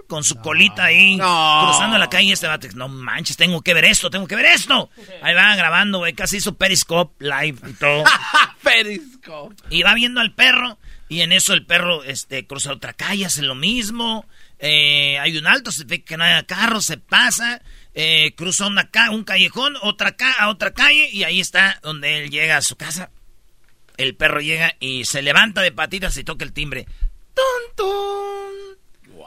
Con 0.08 0.22
su 0.22 0.36
colita 0.36 0.84
ahí, 0.84 1.16
cruzando 1.16 1.98
la 1.98 2.08
calle. 2.10 2.32
Este 2.32 2.46
vato, 2.46 2.68
no 2.74 2.88
manches, 2.88 3.36
tengo 3.36 3.62
que 3.62 3.74
ver 3.74 3.86
esto, 3.86 4.10
tengo 4.10 4.26
que 4.26 4.36
ver 4.36 4.46
esto. 4.46 4.90
Ahí 5.22 5.34
va 5.34 5.56
grabando, 5.56 5.98
güey. 5.98 6.12
Casi 6.12 6.36
hizo 6.38 6.54
Periscope 6.54 7.24
live 7.24 7.58
y 7.68 7.72
todo. 7.74 8.04
Periscope. 8.62 9.56
Y 9.70 9.82
va 9.82 9.94
viendo 9.94 10.20
al 10.20 10.34
perro. 10.34 10.78
Y 11.08 11.20
en 11.20 11.32
eso 11.32 11.54
el 11.54 11.64
perro 11.64 12.02
este, 12.02 12.46
cruza 12.46 12.72
otra 12.72 12.92
calle, 12.92 13.26
hace 13.26 13.42
lo 13.42 13.54
mismo. 13.54 14.26
Eh, 14.58 15.18
hay 15.18 15.36
un 15.36 15.46
alto, 15.46 15.70
se 15.70 15.84
ve 15.84 16.02
que 16.02 16.16
no 16.16 16.24
hay 16.24 16.42
carro, 16.44 16.80
se 16.80 16.98
pasa. 16.98 17.62
Eh, 17.94 18.34
cruza 18.36 18.66
una 18.66 18.90
ca 18.90 19.10
un 19.10 19.24
callejón, 19.24 19.76
otra 19.80 20.16
ca 20.16 20.32
a 20.32 20.48
otra 20.48 20.72
calle. 20.72 21.08
Y 21.10 21.24
ahí 21.24 21.40
está 21.40 21.80
donde 21.82 22.18
él 22.18 22.30
llega 22.30 22.56
a 22.56 22.62
su 22.62 22.76
casa. 22.76 23.10
El 23.96 24.14
perro 24.14 24.40
llega 24.40 24.74
y 24.78 25.06
se 25.06 25.22
levanta 25.22 25.62
de 25.62 25.72
patitas 25.72 26.16
y 26.18 26.24
toca 26.24 26.44
el 26.44 26.52
timbre. 26.52 26.86
¡Tun, 27.36 27.76
tun! 27.76 29.14
¡Wow! 29.14 29.26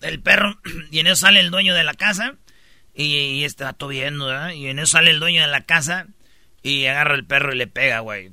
El 0.00 0.22
perro, 0.22 0.60
y 0.90 1.00
en 1.00 1.08
eso 1.08 1.16
sale 1.16 1.40
el 1.40 1.50
dueño 1.50 1.74
de 1.74 1.82
la 1.82 1.94
casa. 1.94 2.36
Y, 2.94 3.16
y 3.16 3.44
está 3.44 3.72
todo 3.72 3.88
viendo, 3.88 4.26
¿verdad? 4.26 4.52
Y 4.52 4.68
en 4.68 4.78
eso 4.78 4.92
sale 4.92 5.10
el 5.10 5.18
dueño 5.18 5.42
de 5.42 5.48
la 5.48 5.62
casa. 5.62 6.06
Y 6.62 6.86
agarra 6.86 7.16
el 7.16 7.26
perro 7.26 7.52
y 7.52 7.56
le 7.56 7.66
pega, 7.66 7.98
güey. 8.00 8.32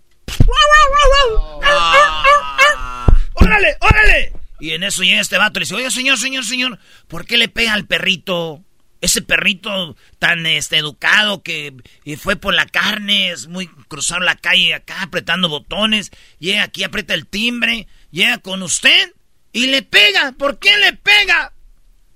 ¡Órale, 3.33 3.75
órale! 3.79 4.33
Y 4.59 4.71
en 4.71 4.83
eso 4.83 5.01
llega 5.01 5.19
este 5.19 5.39
vato 5.39 5.57
y 5.57 5.61
le 5.61 5.63
dice, 5.63 5.75
oye, 5.75 5.89
señor, 5.89 6.19
señor, 6.19 6.45
señor, 6.45 6.77
¿por 7.07 7.25
qué 7.25 7.37
le 7.37 7.49
pega 7.49 7.73
al 7.73 7.87
perrito? 7.87 8.63
Ese 9.01 9.21
perrito 9.21 9.95
tan 10.19 10.45
este, 10.45 10.77
educado 10.77 11.41
que 11.41 11.73
y 12.05 12.15
fue 12.15 12.35
por 12.35 12.53
la 12.53 12.67
carne, 12.67 13.31
es 13.31 13.47
muy 13.47 13.67
cruzar 13.87 14.21
la 14.21 14.35
calle 14.35 14.73
acá 14.75 15.01
apretando 15.01 15.49
botones, 15.49 16.11
llega 16.39 16.63
aquí, 16.63 16.83
aprieta 16.83 17.13
el 17.13 17.25
timbre, 17.25 17.87
llega 18.11 18.37
con 18.37 18.61
usted 18.61 19.13
y 19.53 19.67
le 19.67 19.81
pega. 19.81 20.33
¿Por 20.33 20.59
qué 20.59 20.77
le 20.77 20.93
pega? 20.93 21.53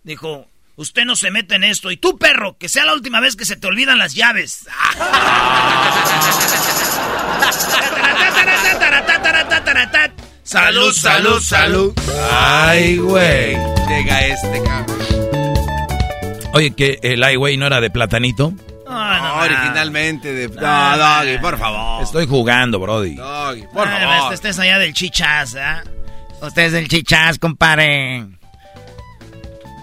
Dijo, 0.03 0.47
usted 0.75 1.05
no 1.05 1.15
se 1.15 1.31
mete 1.31 1.55
en 1.55 1.63
esto. 1.63 1.91
Y 1.91 1.97
tú, 1.97 2.17
perro, 2.17 2.57
que 2.57 2.69
sea 2.69 2.85
la 2.85 2.93
última 2.93 3.19
vez 3.19 3.35
que 3.35 3.45
se 3.45 3.55
te 3.55 3.67
olvidan 3.67 3.97
las 3.97 4.13
llaves. 4.13 4.67
Salud, 10.45 10.93
salud, 10.93 11.41
salud. 11.41 11.93
Ay, 12.31 12.97
güey. 12.97 13.57
Llega 13.87 14.27
este 14.27 14.61
cabrón. 14.61 15.14
Oye, 16.55 16.71
que 16.73 16.99
el 17.03 17.23
ay, 17.23 17.35
güey, 17.35 17.57
no 17.57 17.67
era 17.67 17.79
de 17.81 17.89
platanito. 17.89 18.53
Ah, 18.87 19.19
No, 19.21 19.43
originalmente 19.43 20.31
de. 20.33 20.47
No, 20.47 20.61
Ah, 20.63 21.21
Doggy, 21.23 21.37
por 21.39 21.57
favor. 21.59 22.01
Estoy 22.03 22.25
jugando, 22.27 22.79
Brody. 22.79 23.15
Doggy, 23.15 23.63
por 23.73 23.87
Ah, 23.87 23.99
favor. 24.19 24.33
Este 24.33 24.49
es 24.49 24.59
allá 24.59 24.79
del 24.79 24.93
chichas, 24.93 25.55
¿ah? 25.55 25.83
Usted 26.41 26.63
es 26.63 26.71
del 26.71 26.87
chichas, 26.87 27.39
compadre. 27.39 28.25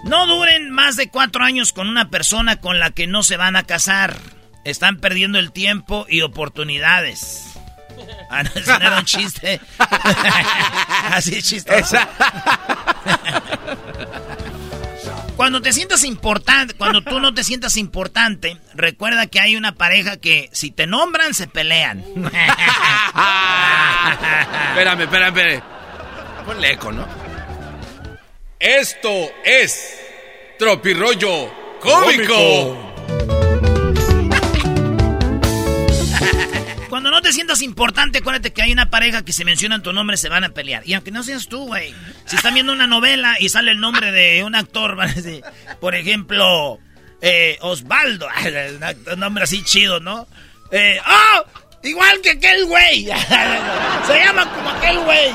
No 0.05 0.25
duren 0.27 0.71
más 0.71 0.95
de 0.95 1.09
cuatro 1.09 1.43
años 1.43 1.71
con 1.73 1.87
una 1.87 2.09
persona 2.09 2.57
con 2.57 2.79
la 2.79 2.89
que 2.91 3.07
no 3.07 3.23
se 3.23 3.37
van 3.37 3.55
a 3.55 3.63
casar. 3.63 4.17
Están 4.65 4.97
perdiendo 4.97 5.39
el 5.39 5.51
tiempo 5.51 6.05
y 6.09 6.21
oportunidades. 6.21 7.51
Ah, 8.29 8.43
no, 8.43 8.49
ese 8.55 8.71
no 8.79 8.87
era 8.87 8.97
un 8.99 9.05
chiste. 9.05 9.61
Así 11.11 11.35
es 11.35 11.45
chistoso. 11.47 11.97
Cuando 15.35 15.61
te 15.61 15.73
sientas 15.73 16.03
importante, 16.03 16.75
cuando 16.75 17.01
tú 17.01 17.19
no 17.19 17.33
te 17.33 17.43
sientas 17.43 17.75
importante, 17.77 18.57
recuerda 18.75 19.27
que 19.27 19.39
hay 19.39 19.55
una 19.55 19.73
pareja 19.73 20.17
que 20.17 20.49
si 20.51 20.69
te 20.71 20.85
nombran 20.87 21.33
se 21.33 21.47
pelean. 21.47 21.99
espérame, 24.69 25.01
espérame, 25.01 25.37
espérame. 25.37 25.63
Ponle 26.45 26.71
eco, 26.71 26.91
¿no? 26.91 27.07
Esto 28.59 29.09
es 29.43 29.99
Tropirollo 30.59 31.51
Cómico. 31.79 32.93
Cuando 33.07 33.42
sientas 37.55 37.61
importante, 37.61 38.19
acuérdate 38.19 38.53
que 38.53 38.61
hay 38.61 38.71
una 38.71 38.89
pareja 38.89 39.23
que 39.23 39.33
si 39.33 39.43
mencionan 39.45 39.81
tu 39.83 39.93
nombre 39.93 40.17
se 40.17 40.29
van 40.29 40.43
a 40.43 40.49
pelear. 40.49 40.83
Y 40.85 40.93
aunque 40.93 41.11
no 41.11 41.23
seas 41.23 41.47
tú, 41.47 41.65
güey. 41.67 41.93
Si 42.25 42.35
están 42.35 42.53
viendo 42.53 42.71
una 42.73 42.87
novela 42.87 43.35
y 43.39 43.49
sale 43.49 43.71
el 43.71 43.79
nombre 43.79 44.11
de 44.11 44.43
un 44.43 44.55
actor, 44.55 44.97
por 45.81 45.95
ejemplo, 45.95 46.79
eh, 47.21 47.57
Osvaldo. 47.61 48.27
un 49.13 49.19
nombre 49.19 49.43
así 49.43 49.63
chido, 49.63 49.99
¿no? 49.99 50.27
Eh, 50.71 50.99
¡Oh! 51.05 51.45
Igual 51.83 52.21
que 52.21 52.31
aquel 52.31 52.65
güey. 52.65 53.03
se 54.07 54.23
llama 54.23 54.49
como 54.53 54.69
aquel 54.69 54.99
güey. 54.99 55.31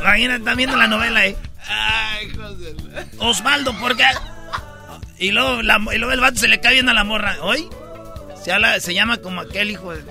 Imagínate, 0.00 0.38
están 0.38 0.56
viendo 0.56 0.76
la 0.76 0.86
novela, 0.86 1.26
eh. 1.26 1.36
Ay, 1.68 2.30
José. 2.30 2.76
Osvaldo, 3.18 3.76
¿por 3.78 3.96
qué? 3.96 4.04
Y 5.18 5.30
luego, 5.32 5.62
la- 5.62 5.80
y 5.92 5.98
luego 5.98 6.12
el 6.12 6.20
vato 6.20 6.38
se 6.38 6.48
le 6.48 6.60
cae 6.60 6.74
viendo 6.74 6.92
a 6.92 6.94
la 6.94 7.04
morra. 7.04 7.36
¿Hoy? 7.40 7.68
Se, 8.46 8.52
habla- 8.52 8.78
se 8.78 8.94
llama 8.94 9.16
como 9.16 9.40
aquel 9.40 9.72
hijo 9.72 9.92
de... 9.92 10.04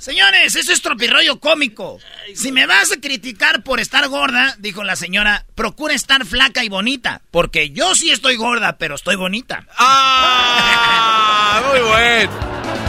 Señores, 0.00 0.56
eso 0.56 0.72
es 0.72 0.82
tropirroyo 0.82 1.38
cómico. 1.38 2.00
Si 2.34 2.50
me 2.50 2.66
vas 2.66 2.90
a 2.90 2.96
criticar 3.00 3.62
por 3.62 3.78
estar 3.78 4.08
gorda, 4.08 4.56
dijo 4.58 4.82
la 4.82 4.96
señora, 4.96 5.46
procura 5.54 5.94
estar 5.94 6.26
flaca 6.26 6.64
y 6.64 6.68
bonita. 6.68 7.22
Porque 7.30 7.70
yo 7.70 7.94
sí 7.94 8.10
estoy 8.10 8.34
gorda, 8.34 8.78
pero 8.78 8.96
estoy 8.96 9.14
bonita. 9.14 9.64
¡Ah! 9.78 11.62
Muy 11.70 11.80
bueno. 11.88 12.32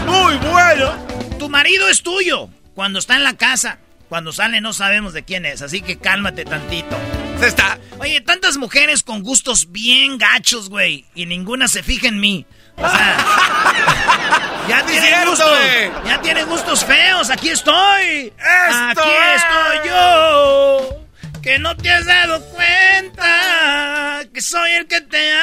Muy 0.07 0.49
bueno. 0.49 1.37
Tu 1.37 1.49
marido 1.49 1.87
es 1.87 2.01
tuyo 2.01 2.49
cuando 2.73 2.97
está 2.97 3.15
en 3.15 3.23
la 3.23 3.37
casa. 3.37 3.77
Cuando 4.09 4.33
sale 4.33 4.59
no 4.59 4.73
sabemos 4.73 5.13
de 5.13 5.23
quién 5.23 5.45
es, 5.45 5.61
así 5.61 5.81
que 5.81 5.99
cálmate 5.99 6.45
tantito. 6.45 6.97
Se 7.39 7.45
está. 7.47 7.77
Oye, 7.99 8.21
tantas 8.21 8.57
mujeres 8.57 9.03
con 9.03 9.21
gustos 9.21 9.71
bien 9.71 10.17
gachos, 10.17 10.67
güey, 10.69 11.05
y 11.13 11.27
ninguna 11.27 11.67
se 11.67 11.83
fija 11.83 12.07
en 12.07 12.19
mí. 12.19 12.47
O 12.83 12.89
sea, 12.89 13.17
ya 14.67 14.83
cierto, 14.87 15.29
gustos, 15.31 15.59
ya 16.05 16.21
tienen 16.21 16.47
gustos 16.47 16.85
feos. 16.85 17.29
Aquí 17.29 17.49
estoy, 17.49 18.33
Esto 18.37 19.01
aquí 19.01 19.09
es. 19.09 19.41
estoy 19.43 19.89
yo. 19.89 20.97
Que 21.41 21.57
no 21.59 21.75
te 21.75 21.89
has 21.91 22.05
dado 22.05 22.39
cuenta 22.51 24.21
que 24.33 24.41
soy 24.41 24.71
el 24.73 24.87
que 24.87 25.01
te 25.01 25.33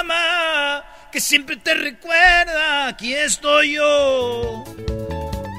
ama, 0.00 0.82
que 1.12 1.20
siempre 1.20 1.56
te 1.56 1.74
recuerda. 1.74 2.88
Aquí 2.88 3.14
estoy 3.14 3.74
yo. 3.74 4.64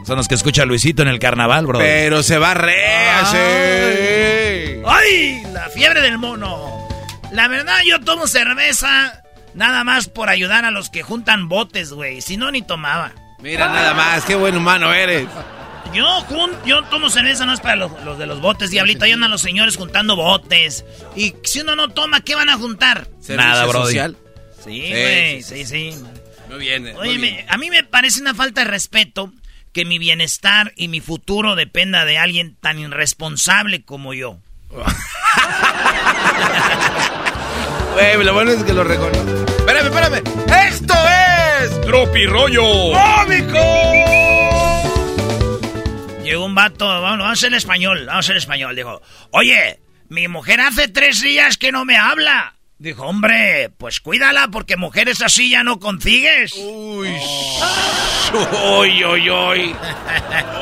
Son 0.05 0.17
los 0.17 0.27
que 0.27 0.35
escucha 0.35 0.65
Luisito 0.65 1.01
en 1.01 1.07
el 1.07 1.17
carnaval, 1.17 1.65
bro. 1.65 1.79
Pero 1.79 2.21
se 2.21 2.37
va 2.37 2.53
re 2.53 3.09
así. 3.09 4.81
¡Ay! 4.85 5.43
La 5.51 5.69
fiebre 5.69 6.01
del 6.01 6.17
mono. 6.19 6.87
La 7.31 7.47
verdad, 7.47 7.79
yo 7.85 7.99
tomo 8.01 8.27
cerveza 8.27 9.23
nada 9.55 9.83
más 9.83 10.07
por 10.09 10.29
ayudar 10.29 10.65
a 10.65 10.71
los 10.71 10.89
que 10.91 11.01
juntan 11.01 11.49
botes, 11.49 11.91
güey. 11.91 12.21
Si 12.21 12.37
no, 12.37 12.51
ni 12.51 12.61
tomaba. 12.61 13.13
Mira 13.39 13.67
nada 13.67 13.93
más, 13.93 14.23
qué 14.25 14.35
buen 14.35 14.55
humano 14.55 14.93
eres. 14.93 15.27
Yo, 15.93 16.05
jun- 16.29 16.55
yo 16.65 16.83
tomo 16.85 17.09
cerveza 17.09 17.45
no 17.45 17.53
es 17.53 17.59
para 17.61 17.75
los, 17.75 17.91
los 18.03 18.17
de 18.17 18.25
los 18.25 18.41
botes, 18.41 18.69
diablito. 18.71 19.05
Ahí 19.05 19.11
andan 19.13 19.31
los 19.31 19.41
señores 19.41 19.77
juntando 19.77 20.15
botes. 20.15 20.83
Y 21.15 21.35
si 21.43 21.61
uno 21.61 21.75
no 21.75 21.89
toma, 21.89 22.21
¿qué 22.21 22.35
van 22.35 22.49
a 22.49 22.57
juntar? 22.57 23.07
Nada, 23.29 23.65
social. 23.71 24.17
Sí, 24.63 24.81
Sí, 24.81 24.89
güey, 24.89 25.43
sí, 25.43 25.65
sí, 25.65 25.91
sí. 25.93 26.03
Muy 26.49 26.59
bien. 26.59 26.83
muy 26.83 26.93
Oye, 26.95 27.17
bien. 27.17 27.35
me- 27.35 27.45
a 27.49 27.57
mí 27.57 27.69
me 27.69 27.83
parece 27.83 28.19
una 28.21 28.33
falta 28.33 28.61
de 28.63 28.69
respeto 28.71 29.31
que 29.73 29.85
mi 29.85 29.99
bienestar 29.99 30.73
y 30.75 30.87
mi 30.87 31.01
futuro 31.01 31.55
dependa 31.55 32.03
de 32.05 32.17
alguien 32.17 32.55
tan 32.59 32.79
irresponsable 32.79 33.83
como 33.83 34.13
yo. 34.13 34.37
Güey, 37.93 38.23
lo 38.25 38.33
bueno 38.33 38.51
es 38.51 38.63
que 38.63 38.73
lo 38.73 38.83
reconozco. 38.83 39.44
Espérame. 40.05 40.67
¡Esto 40.67 40.93
es 41.63 41.81
Tropirollo. 41.81 42.63
Cómico! 42.93 43.59
Llegó 46.23 46.45
un 46.45 46.55
vato, 46.55 46.85
vamos, 46.87 47.19
vamos 47.19 47.31
hacer 47.33 47.53
español, 47.53 48.05
vamos 48.05 48.25
hacer 48.25 48.37
español. 48.37 48.75
Dijo, 48.75 49.01
oye, 49.31 49.79
mi 50.09 50.27
mujer 50.27 50.59
hace 50.61 50.87
tres 50.87 51.21
días 51.21 51.57
que 51.57 51.71
no 51.71 51.85
me 51.85 51.97
habla. 51.97 52.55
Dijo, 52.77 53.03
hombre, 53.03 53.69
pues 53.77 53.99
cuídala 54.01 54.49
porque 54.49 54.75
mujeres 54.75 55.21
así 55.21 55.49
ya 55.49 55.63
no 55.63 55.79
consigues. 55.79 56.53
Uy. 56.57 57.09
Uy, 58.79 59.05
uy, 59.05 59.29
uy. 59.29 59.75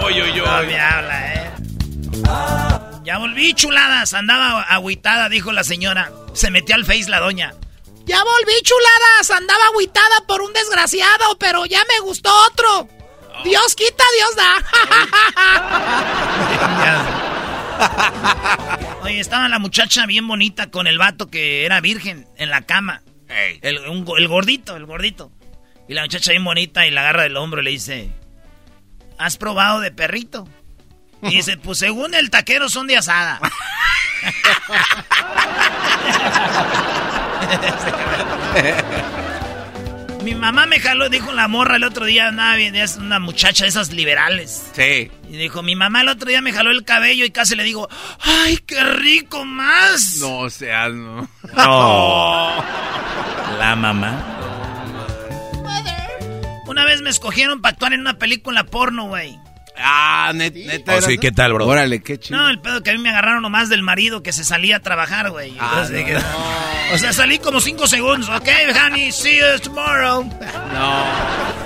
Uy, 0.05 0.21
uy, 0.21 0.41
No 0.45 0.59
uy. 0.59 0.67
me 0.67 0.79
habla, 0.79 1.33
eh. 1.33 1.51
Ya 3.03 3.17
volví, 3.17 3.53
chuladas. 3.53 4.13
Andaba 4.13 4.61
agüitada, 4.61 5.27
dijo 5.29 5.51
la 5.51 5.63
señora. 5.63 6.11
Se 6.33 6.51
metió 6.51 6.75
al 6.75 6.85
face 6.85 7.09
la 7.09 7.19
doña. 7.19 7.53
Ya 8.05 8.23
volví, 8.23 8.53
chuladas. 8.63 9.31
Andaba 9.31 9.65
agüitada 9.67 10.21
por 10.27 10.41
un 10.41 10.51
desgraciado, 10.53 11.37
pero 11.39 11.65
ya 11.65 11.81
me 11.87 11.99
gustó 12.01 12.29
otro. 12.51 12.87
Dios 13.43 13.75
quita, 13.75 14.03
Dios 14.17 14.35
da. 14.35 14.63
Oye, 19.03 19.19
estaba 19.19 19.49
la 19.49 19.59
muchacha 19.59 20.05
bien 20.05 20.27
bonita 20.27 20.69
con 20.69 20.87
el 20.87 20.97
vato 20.97 21.29
que 21.29 21.65
era 21.65 21.81
virgen 21.81 22.27
en 22.37 22.49
la 22.49 22.61
cama. 22.61 23.01
El, 23.61 23.79
un 23.87 24.05
el 24.17 24.27
gordito, 24.27 24.75
el 24.75 24.85
gordito. 24.85 25.31
Y 25.87 25.93
la 25.93 26.03
muchacha 26.03 26.31
bien 26.31 26.43
bonita 26.43 26.85
y 26.85 26.91
la 26.91 27.01
agarra 27.01 27.23
del 27.23 27.37
hombro 27.37 27.61
y 27.61 27.65
le 27.65 27.71
dice, 27.71 28.11
¿has 29.17 29.37
probado 29.37 29.79
de 29.79 29.91
perrito? 29.91 30.47
Y 31.21 31.37
dice, 31.37 31.57
pues 31.57 31.79
según 31.79 32.13
el 32.13 32.29
taquero 32.29 32.69
son 32.69 32.87
de 32.87 32.97
asada. 32.97 33.39
Mi 40.23 40.35
mamá 40.35 40.65
me 40.65 40.79
jaló, 40.79 41.09
dijo 41.09 41.33
la 41.33 41.49
morra 41.49 41.75
el 41.75 41.83
otro 41.83 42.05
día, 42.05 42.31
nada 42.31 42.55
bien, 42.55 42.75
es 42.75 42.95
una 42.95 43.19
muchacha 43.19 43.65
de 43.65 43.69
esas 43.69 43.91
liberales. 43.91 44.67
Sí. 44.73 45.11
Y 45.29 45.37
dijo, 45.37 45.61
mi 45.63 45.75
mamá 45.75 46.01
el 46.01 46.07
otro 46.07 46.29
día 46.29 46.41
me 46.41 46.53
jaló 46.53 46.71
el 46.71 46.85
cabello 46.85 47.25
y 47.25 47.31
casi 47.31 47.57
le 47.57 47.63
digo, 47.63 47.89
¡ay, 48.21 48.57
qué 48.65 48.81
rico 48.83 49.43
más! 49.43 50.17
No 50.19 50.49
seas, 50.49 50.93
no. 50.93 51.27
No. 51.57 52.63
La 53.59 53.75
mamá. 53.75 54.39
Una 56.67 56.85
vez 56.85 57.01
me 57.01 57.09
escogieron 57.09 57.61
para 57.61 57.73
actuar 57.73 57.93
en 57.93 57.99
una 57.99 58.17
película 58.17 58.63
porno, 58.63 59.07
güey. 59.07 59.37
Ah, 59.77 60.31
net- 60.33 60.53
neta. 60.53 60.95
Oh, 60.97 61.01
sí, 61.01 61.17
¿qué 61.17 61.31
tal, 61.31 61.53
bro? 61.53 61.65
Órale, 61.67 62.01
qué 62.01 62.19
chido. 62.19 62.37
No, 62.39 62.49
el 62.49 62.59
pedo 62.59 62.83
que 62.83 62.91
a 62.91 62.93
mí 62.93 62.99
me 62.99 63.09
agarraron 63.09 63.41
nomás 63.41 63.69
del 63.69 63.81
marido 63.81 64.21
que 64.23 64.31
se 64.33 64.43
salía 64.43 64.77
a 64.77 64.79
trabajar, 64.81 65.31
güey. 65.31 65.55
Ah, 65.59 65.85
no. 65.89 66.95
O 66.95 66.97
sea, 66.97 67.11
salí 67.13 67.39
como 67.39 67.59
cinco 67.59 67.87
segundos. 67.87 68.29
Ok, 68.29 68.47
honey, 68.85 69.11
see 69.11 69.37
you 69.39 69.59
tomorrow. 69.61 70.23
No. 70.23 71.05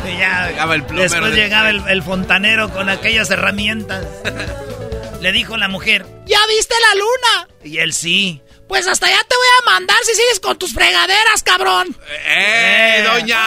Y 0.09 0.17
ya, 0.19 0.47
Llegaba 0.49 0.75
el 0.75 0.83
plomero 0.83 1.09
después 1.09 1.31
de- 1.31 1.37
llegaba 1.41 1.69
el, 1.69 1.81
el 1.89 2.01
fontanero 2.03 2.69
con 2.71 2.89
aquellas 2.89 3.29
herramientas. 3.29 4.05
Le 5.21 5.31
dijo 5.31 5.57
la 5.57 5.67
mujer, 5.67 6.05
¿ya 6.27 6.37
viste 6.47 6.75
la 6.79 6.99
luna? 6.99 7.47
Y 7.63 7.79
él 7.79 7.91
sí. 7.93 8.41
Pues 8.67 8.85
hasta 8.87 9.07
allá 9.07 9.19
te 9.27 9.35
voy 9.35 9.47
a 9.61 9.65
mandar 9.71 9.97
si 10.03 10.13
sigues 10.13 10.39
con 10.39 10.57
tus 10.57 10.73
fregaderas, 10.73 11.41
cabrón. 11.43 11.95
¡Eh, 12.27 13.03
doña! 13.03 13.39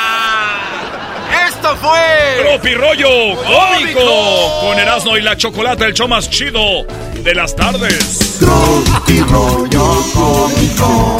¡Esto 1.46 1.76
fue! 1.76 2.38
Tropi 2.40 2.74
rollo 2.74 3.36
cómico 3.36 4.60
con 4.60 4.78
Erasmo 4.78 5.16
y 5.18 5.22
la 5.22 5.36
Chocolata, 5.36 5.86
el 5.86 5.94
show 5.94 6.08
más 6.08 6.30
chido 6.30 6.84
de 7.22 7.34
las 7.34 7.54
tardes. 7.54 8.38
Tropi 8.38 9.20
rollo 9.20 10.02
cómico. 10.14 11.18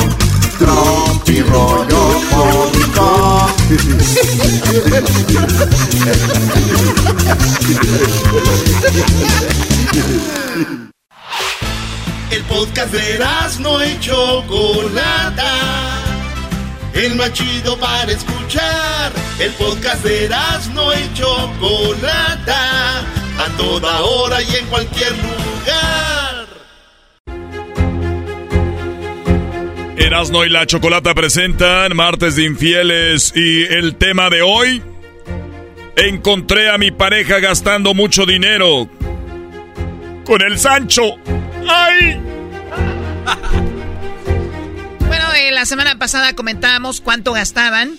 Tropi 0.59 1.43
rollo 1.43 2.21
cómico. 2.31 3.51
El 12.31 12.45
podcast 12.45 12.93
de 12.93 13.19
no 13.61 13.85
y 13.85 13.99
Chocolata. 13.99 15.53
El 16.95 17.17
más 17.17 17.33
chido 17.33 17.77
para 17.77 18.13
escuchar. 18.13 19.13
El 19.41 19.51
podcast 19.55 20.05
de 20.05 20.29
no 20.73 20.93
y 20.93 21.13
Chocolata. 21.15 23.01
A 23.01 23.57
toda 23.57 24.03
hora 24.03 24.41
y 24.43 24.55
en 24.55 24.67
cualquier 24.67 25.11
lugar. 25.11 26.47
Erasmo 29.97 30.45
y 30.45 30.51
la 30.51 30.67
Chocolata 30.67 31.15
presentan 31.15 31.97
Martes 31.97 32.37
de 32.37 32.45
Infieles 32.45 33.33
y 33.35 33.65
el 33.65 33.97
tema 33.97 34.31
de 34.31 34.43
hoy. 34.43 34.81
Encontré 35.97 36.71
a 36.71 36.79
mi 36.79 36.93
pareja 36.93 37.41
gastando 37.41 37.93
mucho 37.93 38.25
dinero 38.25 38.89
con 40.31 40.43
el 40.43 40.61
Sancho. 40.61 41.17
¡Ay! 41.69 42.21
Bueno, 45.09 45.25
eh, 45.35 45.51
la 45.51 45.67
semana 45.67 45.99
pasada 45.99 46.37
comentábamos 46.37 47.01
cuánto 47.01 47.33
gastaban 47.33 47.99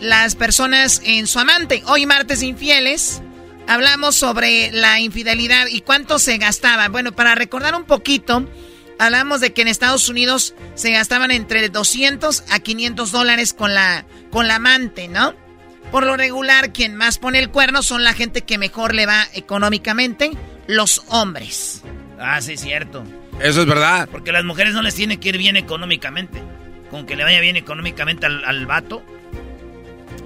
las 0.00 0.34
personas 0.34 1.00
en 1.04 1.28
su 1.28 1.38
amante. 1.38 1.84
Hoy, 1.86 2.04
martes 2.04 2.42
infieles, 2.42 3.22
hablamos 3.68 4.16
sobre 4.16 4.72
la 4.72 4.98
infidelidad 4.98 5.68
y 5.68 5.82
cuánto 5.82 6.18
se 6.18 6.36
gastaba. 6.38 6.88
Bueno, 6.88 7.12
para 7.12 7.36
recordar 7.36 7.76
un 7.76 7.84
poquito, 7.84 8.44
hablamos 8.98 9.40
de 9.40 9.52
que 9.52 9.62
en 9.62 9.68
Estados 9.68 10.08
Unidos 10.08 10.56
se 10.74 10.90
gastaban 10.90 11.30
entre 11.30 11.68
200 11.68 12.42
a 12.50 12.58
500 12.58 13.12
dólares 13.12 13.52
con 13.52 13.72
la, 13.72 14.04
con 14.32 14.48
la 14.48 14.56
amante, 14.56 15.06
¿no? 15.06 15.36
Por 15.92 16.06
lo 16.06 16.16
regular, 16.16 16.72
quien 16.72 16.96
más 16.96 17.18
pone 17.18 17.38
el 17.38 17.50
cuerno 17.50 17.82
son 17.82 18.02
la 18.02 18.14
gente 18.14 18.42
que 18.42 18.58
mejor 18.58 18.96
le 18.96 19.06
va 19.06 19.28
económicamente, 19.34 20.32
los 20.66 21.02
hombres. 21.08 21.82
Ah, 22.18 22.40
sí, 22.40 22.56
cierto. 22.56 23.04
Eso 23.40 23.62
es 23.62 23.66
verdad. 23.66 24.08
Porque 24.10 24.30
a 24.30 24.34
las 24.34 24.44
mujeres 24.44 24.74
no 24.74 24.82
les 24.82 24.94
tiene 24.94 25.18
que 25.18 25.30
ir 25.30 25.38
bien 25.38 25.56
económicamente. 25.56 26.42
Con 26.90 27.06
que 27.06 27.16
le 27.16 27.24
vaya 27.24 27.40
bien 27.40 27.56
económicamente 27.56 28.26
al, 28.26 28.44
al 28.44 28.66
vato, 28.66 29.02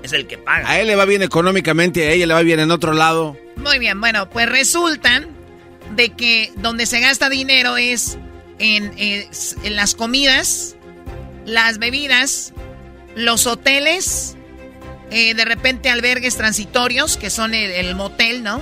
es 0.03 0.13
el 0.13 0.27
que 0.27 0.39
paga. 0.39 0.69
A 0.69 0.81
él 0.81 0.89
le 0.89 0.97
va 0.97 1.05
bien 1.05 1.23
económicamente 1.23 2.01
y 2.01 2.03
a 2.03 2.11
ella 2.11 2.27
le 2.27 2.35
va 2.35 2.43
bien 2.43 2.61
en 2.61 2.71
otro 2.71 2.93
lado. 2.93 3.37
Muy 3.57 3.79
bien, 3.79 4.01
bueno, 4.01 4.29
pues 4.31 4.49
resulta 4.49 5.23
de 5.95 6.11
que 6.11 6.53
donde 6.57 6.87
se 6.87 7.01
gasta 7.01 7.29
dinero 7.29 7.77
es 7.77 8.19
en, 8.59 8.93
las 9.75 9.95
comidas, 9.95 10.77
las 11.45 11.79
bebidas, 11.79 12.53
los 13.15 13.47
hoteles, 13.47 14.37
eh, 15.11 15.35
de 15.35 15.45
repente 15.45 15.89
albergues 15.89 16.37
transitorios, 16.37 17.17
que 17.17 17.31
son 17.31 17.55
el, 17.55 17.71
el 17.71 17.95
motel, 17.95 18.43
¿no? 18.43 18.61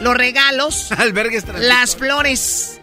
Los 0.00 0.14
regalos, 0.14 0.92
Albergues 0.96 1.44
las 1.58 1.96
flores, 1.96 2.80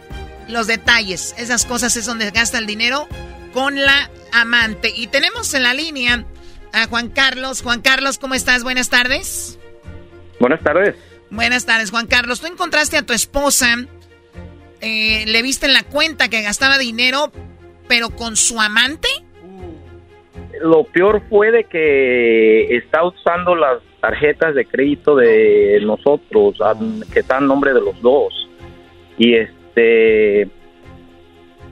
los 0.47 0.68
detalles, 0.68 1.34
esas 1.38 1.66
cosas 1.66 1.95
es 1.97 2.05
donde 2.05 2.30
gasta 2.32 2.57
el 2.57 2.68
dinero 2.68 3.07
con 3.53 3.76
la 3.76 4.09
amante. 4.32 4.91
Y 4.95 5.07
tenemos 5.07 5.53
en 5.53 5.63
la 5.63 5.74
línea 5.74 6.26
a 6.74 6.88
Juan 6.88 7.09
Carlos. 7.09 7.61
Juan 7.61 7.82
Carlos, 7.82 8.18
¿cómo 8.18 8.36
estás? 8.36 8.63
Buenas 8.63 8.89
tardes. 8.89 9.57
Buenas 10.39 10.61
tardes. 10.61 10.95
Buenas 11.30 11.66
tardes, 11.66 11.89
Juan 11.89 12.07
Carlos. 12.07 12.41
Tú 12.41 12.47
encontraste 12.47 12.97
a 12.97 13.01
tu 13.05 13.13
esposa, 13.13 13.76
eh, 14.82 15.24
le 15.26 15.41
viste 15.41 15.66
en 15.66 15.74
la 15.74 15.84
cuenta 15.84 16.30
que 16.30 16.41
gastaba 16.41 16.78
dinero, 16.78 17.32
pero 17.88 18.09
con 18.09 18.36
su 18.36 18.59
amante. 18.61 19.07
Lo 20.62 20.84
peor 20.84 21.22
fue 21.30 21.51
de 21.51 21.64
que 21.66 22.76
está 22.76 23.03
usando 23.03 23.56
las 23.56 23.80
tarjetas 24.01 24.56
de 24.56 24.66
crédito 24.66 25.16
de 25.16 25.80
nosotros, 25.84 26.58
que 27.12 27.20
están 27.20 27.43
en 27.43 27.47
nombre 27.47 27.74
de 27.74 27.82
los 27.82 27.99
dos. 28.01 28.34
Y 29.18 29.34
este 29.36 30.49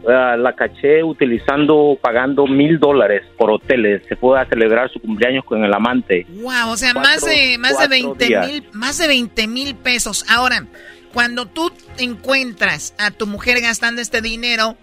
ah, 0.08 0.36
la 0.38 0.54
caché 0.54 1.04
utilizando, 1.04 1.98
pagando 2.02 2.48
mil 2.48 2.80
dólares 2.80 3.24
por 3.38 3.52
hoteles. 3.52 4.02
Se 4.08 4.16
fue 4.16 4.40
a 4.40 4.46
celebrar 4.46 4.90
su 4.92 5.00
cumpleaños 5.00 5.46
con 5.46 5.64
el 5.64 5.74
amante. 5.74 6.26
Wow, 6.30 6.72
o 6.72 6.78
sea, 6.78 6.94
Cuatro- 6.94 7.12
más 7.12 7.26
de 7.26 7.58
más 7.58 7.72
de 7.72 7.76
cuatro 7.78 7.90
20 7.90 8.26
días. 8.26 8.48
mil, 8.48 8.64
más 8.74 8.98
de 8.98 9.08
20 9.08 9.48
mil 9.48 9.76
pesos. 9.76 10.26
Ahora, 10.30 10.66
cuando 11.14 11.46
tú 11.46 11.72
encuentras 12.00 12.96
a 12.98 13.12
tu 13.12 13.28
mujer 13.28 13.62
gastando 13.62 14.02
este 14.02 14.22
dinero, 14.22 14.76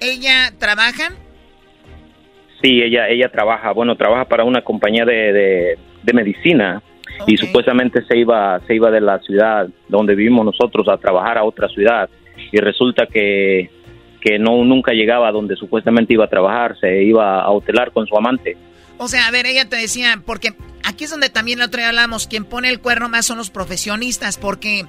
ella 0.00 0.52
trabaja. 0.58 1.12
Sí, 2.66 2.82
ella, 2.82 3.08
ella 3.08 3.28
trabaja, 3.30 3.70
bueno, 3.70 3.94
trabaja 3.94 4.24
para 4.24 4.42
una 4.42 4.60
compañía 4.62 5.04
de, 5.04 5.32
de, 5.32 5.78
de 6.02 6.12
medicina 6.12 6.82
y 7.24 7.36
supuestamente 7.36 8.04
se 8.06 8.18
iba, 8.18 8.60
se 8.66 8.74
iba 8.74 8.90
de 8.90 9.00
la 9.00 9.20
ciudad 9.20 9.68
donde 9.86 10.16
vivimos 10.16 10.44
nosotros 10.44 10.88
a 10.88 10.96
trabajar 10.96 11.38
a 11.38 11.44
otra 11.44 11.68
ciudad 11.68 12.10
y 12.50 12.58
resulta 12.58 13.06
que, 13.06 13.70
que 14.20 14.40
no 14.40 14.64
nunca 14.64 14.90
llegaba 14.92 15.28
a 15.28 15.32
donde 15.32 15.54
supuestamente 15.54 16.14
iba 16.14 16.24
a 16.24 16.28
trabajar, 16.28 16.76
se 16.80 17.04
iba 17.04 17.40
a 17.40 17.48
hotelar 17.50 17.92
con 17.92 18.04
su 18.08 18.16
amante. 18.16 18.56
O 18.98 19.06
sea, 19.06 19.28
a 19.28 19.30
ver, 19.30 19.46
ella 19.46 19.68
te 19.68 19.76
decía, 19.76 20.20
porque 20.26 20.54
aquí 20.84 21.04
es 21.04 21.10
donde 21.10 21.30
también 21.30 21.60
el 21.60 21.66
otro 21.66 21.78
día 21.78 21.90
hablamos, 21.90 22.26
quien 22.26 22.44
pone 22.44 22.68
el 22.68 22.80
cuerno 22.80 23.08
más 23.08 23.26
son 23.26 23.38
los 23.38 23.50
profesionistas, 23.50 24.38
porque 24.38 24.86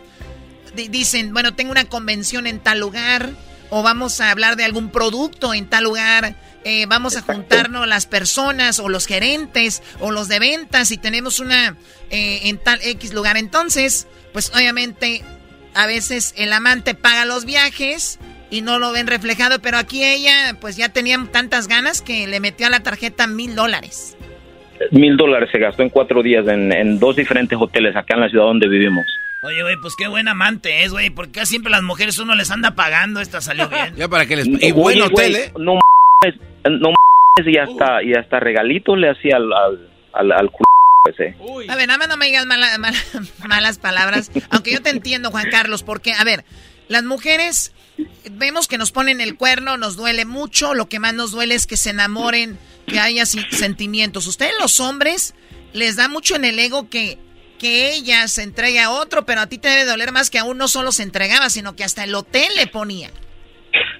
di- 0.75 0.87
dicen, 0.87 1.31
bueno, 1.31 1.53
tengo 1.53 1.69
una 1.73 1.85
convención 1.85 2.47
en 2.47 2.57
tal 2.59 2.79
lugar, 2.79 3.29
o 3.69 3.83
vamos 3.83 4.21
a 4.21 4.31
hablar 4.31 4.55
de 4.55 4.65
algún 4.65 4.89
producto 4.89 5.53
en 5.53 5.67
tal 5.67 5.85
lugar, 5.85 6.35
eh, 6.63 6.85
vamos 6.85 7.15
a 7.15 7.21
juntarnos 7.21 7.87
las 7.87 8.05
personas, 8.05 8.79
o 8.79 8.89
los 8.89 9.05
gerentes, 9.05 9.81
o 9.99 10.11
los 10.11 10.27
de 10.27 10.39
ventas, 10.39 10.91
y 10.91 10.97
tenemos 10.97 11.39
una 11.39 11.75
eh, 12.09 12.41
en 12.43 12.57
tal 12.57 12.79
X 12.81 13.13
lugar. 13.13 13.37
Entonces, 13.37 14.07
pues 14.33 14.51
obviamente, 14.53 15.23
a 15.73 15.85
veces 15.87 16.33
el 16.37 16.51
amante 16.51 16.93
paga 16.93 17.25
los 17.25 17.45
viajes 17.45 18.19
y 18.49 18.61
no 18.61 18.79
lo 18.79 18.91
ven 18.91 19.07
reflejado, 19.07 19.59
pero 19.61 19.77
aquí 19.77 20.03
ella, 20.03 20.57
pues 20.59 20.77
ya 20.77 20.89
tenía 20.89 21.17
tantas 21.31 21.67
ganas 21.67 22.01
que 22.01 22.27
le 22.27 22.39
metió 22.39 22.67
a 22.67 22.69
la 22.69 22.81
tarjeta 22.81 23.27
mil 23.27 23.55
dólares. 23.55 24.17
Mil 24.91 25.17
dólares 25.17 25.49
se 25.51 25.59
gastó 25.59 25.83
en 25.83 25.89
cuatro 25.89 26.21
días 26.21 26.47
en, 26.47 26.71
en 26.71 26.99
dos 26.99 27.15
diferentes 27.15 27.57
hoteles 27.59 27.95
acá 27.95 28.13
en 28.13 28.21
la 28.21 28.29
ciudad 28.29 28.45
donde 28.45 28.67
vivimos. 28.67 29.05
Oye, 29.43 29.61
güey, 29.61 29.75
pues 29.77 29.95
qué 29.95 30.07
buen 30.07 30.27
amante 30.27 30.83
es, 30.83 30.91
güey, 30.91 31.09
porque 31.11 31.31
casi 31.33 31.51
siempre 31.51 31.71
las 31.71 31.83
mujeres 31.83 32.17
uno 32.17 32.33
les 32.35 32.49
anda 32.51 32.75
pagando, 32.75 33.21
esta 33.21 33.39
salió 33.41 33.69
bien. 33.69 33.95
Ya 33.95 34.07
para 34.07 34.25
que 34.25 34.35
les... 34.35 34.47
Y 34.47 34.71
buen 34.71 35.01
hotel, 35.01 35.35
¿eh? 35.35 35.53
No 35.59 35.73
mames, 36.23 36.39
no 36.65 36.89
mames, 36.89 37.53
y 37.53 37.57
hasta, 37.57 38.03
y 38.03 38.13
hasta 38.13 38.39
regalito 38.39 38.95
le 38.95 39.11
hacía 39.11 39.37
al, 39.37 39.53
al, 39.53 39.89
al, 40.13 40.31
al 40.31 40.51
culo 40.51 40.65
ese. 41.11 41.35
A 41.69 41.75
ver, 41.75 41.87
nada 41.87 41.99
más 41.99 42.07
no 42.09 42.17
me 42.17 42.25
digas 42.25 42.45
mala- 42.47 42.77
mala- 42.79 42.97
malas 43.47 43.77
palabras, 43.77 44.31
aunque 44.49 44.71
yo 44.73 44.81
te 44.81 44.89
entiendo, 44.89 45.29
Juan 45.31 45.49
Carlos, 45.51 45.83
porque, 45.83 46.13
a 46.13 46.23
ver, 46.23 46.43
las 46.87 47.03
mujeres 47.03 47.73
vemos 48.31 48.67
que 48.67 48.77
nos 48.79 48.91
ponen 48.91 49.21
el 49.21 49.37
cuerno, 49.37 49.77
nos 49.77 49.95
duele 49.97 50.25
mucho, 50.25 50.73
lo 50.73 50.89
que 50.89 50.99
más 50.99 51.13
nos 51.13 51.31
duele 51.31 51.53
es 51.55 51.67
que 51.67 51.77
se 51.77 51.91
enamoren, 51.91 52.57
que 52.87 52.99
haya 52.99 53.25
sentimientos. 53.25 54.25
Ustedes 54.27 54.53
los 54.59 54.79
hombres 54.79 55.35
les 55.73 55.95
da 55.95 56.07
mucho 56.07 56.35
en 56.35 56.43
el 56.45 56.57
ego 56.59 56.89
que, 56.89 57.17
que 57.57 57.93
ella 57.93 58.27
se 58.27 58.43
entregue 58.43 58.79
a 58.79 58.91
otro, 58.91 59.25
pero 59.25 59.41
a 59.41 59.47
ti 59.47 59.57
te 59.57 59.69
debe 59.69 59.85
doler 59.85 60.11
más 60.11 60.29
que 60.29 60.39
aún 60.39 60.57
no 60.57 60.67
solo 60.67 60.91
se 60.91 61.03
entregaba, 61.03 61.49
sino 61.49 61.75
que 61.75 61.83
hasta 61.83 62.03
el 62.03 62.13
hotel 62.15 62.47
le 62.57 62.67
ponía. 62.67 63.09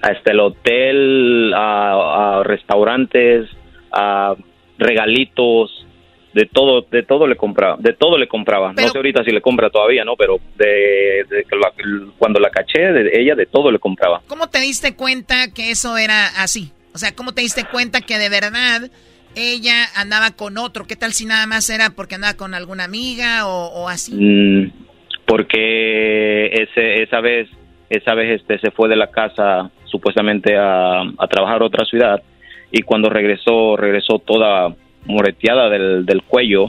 Hasta 0.02 0.30
el 0.30 0.40
hotel, 0.40 1.52
a, 1.54 2.38
a 2.38 2.42
restaurantes, 2.44 3.48
a 3.92 4.34
regalitos, 4.78 5.70
de 6.34 6.46
todo, 6.46 6.82
de 6.90 7.02
todo 7.02 7.26
le 7.26 7.36
compraba, 7.36 7.76
de 7.80 7.94
todo 7.94 8.16
le 8.18 8.28
compraba. 8.28 8.72
no 8.72 8.88
sé 8.88 8.96
ahorita 8.96 9.24
si 9.24 9.32
le 9.32 9.40
compra 9.40 9.70
todavía, 9.70 10.04
¿no? 10.04 10.14
Pero 10.16 10.38
de, 10.56 11.24
de 11.28 11.44
que 11.44 11.56
la- 11.56 11.72
cuando 12.18 12.38
la 12.38 12.50
caché, 12.50 12.80
de 12.92 13.10
ella 13.20 13.34
de 13.34 13.46
todo 13.46 13.70
le 13.72 13.78
compraba. 13.78 14.22
¿Cómo 14.28 14.48
te 14.48 14.60
diste 14.60 14.94
cuenta 14.94 15.52
que 15.52 15.70
eso 15.70 15.96
era 15.96 16.26
así? 16.42 16.70
O 16.94 16.98
sea, 16.98 17.14
¿cómo 17.14 17.32
te 17.32 17.40
diste 17.42 17.64
cuenta 17.64 18.00
que 18.02 18.18
de 18.18 18.28
verdad 18.28 18.90
ella 19.38 19.84
andaba 19.96 20.30
con 20.32 20.58
otro? 20.58 20.84
¿Qué 20.86 20.96
tal 20.96 21.12
si 21.12 21.24
nada 21.26 21.46
más 21.46 21.70
era 21.70 21.90
porque 21.90 22.16
andaba 22.16 22.34
con 22.36 22.54
alguna 22.54 22.84
amiga 22.84 23.46
o, 23.46 23.68
o 23.84 23.88
así? 23.88 24.12
Mm, 24.14 24.70
porque 25.26 26.46
ese, 26.46 27.02
esa 27.02 27.20
vez, 27.20 27.48
esa 27.90 28.14
vez 28.14 28.40
este 28.40 28.58
se 28.58 28.70
fue 28.70 28.88
de 28.88 28.96
la 28.96 29.08
casa 29.10 29.70
supuestamente 29.84 30.56
a, 30.56 31.00
a 31.02 31.26
trabajar 31.28 31.62
a 31.62 31.66
otra 31.66 31.84
ciudad 31.84 32.22
y 32.70 32.82
cuando 32.82 33.08
regresó, 33.08 33.76
regresó 33.76 34.18
toda 34.18 34.74
moreteada 35.06 35.70
del, 35.70 36.04
del 36.04 36.22
cuello 36.22 36.66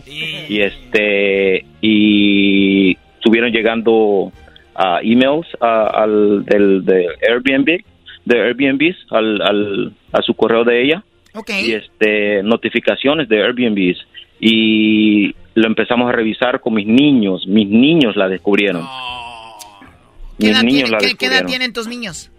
y 0.48 0.62
este 0.62 1.66
y 1.82 2.98
estuvieron 3.16 3.52
llegando 3.52 4.32
a 4.76 5.00
emails 5.02 5.48
a- 5.60 5.88
al 6.04 6.46
del 6.46 6.86
de 6.86 7.08
Airbnb 7.30 7.84
de 8.26 8.42
Airbnbs 8.42 8.96
al, 9.10 9.42
al 9.42 9.92
a 10.14 10.22
su 10.22 10.34
correo 10.36 10.64
de 10.64 10.84
ella 10.84 11.04
y 11.34 11.74
este 11.74 12.44
notificaciones 12.44 13.28
de 13.30 13.44
Airbnbs 13.44 13.98
y 14.40 15.36
lo 15.56 15.68
empezamos 15.68 16.10
a 16.10 16.12
revisar 16.14 16.60
con 16.62 16.74
mis 16.74 16.88
niños 16.88 17.46
mis 17.48 17.68
niños 17.68 18.16
la 18.16 18.28
descubrieron 18.28 18.86
¿Qué 20.40 20.48
mis 20.48 20.64
niños 20.64 20.90
tiene- 20.90 20.90
la 20.92 20.98
qué- 21.00 21.16
qué 21.16 21.26
edad 21.26 21.36
descubrieron 21.36 21.48
tienen 21.48 21.74
tus 21.74 21.88
niños? 21.88 22.32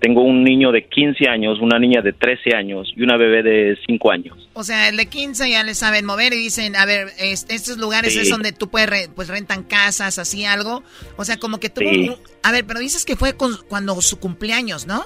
tengo 0.00 0.22
un 0.22 0.42
niño 0.42 0.72
de 0.72 0.86
15 0.88 1.28
años 1.28 1.58
una 1.60 1.78
niña 1.78 2.02
de 2.02 2.12
13 2.12 2.54
años 2.54 2.92
y 2.96 3.02
una 3.02 3.16
bebé 3.16 3.42
de 3.42 3.78
5 3.86 4.10
años 4.10 4.36
O 4.54 4.64
sea, 4.64 4.88
el 4.88 4.96
de 4.96 5.06
15 5.06 5.48
ya 5.50 5.62
le 5.62 5.74
saben 5.74 6.04
mover 6.04 6.32
y 6.34 6.36
dicen, 6.36 6.76
a 6.76 6.84
ver, 6.84 7.08
es- 7.18 7.46
estos 7.48 7.78
lugares 7.78 8.12
Sí. 8.12 8.18
es 8.20 8.28
donde 8.28 8.52
tú 8.52 8.68
puedes, 8.68 8.90
re- 8.90 9.08
pues 9.14 9.28
rentan 9.28 9.62
casas, 9.62 10.18
así 10.18 10.44
algo. 10.44 10.82
O 11.16 11.24
sea, 11.24 11.38
como 11.38 11.58
que 11.58 11.70
tuvo... 11.70 11.88
Sí. 11.88 12.10
a 12.42 12.52
ver, 12.52 12.66
pero 12.66 12.80
dices 12.80 13.06
que 13.06 13.16
fue 13.16 13.34
con- 13.34 13.56
cuando 13.68 13.98
su 14.02 14.18
cumpleaños, 14.20 14.86
¿no? 14.86 15.04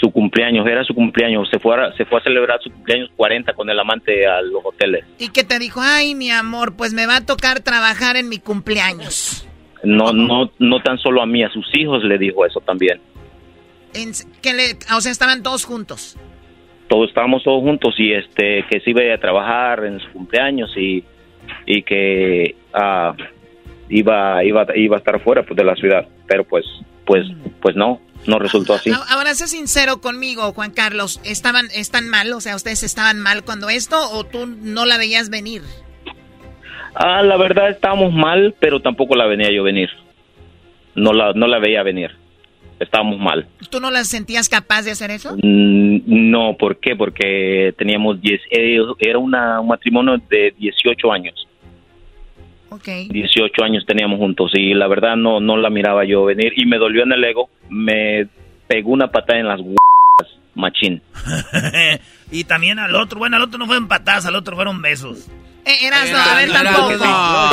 Su 0.00 0.10
cumpleaños 0.10 0.66
era 0.66 0.84
su 0.84 0.94
cumpleaños 0.94 1.48
se 1.50 1.58
fue 1.58 1.74
a, 1.82 1.92
se 1.96 2.04
fue 2.04 2.20
a 2.20 2.22
celebrar 2.22 2.58
su 2.62 2.70
cumpleaños 2.70 3.10
40 3.16 3.52
con 3.54 3.68
el 3.70 3.78
amante 3.78 4.26
a 4.26 4.42
los 4.42 4.64
hoteles. 4.64 5.04
Y 5.18 5.30
que 5.30 5.42
te 5.44 5.58
dijo, 5.58 5.80
ay, 5.82 6.14
mi 6.14 6.30
amor, 6.30 6.76
pues 6.76 6.92
me 6.92 7.06
va 7.06 7.16
a 7.16 7.24
tocar 7.26 7.60
trabajar 7.60 8.16
en 8.16 8.28
mi 8.28 8.38
cumpleaños. 8.38 9.46
no 9.84 10.12
no 10.12 10.50
no 10.58 10.80
tan 10.80 10.98
solo 10.98 11.22
a 11.22 11.26
mí 11.26 11.42
a 11.42 11.48
sus 11.50 11.66
hijos 11.78 12.02
le 12.04 12.18
dijo 12.18 12.44
eso 12.44 12.60
también. 12.60 13.00
En- 13.94 14.12
que 14.42 14.52
le, 14.52 14.76
o 14.94 15.00
sea, 15.00 15.10
estaban 15.12 15.42
todos 15.42 15.64
juntos. 15.64 16.16
todos 16.88 17.08
estábamos 17.08 17.42
todos 17.42 17.62
juntos 17.62 17.94
y 17.98 18.12
este 18.12 18.64
que 18.70 18.80
se 18.80 18.90
iba 18.90 19.02
a 19.14 19.18
trabajar 19.18 19.84
en 19.84 19.98
su 20.00 20.10
cumpleaños 20.12 20.70
y 20.76 21.02
y 21.64 21.82
que 21.82 22.54
ah, 22.74 23.14
iba 23.88 24.44
iba 24.44 24.66
iba 24.74 24.96
a 24.96 24.98
estar 24.98 25.20
fuera 25.22 25.42
pues, 25.44 25.56
de 25.56 25.64
la 25.64 25.74
ciudad. 25.76 26.06
Pero 26.26 26.44
pues 26.44 26.64
pues 27.06 27.26
pues 27.60 27.74
no 27.76 28.00
no 28.26 28.38
resultó 28.38 28.74
así 28.74 28.90
Ahora, 29.10 29.34
sé 29.34 29.46
sincero 29.48 30.00
conmigo, 30.00 30.52
Juan 30.52 30.70
Carlos. 30.70 31.20
¿Estaban, 31.24 31.66
¿Están 31.74 32.08
mal? 32.08 32.32
O 32.32 32.40
sea, 32.40 32.56
¿ustedes 32.56 32.82
estaban 32.82 33.18
mal 33.20 33.44
cuando 33.44 33.68
esto 33.68 33.96
o 34.12 34.24
tú 34.24 34.46
no 34.46 34.86
la 34.86 34.98
veías 34.98 35.30
venir? 35.30 35.62
ah 36.94 37.22
la 37.22 37.36
verdad 37.36 37.68
estábamos 37.70 38.12
mal 38.14 38.54
pero 38.58 38.80
tampoco 38.80 39.14
la 39.16 39.26
venía 39.26 39.52
yo 39.52 39.62
venir 39.62 39.90
no 40.94 41.12
la 41.12 41.34
no 41.34 41.46
la 41.46 41.58
veía 41.58 41.82
venir 41.82 42.10
estábamos 42.80 43.18
mal 43.18 43.46
¿Tú 43.68 43.80
no 43.80 43.90
la 43.90 44.04
sentías 44.04 44.48
capaz 44.48 44.82
de 44.82 44.92
hacer 44.92 45.10
eso? 45.10 45.36
Mm, 45.42 46.00
No, 46.06 46.56
¿por 46.56 46.78
qué? 46.78 46.94
Porque 46.96 47.74
teníamos 47.76 48.20
10, 48.20 48.40
eh, 48.50 48.78
era 49.00 49.18
una, 49.18 49.60
un 49.60 49.68
matrimonio 49.68 50.16
de 50.30 50.54
18 50.56 51.12
años. 51.12 51.46
Ok. 52.70 52.84
18 53.08 53.64
años 53.64 53.84
teníamos 53.86 54.18
juntos 54.18 54.50
y 54.54 54.74
la 54.74 54.88
verdad 54.88 55.16
no 55.16 55.40
no 55.40 55.56
la 55.56 55.70
miraba 55.70 56.04
yo 56.04 56.24
venir 56.24 56.52
y 56.56 56.66
me 56.66 56.78
dolió 56.78 57.04
en 57.04 57.12
el 57.12 57.24
ego, 57.24 57.48
me 57.68 58.26
pegó 58.66 58.90
una 58.90 59.10
patada 59.10 59.38
en 59.38 59.46
las 59.46 59.60
huevas, 59.60 60.38
machín. 60.54 61.00
y 62.32 62.44
también 62.44 62.78
al 62.78 62.94
otro. 62.96 63.18
Bueno, 63.18 63.36
al 63.36 63.42
otro 63.42 63.58
no 63.58 63.66
fueron 63.66 63.86
patadas, 63.88 64.26
al 64.26 64.34
otro 64.36 64.56
fueron 64.56 64.82
besos. 64.82 65.28
Eh, 65.64 65.86
Erasno, 65.86 66.16
Era- 66.16 66.32
a 66.32 66.36
ver, 66.36 66.48
era- 66.50 66.62
tampoco. 66.62 67.04
no. 67.04 67.50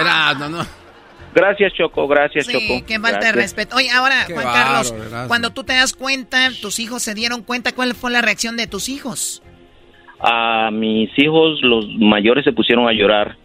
Era, 0.00 0.34
no, 0.34 0.48
no. 0.48 0.66
Gracias, 1.34 1.74
Choco, 1.74 2.08
gracias, 2.08 2.46
Sí, 2.46 2.52
Choco. 2.52 2.86
qué 2.86 2.98
falta 2.98 3.26
de 3.26 3.32
respeto. 3.32 3.76
Oye, 3.76 3.90
ahora, 3.90 4.24
Qué 4.26 4.32
Juan 4.32 4.46
Carlos, 4.46 4.94
cuando 5.28 5.50
tú 5.50 5.64
te 5.64 5.74
das 5.74 5.92
cuenta, 5.92 6.48
tus 6.62 6.78
hijos 6.78 7.02
se 7.02 7.12
dieron 7.14 7.42
cuenta, 7.42 7.72
¿cuál 7.74 7.94
fue 7.94 8.10
la 8.10 8.22
reacción 8.22 8.56
de 8.56 8.66
tus 8.66 8.88
hijos? 8.88 9.42
A 10.18 10.70
mis 10.72 11.10
hijos, 11.18 11.60
los 11.62 11.86
mayores 11.98 12.42
se 12.44 12.52
pusieron 12.52 12.88
a 12.88 12.92
llorar 12.92 13.36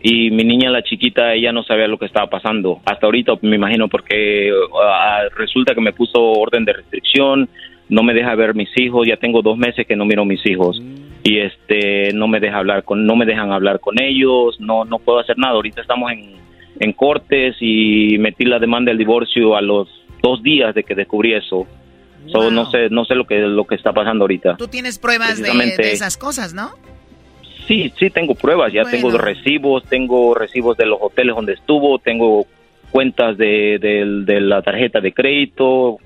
y 0.00 0.30
mi 0.30 0.44
niña, 0.44 0.70
la 0.70 0.82
chiquita, 0.82 1.34
ella 1.34 1.52
no 1.52 1.64
sabía 1.64 1.88
lo 1.88 1.98
que 1.98 2.06
estaba 2.06 2.28
pasando. 2.28 2.80
Hasta 2.84 3.06
ahorita, 3.06 3.34
me 3.42 3.56
imagino, 3.56 3.88
porque 3.88 4.50
ah, 4.80 5.22
resulta 5.36 5.74
que 5.74 5.80
me 5.80 5.92
puso 5.92 6.20
orden 6.20 6.64
de 6.64 6.72
restricción, 6.72 7.48
no 7.88 8.02
me 8.02 8.14
deja 8.14 8.34
ver 8.34 8.54
mis 8.54 8.70
hijos, 8.76 9.06
ya 9.06 9.16
tengo 9.16 9.42
dos 9.42 9.56
meses 9.56 9.86
que 9.86 9.96
no 9.96 10.04
miro 10.04 10.24
mis 10.24 10.44
hijos 10.46 10.80
y 11.22 11.38
este 11.38 12.12
no 12.12 12.28
me 12.28 12.38
deja 12.38 12.58
hablar 12.58 12.84
con, 12.84 13.04
no 13.04 13.16
me 13.16 13.26
dejan 13.26 13.50
hablar 13.50 13.80
con 13.80 14.00
ellos, 14.00 14.60
no 14.60 14.84
no 14.84 14.98
puedo 14.98 15.18
hacer 15.18 15.38
nada. 15.38 15.54
Ahorita 15.54 15.80
estamos 15.80 16.12
en, 16.12 16.34
en 16.78 16.92
cortes 16.92 17.56
y 17.60 18.18
metí 18.18 18.44
la 18.44 18.58
demanda 18.58 18.90
del 18.90 18.98
divorcio 18.98 19.56
a 19.56 19.62
los 19.62 19.88
dos 20.22 20.42
días 20.42 20.74
de 20.74 20.84
que 20.84 20.94
descubrí 20.94 21.34
eso. 21.34 21.66
So, 22.30 22.50
no 22.50 22.70
sé 22.70 22.90
no 22.90 23.04
sé 23.04 23.14
lo 23.14 23.26
que 23.26 23.38
lo 23.38 23.64
que 23.66 23.74
está 23.74 23.92
pasando 23.92 24.24
ahorita. 24.24 24.56
Tú 24.56 24.68
tienes 24.68 24.98
pruebas 24.98 25.40
de 25.40 25.92
esas 25.92 26.16
cosas, 26.16 26.52
¿no? 26.52 26.70
Sí, 27.68 27.92
sí, 27.98 28.08
tengo 28.10 28.34
pruebas. 28.34 28.72
Ya 28.72 28.82
Bueno. 28.82 28.96
tengo 28.96 29.18
recibos, 29.18 29.84
tengo 29.84 30.34
recibos 30.34 30.76
de 30.76 30.86
los 30.86 30.98
hoteles 31.00 31.36
donde 31.36 31.52
estuvo, 31.52 31.98
tengo 32.00 32.46
cuentas 32.90 33.36
de, 33.36 33.78
de- 33.78 34.22
de 34.24 34.40
la 34.40 34.62
tarjeta 34.62 35.00
de 35.00 35.12
crédito, 35.12 35.98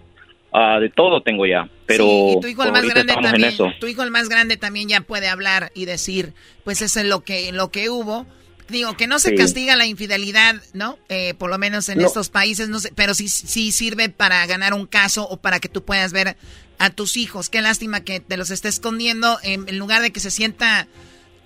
ah, 0.53 0.81
de 0.81 0.91
todo 0.91 1.23
tengo 1.23 1.47
ya. 1.47 1.69
Pero 1.87 2.05
Sí, 2.05 2.35
y 2.37 2.41
tu 2.41 2.49
hijo 2.49 2.65
el 2.65 2.73
más 2.73 2.85
grande 2.85 3.13
también, 3.15 3.35
en 3.37 3.45
eso. 3.45 3.73
tu 3.81 3.87
hijo 3.87 4.03
el 4.03 4.11
más 4.11 4.29
grande 4.29 4.57
también 4.57 4.89
ya 4.89 5.01
puede 5.03 5.29
hablar 5.29 5.71
y 5.75 5.85
decir, 5.85 6.33
pues 6.65 6.83
eso 6.83 6.99
es 7.01 7.07
lo 7.07 7.21
que 7.21 7.53
lo 7.53 7.71
que 7.71 7.89
hubo. 7.91 8.27
Digo 8.69 8.97
que 8.97 9.07
no 9.07 9.19
se 9.19 9.31
Sí. 9.31 9.35
castiga 9.37 9.77
la 9.77 9.87
infidelidad, 9.87 10.55
¿no? 10.73 10.99
Eh, 11.09 11.35
por 11.35 11.51
lo 11.51 11.59
menos 11.59 11.89
en 11.89 11.99
No. 11.99 12.07
estos 12.07 12.29
países, 12.31 12.69
no 12.69 12.81
sé, 12.81 12.91
pero 12.97 13.13
sí 13.15 13.29
sí 13.29 13.71
sirve 13.71 14.09
para 14.09 14.45
ganar 14.47 14.73
un 14.75 14.87
caso 14.87 15.29
o 15.29 15.37
para 15.37 15.61
que 15.61 15.69
tú 15.69 15.85
puedas 15.85 16.13
ver 16.13 16.37
a 16.79 16.91
tus 16.91 17.17
hijos. 17.17 17.49
Qué 17.51 17.61
lástima 17.61 18.01
que 18.03 18.19
te 18.21 18.37
los 18.37 18.51
esté 18.51 18.69
escondiendo 18.69 19.39
en, 19.45 19.69
en 19.69 19.79
lugar 19.79 20.01
de 20.03 20.11
que 20.11 20.21
se 20.21 20.31
sienta 20.33 20.89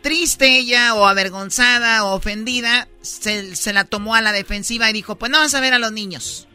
triste 0.06 0.58
ella 0.58 0.94
o 0.94 1.04
avergonzada 1.06 2.04
o 2.04 2.14
ofendida, 2.14 2.86
se, 3.00 3.56
se 3.56 3.72
la 3.72 3.82
tomó 3.84 4.14
a 4.14 4.20
la 4.20 4.30
defensiva 4.30 4.88
y 4.88 4.92
dijo, 4.92 5.16
pues 5.16 5.32
no 5.32 5.38
vas 5.38 5.52
a 5.56 5.60
ver 5.60 5.74
a 5.74 5.80
los 5.80 5.90
niños. 5.90 6.46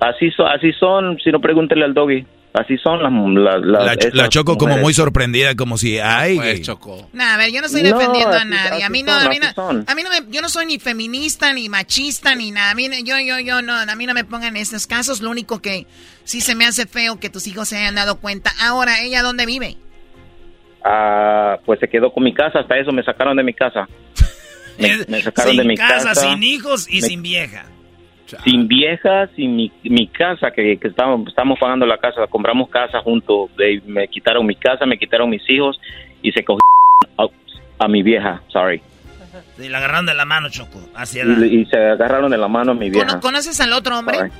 Así, 0.00 0.32
so- 0.36 0.46
así 0.46 0.72
son, 0.80 1.16
si 1.22 1.30
no 1.30 1.40
pregúntele 1.40 1.84
al 1.84 1.94
doggy. 1.94 2.26
Así 2.54 2.76
son 2.78 3.00
las... 3.02 3.12
las- 3.12 3.60
las- 3.62 3.96
La, 4.14 4.22
la 4.22 4.28
Choco 4.28 4.56
como 4.58 4.76
muy 4.78 4.92
sorprendida, 4.94 5.54
como 5.54 5.78
si, 5.78 5.98
ay, 6.00 6.36
Pues, 6.38 6.62
Choco. 6.62 7.08
Nah, 7.12 7.34
a 7.34 7.36
ver, 7.36 7.52
yo 7.52 7.60
no 7.60 7.66
estoy 7.66 7.82
No, 7.84 7.96
defendiendo 7.96 8.36
a 8.36 8.44
nadie. 8.44 8.82
A 8.82 8.88
mí 8.88 9.02
no, 9.04 9.12
son, 9.16 9.26
a 9.26 9.28
mí 9.30 9.38
no, 9.38 9.84
a 9.86 9.94
mí 9.94 10.02
no 10.02 10.10
me, 10.10 10.32
yo 10.32 10.40
no 10.42 10.48
soy 10.48 10.66
ni 10.66 10.80
feminista 10.80 11.52
ni 11.52 11.68
machista 11.68 12.34
ni 12.34 12.50
nada. 12.50 12.70
A 12.72 12.74
mí, 12.74 12.88
no- 12.88 12.98
yo, 12.98 13.16
yo, 13.20 13.38
yo 13.38 13.62
no, 13.62 13.74
a 13.74 13.94
mí 13.94 14.06
no 14.06 14.14
me 14.14 14.24
pongan 14.24 14.56
en 14.56 14.62
estos 14.62 14.88
casos. 14.88 15.20
Lo 15.20 15.30
único 15.30 15.60
que 15.62 15.86
sí 16.24 16.40
se 16.40 16.56
me 16.56 16.66
hace 16.66 16.86
feo 16.86 17.20
que 17.20 17.28
tus 17.30 17.46
hijos 17.46 17.68
se 17.68 17.76
hayan 17.76 17.94
dado 17.94 18.16
cuenta. 18.18 18.50
Ahora, 18.60 19.02
¿ella 19.02 19.22
dónde 19.22 19.46
vive? 19.46 19.76
Ah, 20.84 21.58
pues 21.64 21.80
se 21.80 21.88
quedó 21.88 22.12
con 22.12 22.22
mi 22.24 22.32
casa, 22.32 22.60
hasta 22.60 22.78
eso 22.78 22.92
me 22.92 23.02
sacaron 23.02 23.36
de 23.36 23.42
mi 23.42 23.52
casa. 23.54 23.88
Me, 24.78 24.96
me 25.08 25.20
sacaron 25.22 25.50
sin 25.52 25.58
de 25.62 25.64
mi 25.68 25.76
casa, 25.76 26.10
casa. 26.10 26.30
sin 26.30 26.40
hijos 26.44 26.88
y 26.88 27.00
Me- 27.00 27.08
sin 27.08 27.20
vieja. 27.22 27.64
sin 28.44 28.68
vieja, 28.68 29.26
sin 29.34 29.56
mi, 29.56 29.72
mi 29.82 30.06
casa, 30.06 30.52
que, 30.52 30.78
que 30.78 30.86
estábamos, 30.88 31.26
estamos 31.26 31.58
pagando 31.58 31.84
la 31.84 31.98
casa, 31.98 32.28
compramos 32.28 32.68
casa 32.68 33.00
juntos, 33.00 33.50
de- 33.56 33.82
me 33.86 34.06
quitaron 34.06 34.46
mi 34.46 34.54
casa, 34.54 34.86
me 34.86 34.96
quitaron 34.96 35.30
mis 35.30 35.42
hijos 35.50 35.80
y 36.22 36.30
se 36.30 36.44
cogió 36.44 36.60
a, 37.16 37.26
a 37.84 37.88
mi 37.88 38.04
vieja, 38.04 38.40
sorry. 38.48 38.80
Sí, 39.56 39.68
la 39.68 39.78
agarraron 39.78 40.06
de 40.06 40.14
la 40.14 40.24
mano, 40.24 40.48
Choco. 40.48 40.78
Hacia 40.94 41.24
Y, 41.24 41.44
y 41.62 41.66
se 41.66 41.76
agarraron 41.76 42.30
de 42.30 42.38
la 42.38 42.46
mano 42.48 42.70
a 42.72 42.74
mi 42.76 42.88
vieja. 42.88 43.18
¿Conoces 43.18 43.60
al 43.60 43.72
otro 43.72 43.98
hombre? 43.98 44.30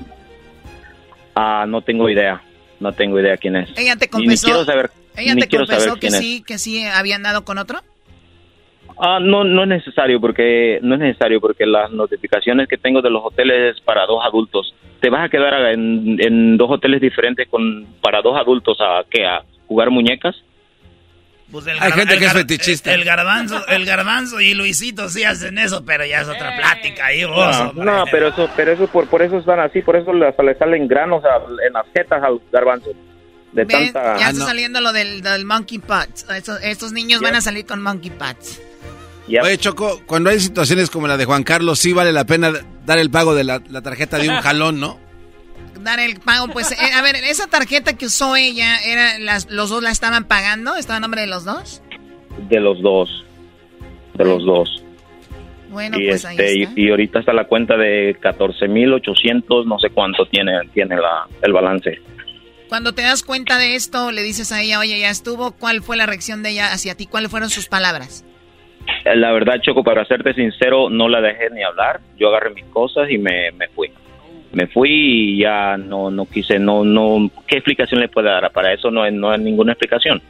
Ah, 1.35 1.65
no 1.69 1.83
tengo 1.83 2.09
idea, 2.09 2.41
no 2.81 2.93
tengo 2.93 3.19
idea 3.21 3.37
quién 3.37 3.57
es. 3.57 3.71
Ella 3.77 3.97
te 3.97 4.09
Y 4.19 4.27
ni 4.27 4.37
quiero 4.37 4.65
saber, 4.65 4.91
Ella 5.19 5.35
ni 5.35 5.43
te 5.43 5.49
quiero 5.49 5.67
confesó 5.67 5.87
saber 5.89 6.01
que 6.01 6.11
sí, 6.11 6.43
que 6.47 6.59
sí 6.59 6.85
habían 6.85 7.23
dado 7.23 7.45
con 7.45 7.59
otro. 7.59 7.81
Ah, 9.01 9.19
no, 9.21 9.45
no 9.45 9.63
es 9.63 9.69
necesario 9.69 10.21
porque 10.21 10.81
no 10.83 10.95
es 10.95 11.01
necesario 11.01 11.41
porque 11.41 11.67
las 11.67 11.91
notificaciones 11.93 12.67
que 12.69 12.77
tengo 12.79 13.01
de 13.01 13.11
los 13.11 13.23
hoteles 13.25 13.77
es 13.77 13.81
para 13.83 14.07
dos 14.07 14.25
adultos. 14.25 14.75
Te 15.01 15.09
vas 15.11 15.25
a 15.25 15.29
quedar 15.29 15.73
en, 15.73 16.17
en 16.21 16.57
dos 16.57 16.69
hoteles 16.71 17.01
diferentes 17.01 17.47
con 17.49 17.87
para 18.01 18.21
dos 18.23 18.37
adultos 18.37 18.77
a 18.81 19.03
qué 19.09 19.25
a 19.25 19.43
jugar 19.69 19.91
muñecas. 19.91 20.35
Pues 21.51 21.67
el 21.67 21.81
Hay 21.81 21.93
gente 21.93 22.15
el 22.15 22.19
que 22.21 22.27
es 22.27 22.33
fetichista. 22.33 22.93
El, 22.93 23.05
garbanzo, 23.05 23.67
el 23.69 23.87
garbanzo 23.87 24.41
y 24.41 24.53
Luisito 24.55 25.09
sí 25.09 25.23
hacen 25.25 25.57
eso, 25.59 25.83
pero 25.85 26.05
ya 26.05 26.21
es 26.23 26.29
otra 26.29 26.55
plática 26.57 27.07
ahí, 27.07 27.25
vos. 27.25 27.75
No, 27.75 27.85
no, 27.85 28.05
pero 28.11 28.29
eso, 28.29 28.51
pero 28.57 28.73
eso 28.73 28.87
por, 28.89 29.09
por 29.09 29.23
eso 29.23 29.39
están 29.39 29.61
así, 29.61 29.81
por 29.81 29.97
eso 29.97 30.11
hasta 30.27 30.43
le 30.43 30.55
salen 30.57 30.87
granos 30.89 31.25
a- 31.25 31.41
en 31.67 31.73
las 31.73 31.87
jetas 31.95 32.23
al 32.23 32.41
garbanzo. 32.53 32.91
De 33.53 33.65
¿Ves? 33.65 33.93
tanta... 33.93 34.19
Ya 34.19 34.31
está 34.31 34.47
saliendo 34.47 34.81
lo 34.81 34.93
del, 34.93 35.23
del 35.23 35.45
monkey 35.45 35.79
pots. 35.79 36.27
Estos, 36.31 36.61
estos 36.63 36.93
niños 36.93 37.21
van 37.21 37.35
a 37.35 37.41
salir 37.41 37.65
con 37.67 37.83
monkey 37.83 38.11
pots. 38.11 38.61
Oye, 39.43 39.59
Choco, 39.59 40.01
cuando 40.07 40.31
hay 40.31 40.41
situaciones 40.41 40.91
como 40.91 41.07
la 41.07 41.17
de 41.17 41.27
Juan 41.27 41.45
Carlos, 41.45 41.79
sí 41.79 41.93
vale 41.93 42.13
la 42.13 42.25
pena 42.25 42.51
dar 42.87 42.99
el 42.99 43.11
pago 43.11 43.35
de 43.35 43.45
la, 43.45 43.63
la 43.69 43.83
tarjeta 43.83 44.19
de 44.19 44.29
un 44.29 44.37
jalón, 44.41 44.81
¿no? 44.81 44.99
Dar 45.81 46.01
el 46.01 46.19
pago, 46.19 46.49
pues, 46.49 46.73
eh, 46.73 46.93
a 46.95 47.03
ver, 47.03 47.17
esa 47.17 47.47
tarjeta 47.47 47.93
que 47.97 48.07
usó 48.07 48.37
ella, 48.37 48.79
era 48.85 49.19
las, 49.19 49.51
¿los 49.51 49.71
dos 49.71 49.83
la 49.83 49.91
estaban 49.91 50.25
pagando? 50.25 50.77
¿Estaba 50.77 50.97
a 50.97 51.01
nombre 51.01 51.21
de 51.21 51.27
los 51.29 51.45
dos? 51.45 51.83
De 52.49 52.59
los 52.59 52.81
dos. 52.83 53.25
De 54.15 54.25
los 54.25 54.45
dos. 54.45 54.83
Bueno, 55.71 55.99
y 56.01 56.09
pues 56.09 56.25
ahí 56.25 56.37
este 56.37 56.63
está. 56.63 56.73
y, 56.81 56.87
y 56.87 56.91
ahorita 56.91 57.21
está 57.21 57.33
la 57.33 57.45
cuenta 57.45 57.77
de 57.77 58.19
14.800, 58.19 59.67
no 59.67 59.79
sé 59.79 59.91
cuánto 59.91 60.25
tiene 60.27 60.53
tiene 60.73 60.97
la, 60.97 61.29
el 61.43 61.53
balance. 61.53 62.01
Cuando 62.69 62.93
te 62.93 63.03
das 63.03 63.23
cuenta 63.23 63.59
de 63.59 63.75
esto, 63.75 64.13
le 64.13 64.23
dices 64.23 64.53
a 64.53 64.61
ella, 64.61 64.79
oye, 64.79 64.99
ya 65.01 65.11
estuvo, 65.11 65.53
¿cuál 65.53 65.83
fue 65.83 65.97
la 65.97 66.07
reacción 66.07 66.43
de 66.43 66.51
ella 66.51 66.73
hacia 66.73 66.95
ti? 66.95 67.07
¿Cuáles 67.07 67.31
fueron 67.31 67.49
sus 67.51 67.67
palabras? 67.67 68.25
Eh, 69.05 69.17
La 69.17 69.33
verdad, 69.33 69.55
Choco, 69.63 69.83
para 69.83 70.05
serte 70.05 70.35
sincero, 70.35 70.91
no 70.91 71.09
la 71.09 71.21
dejé 71.21 71.49
ni 71.51 71.63
hablar. 71.63 72.01
Yo 72.19 72.29
agarré 72.29 72.51
mis 72.51 72.65
cosas 72.67 73.11
y 73.11 73.17
me, 73.19 73.51
me 73.53 73.69
fui. 73.69 73.91
Me 74.53 74.67
fui 74.67 74.91
y 74.91 75.41
ya 75.43 75.77
no 75.77 76.11
no 76.11 76.25
quise, 76.25 76.59
no 76.59 76.83
no 76.83 77.31
¿qué 77.47 77.57
explicación 77.57 78.01
le 78.01 78.09
puede 78.09 78.29
dar? 78.31 78.51
Para 78.51 78.73
eso 78.73 78.91
no 78.91 79.03
hay, 79.03 79.13
no 79.13 79.31
hay 79.31 79.39
ninguna 79.41 79.73
explicación. 79.73 80.23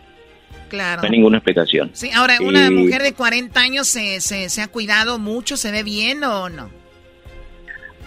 Claro. 0.68 1.02
No 1.02 1.06
hay 1.06 1.12
ninguna 1.12 1.38
explicación. 1.38 1.90
Sí, 1.92 2.10
ahora, 2.12 2.38
¿una 2.40 2.66
Y- 2.66 2.70
mujer 2.70 3.02
de 3.02 3.14
40 3.14 3.58
años 3.60 3.86
se, 3.86 4.20
se, 4.20 4.48
se 4.48 4.60
ha 4.60 4.66
cuidado 4.68 5.18
mucho? 5.20 5.56
¿Se 5.56 5.70
ve 5.70 5.82
bien 5.84 6.24
o 6.24 6.48
no? 6.48 6.68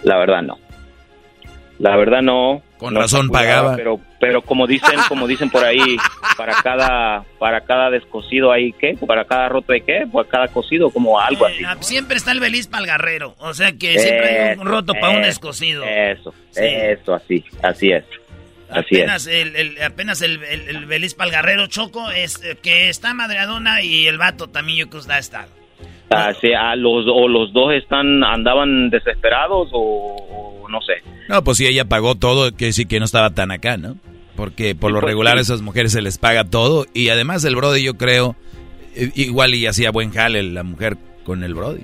La 0.04 0.18
verdad 0.18 0.42
no. 0.42 0.58
La 1.82 1.96
verdad 1.96 2.22
no. 2.22 2.62
Con 2.78 2.94
No 2.94 3.00
razón 3.00 3.28
pagaba. 3.28 3.74
Pero 3.74 3.98
pero 4.20 4.40
como 4.42 4.68
dicen 4.68 5.00
como 5.08 5.26
dicen 5.26 5.50
por 5.50 5.64
ahí 5.64 5.96
para 6.36 6.54
cada 6.62 7.24
para 7.40 7.60
cada 7.62 7.90
descosido 7.90 8.52
hay 8.52 8.72
qué 8.72 8.96
para 9.04 9.24
cada 9.24 9.48
roto 9.48 9.72
hay 9.72 9.80
qué 9.80 10.06
para 10.12 10.28
cada 10.28 10.46
cosido 10.48 10.90
como 10.90 11.18
algo 11.18 11.44
así. 11.44 11.64
Ah, 11.66 11.76
Siempre 11.80 12.16
está 12.18 12.30
el 12.30 12.38
beliz 12.38 12.68
para 12.68 12.82
el 12.82 12.86
garrero. 12.86 13.34
O 13.40 13.52
sea 13.52 13.72
que 13.72 13.98
siempre 13.98 14.50
hay 14.50 14.58
un 14.58 14.66
roto 14.68 14.94
para 14.94 15.10
un 15.16 15.22
descosido. 15.22 15.82
Eso, 15.84 16.32
eso 16.54 17.14
así 17.14 17.44
así 17.62 17.90
es. 17.90 18.04
Así 18.70 18.94
es. 18.94 19.00
Apenas 19.02 19.26
el, 19.26 19.56
el- 19.56 19.82
apenas 19.82 20.22
el, 20.22 20.40
el, 20.44 20.68
el 20.68 20.86
beliz 20.86 21.14
para 21.14 21.26
el 21.30 21.32
garrero 21.34 21.66
choco 21.66 22.12
es 22.12 22.42
eh, 22.44 22.56
que 22.62 22.88
está 22.90 23.12
madreadona 23.12 23.82
y 23.82 24.06
el 24.06 24.18
vato 24.18 24.46
también 24.48 24.78
yo 24.78 24.84
creo 24.88 25.00
que 25.00 25.02
está 25.02 25.18
estado. 25.18 25.48
Así, 26.12 26.52
a 26.52 26.76
los 26.76 27.06
o 27.08 27.28
los 27.28 27.52
dos 27.52 27.72
están 27.72 28.22
andaban 28.24 28.90
desesperados 28.90 29.68
o, 29.72 30.62
o 30.62 30.68
no 30.68 30.80
sé. 30.80 31.02
No, 31.28 31.42
pues 31.44 31.58
si 31.58 31.66
ella 31.66 31.84
pagó 31.84 32.14
todo, 32.14 32.50
quiere 32.50 32.66
decir 32.66 32.86
que 32.86 32.98
no 32.98 33.04
estaba 33.04 33.30
tan 33.30 33.50
acá, 33.50 33.76
¿no? 33.76 33.96
Porque 34.36 34.74
por 34.74 34.90
lo 34.90 35.00
pues, 35.00 35.10
regular 35.10 35.34
sí. 35.34 35.38
a 35.38 35.42
esas 35.42 35.62
mujeres 35.62 35.92
se 35.92 36.02
les 36.02 36.18
paga 36.18 36.44
todo. 36.44 36.86
Y 36.94 37.10
además 37.10 37.44
el 37.44 37.56
Brody, 37.56 37.82
yo 37.82 37.94
creo, 37.94 38.36
eh, 38.94 39.10
igual 39.14 39.54
y 39.54 39.66
hacía 39.66 39.90
buen 39.90 40.10
jale 40.10 40.42
la 40.42 40.62
mujer 40.62 40.96
con 41.24 41.44
el 41.44 41.54
Brody. 41.54 41.82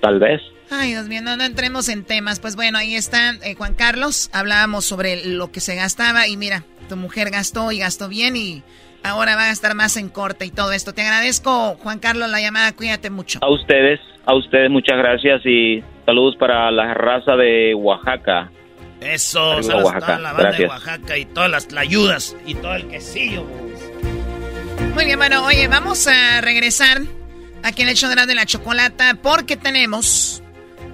Tal 0.00 0.18
vez. 0.18 0.40
Ay, 0.70 0.90
Dios 0.90 1.06
mío, 1.06 1.20
no, 1.22 1.36
no 1.36 1.44
entremos 1.44 1.88
en 1.88 2.04
temas. 2.04 2.40
Pues 2.40 2.56
bueno, 2.56 2.78
ahí 2.78 2.94
está 2.94 3.34
eh, 3.42 3.54
Juan 3.54 3.74
Carlos. 3.74 4.30
Hablábamos 4.32 4.84
sobre 4.84 5.26
lo 5.26 5.52
que 5.52 5.60
se 5.60 5.74
gastaba 5.74 6.26
y 6.28 6.36
mira, 6.36 6.64
tu 6.88 6.96
mujer 6.96 7.30
gastó 7.30 7.72
y 7.72 7.78
gastó 7.78 8.08
bien 8.08 8.36
y 8.36 8.62
ahora 9.04 9.36
va 9.36 9.44
a 9.44 9.46
gastar 9.48 9.74
más 9.74 9.96
en 9.96 10.08
corte 10.08 10.44
y 10.46 10.50
todo 10.50 10.72
esto. 10.72 10.92
Te 10.94 11.02
agradezco, 11.02 11.76
Juan 11.82 11.98
Carlos, 11.98 12.28
la 12.30 12.40
llamada. 12.40 12.72
Cuídate 12.72 13.10
mucho. 13.10 13.38
A 13.42 13.50
ustedes, 13.50 14.00
a 14.26 14.34
ustedes 14.34 14.70
muchas 14.70 14.96
gracias 14.98 15.44
y 15.44 15.82
saludos 16.06 16.36
para 16.36 16.70
la 16.70 16.94
raza 16.94 17.36
de 17.36 17.74
Oaxaca. 17.74 18.50
Eso, 19.00 19.40
Arriba, 19.52 19.62
saludos 19.62 19.82
a 19.82 19.84
Oaxaca. 19.86 20.06
toda 20.06 20.18
la 20.18 20.32
banda 20.32 20.42
de 20.52 20.58
Gracias. 20.64 20.70
Oaxaca 20.70 21.18
y 21.18 21.24
todas 21.26 21.50
las 21.50 21.68
ayudas 21.76 22.36
y 22.46 22.54
todo 22.54 22.74
el 22.74 22.88
quesillo. 22.88 23.44
Muy 24.94 25.04
bien, 25.06 25.18
bueno, 25.18 25.44
oye, 25.46 25.68
vamos 25.68 26.06
a 26.06 26.40
regresar 26.40 27.00
aquí 27.62 27.82
en 27.82 27.88
el 27.88 27.96
show 27.96 28.10
de 28.10 28.16
la, 28.16 28.26
de 28.26 28.34
la 28.34 28.46
chocolata 28.46 29.16
porque 29.22 29.56
tenemos 29.56 30.42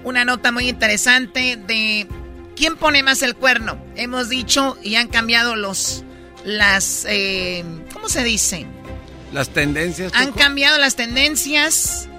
una 0.03 0.23
nota 0.25 0.51
muy 0.51 0.69
interesante 0.69 1.57
de 1.57 2.07
quién 2.55 2.77
pone 2.77 3.03
más 3.03 3.21
el 3.21 3.35
cuerno. 3.35 3.77
Hemos 3.95 4.29
dicho 4.29 4.77
y 4.83 4.95
han 4.95 5.07
cambiado 5.07 5.55
los, 5.55 6.05
las, 6.49 7.05
eh, 7.07 7.63
¿cómo 7.93 8.09
se 8.09 8.23
dice? 8.23 8.65
Las 9.31 9.49
tendencias. 9.49 10.11
Han 10.15 10.31
cambiado 10.31 10.77
las 10.79 10.95
tendencias 10.95 12.09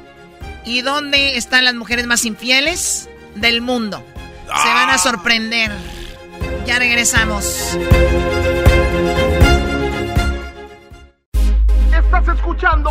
y 0.65 0.83
dónde 0.83 1.37
están 1.37 1.65
las 1.65 1.75
mujeres 1.75 2.07
más 2.07 2.25
infieles 2.25 3.09
del 3.35 3.61
mundo. 3.61 4.05
Se 4.47 4.69
van 4.69 4.91
a 4.91 4.99
sorprender. 4.99 5.73
Ya 6.67 6.79
regresamos. 6.79 7.77
Estás 11.93 12.29
escuchando 12.37 12.91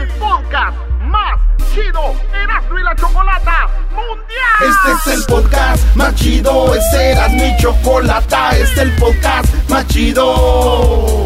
el 0.00 0.08
podcast 0.18 0.76
más 1.02 1.55
chido 1.76 2.14
Erasmo 2.32 2.78
y 2.78 2.82
la 2.82 2.96
Chocolata 2.96 3.68
Mundial. 3.90 4.96
Este 4.96 5.10
es 5.12 5.18
el 5.18 5.24
podcast 5.26 5.94
más 5.94 6.14
chido, 6.14 6.74
este 6.74 7.10
era 7.10 7.28
mi 7.28 7.54
chocolata, 7.58 8.56
este 8.56 8.62
es 8.62 8.78
el 8.78 8.96
podcast 8.96 9.54
más 9.68 9.86
chido. 9.88 11.25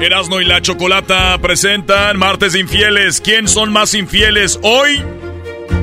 Erasno 0.00 0.40
y 0.40 0.44
la 0.44 0.60
Chocolata 0.60 1.38
presentan 1.38 2.18
Martes 2.18 2.54
Infieles. 2.54 3.20
¿Quién 3.20 3.48
son 3.48 3.72
más 3.72 3.94
infieles 3.94 4.58
hoy? 4.62 5.02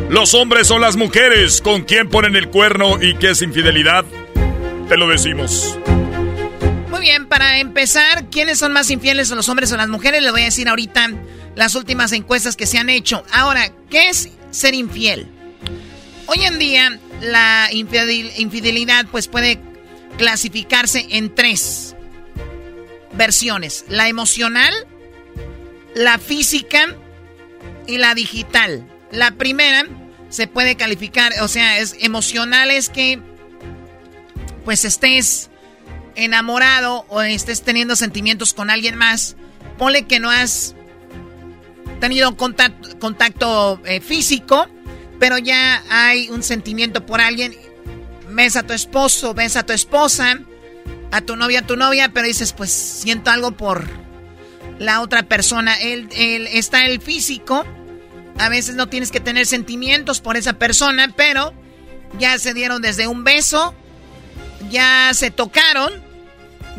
Los 0.10 0.34
hombres 0.36 0.70
o 0.72 0.78
las 0.78 0.96
mujeres. 0.96 1.62
¿Con 1.62 1.82
quién 1.84 2.10
ponen 2.10 2.36
el 2.36 2.50
cuerno 2.50 3.02
y 3.02 3.16
qué 3.16 3.32
es 3.32 3.42
infidelidad? 3.42 4.06
Te 4.88 4.98
lo 4.98 5.08
decimos. 5.08 5.78
Muy 6.92 7.02
bien, 7.02 7.28
para 7.28 7.58
empezar, 7.60 8.30
¿quiénes 8.30 8.60
son 8.60 8.72
más 8.72 8.92
infieles, 8.92 9.32
los 9.32 9.50
hombres 9.50 9.72
o 9.72 9.78
las 9.78 9.90
mujeres? 9.90 10.22
Les 10.22 10.32
voy 10.32 10.42
a 10.42 10.46
decir 10.46 10.70
ahorita 10.70 11.10
las 11.56 11.74
últimas 11.76 12.12
encuestas 12.12 12.56
que 12.56 12.68
se 12.68 12.78
han 12.78 12.90
hecho. 12.92 13.24
Ahora, 13.32 13.72
¿qué 13.90 14.10
es 14.10 14.30
ser 14.52 14.76
infiel? 14.76 15.28
Hoy 16.28 16.44
en 16.46 16.60
día, 16.60 17.00
la 17.22 17.70
infidel- 17.72 18.32
infidelidad 18.38 19.08
pues 19.12 19.28
puede 19.28 19.60
clasificarse 20.18 21.08
en 21.10 21.34
tres 21.34 21.93
versiones. 23.14 23.86
La 23.88 24.08
emocional, 24.08 24.74
la 25.96 26.18
física 26.20 26.96
y 27.88 27.98
la 27.98 28.16
digital. 28.16 28.88
La 29.12 29.32
primera 29.32 29.86
se 30.30 30.48
puede 30.48 30.76
calificar, 30.76 31.32
o 31.42 31.48
sea, 31.48 31.78
es 31.78 31.96
emocional 32.00 32.72
es 32.72 32.90
que 32.90 33.20
pues 34.66 34.86
estés 34.86 35.50
enamorado 36.16 37.06
o 37.10 37.22
estés 37.22 37.62
teniendo 37.62 37.96
sentimientos 37.96 38.54
con 38.54 38.70
alguien 38.70 38.96
más, 38.96 39.36
ponle 39.78 40.06
que 40.06 40.20
no 40.20 40.32
has 40.32 40.76
tenido 42.00 42.36
contacto, 42.36 42.98
contacto 43.00 43.82
eh, 43.86 44.02
físico, 44.02 44.68
pero 45.20 45.38
ya 45.38 45.84
hay 45.90 46.30
un 46.30 46.44
sentimiento 46.44 47.06
por 47.06 47.22
alguien. 47.22 47.56
Ves 48.30 48.56
a 48.56 48.64
tu 48.64 48.74
esposo, 48.74 49.34
ves 49.34 49.56
a 49.56 49.64
tu 49.64 49.74
esposa, 49.74 50.40
a 51.14 51.22
tu 51.22 51.36
novia, 51.36 51.60
a 51.60 51.68
tu 51.68 51.78
novia, 51.78 52.10
pero 52.12 52.26
dices, 52.26 52.54
pues 52.54 52.72
siento 52.72 53.30
algo 53.30 53.52
por 53.52 53.88
la 54.80 55.00
otra 55.00 55.24
persona. 55.24 55.76
Él, 55.76 56.10
está 56.52 56.88
el 56.88 57.00
físico. 57.00 57.64
A 58.40 58.50
veces 58.50 58.76
no 58.76 58.90
tienes 58.90 59.12
que 59.12 59.20
tener 59.20 59.46
sentimientos 59.46 60.22
por 60.22 60.38
esa 60.38 60.54
persona, 60.54 61.14
pero 61.16 61.54
ya 62.18 62.40
se 62.40 62.56
dieron 62.56 62.82
desde 62.82 63.06
un 63.06 63.24
beso, 63.24 63.76
ya 64.72 65.12
se 65.14 65.30
tocaron, 65.30 65.94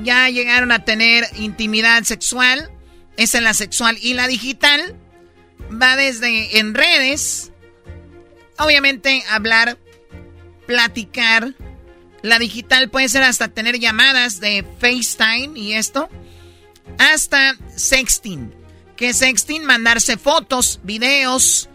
ya 0.02 0.28
llegaron 0.30 0.72
a 0.72 0.84
tener 0.84 1.24
intimidad 1.36 2.02
sexual. 2.02 2.72
Esa 3.16 3.38
es 3.38 3.44
la 3.44 3.54
sexual. 3.54 3.96
Y 4.02 4.14
la 4.14 4.26
digital 4.26 4.96
va 5.80 5.94
desde 5.94 6.58
en 6.58 6.74
redes, 6.74 7.52
obviamente 8.58 9.22
hablar, 9.30 9.78
platicar. 10.66 11.54
La 12.24 12.38
digital 12.38 12.88
puede 12.88 13.10
ser 13.10 13.22
hasta 13.22 13.48
tener 13.48 13.78
llamadas 13.78 14.40
de 14.40 14.64
FaceTime 14.80 15.60
y 15.60 15.74
esto. 15.74 16.08
hasta 16.96 17.54
sexting. 17.76 18.50
Que 18.96 19.12
sexting, 19.12 19.66
mandarse 19.66 20.16
fotos, 20.16 20.80
videos 20.84 21.68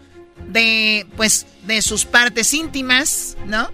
de, 0.48 1.06
pues, 1.16 1.46
de 1.66 1.80
sus 1.82 2.04
partes 2.04 2.52
íntimas, 2.52 3.36
¿no? 3.46 3.70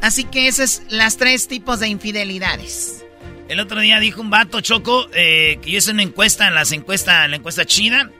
Así 0.00 0.22
que 0.22 0.46
esos 0.46 0.82
es 0.82 0.92
las 0.92 1.16
tres 1.16 1.48
tipos 1.48 1.80
de 1.80 1.88
infidelidades. 1.88 3.04
El 3.48 3.58
otro 3.58 3.80
día 3.80 3.98
dijo 3.98 4.20
un 4.20 4.30
vato 4.30 4.60
choco 4.60 5.08
eh, 5.12 5.58
que 5.60 5.72
yo 5.72 5.78
hice 5.78 5.90
una 5.90 6.04
encuesta 6.04 6.46
en 6.46 6.54
las 6.54 6.70
encuestas, 6.70 7.24
en 7.24 7.32
la 7.32 7.36
encuesta 7.38 7.64
china, 7.64 8.12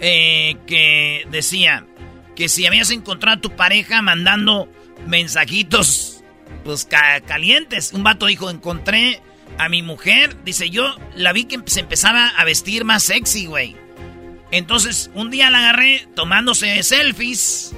eh, 0.00 0.58
que 0.66 1.26
decía 1.30 1.86
que 2.34 2.50
si 2.50 2.66
habías 2.66 2.90
encontrado 2.90 3.38
a 3.38 3.40
tu 3.40 3.56
pareja 3.56 4.02
mandando 4.02 4.68
mensajitos, 5.06 6.15
pues 6.66 6.84
calientes. 6.84 7.92
Un 7.92 8.02
vato 8.02 8.26
dijo, 8.26 8.50
encontré 8.50 9.22
a 9.56 9.68
mi 9.68 9.82
mujer, 9.82 10.42
dice 10.44 10.68
yo, 10.68 10.96
la 11.14 11.32
vi 11.32 11.44
que 11.44 11.60
se 11.66 11.80
empezaba 11.80 12.28
a 12.28 12.44
vestir 12.44 12.84
más 12.84 13.04
sexy, 13.04 13.46
güey. 13.46 13.76
Entonces, 14.50 15.10
un 15.14 15.30
día 15.30 15.48
la 15.48 15.58
agarré 15.58 16.08
tomándose 16.14 16.82
selfies 16.82 17.74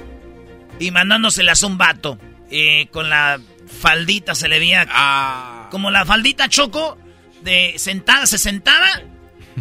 y 0.79 0.91
mandándoselas 0.91 1.63
a 1.63 1.67
un 1.67 1.77
vato. 1.77 2.19
Eh, 2.51 2.87
con 2.91 3.11
la 3.11 3.39
faldita 3.67 4.33
se 4.33 4.49
le 4.49 4.57
veía 4.57 4.87
ah. 4.89 5.67
como 5.69 5.91
la 5.91 6.03
faldita 6.03 6.49
choco 6.49 6.97
de 7.43 7.75
sentada, 7.77 8.25
se 8.25 8.39
sentaba, 8.39 8.87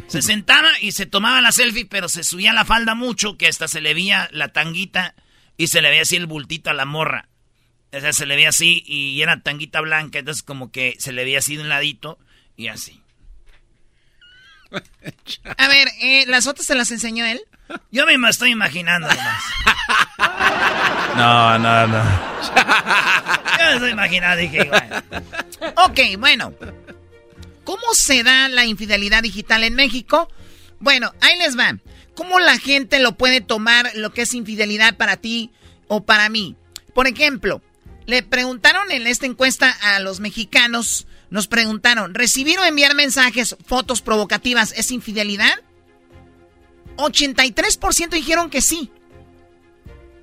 se 0.06 0.22
sentaba 0.22 0.70
y 0.80 0.92
se 0.92 1.04
tomaba 1.04 1.42
la 1.42 1.52
selfie, 1.52 1.84
pero 1.84 2.08
se 2.08 2.24
subía 2.24 2.54
la 2.54 2.64
falda 2.64 2.94
mucho 2.94 3.36
que 3.36 3.46
hasta 3.46 3.68
se 3.68 3.82
le 3.82 3.92
veía 3.92 4.30
la 4.32 4.48
tanguita 4.48 5.14
y 5.58 5.66
se 5.66 5.82
le 5.82 5.90
veía 5.90 6.02
así 6.02 6.16
el 6.16 6.26
bultito 6.26 6.70
a 6.70 6.74
la 6.74 6.86
morra. 6.86 7.28
O 7.93 8.01
sea, 8.01 8.12
se 8.12 8.26
le 8.26 8.36
veía 8.36 8.51
así 8.51 8.82
y 8.86 9.20
era 9.22 9.41
tanguita 9.41 9.80
blanca, 9.80 10.18
entonces 10.18 10.43
como 10.43 10.70
que 10.70 10.97
se 10.99 11.12
le 11.12 11.24
veía 11.24 11.39
así 11.39 11.57
de 11.57 11.62
un 11.62 11.68
ladito 11.68 12.18
y 12.57 12.68
así. 12.68 13.03
A 15.57 15.68
ver, 15.68 15.89
eh, 16.01 16.24
¿las 16.26 16.45
fotos 16.45 16.66
se 16.66 16.74
las 16.74 16.91
enseñó 16.91 17.24
él? 17.24 17.41
Yo 17.91 18.07
me 18.07 18.28
estoy 18.28 18.51
imaginando 18.51 19.09
nomás. 19.09 19.45
No, 21.16 21.59
no, 21.59 21.86
no. 21.86 22.05
Yo 23.59 23.64
me 23.64 23.72
estoy 23.74 23.91
imaginando, 23.91 24.36
dije, 24.36 24.64
igual. 24.64 25.05
Ok, 25.76 26.01
bueno. 26.18 26.55
¿Cómo 27.64 27.93
se 27.93 28.22
da 28.22 28.49
la 28.49 28.64
infidelidad 28.64 29.22
digital 29.22 29.64
en 29.64 29.74
México? 29.74 30.30
Bueno, 30.78 31.12
ahí 31.20 31.36
les 31.39 31.59
va. 31.59 31.76
¿Cómo 32.14 32.39
la 32.39 32.59
gente 32.59 32.99
lo 32.99 33.16
puede 33.16 33.41
tomar 33.41 33.91
lo 33.95 34.12
que 34.12 34.22
es 34.22 34.34
infidelidad 34.34 34.97
para 34.97 35.16
ti 35.16 35.51
o 35.86 36.05
para 36.05 36.28
mí? 36.28 36.57
Por 36.95 37.07
ejemplo, 37.07 37.62
le 38.09 38.22
preguntaron 38.22 38.90
en 38.90 39.06
esta 39.06 39.26
encuesta 39.26 39.70
a 39.82 40.00
los 40.00 40.18
mexicanos, 40.18 41.06
nos 41.28 41.46
preguntaron, 41.46 42.14
¿recibir 42.14 42.59
o 42.59 42.64
enviar 42.64 42.94
mensajes, 42.94 43.54
fotos 43.66 44.00
provocativas 44.00 44.72
es 44.74 44.90
infidelidad? 44.90 45.61
83% 46.96 48.09
dijeron 48.09 48.48
que 48.48 48.62
sí. 48.62 48.90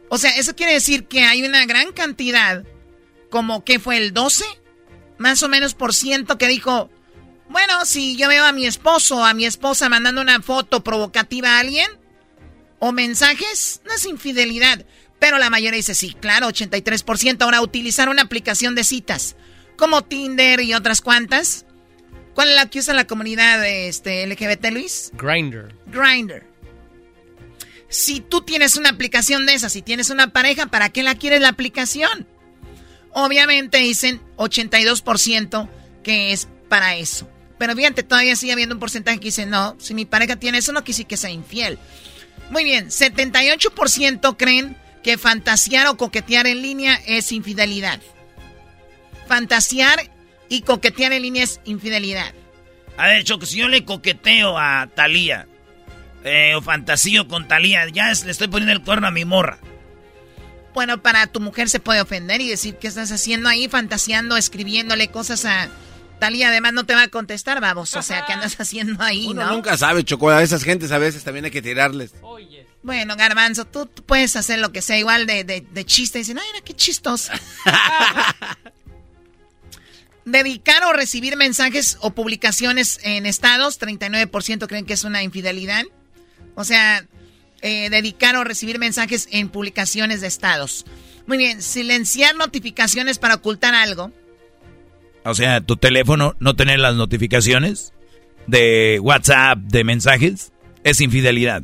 O 0.09 0.17
sea, 0.17 0.31
eso 0.31 0.55
quiere 0.55 0.73
decir 0.73 1.05
que 1.05 1.25
hay 1.25 1.43
una 1.43 1.63
gran 1.67 1.91
cantidad, 1.91 2.63
como 3.29 3.63
que 3.63 3.77
fue 3.77 3.97
el 3.97 4.13
12, 4.13 4.43
más 5.19 5.43
o 5.43 5.47
menos 5.47 5.75
por 5.75 5.93
ciento 5.93 6.39
que 6.39 6.47
dijo, 6.47 6.89
bueno, 7.49 7.85
si 7.85 8.17
yo 8.17 8.27
veo 8.29 8.45
a 8.45 8.51
mi 8.51 8.65
esposo 8.65 9.17
o 9.17 9.25
a 9.25 9.35
mi 9.35 9.45
esposa 9.45 9.89
mandando 9.89 10.21
una 10.21 10.41
foto 10.41 10.83
provocativa 10.83 11.49
a 11.49 11.59
alguien, 11.59 11.91
o 12.79 12.91
mensajes, 12.91 13.81
no 13.85 13.93
es 13.93 14.05
infidelidad. 14.07 14.87
Pero 15.19 15.37
la 15.37 15.49
mayoría 15.49 15.77
dice, 15.77 15.95
sí, 15.95 16.15
claro, 16.19 16.47
83%. 16.47 17.41
Ahora, 17.41 17.61
utilizar 17.61 18.09
una 18.09 18.23
aplicación 18.23 18.75
de 18.75 18.83
citas, 18.83 19.35
como 19.77 20.03
Tinder 20.03 20.59
y 20.61 20.73
otras 20.73 21.01
cuantas. 21.01 21.65
¿Cuál 22.33 22.49
es 22.49 22.55
la 22.55 22.69
que 22.69 22.79
usa 22.79 22.93
la 22.93 23.07
comunidad 23.07 23.65
este, 23.65 24.27
LGBT, 24.27 24.71
Luis? 24.71 25.11
Grinder. 25.13 25.73
Grinder. 25.87 26.45
Si 27.87 28.19
tú 28.19 28.41
tienes 28.41 28.75
una 28.75 28.89
aplicación 28.89 29.45
de 29.45 29.53
esas, 29.53 29.71
si 29.71 29.81
tienes 29.81 30.09
una 30.09 30.33
pareja, 30.33 30.65
¿para 30.65 30.89
qué 30.89 31.01
la 31.01 31.15
quieres 31.15 31.39
la 31.39 31.49
aplicación? 31.49 32.27
Obviamente 33.11 33.77
dicen 33.77 34.21
82% 34.35 35.69
que 36.03 36.33
es 36.33 36.49
para 36.67 36.97
eso. 36.97 37.29
Pero 37.57 37.73
fíjate, 37.73 38.03
todavía 38.03 38.35
sigue 38.35 38.51
habiendo 38.51 38.75
un 38.75 38.79
porcentaje 38.79 39.19
que 39.19 39.25
dice, 39.25 39.45
no, 39.45 39.77
si 39.79 39.93
mi 39.93 40.05
pareja 40.05 40.35
tiene 40.35 40.57
eso, 40.57 40.73
no 40.73 40.83
quise 40.83 41.05
que 41.05 41.15
sea 41.15 41.29
infiel. 41.29 41.79
Muy 42.49 42.65
bien, 42.65 42.87
78% 42.87 44.35
creen 44.37 44.77
que 45.05 45.19
fantasear 45.19 45.85
o 45.85 45.97
coquetear 45.97 46.47
en 46.47 46.63
línea 46.63 46.99
es 47.05 47.31
infidelidad. 47.31 48.01
Fantasear 49.27 49.99
y 50.49 50.61
coquetear 50.61 51.13
en 51.13 51.21
línea 51.21 51.43
es 51.43 51.61
infidelidad. 51.63 52.33
A 52.97 53.05
ver, 53.05 53.23
Choco, 53.23 53.45
si 53.45 53.59
yo 53.59 53.67
le 53.67 53.85
coqueteo 53.85 54.57
a 54.57 54.87
Talía, 54.95 55.47
eh, 56.23 56.55
o 56.55 56.61
fantasío 56.63 57.27
con 57.27 57.47
Talía, 57.47 57.87
ya 57.89 58.07
le 58.07 58.31
estoy 58.31 58.47
poniendo 58.47 58.73
el 58.73 58.81
cuerno 58.81 59.05
a 59.05 59.11
mi 59.11 59.25
morra. 59.25 59.59
Bueno, 60.73 60.99
para 61.03 61.27
tu 61.27 61.39
mujer 61.39 61.69
se 61.69 61.79
puede 61.79 62.01
ofender 62.01 62.41
y 62.41 62.49
decir 62.49 62.77
que 62.77 62.87
estás 62.87 63.11
haciendo 63.11 63.47
ahí, 63.47 63.67
fantaseando, 63.67 64.37
escribiéndole 64.37 65.09
cosas 65.09 65.45
a 65.45 65.69
Talía. 66.17 66.47
Además, 66.47 66.73
no 66.73 66.87
te 66.87 66.95
va 66.95 67.03
a 67.03 67.07
contestar, 67.09 67.61
vamos. 67.61 67.93
O 67.95 68.01
sea, 68.01 68.25
¿qué 68.25 68.33
andas 68.33 68.59
haciendo 68.59 69.03
ahí, 69.03 69.27
Uno 69.27 69.51
nunca 69.51 69.77
sabe, 69.77 70.03
Choco. 70.03 70.31
A 70.31 70.41
esas 70.41 70.63
gentes 70.63 70.91
a 70.91 70.97
veces 70.97 71.23
también 71.23 71.45
hay 71.45 71.51
que 71.51 71.61
tirarles. 71.61 72.15
Bueno, 72.85 73.15
Garbanzo, 73.15 73.65
tú, 73.65 73.89
puedes 74.05 74.35
hacer 74.35 74.59
lo 74.59 74.71
que 74.71 74.83
sea, 74.83 74.99
igual 74.99 75.25
de, 75.25 75.43
de, 75.43 75.61
de 75.61 75.85
chiste. 75.85 76.19
Dicen, 76.19 76.37
ay, 76.37 76.45
mira, 76.53 76.63
qué 76.63 76.75
chistoso. 76.75 77.31
Dedicar 80.25 80.83
o 80.83 80.93
recibir 80.93 81.35
mensajes 81.35 81.97
o 82.01 82.11
publicaciones 82.11 82.99
en 83.01 83.25
estados, 83.25 83.81
39% 83.81 84.67
creen 84.67 84.85
que 84.85 84.93
es 84.93 85.03
una 85.03 85.23
infidelidad. 85.23 85.83
O 86.53 86.63
sea, 86.63 87.03
eh, 87.63 87.89
dedicar 87.89 88.35
o 88.35 88.43
recibir 88.43 88.77
mensajes 88.77 89.29
en 89.31 89.49
publicaciones 89.49 90.21
de 90.21 90.27
estados. 90.27 90.85
Muy 91.25 91.39
bien, 91.39 91.63
silenciar 91.63 92.35
notificaciones 92.35 93.17
para 93.17 93.33
ocultar 93.33 93.73
algo. 93.73 94.11
O 95.23 95.33
sea, 95.33 95.59
tu 95.59 95.75
teléfono 95.75 96.35
no 96.39 96.55
tener 96.55 96.77
las 96.77 96.93
notificaciones 96.93 97.93
de 98.45 98.99
WhatsApp, 99.01 99.57
de 99.57 99.83
mensajes, 99.83 100.51
es 100.83 101.01
infidelidad. 101.01 101.63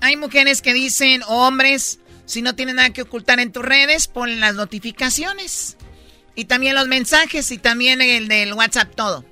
Hay 0.00 0.16
mujeres 0.16 0.62
que 0.62 0.72
dicen, 0.74 1.22
hombres, 1.26 2.00
si 2.26 2.42
no 2.42 2.54
tienen 2.54 2.76
nada 2.76 2.90
que 2.90 3.02
ocultar 3.02 3.40
en 3.40 3.52
tus 3.52 3.64
redes, 3.64 4.08
ponen 4.08 4.40
las 4.40 4.54
notificaciones. 4.54 5.76
Y 6.34 6.44
también 6.46 6.74
los 6.74 6.88
mensajes 6.88 7.50
y 7.50 7.58
también 7.58 8.00
el 8.00 8.28
del 8.28 8.52
WhatsApp, 8.54 8.94
todo. 8.94 9.24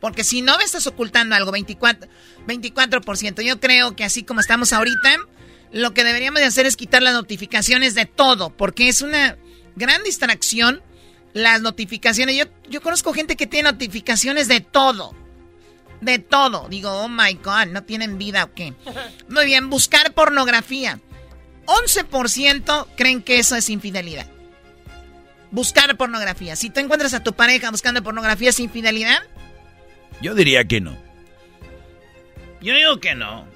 Porque 0.00 0.24
si 0.24 0.42
no 0.42 0.58
estás 0.60 0.86
ocultando 0.86 1.36
algo, 1.36 1.52
24, 1.52 2.08
24%. 2.46 3.42
Yo 3.42 3.60
creo 3.60 3.94
que 3.94 4.04
así 4.04 4.22
como 4.22 4.40
estamos 4.40 4.72
ahorita, 4.72 5.16
lo 5.72 5.94
que 5.94 6.04
deberíamos 6.04 6.40
de 6.40 6.46
hacer 6.46 6.66
es 6.66 6.76
quitar 6.76 7.02
las 7.02 7.14
notificaciones 7.14 7.94
de 7.94 8.06
todo, 8.06 8.50
porque 8.50 8.88
es 8.88 9.02
una 9.02 9.36
gran 9.76 10.02
distracción 10.02 10.82
las 11.32 11.60
notificaciones. 11.60 12.36
Yo, 12.36 12.44
yo 12.68 12.80
conozco 12.80 13.12
gente 13.12 13.36
que 13.36 13.46
tiene 13.46 13.70
notificaciones 13.70 14.48
de 14.48 14.60
todo. 14.60 15.14
De 16.00 16.18
todo. 16.18 16.68
Digo, 16.68 16.90
oh 16.90 17.08
my 17.08 17.34
God, 17.34 17.66
¿no 17.68 17.82
tienen 17.82 18.18
vida 18.18 18.44
o 18.44 18.54
qué? 18.54 18.74
Muy 19.28 19.44
bien, 19.44 19.70
buscar 19.70 20.12
pornografía. 20.12 20.98
11% 21.66 22.86
creen 22.96 23.22
que 23.22 23.38
eso 23.38 23.56
es 23.56 23.68
infidelidad. 23.68 24.26
Buscar 25.50 25.96
pornografía. 25.96 26.56
Si 26.56 26.70
tú 26.70 26.80
encuentras 26.80 27.14
a 27.14 27.22
tu 27.22 27.32
pareja 27.32 27.70
buscando 27.70 28.02
pornografía, 28.02 28.50
¿es 28.50 28.60
infidelidad? 28.60 29.18
Yo 30.20 30.34
diría 30.34 30.64
que 30.64 30.80
no. 30.80 30.96
Yo 32.60 32.74
digo 32.74 33.00
que 33.00 33.14
no. 33.14 33.46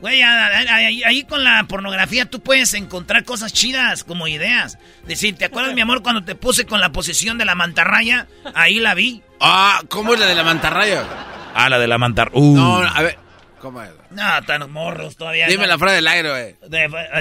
Güey, 0.00 0.20
ahí, 0.20 1.24
con 1.28 1.44
la 1.44 1.64
pornografía 1.68 2.28
tú 2.28 2.40
puedes 2.40 2.74
encontrar 2.74 3.24
cosas 3.24 3.52
chidas 3.52 4.02
como 4.02 4.26
ideas. 4.26 4.78
Decir, 5.06 5.36
¿te 5.36 5.44
acuerdas, 5.44 5.74
mi 5.76 5.80
amor, 5.80 6.02
cuando 6.02 6.24
te 6.24 6.34
puse 6.34 6.66
con 6.66 6.80
la 6.80 6.90
posición 6.90 7.38
de 7.38 7.44
la 7.44 7.54
mantarraya? 7.54 8.26
Ahí 8.54 8.80
la 8.80 8.94
vi. 8.94 9.22
Ah, 9.40 9.82
¿cómo 9.88 10.14
es 10.14 10.20
la 10.20 10.26
de 10.26 10.34
la 10.34 10.42
mantarraya? 10.42 11.06
Ah, 11.54 11.68
la 11.68 11.78
de 11.78 11.86
la 11.86 11.98
mantarraya. 11.98 12.38
Uh. 12.38 12.54
No, 12.56 12.76
a 12.78 13.02
ver. 13.02 13.18
¿Cómo 13.60 13.80
es? 13.82 13.90
No, 14.10 14.42
tan 14.46 14.70
morros 14.72 15.16
todavía. 15.16 15.46
Dime 15.46 15.66
la 15.66 15.78
frase 15.78 15.96
del 15.96 16.08
aire, 16.08 16.30
güey. 16.30 16.56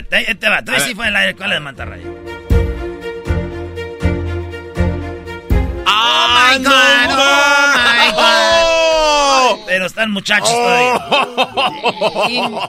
Te, 0.10 0.36
te 0.36 0.50
va, 0.50 0.64
tú 0.64 0.72
sí 0.80 0.96
fue 0.96 1.08
el 1.08 1.16
aire. 1.16 1.36
¿Cuál 1.36 1.52
es 1.52 1.56
la 1.56 1.60
mantarraya? 1.62 2.04
Oh 5.88 6.28
my 6.28 6.64
God, 6.64 7.12
oh 7.12 7.76
my 7.86 8.12
God. 8.16 9.66
Pero 9.68 9.86
están 9.86 10.12
muchachos 10.12 10.50
todavía. 10.50 10.96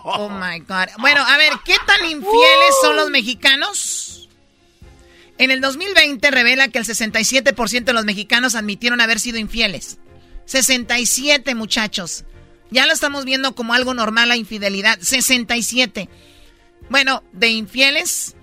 oh 0.05 0.29
my 0.29 0.59
God. 0.61 0.89
Bueno, 0.99 1.25
a 1.27 1.37
ver, 1.37 1.53
¿qué 1.65 1.77
tan 1.87 2.05
infieles 2.05 2.75
son 2.83 2.97
los 2.97 3.11
mexicanos? 3.11 4.29
En 5.39 5.51
el 5.51 5.61
2020 5.61 6.31
revela 6.31 6.69
que 6.69 6.79
el 6.79 6.85
67% 6.85 7.85
de 7.85 7.93
los 7.93 8.05
mexicanos 8.05 8.55
admitieron 8.55 9.01
haber 9.01 9.19
sido 9.19 9.39
infieles. 9.39 9.99
67 10.47 11.55
muchachos. 11.55 12.25
Ya 12.71 12.87
lo 12.87 12.93
estamos 12.93 13.25
viendo 13.25 13.55
como 13.55 13.75
algo 13.75 13.95
normal 13.95 14.29
la 14.29 14.37
infidelidad. 14.37 14.99
67. 15.01 16.09
Bueno, 16.89 17.23
de 17.33 17.49
infieles, 17.49 18.35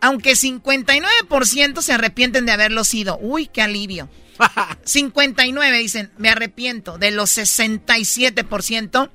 aunque 0.00 0.32
59% 0.32 1.82
se 1.82 1.92
arrepienten 1.92 2.46
de 2.46 2.52
haberlo 2.52 2.84
sido. 2.84 3.18
Uy, 3.20 3.46
qué 3.46 3.62
alivio. 3.62 4.08
59 4.84 5.78
dicen, 5.78 6.10
me 6.16 6.28
arrepiento. 6.28 6.98
De 6.98 7.10
los 7.10 7.36
67%. 7.36 9.10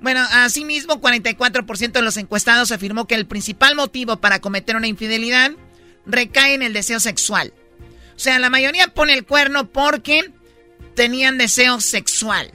Bueno, 0.00 0.26
asimismo, 0.32 1.00
44% 1.00 1.92
de 1.92 2.02
los 2.02 2.16
encuestados 2.16 2.72
afirmó 2.72 3.06
que 3.06 3.14
el 3.14 3.26
principal 3.26 3.74
motivo 3.74 4.16
para 4.16 4.40
cometer 4.40 4.76
una 4.76 4.86
infidelidad 4.86 5.52
recae 6.06 6.54
en 6.54 6.62
el 6.62 6.72
deseo 6.72 7.00
sexual. 7.00 7.52
O 8.16 8.18
sea, 8.18 8.38
la 8.38 8.50
mayoría 8.50 8.88
pone 8.88 9.14
el 9.14 9.24
cuerno 9.24 9.70
porque 9.70 10.30
tenían 11.00 11.38
deseo 11.38 11.80
sexual, 11.80 12.52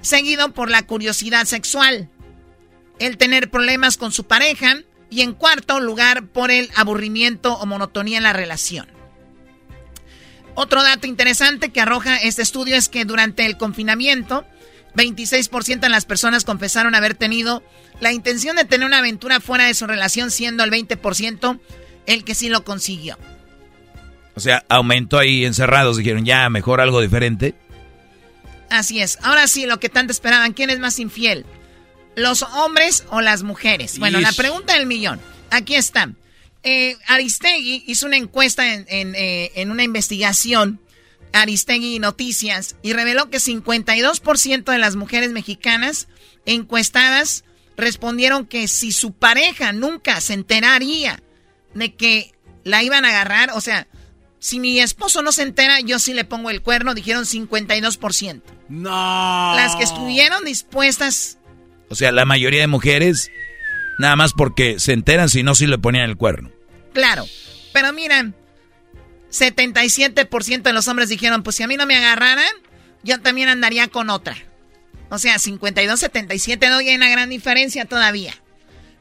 seguido 0.00 0.54
por 0.54 0.70
la 0.70 0.82
curiosidad 0.82 1.44
sexual, 1.44 2.08
el 3.00 3.16
tener 3.16 3.50
problemas 3.50 3.96
con 3.96 4.12
su 4.12 4.28
pareja 4.28 4.76
y 5.10 5.22
en 5.22 5.32
cuarto 5.32 5.80
lugar 5.80 6.28
por 6.28 6.52
el 6.52 6.70
aburrimiento 6.76 7.52
o 7.54 7.66
monotonía 7.66 8.18
en 8.18 8.22
la 8.22 8.32
relación. 8.32 8.86
Otro 10.54 10.84
dato 10.84 11.08
interesante 11.08 11.70
que 11.70 11.80
arroja 11.80 12.16
este 12.18 12.42
estudio 12.42 12.76
es 12.76 12.88
que 12.88 13.04
durante 13.04 13.44
el 13.44 13.56
confinamiento, 13.56 14.44
26% 14.94 15.80
de 15.80 15.88
las 15.88 16.04
personas 16.04 16.44
confesaron 16.44 16.94
haber 16.94 17.16
tenido 17.16 17.60
la 17.98 18.12
intención 18.12 18.54
de 18.54 18.66
tener 18.66 18.86
una 18.86 18.98
aventura 18.98 19.40
fuera 19.40 19.64
de 19.64 19.74
su 19.74 19.88
relación, 19.88 20.30
siendo 20.30 20.62
el 20.62 20.70
20% 20.70 21.58
el 22.06 22.22
que 22.22 22.36
sí 22.36 22.50
lo 22.50 22.62
consiguió. 22.62 23.18
O 24.36 24.38
sea, 24.38 24.64
aumentó 24.68 25.18
ahí 25.18 25.44
encerrados, 25.44 25.96
dijeron 25.96 26.24
ya, 26.24 26.48
mejor 26.50 26.80
algo 26.80 27.00
diferente. 27.00 27.56
Así 28.70 29.00
es. 29.00 29.18
Ahora 29.22 29.46
sí, 29.48 29.66
lo 29.66 29.80
que 29.80 29.88
tanto 29.88 30.12
esperaban, 30.12 30.52
¿quién 30.52 30.70
es 30.70 30.78
más 30.78 30.98
infiel? 30.98 31.44
¿Los 32.14 32.42
hombres 32.42 33.04
o 33.10 33.20
las 33.20 33.42
mujeres? 33.42 33.98
Bueno, 33.98 34.20
la 34.20 34.32
pregunta 34.32 34.74
del 34.74 34.86
millón. 34.86 35.20
Aquí 35.50 35.74
está. 35.74 36.12
Eh, 36.62 36.96
Aristegui 37.06 37.84
hizo 37.86 38.06
una 38.06 38.16
encuesta 38.16 38.74
en, 38.74 38.86
eh, 38.88 39.50
en, 39.54 39.70
una 39.70 39.82
investigación, 39.82 40.80
Aristegui 41.32 41.98
Noticias, 41.98 42.76
y 42.82 42.92
reveló 42.92 43.30
que 43.30 43.38
52% 43.38 44.64
de 44.70 44.78
las 44.78 44.96
mujeres 44.96 45.30
mexicanas 45.30 46.08
encuestadas 46.46 47.44
respondieron 47.76 48.46
que 48.46 48.68
si 48.68 48.92
su 48.92 49.12
pareja 49.12 49.72
nunca 49.72 50.20
se 50.20 50.34
enteraría 50.34 51.22
de 51.74 51.94
que 51.94 52.34
la 52.62 52.82
iban 52.82 53.04
a 53.04 53.08
agarrar, 53.08 53.50
o 53.54 53.60
sea, 53.60 53.88
si 54.38 54.60
mi 54.60 54.80
esposo 54.80 55.22
no 55.22 55.32
se 55.32 55.42
entera, 55.42 55.80
yo 55.80 55.98
sí 55.98 56.14
le 56.14 56.24
pongo 56.24 56.50
el 56.50 56.62
cuerno, 56.62 56.94
dijeron 56.94 57.24
52%. 57.24 58.59
No. 58.70 59.52
Las 59.56 59.74
que 59.74 59.82
estuvieron 59.82 60.44
dispuestas. 60.44 61.38
O 61.88 61.96
sea, 61.96 62.12
la 62.12 62.24
mayoría 62.24 62.60
de 62.60 62.68
mujeres, 62.68 63.30
nada 63.98 64.14
más 64.14 64.32
porque 64.32 64.78
se 64.78 64.92
enteran, 64.92 65.28
si 65.28 65.42
no, 65.42 65.56
sí 65.56 65.66
le 65.66 65.76
ponían 65.76 66.08
el 66.08 66.16
cuerno. 66.16 66.52
Claro. 66.94 67.26
Pero 67.72 67.92
miren, 67.92 68.34
77% 69.32 70.62
de 70.62 70.72
los 70.72 70.86
hombres 70.86 71.08
dijeron, 71.08 71.42
pues 71.42 71.56
si 71.56 71.64
a 71.64 71.66
mí 71.66 71.76
no 71.76 71.84
me 71.84 71.96
agarraran, 71.96 72.52
yo 73.02 73.20
también 73.20 73.48
andaría 73.48 73.88
con 73.88 74.08
otra. 74.08 74.36
O 75.08 75.18
sea, 75.18 75.36
52-77 75.36 76.68
no 76.68 76.76
hay 76.76 76.94
una 76.94 77.10
gran 77.10 77.28
diferencia 77.28 77.86
todavía. 77.86 78.34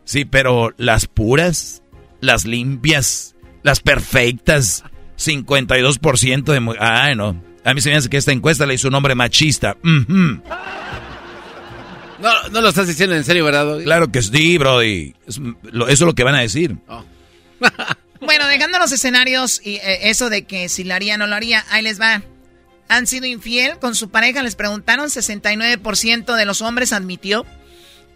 Sí, 0.04 0.26
pero 0.26 0.74
las 0.78 1.06
puras, 1.06 1.84
las 2.22 2.46
limpias, 2.46 3.36
las 3.62 3.82
perfectas, 3.82 4.84
52% 5.18 6.44
de... 6.44 6.76
Ah, 6.80 7.14
no. 7.16 7.49
A 7.70 7.74
mí 7.76 7.82
se 7.82 7.92
me 7.92 7.98
hace 7.98 8.10
que 8.10 8.18
esta 8.18 8.32
encuesta 8.32 8.66
le 8.66 8.74
hizo 8.74 8.88
un 8.88 8.96
hombre 8.96 9.14
machista. 9.14 9.78
no, 9.84 10.42
no 12.18 12.62
lo 12.62 12.70
estás 12.70 12.88
diciendo 12.88 13.16
en 13.16 13.24
serio, 13.24 13.46
¿verdad? 13.46 13.84
Claro 13.84 14.12
que 14.12 14.24
sí, 14.24 14.58
Brody. 14.58 15.14
eso 15.28 15.88
es 15.88 16.00
lo 16.02 16.16
que 16.16 16.24
van 16.24 16.34
a 16.34 16.42
decir. 16.42 16.78
Oh. 16.88 17.06
bueno, 18.22 18.48
dejando 18.48 18.80
los 18.80 18.92
escenarios 18.92 19.62
y 19.64 19.76
eh, 19.76 20.10
eso 20.10 20.32
de 20.32 20.46
que 20.46 20.68
si 20.68 20.84
lo 20.84 20.96
haría 20.96 21.14
o 21.14 21.20
no 21.20 21.28
lo 21.28 21.36
haría, 21.36 21.64
ahí 21.70 21.84
les 21.84 22.02
va. 22.02 22.24
¿Han 22.88 23.06
sido 23.06 23.28
infiel 23.28 23.78
con 23.78 23.94
su 23.94 24.10
pareja? 24.10 24.42
Les 24.42 24.56
preguntaron, 24.56 25.08
69% 25.08 26.36
de 26.36 26.46
los 26.46 26.64
hombres 26.64 26.92
admitió 26.92 27.46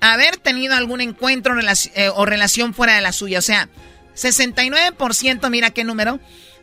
haber 0.01 0.37
tenido 0.37 0.73
algún 0.73 0.99
encuentro 0.99 1.53
eh, 1.59 2.09
o 2.15 2.25
relación 2.25 2.73
fuera 2.73 2.95
de 2.95 3.01
la 3.01 3.11
suya. 3.11 3.37
O 3.37 3.43
sea, 3.43 3.69
69%, 4.15 5.47
mira 5.51 5.69
qué 5.69 5.83
número, 5.83 6.19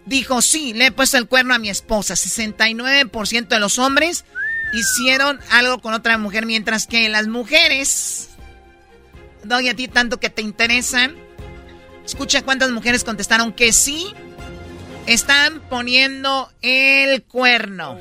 dijo, 0.06 0.42
sí, 0.42 0.72
le 0.74 0.86
he 0.86 0.92
puesto 0.92 1.16
el 1.18 1.26
cuerno 1.26 1.54
a 1.54 1.58
mi 1.58 1.68
esposa. 1.70 2.14
69% 2.14 3.48
de 3.48 3.60
los 3.60 3.78
hombres 3.78 4.24
hicieron 4.72 5.40
algo 5.50 5.80
con 5.80 5.94
otra 5.94 6.18
mujer, 6.18 6.46
mientras 6.46 6.86
que 6.86 7.08
las 7.08 7.26
mujeres, 7.26 8.30
doy 9.44 9.68
a 9.68 9.74
ti 9.74 9.88
tanto 9.88 10.20
que 10.20 10.30
te 10.30 10.42
interesan, 10.42 11.16
escucha 12.04 12.42
cuántas 12.42 12.70
mujeres 12.70 13.04
contestaron 13.04 13.52
que 13.52 13.72
sí, 13.72 14.14
están 15.06 15.60
poniendo 15.68 16.52
el 16.62 17.22
cuerno. 17.22 17.98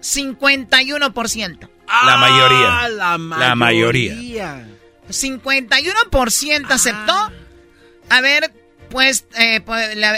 51%. 0.00 1.68
La 2.06 2.16
mayoría. 2.16 2.80
Ah, 2.80 2.88
la 2.88 3.18
mayoría. 3.18 3.48
La 3.48 3.54
mayoría. 3.54 4.66
51% 5.08 6.70
aceptó 6.70 7.32
haber 8.08 8.52
pues, 8.90 9.26
eh, 9.38 9.62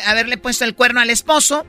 haberle 0.06 0.38
puesto 0.38 0.64
el 0.64 0.74
cuerno 0.74 1.00
al 1.00 1.10
esposo. 1.10 1.66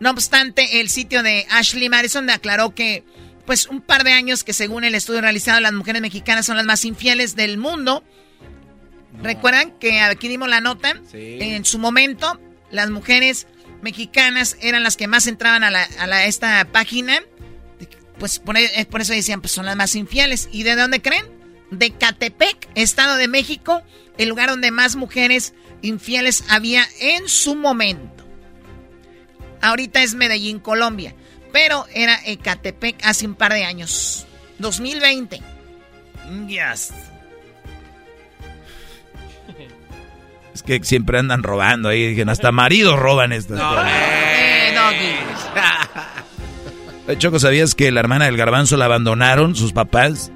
No 0.00 0.10
obstante, 0.10 0.80
el 0.80 0.88
sitio 0.88 1.22
de 1.22 1.46
Ashley 1.50 1.88
Madison 1.88 2.28
aclaró 2.30 2.74
que, 2.74 3.04
pues, 3.46 3.66
un 3.68 3.80
par 3.80 4.04
de 4.04 4.12
años 4.12 4.44
que 4.44 4.52
según 4.52 4.84
el 4.84 4.94
estudio 4.94 5.20
realizado, 5.20 5.60
las 5.60 5.72
mujeres 5.72 6.02
mexicanas 6.02 6.46
son 6.46 6.56
las 6.56 6.66
más 6.66 6.84
infieles 6.84 7.34
del 7.36 7.58
mundo. 7.58 8.04
¿Recuerdan 9.22 9.72
que 9.78 10.00
aquí 10.00 10.28
dimos 10.28 10.48
la 10.48 10.60
nota? 10.60 11.00
En 11.12 11.64
su 11.64 11.78
momento, 11.78 12.40
las 12.70 12.90
mujeres 12.90 13.46
mexicanas 13.82 14.56
eran 14.60 14.82
las 14.82 14.96
que 14.96 15.06
más 15.06 15.26
entraban 15.26 15.64
a, 15.64 15.70
la, 15.70 16.24
esta 16.24 16.66
página. 16.70 17.20
Pues 18.18 18.38
por, 18.38 18.56
e, 18.56 18.86
por 18.90 19.00
eso 19.00 19.12
decían, 19.12 19.40
pues 19.40 19.52
son 19.52 19.66
las 19.66 19.76
más 19.76 19.94
infieles. 19.96 20.48
¿Y 20.52 20.62
de 20.62 20.76
dónde 20.76 21.02
creen? 21.02 21.41
De 21.72 21.90
Catepec, 21.90 22.68
Estado 22.76 23.16
de 23.16 23.26
México, 23.26 23.82
el 24.18 24.28
lugar 24.28 24.48
donde 24.48 24.70
más 24.70 24.94
mujeres 24.94 25.54
infieles 25.82 26.44
había 26.48 26.84
en 27.00 27.28
su 27.28 27.56
momento. 27.56 28.24
Ahorita 29.60 30.02
es 30.02 30.14
Medellín, 30.14 30.58
Colombia, 30.58 31.14
pero 31.52 31.86
era 31.94 32.18
Ecatepec 32.24 33.04
hace 33.04 33.26
un 33.26 33.34
par 33.34 33.52
de 33.52 33.64
años. 33.64 34.26
2020. 34.58 35.40
Yes. 36.46 36.92
Es 40.54 40.62
que 40.62 40.82
siempre 40.84 41.18
andan 41.18 41.42
robando 41.42 41.88
ahí. 41.88 42.08
Dije, 42.08 42.24
hasta 42.28 42.52
maridos 42.52 42.98
roban 42.98 43.32
estas 43.32 43.58
no, 43.58 43.82
eh, 43.86 44.74
Choco, 47.18 47.38
¿sabías 47.38 47.74
que 47.74 47.90
la 47.90 48.00
hermana 48.00 48.26
del 48.26 48.36
garbanzo 48.36 48.76
la 48.76 48.84
abandonaron 48.84 49.54
sus 49.54 49.72
papás? 49.72 50.30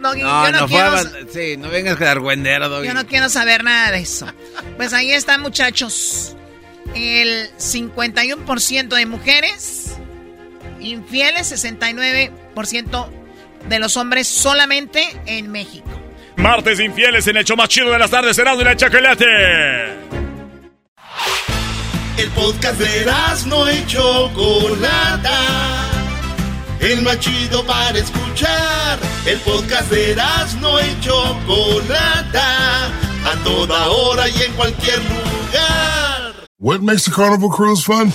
No, 0.00 0.14
yo 0.14 0.52
no, 0.52 0.66
quiero... 0.66 0.96
Sí, 1.32 1.56
no 1.56 1.68
vengas 1.68 2.00
a 2.00 2.04
dar 2.04 2.20
Doggy. 2.20 2.86
Yo 2.86 2.94
no 2.94 3.06
quiero 3.06 3.28
saber 3.28 3.62
nada 3.64 3.90
de 3.92 4.00
eso. 4.00 4.26
Pues 4.76 4.92
ahí 4.92 5.12
están, 5.12 5.42
muchachos. 5.42 6.36
El 6.94 7.50
51% 7.56 8.88
de 8.88 9.06
mujeres 9.06 9.96
infieles, 10.80 11.52
69% 11.52 13.08
de 13.68 13.78
los 13.78 13.96
hombres 13.96 14.26
solamente 14.26 15.04
en 15.26 15.50
México. 15.52 15.88
Martes 16.36 16.80
infieles 16.80 17.26
en 17.26 17.36
el 17.36 17.44
show 17.44 17.56
más 17.56 17.68
chido 17.68 17.90
de 17.90 17.98
las 17.98 18.10
tardes, 18.10 18.34
será 18.34 18.56
de 18.56 18.64
la 18.64 18.76
chocolate. 18.76 19.26
El 22.16 22.28
podcast 22.34 22.78
de 22.78 23.06
no 23.46 23.70
y 23.70 23.86
Chocolata 23.86 25.30
el 26.80 27.02
más 27.02 27.18
chido 27.18 27.64
para 27.66 27.98
escuchar. 27.98 28.98
El 29.26 29.38
podcast 29.40 29.90
de 29.90 30.16
no 30.60 30.80
y 30.80 31.00
Chocolata, 31.00 32.86
a 32.86 33.44
toda 33.44 33.88
hora 33.88 34.28
y 34.28 34.42
en 34.42 34.52
cualquier 34.54 34.98
lugar. 34.98 36.34
What 36.58 36.82
makes 36.82 37.06
a 37.06 37.10
carnival 37.10 37.50
cruise 37.50 37.82
fun? 37.82 38.12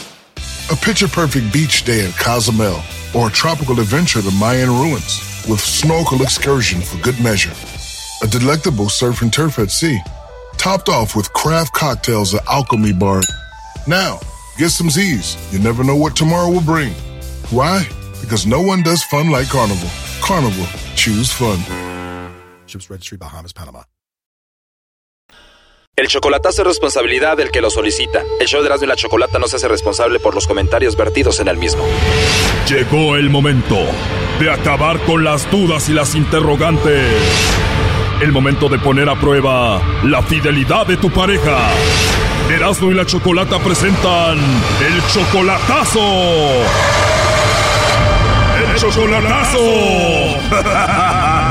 A 0.72 0.76
picture 0.76 1.08
perfect 1.08 1.52
beach 1.54 1.84
day 1.84 2.06
in 2.06 2.12
Cozumel, 2.14 2.82
or 3.14 3.28
a 3.28 3.32
tropical 3.32 3.80
adventure 3.80 4.22
to 4.22 4.32
Mayan 4.32 4.70
ruins 4.70 5.22
with 5.48 5.60
snorkel 5.60 6.22
excursion 6.22 6.82
for 6.82 6.98
good 7.04 7.20
measure. 7.20 7.54
A 8.24 8.28
delectable 8.28 8.90
surf 8.90 9.22
and 9.22 9.32
turf 9.32 9.60
at 9.60 9.70
sea, 9.70 10.00
topped 10.58 10.90
off 10.90 11.16
with 11.16 11.32
craft 11.34 11.74
cocktails 11.74 12.34
at 12.34 12.46
Alchemy 12.48 12.94
Bar. 12.94 13.22
Now, 13.88 14.20
get 14.58 14.70
some 14.70 14.90
Z's. 14.90 15.38
You 15.54 15.60
never 15.60 15.84
know 15.84 15.96
what 15.96 16.16
tomorrow 16.16 16.50
will 16.50 16.62
bring. 16.62 16.94
Why? 17.52 17.88
Because 18.26 18.47
no 18.47 18.60
one 18.60 18.81
does 18.81 19.03
fun 19.03 19.30
like 19.30 19.47
Carnival. 19.49 19.88
Carnival, 20.19 20.65
choose 20.95 21.31
fun. 21.31 21.60
Ships 22.65 22.89
Registry, 22.89 23.19
Bahamas, 23.19 23.53
Panama. 23.53 23.84
El 25.95 26.07
chocolatazo 26.07 26.64
es 26.64 26.68
responsabilidad 26.68 27.38
del 27.38 27.52
que 27.52 27.61
lo 27.61 27.69
solicita. 27.69 28.23
El 28.39 28.47
show 28.47 28.61
de 28.61 28.65
Erasmo 28.65 28.85
y 28.85 28.88
la 28.88 28.95
Chocolata 28.95 29.38
no 29.38 29.47
se 29.47 29.57
hace 29.57 29.68
responsable 29.68 30.19
por 30.19 30.34
los 30.34 30.47
comentarios 30.47 30.97
vertidos 30.97 31.39
en 31.39 31.49
el 31.49 31.57
mismo. 31.57 31.85
Llegó 32.68 33.15
el 33.15 33.30
momento 33.30 33.77
de 34.39 34.49
acabar 34.49 34.99
con 35.06 35.23
las 35.23 35.49
dudas 35.52 35.88
y 35.88 35.93
las 35.93 36.15
interrogantes. 36.15 37.14
El 38.22 38.31
momento 38.31 38.69
de 38.69 38.80
poner 38.80 39.07
a 39.07 39.19
prueba 39.19 39.80
la 40.03 40.23
fidelidad 40.23 40.88
de 40.88 40.97
tu 40.97 41.11
pareja. 41.11 41.69
Erasmo 42.49 42.89
y 42.89 42.95
la 42.95 43.06
Chocolata 43.06 43.60
presentan 43.60 44.39
El 44.81 45.07
Chocolatazo 45.14 47.05
chocolatazo. 48.91 49.60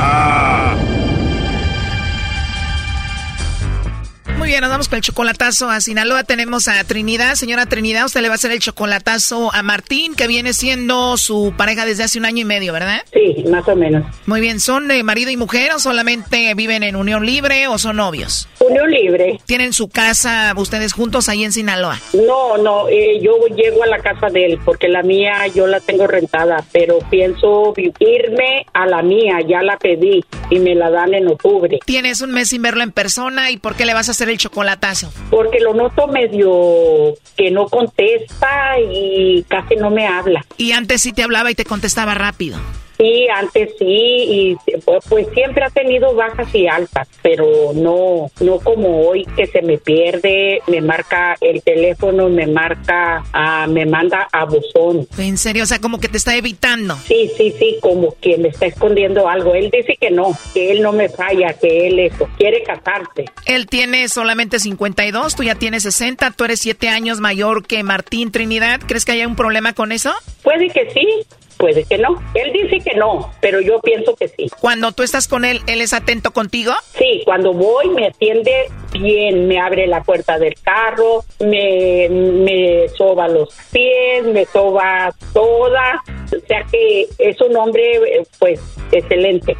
Muy 4.45 4.51
bien, 4.51 4.61
nos 4.61 4.69
vamos 4.69 4.89
con 4.89 4.97
el 4.97 5.01
chocolatazo 5.01 5.71
a 5.71 5.81
Sinaloa. 5.81 6.23
Tenemos 6.23 6.67
a 6.67 6.83
Trinidad. 6.83 7.33
Señora 7.33 7.65
Trinidad, 7.65 8.05
usted 8.05 8.21
le 8.21 8.27
va 8.27 8.35
a 8.35 8.35
hacer 8.35 8.51
el 8.51 8.59
chocolatazo 8.59 9.51
a 9.51 9.63
Martín, 9.63 10.13
que 10.13 10.27
viene 10.27 10.53
siendo 10.53 11.17
su 11.17 11.55
pareja 11.57 11.83
desde 11.83 12.03
hace 12.03 12.19
un 12.19 12.25
año 12.25 12.41
y 12.41 12.45
medio, 12.45 12.71
¿verdad? 12.71 13.01
Sí, 13.11 13.43
más 13.49 13.67
o 13.67 13.75
menos. 13.75 14.05
Muy 14.27 14.41
bien, 14.41 14.59
¿son 14.59 14.87
marido 15.03 15.31
y 15.31 15.37
mujer 15.37 15.71
o 15.71 15.79
solamente 15.79 16.53
viven 16.53 16.83
en 16.83 16.95
unión 16.95 17.25
libre 17.25 17.67
o 17.67 17.79
son 17.79 17.95
novios? 17.95 18.47
Unión 18.59 18.91
libre. 18.91 19.39
¿Tienen 19.47 19.73
su 19.73 19.87
casa 19.87 20.53
ustedes 20.55 20.93
juntos 20.93 21.27
ahí 21.27 21.43
en 21.43 21.51
Sinaloa? 21.51 21.99
No, 22.13 22.55
no, 22.59 22.87
eh, 22.87 23.19
yo 23.23 23.47
llego 23.47 23.81
a 23.81 23.87
la 23.87 23.97
casa 23.97 24.27
de 24.27 24.45
él 24.45 24.59
porque 24.63 24.89
la 24.89 25.01
mía 25.01 25.47
yo 25.55 25.65
la 25.65 25.79
tengo 25.79 26.05
rentada, 26.05 26.63
pero 26.71 26.99
pienso 27.09 27.73
irme 27.97 28.67
a 28.73 28.85
la 28.85 29.01
mía, 29.01 29.39
ya 29.47 29.63
la 29.63 29.79
pedí 29.79 30.23
y 30.51 30.59
me 30.59 30.75
la 30.75 30.91
dan 30.91 31.15
en 31.15 31.29
octubre. 31.29 31.79
Tienes 31.83 32.21
un 32.21 32.29
mes 32.29 32.49
sin 32.49 32.61
verlo 32.61 32.83
en 32.83 32.91
persona 32.91 33.49
y 33.49 33.57
¿por 33.57 33.73
qué 33.73 33.87
le 33.87 33.95
vas 33.95 34.07
a 34.09 34.11
hacer 34.11 34.29
el 34.29 34.34
chocolatazo? 34.37 35.11
Porque 35.29 35.59
lo 35.59 35.73
noto 35.73 36.07
medio 36.07 37.15
que 37.35 37.51
no 37.51 37.67
contesta 37.67 38.79
y 38.79 39.43
casi 39.47 39.75
no 39.75 39.89
me 39.89 40.07
habla. 40.07 40.45
Y 40.57 40.71
antes 40.71 41.01
sí 41.01 41.13
te 41.13 41.23
hablaba 41.23 41.51
y 41.51 41.55
te 41.55 41.65
contestaba 41.65 42.13
rápido. 42.13 42.57
Sí, 42.97 43.27
antes 43.33 43.71
sí, 43.77 43.85
y 43.85 44.55
pues, 44.85 45.03
pues, 45.09 45.27
siempre 45.33 45.65
ha 45.65 45.69
tenido 45.69 46.15
bajas 46.15 46.53
y 46.53 46.67
altas, 46.67 47.07
pero 47.21 47.71
no, 47.73 48.31
no 48.39 48.59
como 48.59 49.07
hoy 49.07 49.25
que 49.35 49.47
se 49.47 49.61
me 49.61 49.77
pierde, 49.77 50.61
me 50.67 50.81
marca 50.81 51.35
el 51.41 51.61
teléfono, 51.61 52.29
me 52.29 52.47
marca, 52.47 53.23
ah, 53.33 53.67
me 53.67 53.85
manda 53.85 54.27
a 54.31 54.45
buzón. 54.45 55.07
¿En 55.17 55.37
serio? 55.37 55.63
O 55.63 55.65
sea, 55.65 55.79
como 55.79 55.99
que 55.99 56.07
te 56.07 56.17
está 56.17 56.35
evitando. 56.35 56.95
Sí, 57.05 57.31
sí, 57.35 57.53
sí, 57.59 57.77
como 57.81 58.15
que 58.21 58.37
me 58.37 58.49
está 58.49 58.67
escondiendo 58.67 59.27
algo. 59.27 59.53
Él 59.55 59.69
dice 59.71 59.97
que 59.99 60.11
no, 60.11 60.37
que 60.53 60.71
él 60.71 60.81
no 60.81 60.93
me 60.93 61.09
falla, 61.09 61.53
que 61.53 61.87
él 61.87 61.99
eso, 61.99 62.29
quiere 62.37 62.63
casarse. 62.63 63.25
Él 63.45 63.67
tiene 63.67 64.07
solamente 64.07 64.59
52, 64.59 65.35
tú 65.35 65.43
ya 65.43 65.55
tienes 65.55 65.83
60, 65.83 66.31
tú 66.31 66.45
eres 66.45 66.61
7 66.61 66.87
años 66.89 67.19
mayor 67.19 67.65
que 67.65 67.83
Martín 67.83 68.31
Trinidad. 68.31 68.79
¿Crees 68.85 69.05
que 69.05 69.11
haya 69.11 69.27
un 69.27 69.35
problema 69.35 69.73
con 69.73 69.91
eso? 69.91 70.13
Puede 70.43 70.69
que 70.69 70.89
sí, 70.91 71.25
puede 71.57 71.83
que 71.83 71.97
no. 71.97 72.21
Él 72.33 72.51
dice 72.53 72.79
que 72.79 72.95
no, 72.95 73.31
pero 73.41 73.61
yo 73.61 73.79
pienso 73.81 74.15
que 74.15 74.27
sí. 74.27 74.49
Cuando 74.59 74.91
tú 74.91 75.03
estás 75.03 75.27
con 75.27 75.45
él, 75.45 75.61
¿él 75.67 75.81
es 75.81 75.93
atento 75.93 76.31
contigo? 76.31 76.73
Sí, 76.97 77.21
cuando 77.25 77.53
voy 77.53 77.89
me 77.89 78.07
atiende 78.07 78.69
bien, 78.99 79.47
me 79.47 79.59
abre 79.59 79.87
la 79.87 80.03
puerta 80.03 80.37
del 80.37 80.55
carro, 80.61 81.23
me, 81.39 82.07
me 82.09 82.87
soba 82.89 83.27
los 83.27 83.49
pies, 83.71 84.25
me 84.25 84.45
soba 84.45 85.13
toda. 85.33 86.03
O 86.25 86.47
sea 86.47 86.65
que 86.71 87.07
es 87.19 87.39
un 87.41 87.55
hombre, 87.55 88.23
pues, 88.39 88.59
excelente. 88.91 89.55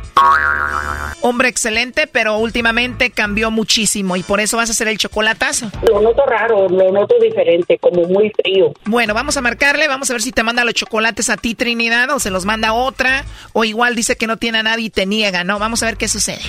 Hombre 1.22 1.50
excelente, 1.50 2.08
pero 2.08 2.38
últimamente 2.38 3.12
cambió 3.12 3.52
muchísimo 3.52 4.16
y 4.16 4.24
por 4.24 4.40
eso 4.40 4.58
vas 4.58 4.70
a 4.70 4.74
hacer 4.74 4.88
el 4.88 4.98
chocolatazo. 4.98 5.70
Lo 5.88 6.02
noto 6.02 6.26
raro, 6.26 6.68
lo 6.68 6.92
noto 6.92 7.16
diferente, 7.20 7.78
como 7.78 8.04
muy 8.04 8.32
frío. 8.32 8.74
Bueno, 8.86 9.14
vamos 9.14 9.38
a 9.38 9.42
marcarle, 9.42 9.88
vamos 9.88 10.10
a 10.10 10.14
ver 10.14 10.22
si 10.22 10.32
te 10.32 10.44
manda 10.44 10.64
los 10.64 10.74
chocolates 10.74 11.30
a 11.30 11.38
ti, 11.38 11.56
Trinidad, 11.56 12.10
o 12.12 12.20
se 12.20 12.30
los 12.30 12.46
manda 12.46 12.74
otra, 12.74 13.26
o 13.54 13.64
igual 13.64 13.96
dice 13.96 14.16
que 14.16 14.28
no 14.28 14.38
tiene 14.38 14.60
a 14.60 14.64
nadie 14.64 14.86
y 14.86 14.90
te 14.90 15.06
niega, 15.06 15.44
¿no? 15.44 15.60
Vamos 15.60 15.84
a 15.84 15.88
ver 15.88 15.98
qué 15.98 16.08
sucede. 16.08 16.42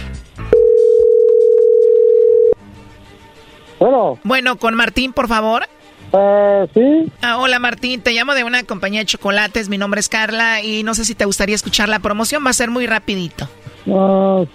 Bueno. 3.78 4.18
Bueno, 4.24 4.56
con 4.56 4.74
Martín, 4.74 5.12
por 5.12 5.28
favor. 5.28 5.66
Uh, 6.12 6.66
sí. 6.72 7.12
Ah, 7.20 7.38
hola 7.38 7.58
Martín, 7.58 8.00
te 8.00 8.12
llamo 8.12 8.34
de 8.34 8.44
una 8.44 8.62
compañía 8.62 9.00
de 9.00 9.06
chocolates, 9.06 9.68
mi 9.68 9.76
nombre 9.76 9.98
es 10.00 10.08
Carla 10.08 10.62
y 10.62 10.82
no 10.84 10.94
sé 10.94 11.04
si 11.04 11.14
te 11.14 11.24
gustaría 11.24 11.56
escuchar 11.56 11.88
la 11.88 11.98
promoción, 11.98 12.44
va 12.46 12.50
a 12.50 12.54
ser 12.54 12.70
muy 12.70 12.86
rapidito. 12.86 13.48
Uh, 13.86 14.46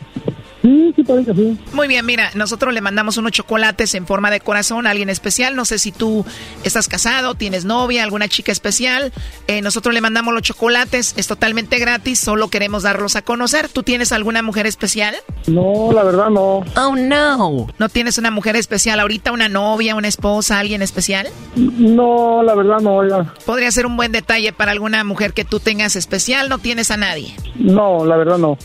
Sí, 0.61 0.93
sí, 0.95 1.03
parece 1.03 1.33
sí. 1.33 1.59
Muy 1.73 1.87
bien, 1.87 2.05
mira, 2.05 2.29
nosotros 2.35 2.73
le 2.73 2.81
mandamos 2.81 3.17
unos 3.17 3.31
chocolates 3.31 3.95
en 3.95 4.05
forma 4.05 4.29
de 4.29 4.39
corazón 4.39 4.85
a 4.85 4.91
alguien 4.91 5.09
especial. 5.09 5.55
No 5.55 5.65
sé 5.65 5.79
si 5.79 5.91
tú 5.91 6.25
estás 6.63 6.87
casado, 6.87 7.35
tienes 7.35 7.65
novia, 7.65 8.03
alguna 8.03 8.27
chica 8.27 8.51
especial. 8.51 9.11
Eh, 9.47 9.61
nosotros 9.61 9.93
le 9.93 10.01
mandamos 10.01 10.33
los 10.33 10.43
chocolates, 10.43 11.13
es 11.17 11.27
totalmente 11.27 11.79
gratis, 11.79 12.19
solo 12.19 12.49
queremos 12.49 12.83
darlos 12.83 13.15
a 13.15 13.21
conocer. 13.21 13.69
¿Tú 13.69 13.83
tienes 13.83 14.11
alguna 14.11 14.41
mujer 14.43 14.67
especial? 14.67 15.15
No, 15.47 15.91
la 15.93 16.03
verdad 16.03 16.29
no. 16.29 16.63
Oh, 16.75 16.95
no. 16.95 17.67
¿No 17.79 17.89
tienes 17.89 18.17
una 18.17 18.31
mujer 18.31 18.55
especial 18.55 18.99
ahorita, 18.99 19.31
una 19.31 19.49
novia, 19.49 19.95
una 19.95 20.07
esposa, 20.07 20.59
alguien 20.59 20.81
especial? 20.81 21.27
No, 21.55 22.43
la 22.43 22.53
verdad 22.55 22.79
no, 22.79 22.97
oiga. 22.97 23.33
Podría 23.45 23.71
ser 23.71 23.85
un 23.85 23.97
buen 23.97 24.11
detalle 24.11 24.53
para 24.53 24.71
alguna 24.71 25.03
mujer 25.03 25.33
que 25.33 25.45
tú 25.45 25.59
tengas 25.59 25.95
especial, 25.95 26.49
no 26.49 26.59
tienes 26.59 26.91
a 26.91 26.97
nadie. 26.97 27.33
No, 27.55 28.05
la 28.05 28.17
verdad 28.17 28.37
no. 28.37 28.57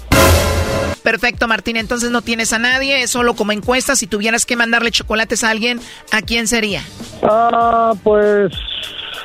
Perfecto, 1.07 1.47
Martín. 1.47 1.77
Entonces 1.77 2.11
no 2.11 2.21
tienes 2.21 2.53
a 2.53 2.59
nadie, 2.59 3.01
es 3.01 3.11
solo 3.11 3.37
como 3.37 3.53
encuesta. 3.53 3.95
Si 3.95 4.09
tuvieras 4.09 4.45
que 4.45 4.57
mandarle 4.57 4.91
chocolates 4.91 5.45
a 5.45 5.51
alguien, 5.51 5.79
¿a 6.11 6.21
quién 6.21 6.49
sería? 6.49 6.83
Ah, 7.23 7.95
pues 8.03 8.53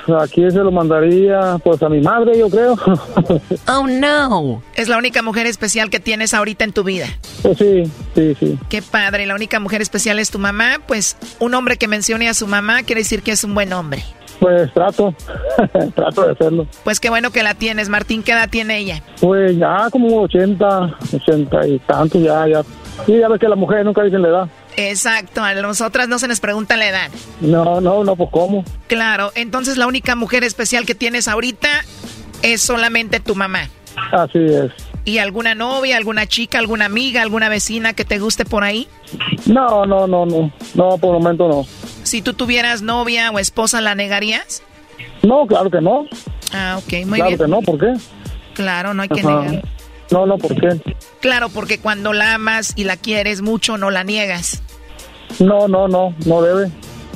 ¿A 0.07 0.27
quién 0.27 0.51
se 0.51 0.59
lo 0.59 0.71
mandaría? 0.71 1.57
Pues 1.63 1.81
a 1.81 1.89
mi 1.89 1.99
madre, 1.99 2.37
yo 2.37 2.51
creo. 2.51 2.75
oh, 3.67 3.87
no. 3.87 4.61
¿Es 4.75 4.89
la 4.89 4.99
única 4.99 5.23
mujer 5.23 5.47
especial 5.47 5.89
que 5.89 5.99
tienes 5.99 6.35
ahorita 6.35 6.65
en 6.65 6.71
tu 6.71 6.83
vida? 6.83 7.07
Pues 7.41 7.57
sí, 7.57 7.83
sí, 8.13 8.35
sí. 8.39 8.59
Qué 8.69 8.83
padre, 8.83 9.25
la 9.25 9.33
única 9.33 9.59
mujer 9.59 9.81
especial 9.81 10.19
es 10.19 10.29
tu 10.29 10.37
mamá. 10.37 10.77
Pues 10.87 11.17
un 11.39 11.55
hombre 11.55 11.77
que 11.77 11.87
mencione 11.87 12.29
a 12.29 12.35
su 12.35 12.45
mamá 12.45 12.83
quiere 12.83 13.01
decir 13.01 13.23
que 13.23 13.31
es 13.31 13.43
un 13.43 13.55
buen 13.55 13.73
hombre. 13.73 14.03
Pues 14.41 14.73
trato, 14.73 15.13
trato 15.95 16.25
de 16.25 16.31
hacerlo. 16.31 16.65
Pues 16.83 16.99
qué 16.99 17.11
bueno 17.11 17.29
que 17.29 17.43
la 17.43 17.53
tienes, 17.53 17.89
Martín. 17.89 18.23
¿Qué 18.23 18.31
edad 18.31 18.49
tiene 18.49 18.79
ella? 18.79 19.03
Pues 19.19 19.55
ya 19.55 19.87
como 19.91 20.23
80, 20.23 20.97
80 21.13 21.67
y 21.67 21.77
tanto, 21.77 22.17
ya, 22.17 22.47
ya. 22.47 22.63
Sí, 23.05 23.19
ya 23.19 23.27
ves 23.27 23.39
que 23.39 23.47
la 23.47 23.55
mujer 23.55 23.85
nunca 23.85 24.01
dicen 24.01 24.23
la 24.23 24.29
edad. 24.29 24.49
Exacto, 24.77 25.43
a 25.43 25.53
nosotras 25.53 26.07
no 26.07 26.17
se 26.17 26.27
nos 26.27 26.39
pregunta 26.39 26.75
la 26.75 26.89
edad. 26.89 27.11
No, 27.39 27.79
no, 27.81 28.03
no, 28.03 28.15
pues 28.15 28.29
cómo. 28.31 28.63
Claro, 28.87 29.31
entonces 29.35 29.77
la 29.77 29.85
única 29.85 30.15
mujer 30.15 30.43
especial 30.43 30.87
que 30.87 30.95
tienes 30.95 31.27
ahorita 31.27 31.69
es 32.41 32.63
solamente 32.63 33.19
tu 33.19 33.35
mamá. 33.35 33.69
Así 34.11 34.39
es. 34.39 34.71
¿Y 35.05 35.19
alguna 35.19 35.53
novia, 35.53 35.97
alguna 35.97 36.25
chica, 36.25 36.57
alguna 36.57 36.85
amiga, 36.85 37.21
alguna 37.21 37.47
vecina 37.47 37.93
que 37.93 38.05
te 38.05 38.17
guste 38.17 38.43
por 38.43 38.63
ahí? 38.63 38.87
No, 39.45 39.85
no, 39.85 40.07
no, 40.07 40.25
no. 40.25 40.51
No, 40.73 40.97
por 40.97 41.15
el 41.15 41.21
momento 41.21 41.47
no. 41.47 41.65
Si 42.03 42.21
tú 42.21 42.33
tuvieras 42.33 42.81
novia 42.81 43.31
o 43.31 43.39
esposa, 43.39 43.81
¿la 43.81 43.95
negarías? 43.95 44.63
No, 45.23 45.45
claro 45.45 45.69
que 45.69 45.81
no. 45.81 46.05
Ah, 46.53 46.77
ok, 46.77 47.05
muy 47.05 47.19
claro 47.19 47.29
bien. 47.29 47.37
Claro 47.37 47.37
que 47.37 47.47
no, 47.47 47.61
¿por 47.61 47.79
qué? 47.79 47.93
Claro, 48.53 48.93
no 48.93 49.03
hay 49.03 49.09
que 49.09 49.23
negar. 49.23 49.63
No, 50.11 50.25
no, 50.25 50.37
¿por 50.37 50.53
qué? 50.59 50.79
Claro, 51.21 51.49
porque 51.49 51.79
cuando 51.79 52.11
la 52.11 52.33
amas 52.35 52.73
y 52.75 52.83
la 52.83 52.97
quieres 52.97 53.41
mucho, 53.41 53.77
no 53.77 53.91
la 53.91 54.03
niegas. 54.03 54.61
No, 55.39 55.67
no, 55.67 55.87
no, 55.87 56.13
no 56.25 56.41
debe. 56.41 56.69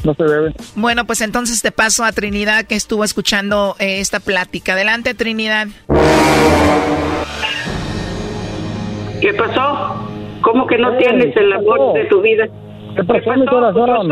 No 0.06 0.14
se 0.14 0.24
debe. 0.24 0.54
Bueno, 0.76 1.06
pues 1.06 1.22
entonces 1.22 1.62
te 1.62 1.72
paso 1.72 2.06
a 2.06 2.12
Trinidad 2.12 2.66
que 2.66 2.76
estuvo 2.76 3.04
escuchando 3.04 3.76
eh, 3.80 4.00
esta 4.00 4.20
plática. 4.20 4.74
Adelante, 4.74 5.14
Trinidad. 5.14 5.68
¿Qué 9.20 9.34
pasó? 9.34 9.96
¿Cómo 10.42 10.68
que 10.68 10.78
no 10.78 10.96
tienes 10.98 11.36
el 11.36 11.52
amor 11.54 11.94
de 11.96 12.06
tu 12.06 12.22
vida? 12.22 12.46
¿Qué 12.96 13.04
pasó, 13.04 13.20
¿Qué 13.20 13.26
pasó? 13.26 13.40
mi 13.40 13.46
corazón? 13.48 14.10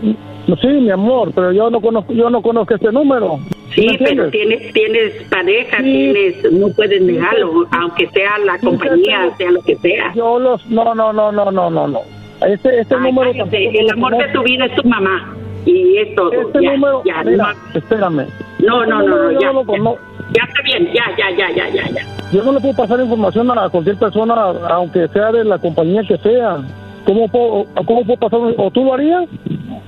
Sí, 0.00 0.68
mi 0.68 0.90
amor, 0.90 1.32
pero 1.34 1.52
yo 1.52 1.68
no 1.70 1.80
conozco, 1.80 2.12
yo 2.12 2.30
no 2.30 2.40
conozco 2.40 2.74
este 2.74 2.92
número. 2.92 3.38
Sí, 3.74 3.88
pero 3.98 4.30
tienes, 4.30 4.72
tienes 4.72 5.12
pareja, 5.28 5.78
sí. 5.78 5.82
tienes, 5.82 6.52
no 6.52 6.68
puedes 6.68 7.02
negarlo, 7.02 7.66
aunque 7.72 8.08
sea 8.08 8.38
la 8.38 8.58
compañía, 8.58 9.34
sea 9.36 9.50
lo 9.50 9.60
que 9.62 9.76
sea. 9.76 10.12
Yo 10.14 10.38
los, 10.38 10.64
no, 10.70 10.94
no, 10.94 11.12
no, 11.12 11.32
no, 11.32 11.50
no, 11.50 11.70
no, 11.70 11.88
no. 11.88 12.00
Este, 12.46 12.80
este 12.80 12.94
Ay, 12.94 13.02
número. 13.02 13.32
Cállate, 13.32 13.80
el 13.80 13.90
amor 13.90 14.16
de 14.16 14.28
tu 14.28 14.42
vida 14.44 14.66
es 14.66 14.74
tu 14.76 14.88
mamá 14.88 15.34
y 15.64 15.98
es 15.98 16.14
todo. 16.14 16.32
Este 16.32 16.62
ya, 16.62 16.72
número, 16.72 17.02
ya, 17.04 17.22
mira, 17.24 17.52
no. 17.52 17.78
espérame. 17.78 18.26
No, 18.60 18.86
no, 18.86 19.02
no, 19.02 19.32
no, 19.32 19.40
ya, 19.40 19.52
no, 19.52 19.64
ya, 19.66 19.78
no, 19.78 19.96
ya 20.32 20.42
está 20.44 20.62
bien, 20.62 20.92
ya, 20.92 21.04
ya, 21.18 21.30
ya, 21.36 21.50
ya, 21.50 21.68
ya, 21.70 21.90
ya. 21.90 22.02
Yo 22.32 22.42
no 22.44 22.52
le 22.52 22.60
puedo 22.60 22.74
pasar 22.74 23.00
información 23.00 23.50
a 23.50 23.68
cualquier 23.68 23.96
persona, 23.96 24.34
aunque 24.68 25.08
sea 25.08 25.32
de 25.32 25.44
la 25.44 25.58
compañía 25.58 26.02
que 26.06 26.16
sea. 26.18 26.58
¿Cómo 27.06 27.28
puedo, 27.28 27.66
cómo 27.86 28.04
puedo 28.04 28.18
pasar? 28.18 28.40
¿O 28.58 28.70
tú 28.72 28.84
lo 28.84 28.94
harías? 28.94 29.24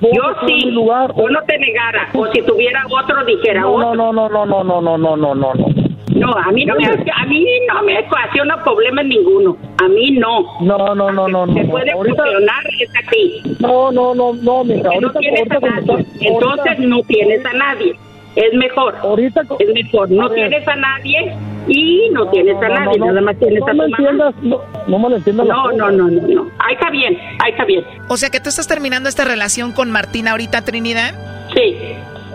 Yo 0.01 0.23
sí, 0.47 0.71
lugar, 0.71 1.11
o 1.13 1.29
no 1.29 1.41
te 1.43 1.59
negara, 1.59 2.07
o 2.13 2.25
si 2.27 2.41
tuviera 2.43 2.81
otro 2.89 3.25
dijera 3.25 3.61
no, 3.61 3.73
otro. 3.73 3.95
No, 3.95 4.13
no, 4.13 4.29
no, 4.29 4.45
no, 4.45 4.63
no, 4.63 4.81
no, 4.81 4.97
no, 4.97 5.15
no, 5.17 5.35
no, 5.35 5.35
no. 5.35 5.53
No, 6.15 6.33
a 6.33 6.51
mí 6.51 6.65
no 6.65 6.75
me, 6.75 6.85
a 6.85 7.25
mí 7.25 7.45
no 7.67 7.83
me 7.83 7.99
ocasiona 7.99 8.63
problemas 8.63 9.05
ninguno. 9.05 9.57
A 9.83 9.87
mí 9.89 10.11
no. 10.11 10.45
No, 10.61 10.95
no, 10.95 11.11
no, 11.11 11.27
no. 11.27 11.53
Se 11.53 11.65
puede 11.65 11.91
ahorita, 11.91 12.23
funcionar 12.23 12.63
es 12.79 12.91
aquí. 12.95 13.41
No, 13.59 13.91
no, 13.91 14.15
no, 14.15 14.33
no, 14.33 14.63
mija. 14.63 14.87
Ahorita, 14.87 15.13
no 15.13 15.19
tienes 15.19 15.51
ahorita, 15.51 15.57
a 15.57 15.81
nadie. 15.81 16.05
Entonces 16.21 16.79
no 16.79 17.01
tienes 17.03 17.45
a 17.45 17.53
nadie. 17.53 17.95
Es 18.39 18.53
mejor. 18.53 18.95
Ahorita 19.01 19.41
es 19.59 19.73
mejor. 19.73 20.09
No 20.09 20.29
tienes 20.29 20.65
a 20.67 20.75
nadie 20.75 21.35
y 21.67 22.09
no, 22.11 22.25
tienes 22.29 22.55
a 22.57 22.69
nadie, 22.69 22.99
nada 22.99 23.21
más 23.21 23.37
tienes 23.37 23.61
a 23.61 23.65
tu 23.65 23.77
me 23.77 23.87
mamá. 23.87 23.97
entiendas, 23.97 24.35
no, 24.41 24.61
no 24.87 24.99
me 24.99 25.09
lo 25.09 25.15
entiendas. 25.17 25.47
No, 25.47 25.71
no, 25.73 25.91
no, 25.91 26.07
no, 26.09 26.27
no. 26.27 26.41
Ahí 26.59 26.73
está 26.73 26.89
bien, 26.89 27.17
ahí 27.43 27.51
está 27.51 27.65
bien. 27.65 27.83
O 28.07 28.17
sea 28.17 28.29
que 28.29 28.39
tú 28.39 28.49
estás 28.49 28.67
terminando 28.67 29.09
esta 29.09 29.25
relación 29.25 29.73
con 29.73 29.91
Martín 29.91 30.27
ahorita, 30.27 30.61
Trinidad. 30.63 31.13
Sí. 31.53 31.75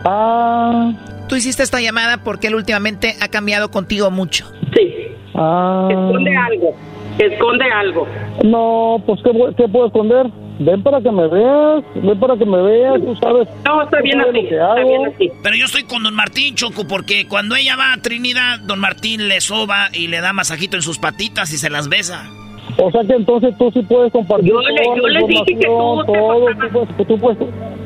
Ah. 0.05 0.93
Tú 1.28 1.36
hiciste 1.36 1.62
esta 1.62 1.81
llamada 1.81 2.18
porque 2.18 2.48
él 2.48 2.55
últimamente 2.55 3.14
ha 3.22 3.28
cambiado 3.28 3.70
contigo 3.70 4.10
mucho. 4.10 4.44
Sí. 4.76 4.94
Ah. 5.35 5.89
Esconde 5.90 6.36
algo. 6.36 6.76
Esconde 7.18 7.64
algo. 7.64 8.06
No, 8.44 9.02
pues 9.06 9.20
¿qué, 9.22 9.31
qué 9.56 9.68
puedo 9.68 9.86
esconder? 9.86 10.26
Ven 10.60 10.82
para 10.85 11.01
que 11.01 11.10
me 11.10 11.26
veas, 11.26 11.82
ven 11.97 12.20
para 12.20 12.36
que 12.36 12.44
me 12.47 12.62
veas, 12.62 13.01
tú 13.01 13.16
sabes. 13.16 13.48
No, 13.64 13.82
está 13.82 14.01
bien 14.02 14.20
así, 14.20 14.39
está 14.39 14.74
bien 14.76 15.06
así. 15.06 15.31
Pero 15.43 15.56
yo 15.56 15.64
estoy 15.64 15.82
con 15.82 16.02
don 16.05 16.14
Martín, 16.14 16.55
Choco, 16.55 16.86
porque 16.86 17.26
cuando 17.26 17.56
ella 17.56 17.74
va 17.76 17.93
a 17.93 17.97
Trinidad, 18.01 18.60
don 18.60 18.78
Martín 18.78 19.26
le 19.28 19.40
soba 19.40 19.89
y 19.93 20.06
le 20.06 20.20
da 20.20 20.32
masajito 20.32 20.76
en 20.76 20.82
sus 20.82 20.98
patitas 20.98 21.52
y 21.52 21.59
se 21.59 21.70
las 21.70 21.89
besa. 21.89 22.31
O 22.78 22.90
sea 22.90 23.02
que 23.05 23.14
entonces 23.14 23.56
tú 23.59 23.70
sí 23.72 23.82
puedes 23.82 24.12
compartir 24.12 24.51
Yo 24.51 24.60
le- 24.60 24.82
toda 24.82 24.97
yo 24.97 25.06
la 25.09 25.20
le 25.20 25.26
dije 25.26 25.44
que 25.44 25.55
tú 25.55 25.60
todo, 25.66 26.05
tú, 26.05 26.12
puedes, 26.12 27.06
tú, 27.09 27.18
puedes, 27.18 27.39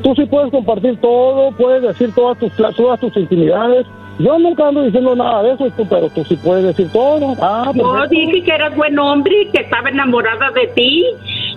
tú 0.03 0.15
sí 0.15 0.25
puedes 0.25 0.51
compartir 0.51 0.97
todo, 1.01 1.51
puedes 1.57 1.81
decir 1.83 2.13
todas 2.13 2.37
tus, 2.39 2.51
todas 2.75 2.99
tus 2.99 3.15
intimidades. 3.17 3.85
Yo 4.19 4.37
nunca 4.37 4.67
ando 4.67 4.83
diciendo 4.83 5.15
nada 5.15 5.41
de 5.43 5.53
eso, 5.53 5.69
tú- 5.77 5.87
pero 5.89 6.09
tú 6.09 6.23
sí 6.25 6.35
puedes 6.35 6.63
decir 6.65 6.91
todo. 6.91 7.35
Ah, 7.41 7.71
Yo 7.73 7.81
perfecto. 7.83 8.07
dije 8.09 8.43
que 8.43 8.51
eras 8.51 8.75
buen 8.75 8.99
hombre, 8.99 9.47
que 9.53 9.61
estaba 9.61 9.89
enamorada 9.89 10.51
de 10.51 10.67
ti 10.75 11.05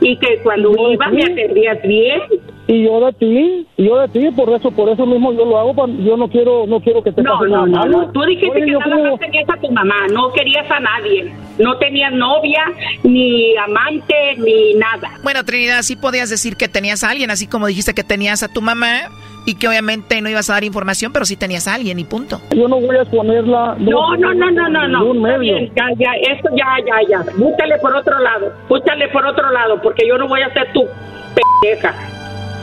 y 0.00 0.16
que 0.16 0.38
cuando 0.44 0.74
Yo 0.76 0.92
ibas 0.92 1.12
me 1.12 1.24
atendías 1.24 1.78
bien. 1.82 2.20
Y 2.68 2.84
yo 2.84 3.04
de 3.04 3.12
ti, 3.14 3.66
y 3.76 3.84
yo 3.84 3.98
de 3.98 4.08
ti, 4.08 4.30
por 4.36 4.48
eso, 4.50 4.70
por 4.70 4.88
eso 4.88 5.04
mismo 5.04 5.32
yo 5.32 5.44
lo 5.44 5.58
hago, 5.58 5.74
pa- 5.74 5.88
yo 5.88 6.16
no 6.16 6.28
quiero, 6.28 6.64
no 6.68 6.78
quiero 6.80 7.02
que 7.02 7.10
te 7.10 7.20
No, 7.20 7.32
pase 7.32 7.50
no, 7.50 7.66
nada 7.66 7.86
no, 7.88 8.02
no. 8.02 8.12
Tú 8.12 8.22
dijiste 8.22 8.50
Oye, 8.52 8.64
que 8.66 8.70
nada 8.70 8.84
creo- 8.84 9.10
más 9.10 9.20
tenías 9.20 9.48
a 9.50 9.56
tu 9.60 9.70
mamá, 9.72 10.06
no 10.12 10.32
querías 10.32 10.70
a 10.70 10.78
nadie. 10.78 11.32
No 11.58 11.76
tenías 11.78 12.12
novia, 12.12 12.62
ni 13.02 13.56
amante, 13.56 14.14
ni 14.38 14.74
nada. 14.74 15.10
Bueno, 15.24 15.44
Trinidad, 15.44 15.82
sí 15.82 15.96
podías 15.96 16.30
decir 16.30 16.56
que 16.56 16.68
tenías 16.68 17.02
a 17.02 17.10
alguien, 17.10 17.30
así 17.32 17.48
como 17.48 17.66
dijiste 17.66 17.92
que 17.94 18.04
tenías 18.04 18.44
a 18.44 18.48
tu 18.48 18.62
mamá 18.62 19.10
y 19.44 19.54
que 19.54 19.68
obviamente 19.68 20.20
no 20.20 20.28
ibas 20.28 20.48
a 20.50 20.54
dar 20.54 20.64
información, 20.64 21.12
pero 21.12 21.24
sí 21.24 21.36
tenías 21.36 21.66
a 21.68 21.74
alguien 21.74 21.98
y 21.98 22.04
punto. 22.04 22.40
Yo 22.54 22.68
no 22.68 22.80
voy 22.80 22.96
a 22.96 23.02
exponerla. 23.02 23.76
No, 23.78 24.16
no, 24.16 24.34
no, 24.34 24.50
no, 24.50 24.68
no, 24.68 24.88
no. 24.88 25.14
medio. 25.14 25.38
bien, 25.40 25.72
ya, 25.76 25.86
ya, 25.98 26.12
esto 26.32 26.48
ya, 26.56 26.76
ya, 26.86 27.08
ya. 27.08 27.32
Búscale 27.36 27.78
por 27.78 27.94
otro 27.94 28.18
lado. 28.18 28.52
Búscale 28.68 29.08
por 29.08 29.26
otro 29.26 29.50
lado, 29.50 29.80
porque 29.82 30.06
yo 30.06 30.16
no 30.18 30.28
voy 30.28 30.42
a 30.42 30.52
ser 30.52 30.72
tu 30.72 30.86
pendeja. 31.34 31.94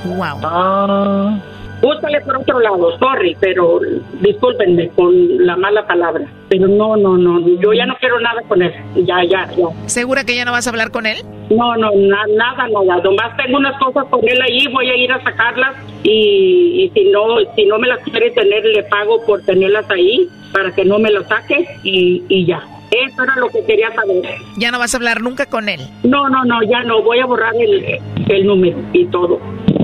Wow. 0.05 0.39
Ah. 0.43 1.37
Búscale 1.81 2.19
por 2.21 2.37
otro 2.37 2.59
lado, 2.59 2.97
sorry, 2.99 3.37
pero 3.39 3.79
discúlpenme 4.21 4.89
con 4.89 5.13
la 5.45 5.55
mala 5.55 5.85
palabra. 5.87 6.25
Pero 6.49 6.67
no, 6.67 6.97
no, 6.97 7.17
no, 7.17 7.39
yo 7.59 7.73
ya 7.73 7.85
no 7.85 7.95
quiero 7.99 8.19
nada 8.19 8.41
con 8.47 8.61
él. 8.61 8.73
Ya, 9.05 9.23
ya, 9.23 9.49
ya. 9.55 9.65
¿Segura 9.87 10.23
que 10.25 10.35
ya 10.35 10.43
no 10.45 10.51
vas 10.51 10.67
a 10.67 10.71
hablar 10.71 10.91
con 10.91 11.05
él? 11.05 11.17
No, 11.49 11.75
no, 11.77 11.91
na- 11.95 12.25
nada, 12.35 12.67
nada. 12.67 13.01
Nomás 13.03 13.37
tengo 13.37 13.57
unas 13.57 13.77
cosas 13.79 14.05
con 14.09 14.19
él 14.27 14.41
ahí, 14.41 14.67
voy 14.73 14.89
a 14.89 14.95
ir 14.95 15.11
a 15.11 15.23
sacarlas 15.23 15.75
y, 16.03 16.83
y 16.83 16.89
si 16.93 17.09
no 17.11 17.21
si 17.55 17.65
no 17.65 17.77
me 17.79 17.87
las 17.87 17.99
quiere 18.03 18.31
tener, 18.31 18.65
le 18.65 18.83
pago 18.83 19.23
por 19.25 19.41
tenerlas 19.43 19.89
ahí 19.89 20.27
para 20.51 20.71
que 20.73 20.83
no 20.83 20.99
me 20.99 21.11
las 21.11 21.27
saque 21.27 21.65
y, 21.83 22.23
y 22.27 22.45
ya. 22.45 22.61
Eso 22.91 23.23
era 23.23 23.35
lo 23.35 23.49
que 23.49 23.63
quería 23.65 23.93
saber. 23.93 24.23
Ya 24.57 24.71
no 24.71 24.79
vas 24.79 24.93
a 24.95 24.97
hablar 24.97 25.21
nunca 25.21 25.45
con 25.45 25.69
él. 25.69 25.81
No, 26.03 26.27
no, 26.27 26.43
no, 26.43 26.63
ya 26.63 26.81
no. 26.83 27.03
Voy 27.03 27.19
a 27.19 27.25
borrar 27.27 27.53
el, 27.55 27.99
el 28.27 28.45
número 28.47 28.77
y 28.93 29.05
todo. 29.05 29.39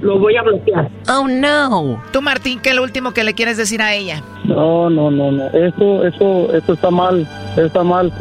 Lo 0.05 0.19
voy 0.19 0.35
a 0.35 0.43
bloquear. 0.43 0.87
Oh, 1.09 1.27
no. 1.27 1.99
Tú, 2.13 2.21
Martín, 2.21 2.59
¿qué 2.59 2.69
es 2.69 2.75
lo 2.75 2.83
último 2.83 3.11
que 3.11 3.23
le 3.23 3.33
quieres 3.33 3.57
decir 3.57 3.81
a 3.81 3.95
ella? 3.95 4.21
No, 4.43 4.87
no, 4.87 5.09
no, 5.09 5.31
no. 5.31 5.47
Eso, 5.47 6.05
eso, 6.05 6.53
eso 6.53 6.73
está 6.73 6.91
mal. 6.91 7.27
Está 7.57 7.83
mal. 7.83 8.13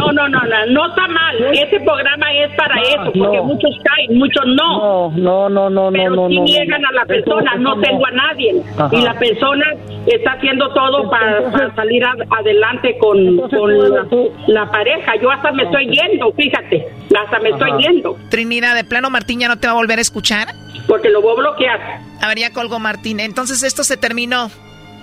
No, 0.00 0.12
no, 0.12 0.28
no, 0.28 0.40
no, 0.40 0.66
no 0.66 0.88
está 0.88 1.06
mal. 1.08 1.36
Ese 1.52 1.78
programa 1.80 2.32
es 2.32 2.50
para 2.56 2.74
No, 2.76 2.82
eso, 2.82 3.04
porque 3.18 3.36
no. 3.36 3.44
muchos 3.44 3.70
caen, 3.84 4.18
muchos 4.18 4.44
no. 4.46 5.10
No, 5.16 5.48
no, 5.48 5.68
no, 5.70 5.70
no, 5.70 5.90
Pero 5.92 6.16
no, 6.16 6.28
si 6.28 6.36
no. 6.38 6.44
niegan 6.44 6.84
a 6.86 6.92
la 6.92 7.04
persona, 7.04 7.50
eso 7.52 7.60
no 7.60 7.80
tengo 7.80 8.06
a 8.06 8.10
nadie. 8.10 8.62
Ajá. 8.78 8.88
Y 8.96 9.02
la 9.02 9.14
persona 9.18 9.64
está 10.06 10.32
haciendo 10.32 10.72
todo 10.72 11.10
para, 11.10 11.50
para 11.50 11.74
salir 11.74 12.02
a- 12.04 12.14
adelante 12.38 12.96
con, 12.98 13.36
con 13.48 13.78
la, 13.78 14.06
la 14.46 14.70
pareja. 14.70 15.12
Yo 15.20 15.30
hasta 15.30 15.52
me 15.52 15.64
estoy 15.64 15.86
yendo, 15.88 16.32
fíjate. 16.32 16.86
Hasta 17.22 17.38
me 17.40 17.50
estoy 17.50 17.70
yendo, 17.82 18.16
Trinidad, 18.30 18.74
¿de 18.74 18.84
plano 18.84 19.10
Martín 19.10 19.40
ya 19.40 19.48
no 19.48 19.58
te 19.58 19.66
va 19.66 19.72
a 19.72 19.76
volver 19.76 19.98
a 19.98 20.02
escuchar? 20.02 20.48
porque 20.86 21.08
lo 21.10 21.20
voy 21.22 21.32
a 21.36 21.40
bloquear. 21.40 21.80
A 22.20 22.26
ver, 22.28 22.38
ya 22.38 22.52
colgó 22.52 22.78
Martín. 22.80 23.20
Entonces 23.20 23.62
esto 23.62 23.84
se 23.84 23.96
terminó. 23.96 24.50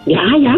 Ya, 0.06 0.20
ya. 0.42 0.56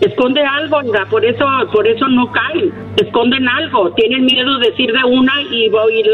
Esconde 0.00 0.42
algo, 0.42 0.78
oiga, 0.78 1.04
por 1.06 1.24
eso, 1.24 1.44
por 1.72 1.86
eso 1.86 2.08
no 2.08 2.30
caen. 2.32 2.72
Esconden 2.96 3.46
algo. 3.48 3.92
Tienen 3.92 4.24
miedo 4.24 4.58
de 4.58 4.70
decir 4.70 4.92
de 4.92 5.04
una 5.04 5.42
y 5.42 5.68
oír 5.68 6.06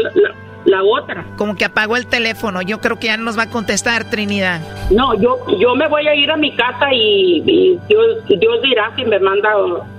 la, 0.67 0.83
otra. 0.83 1.25
Como 1.37 1.55
que 1.55 1.65
apagó 1.65 1.97
el 1.97 2.07
teléfono. 2.07 2.61
Yo 2.61 2.79
creo 2.79 2.99
que 2.99 3.07
ya 3.07 3.17
no 3.17 3.23
nos 3.23 3.37
va 3.37 3.43
a 3.43 3.49
contestar, 3.49 4.09
Trinidad. 4.09 4.61
No, 4.91 5.13
yo, 5.19 5.37
yo 5.59 5.75
me 5.75 5.87
voy 5.87 6.07
a 6.07 6.15
ir 6.15 6.29
a 6.31 6.37
mi 6.37 6.55
casa 6.55 6.93
y, 6.93 7.43
y 7.45 7.79
Dios, 7.89 8.05
Dios 8.27 8.61
dirá 8.61 8.91
si 8.95 9.03
me 9.05 9.19
manda 9.19 9.49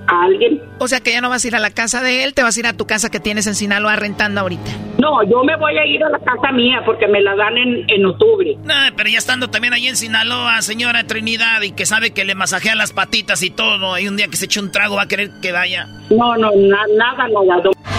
a 0.07 0.23
alguien. 0.23 0.61
O 0.79 0.87
sea 0.87 0.99
que 1.01 1.11
ya 1.11 1.21
no 1.21 1.29
vas 1.29 1.43
a 1.43 1.47
ir 1.47 1.55
a 1.55 1.59
la 1.59 1.71
casa 1.71 2.01
de 2.01 2.23
él, 2.23 2.33
te 2.33 2.43
vas 2.43 2.55
a 2.55 2.59
ir 2.59 2.67
a 2.67 2.73
tu 2.73 2.85
casa 2.87 3.09
que 3.09 3.19
tienes 3.19 3.45
en 3.47 3.55
Sinaloa 3.55 3.95
rentando 3.95 4.41
ahorita. 4.41 4.71
No, 4.99 5.23
yo 5.23 5.43
me 5.43 5.55
voy 5.55 5.77
a 5.77 5.85
ir 5.85 6.03
a 6.03 6.09
la 6.09 6.19
casa 6.19 6.51
mía 6.51 6.81
porque 6.85 7.07
me 7.07 7.21
la 7.21 7.35
dan 7.35 7.57
en, 7.57 7.85
en 7.89 8.05
octubre. 8.05 8.57
Nah, 8.63 8.91
pero 8.95 9.09
ya 9.09 9.17
estando 9.17 9.49
también 9.49 9.73
ahí 9.73 9.87
en 9.87 9.95
Sinaloa, 9.95 10.61
señora 10.61 11.03
Trinidad, 11.05 11.61
y 11.61 11.71
que 11.71 11.85
sabe 11.85 12.11
que 12.11 12.25
le 12.25 12.35
masajea 12.35 12.75
las 12.75 12.91
patitas 12.93 13.43
y 13.43 13.49
todo, 13.49 13.97
y 13.99 14.07
un 14.07 14.17
día 14.17 14.27
que 14.27 14.37
se 14.37 14.45
eche 14.45 14.59
un 14.59 14.71
trago 14.71 14.95
va 14.95 15.03
a 15.03 15.07
querer 15.07 15.29
que 15.41 15.51
vaya. 15.51 15.87
No, 16.09 16.35
no, 16.37 16.51
na- 16.55 16.87
nada, 16.97 17.27
nada. 17.27 17.61
no. 17.63 17.98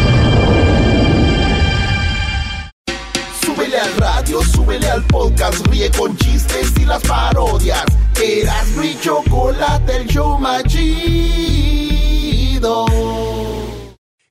al 3.81 3.95
radio, 3.97 4.41
súbele 4.43 4.89
al 4.89 5.03
podcast, 5.05 5.65
ríe 5.67 5.89
con 5.91 6.15
chistes 6.17 6.71
y 6.79 6.85
las 6.85 7.01
parodias. 7.03 7.83
Eras 8.21 8.67
mi 8.77 8.97
chocolate, 8.99 9.97
el 9.97 10.07
show 10.07 10.37
más 10.39 10.63
chido. 10.65 11.31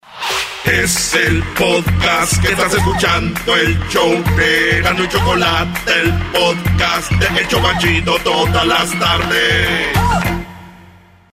Es 0.66 1.14
el 1.14 1.44
podcast 1.54 2.42
que 2.42 2.52
estás 2.52 2.74
escuchando, 2.74 3.56
el 3.56 3.80
show 3.90 4.12
de 4.36 4.80
y 4.80 5.08
Chocolate, 5.08 6.02
el 6.02 6.12
podcast 6.32 7.12
de 7.12 7.40
El 7.40 7.48
Chobachito 7.48 8.18
todas 8.24 8.66
las 8.66 9.00
tardes. 9.00 9.88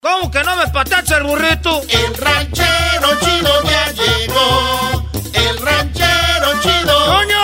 ¿Cómo 0.01 0.29
que 0.29 0.43
no 0.43 0.55
me 0.57 0.67
patacha 0.67 1.17
el 1.17 1.23
burrito? 1.23 1.81
El 1.87 2.17
ranchero 2.17 3.19
chido 3.21 3.63
ya 3.63 3.91
llegó. 3.93 5.09
El 5.33 5.57
ranchero 5.65 6.61
chido. 6.61 7.05
¡Coño! 7.05 7.40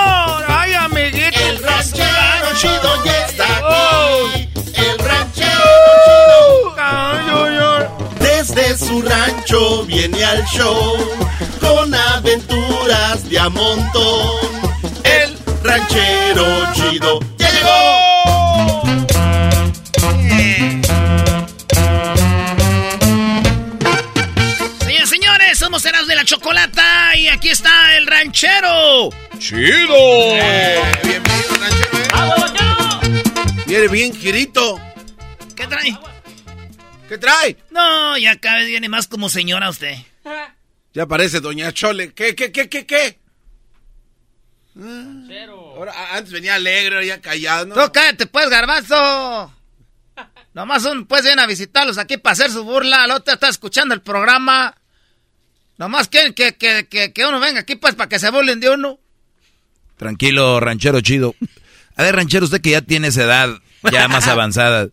Viene 9.88 10.24
al 10.24 10.44
show 10.46 10.98
con 11.60 11.94
aventuras 11.94 13.28
de 13.28 13.40
a 13.40 13.50
montón. 13.50 14.32
El 15.04 15.38
ranchero 15.64 16.46
chido 16.74 17.20
ya 17.38 17.50
llegó. 17.52 18.08
Señores, 24.80 25.10
señores, 25.10 25.58
somos 25.58 25.86
Eras 25.86 26.08
de 26.08 26.16
la 26.16 26.24
Chocolata 26.26 27.16
y 27.16 27.30
aquí 27.30 27.50
está 27.50 27.98
el 27.98 28.06
ranchero. 28.06 29.10
¡Chido! 29.40 30.34
bienvenido, 31.04 31.56
ranchero. 31.60 31.98
Viene 33.66 33.88
bien 33.88 34.14
girito. 34.14 34.80
¿Qué 35.56 35.66
trae? 35.68 35.98
¿Qué 37.08 37.18
trae? 37.18 37.58
No, 37.72 38.18
ya 38.18 38.36
cada 38.38 38.58
vez 38.58 38.68
viene 38.68 38.90
más 38.90 39.08
como 39.08 39.30
señora 39.30 39.70
usted. 39.70 39.96
Ya 40.94 41.06
parece 41.06 41.40
Doña 41.40 41.72
Chole. 41.72 42.14
¿Qué, 42.14 42.36
qué, 42.36 42.52
qué, 42.52 42.68
qué, 42.70 42.86
qué? 42.86 43.20
Ahora, 45.76 46.16
antes 46.16 46.32
venía 46.32 46.56
alegre, 46.56 47.06
ya 47.06 47.22
callado. 47.22 47.68
¿no? 47.68 47.76
Tú 47.76 47.92
cállate, 47.92 48.26
pues, 48.28 48.50
garbanzo. 48.50 49.54
Nomás 50.54 50.86
un, 50.86 51.06
pues, 51.06 51.24
viene 51.24 51.42
a 51.42 51.48
visitarlos 51.48 51.98
aquí 51.98 52.18
para 52.18 52.34
hacer 52.34 52.52
su 52.52 52.64
burla. 52.64 53.06
El 53.06 53.12
otro 53.12 53.34
está 53.34 53.48
escuchando 53.48 53.94
el 53.94 54.02
programa. 54.02 54.76
Nomás 55.78 56.08
quieren 56.08 56.34
que, 56.34 56.56
que, 56.56 56.88
que, 56.88 57.14
que 57.14 57.26
uno 57.26 57.40
venga 57.40 57.62
aquí, 57.62 57.76
pues, 57.76 57.96
para 57.96 58.10
que 58.10 58.20
se 58.20 58.30
burlen 58.32 58.60
de 58.60 58.72
uno. 58.72 59.00
Tranquilo, 59.98 60.60
ranchero 60.60 61.02
chido. 61.02 61.36
A 61.96 62.04
ver, 62.04 62.16
ranchero, 62.16 62.46
usted 62.46 62.62
que 62.62 62.72
ya 62.72 62.82
tiene 62.82 63.08
esa 63.08 63.24
edad 63.24 63.50
ya 63.92 64.08
más 64.08 64.28
avanzada, 64.28 64.90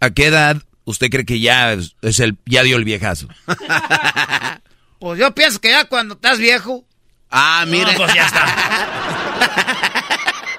¿a 0.00 0.10
qué 0.10 0.26
edad 0.26 0.62
usted 0.86 1.10
cree 1.10 1.26
que 1.26 1.38
ya 1.40 1.74
es, 1.74 1.94
el 2.20 2.38
ya 2.46 2.62
dio 2.62 2.78
el 2.78 2.84
viejazo? 2.84 3.28
Pues 4.98 5.18
yo 5.20 5.34
pienso 5.34 5.60
que 5.60 5.68
ya 5.70 5.84
cuando 5.84 6.14
estás 6.14 6.38
viejo. 6.38 6.82
Ah, 7.30 7.64
mire. 7.68 7.92
No, 7.92 7.98
pues 7.98 8.14
ya 8.14 8.24
está. 8.26 8.46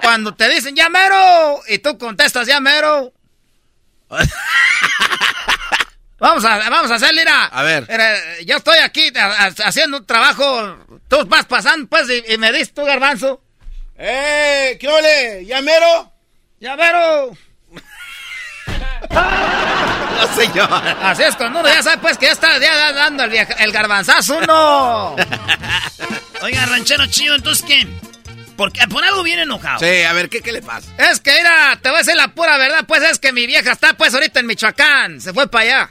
cuando 0.00 0.32
te 0.32 0.48
dicen 0.48 0.76
ya 0.76 0.88
mero 0.88 1.60
y 1.68 1.78
tú 1.80 1.98
contestas 1.98 2.46
ya 2.46 2.60
mero. 2.60 3.12
vamos 6.20 6.44
a 6.44 6.70
vamos 6.70 6.90
a 6.90 6.94
hacer, 6.94 7.14
mira. 7.14 7.46
A 7.46 7.62
ver. 7.64 7.86
Mira, 7.88 8.14
yo 8.46 8.56
estoy 8.58 8.78
aquí 8.78 9.10
a- 9.16 9.46
a- 9.46 9.54
haciendo 9.68 9.98
un 9.98 10.06
trabajo. 10.06 10.78
Tú 11.08 11.24
vas 11.26 11.46
pasando, 11.46 11.88
pues, 11.88 12.08
y, 12.08 12.32
y 12.32 12.38
me 12.38 12.52
dices 12.52 12.72
tú, 12.72 12.84
garbanzo. 12.84 13.42
¡Eh! 13.96 14.76
¿Qué 14.80 14.88
ole? 14.88 15.46
¿Ya 15.46 15.60
mero? 15.62 16.12
¡Ya 16.60 16.76
mero! 16.76 17.36
No, 19.10 20.34
señor. 20.34 20.68
Así 21.02 21.22
es, 21.22 21.36
cuando 21.36 21.60
uno 21.60 21.68
ya 21.68 21.82
sabe, 21.82 21.98
pues, 21.98 22.18
que 22.18 22.26
ya 22.26 22.32
está 22.32 22.58
ya 22.58 22.92
dando 22.92 23.24
el, 23.24 23.32
el 23.34 23.72
garbanzazo, 23.72 24.38
uno. 24.38 25.16
Oiga, 26.42 26.66
ranchero 26.66 27.06
chido, 27.06 27.34
entonces 27.34 27.64
¿qué? 27.66 27.86
Porque 28.56 28.80
por 28.88 29.04
algo 29.04 29.22
viene 29.22 29.42
enojado. 29.42 29.78
Sí, 29.78 30.02
a 30.02 30.12
ver, 30.12 30.28
¿qué, 30.28 30.40
qué 30.40 30.50
le 30.50 30.62
pasa? 30.62 30.88
Es 30.98 31.20
que, 31.20 31.32
mira, 31.32 31.78
te 31.80 31.90
voy 31.90 31.96
a 31.96 31.98
decir 32.00 32.16
la 32.16 32.28
pura 32.28 32.56
verdad, 32.58 32.84
pues, 32.88 33.02
es 33.04 33.18
que 33.20 33.32
mi 33.32 33.46
vieja 33.46 33.70
está, 33.70 33.94
pues, 33.94 34.12
ahorita 34.14 34.40
en 34.40 34.46
Michoacán. 34.46 35.20
Se 35.20 35.32
fue 35.32 35.48
para 35.48 35.64
allá. 35.64 35.90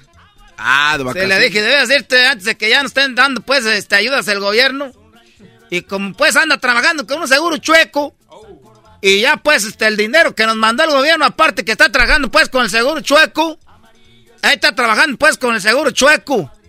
Ah, 0.57 0.93
de 0.93 0.99
Se 0.99 1.03
vacaciones. 1.05 1.37
le 1.39 1.45
dije, 1.45 1.61
debes 1.61 1.89
irte 1.89 2.25
antes 2.27 2.43
de 2.45 2.57
que 2.57 2.69
ya 2.69 2.81
nos 2.83 2.89
estén 2.89 3.15
dando, 3.15 3.39
pues, 3.41 3.65
este, 3.65 3.95
ayudas 3.95 4.25
del 4.25 4.41
gobierno. 4.41 4.91
Y 5.69 5.81
como, 5.83 6.13
pues, 6.13 6.35
anda 6.35 6.57
trabajando 6.57 7.07
con 7.07 7.21
un 7.21 7.27
seguro 7.29 7.57
chueco. 7.57 8.16
Y 9.01 9.21
ya, 9.21 9.37
pues, 9.37 9.63
este, 9.63 9.87
el 9.87 9.97
dinero 9.97 10.33
que 10.33 10.45
nos 10.45 10.55
mandó 10.55 10.83
el 10.83 10.89
gobierno, 10.91 11.25
aparte 11.25 11.63
que 11.63 11.71
está 11.71 11.91
trabajando, 11.91 12.31
pues, 12.31 12.49
con 12.49 12.63
el 12.63 12.69
seguro 12.69 13.01
chueco. 13.01 13.59
Ahí 14.41 14.55
está 14.55 14.73
trabajando, 14.73 15.17
pues, 15.17 15.37
con 15.37 15.55
el 15.55 15.61
seguro 15.61 15.91
chueco. 15.91 16.51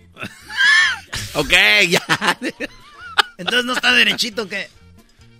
Ok, 1.33 1.53
ya. 1.87 2.01
Entonces 3.37 3.65
no 3.65 3.73
está 3.73 3.91
derechito 3.93 4.49
que... 4.49 4.69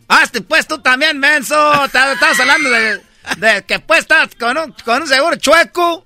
Hazte, 0.07 0.41
pues, 0.41 0.67
tú 0.67 0.79
también, 0.79 1.19
menso. 1.19 1.85
Estás 1.85 2.39
hablando 2.39 2.69
de, 2.69 3.01
de 3.37 3.63
que, 3.65 3.79
pues, 3.79 4.01
estás 4.01 4.29
con 4.39 4.57
un, 4.57 4.71
con 4.85 5.01
un 5.01 5.07
seguro 5.07 5.35
chueco. 5.35 6.05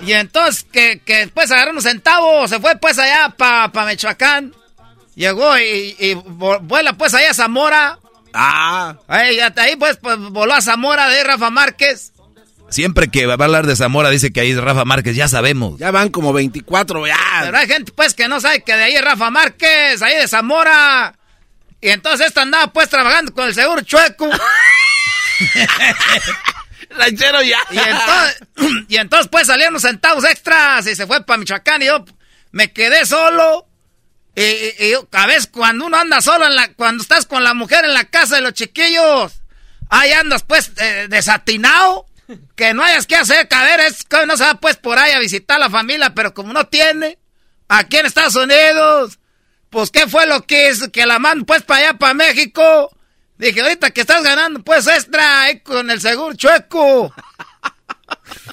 Y 0.00 0.12
entonces, 0.12 0.66
que, 0.70 1.00
que 1.00 1.18
después 1.18 1.50
agarró 1.50 1.70
unos 1.70 1.84
centavos, 1.84 2.50
se 2.50 2.58
fue, 2.60 2.76
pues, 2.76 2.98
allá 2.98 3.30
para 3.36 3.70
pa 3.70 3.86
Michoacán. 3.86 4.54
Llegó 5.14 5.58
y, 5.58 6.14
vuela, 6.62 6.94
pues, 6.94 7.14
allá 7.14 7.30
a 7.30 7.34
Zamora. 7.34 7.98
Ah. 8.32 8.96
Ahí, 9.08 9.38
hasta 9.40 9.62
ahí, 9.62 9.76
pues, 9.76 9.98
pues, 9.98 10.18
voló 10.18 10.54
a 10.54 10.62
Zamora 10.62 11.08
de 11.08 11.16
ahí 11.16 11.22
Rafa 11.22 11.50
Márquez. 11.50 12.12
Siempre 12.70 13.08
que 13.08 13.26
va 13.26 13.34
a 13.34 13.44
hablar 13.44 13.66
de 13.66 13.76
Zamora 13.76 14.08
dice 14.08 14.32
que 14.32 14.40
ahí 14.40 14.52
es 14.52 14.56
Rafa 14.56 14.86
Márquez, 14.86 15.14
ya 15.14 15.28
sabemos. 15.28 15.78
Ya 15.78 15.90
van 15.90 16.08
como 16.08 16.32
24, 16.32 17.06
ya. 17.06 17.18
Pero 17.42 17.58
hay 17.58 17.66
gente, 17.66 17.92
pues, 17.92 18.14
que 18.14 18.28
no 18.28 18.40
sabe 18.40 18.62
que 18.62 18.74
de 18.74 18.84
ahí 18.84 18.94
es 18.94 19.04
Rafa 19.04 19.30
Márquez, 19.30 20.00
ahí 20.00 20.16
de 20.16 20.26
Zamora. 20.26 21.14
Y 21.82 21.90
entonces 21.90 22.28
esta 22.28 22.40
andaba, 22.42 22.72
pues, 22.72 22.88
trabajando 22.88 23.34
con 23.34 23.46
el 23.46 23.54
seguro 23.54 23.82
chueco. 23.82 24.30
Ranchero 26.96 27.42
ya. 27.42 27.58
Y 27.70 27.78
entonces, 27.78 28.42
y 28.88 28.96
entonces, 28.96 29.28
pues, 29.28 29.46
salieron 29.46 29.74
los 29.74 29.82
centavos 29.82 30.24
extras 30.24 30.86
y 30.86 30.94
se 30.94 31.06
fue 31.06 31.22
para 31.26 31.36
Michoacán 31.36 31.82
y 31.82 31.86
yo 31.86 32.02
me 32.52 32.72
quedé 32.72 33.04
solo. 33.04 33.66
Y- 34.34 34.74
y 34.86 34.90
yo, 34.92 35.06
a 35.12 35.26
veces 35.26 35.46
cuando 35.46 35.86
uno 35.86 35.96
anda 35.98 36.20
solo, 36.20 36.46
en 36.46 36.54
la, 36.54 36.72
cuando 36.74 37.02
estás 37.02 37.26
con 37.26 37.44
la 37.44 37.54
mujer 37.54 37.84
en 37.84 37.92
la 37.94 38.04
casa 38.04 38.36
de 38.36 38.40
los 38.42 38.54
chiquillos, 38.54 39.32
ahí 39.90 40.12
andas, 40.12 40.42
pues, 40.42 40.72
eh, 40.78 41.06
desatinado. 41.08 42.06
Que 42.56 42.72
no 42.72 42.82
hayas 42.82 43.06
que 43.06 43.16
hacer, 43.16 43.46
que 43.46 43.56
es 43.86 44.06
no 44.26 44.36
se 44.38 44.44
va, 44.44 44.54
pues, 44.54 44.76
por 44.78 44.98
ahí 44.98 45.12
a 45.12 45.18
visitar 45.18 45.56
a 45.56 45.60
la 45.60 45.68
familia, 45.70 46.14
pero 46.14 46.32
como 46.32 46.54
no 46.54 46.66
tiene, 46.66 47.18
aquí 47.68 47.98
en 47.98 48.06
Estados 48.06 48.36
Unidos, 48.36 49.18
pues, 49.68 49.90
¿qué 49.90 50.06
fue 50.08 50.26
lo 50.26 50.46
que 50.46 50.70
hizo? 50.70 50.90
Que 50.90 51.04
la 51.04 51.18
mando, 51.18 51.44
pues, 51.44 51.62
para 51.62 51.88
allá, 51.88 51.98
para 51.98 52.14
México. 52.14 52.96
Dije, 53.36 53.60
ahorita 53.60 53.90
que 53.90 54.02
estás 54.02 54.22
ganando, 54.22 54.62
pues, 54.62 54.86
extra, 54.86 55.42
ahí 55.42 55.60
con 55.60 55.90
el 55.90 56.00
seguro 56.00 56.34
chueco. 56.34 57.12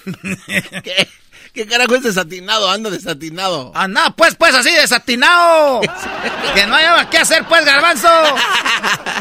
¿Qué, 0.84 1.08
¿Qué 1.54 1.66
carajo 1.66 1.96
es 1.96 2.04
desatinado? 2.04 2.70
Anda 2.70 2.90
desatinado. 2.90 3.72
Ah, 3.76 3.88
no, 3.88 4.16
pues, 4.16 4.36
pues, 4.36 4.54
así, 4.54 4.72
desatinado. 4.72 5.82
que 6.54 6.68
no 6.68 6.76
haya 6.76 7.10
qué 7.10 7.18
hacer, 7.18 7.46
pues, 7.46 7.66
garbanzo. 7.66 8.08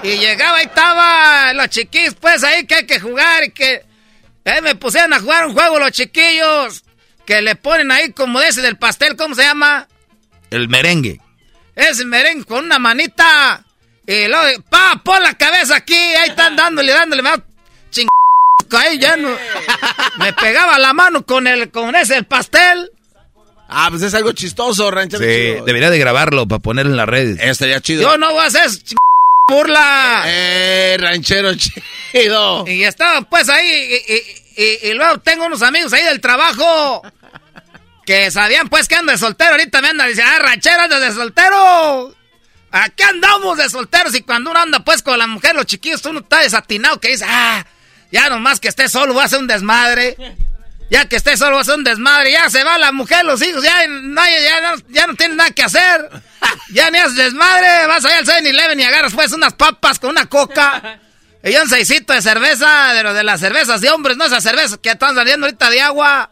Y 0.02 0.18
llegaba 0.18 0.62
y 0.62 0.66
estaba 0.66 1.52
los 1.54 1.68
chiquillos, 1.70 2.14
pues, 2.20 2.44
ahí 2.44 2.66
que 2.66 2.76
hay 2.76 2.86
que 2.86 3.00
jugar 3.00 3.44
y 3.44 3.50
que... 3.50 3.84
Ahí 4.44 4.62
me 4.62 4.74
pusieron 4.74 5.12
a 5.12 5.20
jugar 5.20 5.46
un 5.46 5.54
juego 5.54 5.78
los 5.78 5.92
chiquillos. 5.92 6.84
Que 7.26 7.42
le 7.42 7.56
ponen 7.56 7.90
ahí 7.90 8.12
como 8.12 8.40
de 8.40 8.48
ese 8.48 8.62
del 8.62 8.78
pastel, 8.78 9.16
¿cómo 9.16 9.34
se 9.34 9.42
llama? 9.42 9.86
El 10.50 10.68
merengue. 10.68 11.20
Ese 11.74 12.04
merengue 12.04 12.44
con 12.44 12.64
una 12.64 12.78
manita. 12.78 13.64
Y 14.06 14.26
luego, 14.26 14.62
pa, 14.70 15.00
pon 15.04 15.22
la 15.22 15.34
cabeza 15.34 15.76
aquí. 15.76 15.94
Ahí 15.94 16.30
están 16.30 16.56
dándole, 16.56 16.92
dándole. 16.92 17.22
Me 17.22 17.30
da 17.30 17.44
ching... 17.90 18.08
Ahí 18.76 18.98
ya 18.98 19.16
no... 19.16 19.30
Me 20.18 20.32
pegaba 20.32 20.78
la 20.78 20.92
mano 20.92 21.24
con 21.24 21.46
el, 21.46 21.70
con 21.70 21.94
ese 21.96 22.16
el 22.16 22.24
pastel. 22.26 22.90
Ah, 23.68 23.88
pues 23.90 24.02
es 24.02 24.14
algo 24.14 24.32
chistoso, 24.32 24.90
ranchero. 24.90 25.22
Sí, 25.22 25.30
chido. 25.52 25.64
debería 25.64 25.90
de 25.90 25.98
grabarlo 25.98 26.46
para 26.48 26.58
ponerlo 26.58 26.92
en 26.92 26.96
las 26.96 27.08
redes. 27.08 27.38
Estaría 27.40 27.80
chido. 27.80 28.02
Yo 28.02 28.18
no 28.18 28.32
voy 28.32 28.42
a 28.42 28.46
hacer 28.46 28.68
burla. 29.46 30.22
Eh, 30.26 30.96
ranchero 30.98 31.52
chido. 31.54 32.66
Y 32.66 32.84
estaban 32.84 33.24
pues 33.26 33.48
ahí, 33.48 33.66
y, 34.06 34.12
y- 34.12 34.62
y- 34.64 34.88
y 34.90 34.94
luego 34.94 35.18
tengo 35.18 35.46
unos 35.46 35.62
amigos 35.62 35.92
ahí 35.92 36.02
del 36.04 36.20
trabajo 36.20 37.02
que 38.04 38.30
sabían 38.30 38.68
pues 38.68 38.88
que 38.88 38.96
ando 38.96 39.12
de 39.12 39.18
soltero. 39.18 39.52
Ahorita 39.52 39.80
me 39.82 39.88
andan 39.88 40.08
diciendo, 40.08 40.32
ah, 40.34 40.38
ranchero, 40.40 40.80
andas 40.82 41.00
de 41.00 41.12
soltero. 41.12 42.14
Aquí 42.70 43.02
andamos 43.02 43.56
de 43.58 43.68
solteros 43.70 44.14
y 44.14 44.22
cuando 44.22 44.50
uno 44.50 44.60
anda 44.60 44.80
pues 44.80 45.02
con 45.02 45.18
la 45.18 45.26
mujer, 45.26 45.54
los 45.54 45.66
chiquillos, 45.66 46.04
uno 46.06 46.20
está 46.20 46.40
desatinado 46.40 47.00
que 47.00 47.08
dice, 47.08 47.24
ah, 47.28 47.64
ya 48.10 48.28
nomás 48.28 48.60
que 48.60 48.68
esté 48.68 48.88
solo 48.88 49.12
voy 49.12 49.22
a 49.22 49.26
hacer 49.26 49.38
un 49.38 49.46
desmadre. 49.46 50.16
Ya 50.90 51.06
que 51.06 51.16
esté 51.16 51.36
solo 51.36 51.52
voy 51.52 51.58
a 51.58 51.62
hacer 51.62 51.74
un 51.74 51.84
desmadre. 51.84 52.32
Ya 52.32 52.48
se 52.48 52.64
va 52.64 52.78
la 52.78 52.92
mujer, 52.92 53.24
los 53.24 53.42
hijos, 53.42 53.62
ya 53.62 53.86
no, 53.86 54.22
ya 54.24 54.60
no, 54.76 54.82
ya 54.88 55.06
no 55.06 55.14
tienen 55.14 55.36
nada 55.36 55.50
que 55.50 55.62
hacer. 55.62 56.10
Ya 56.70 56.90
ni 56.90 56.98
haces 56.98 57.16
desmadre, 57.16 57.86
vas 57.86 58.04
allá 58.04 58.18
al 58.18 58.26
7-Eleven 58.26 58.78
y 58.78 58.82
agarras 58.82 59.14
pues 59.14 59.32
unas 59.32 59.54
papas 59.54 59.98
con 59.98 60.10
una 60.10 60.26
coca. 60.26 61.00
Y 61.42 61.56
un 61.56 61.68
seisito 61.68 62.12
de 62.12 62.20
cerveza, 62.20 62.92
de 62.92 63.02
lo 63.02 63.14
de 63.14 63.24
las 63.24 63.40
cervezas 63.40 63.80
de 63.80 63.90
hombres, 63.90 64.16
no 64.16 64.26
esas 64.26 64.42
cervezas 64.42 64.78
que 64.78 64.90
están 64.90 65.14
saliendo 65.14 65.46
ahorita 65.46 65.70
de 65.70 65.80
agua. 65.80 66.30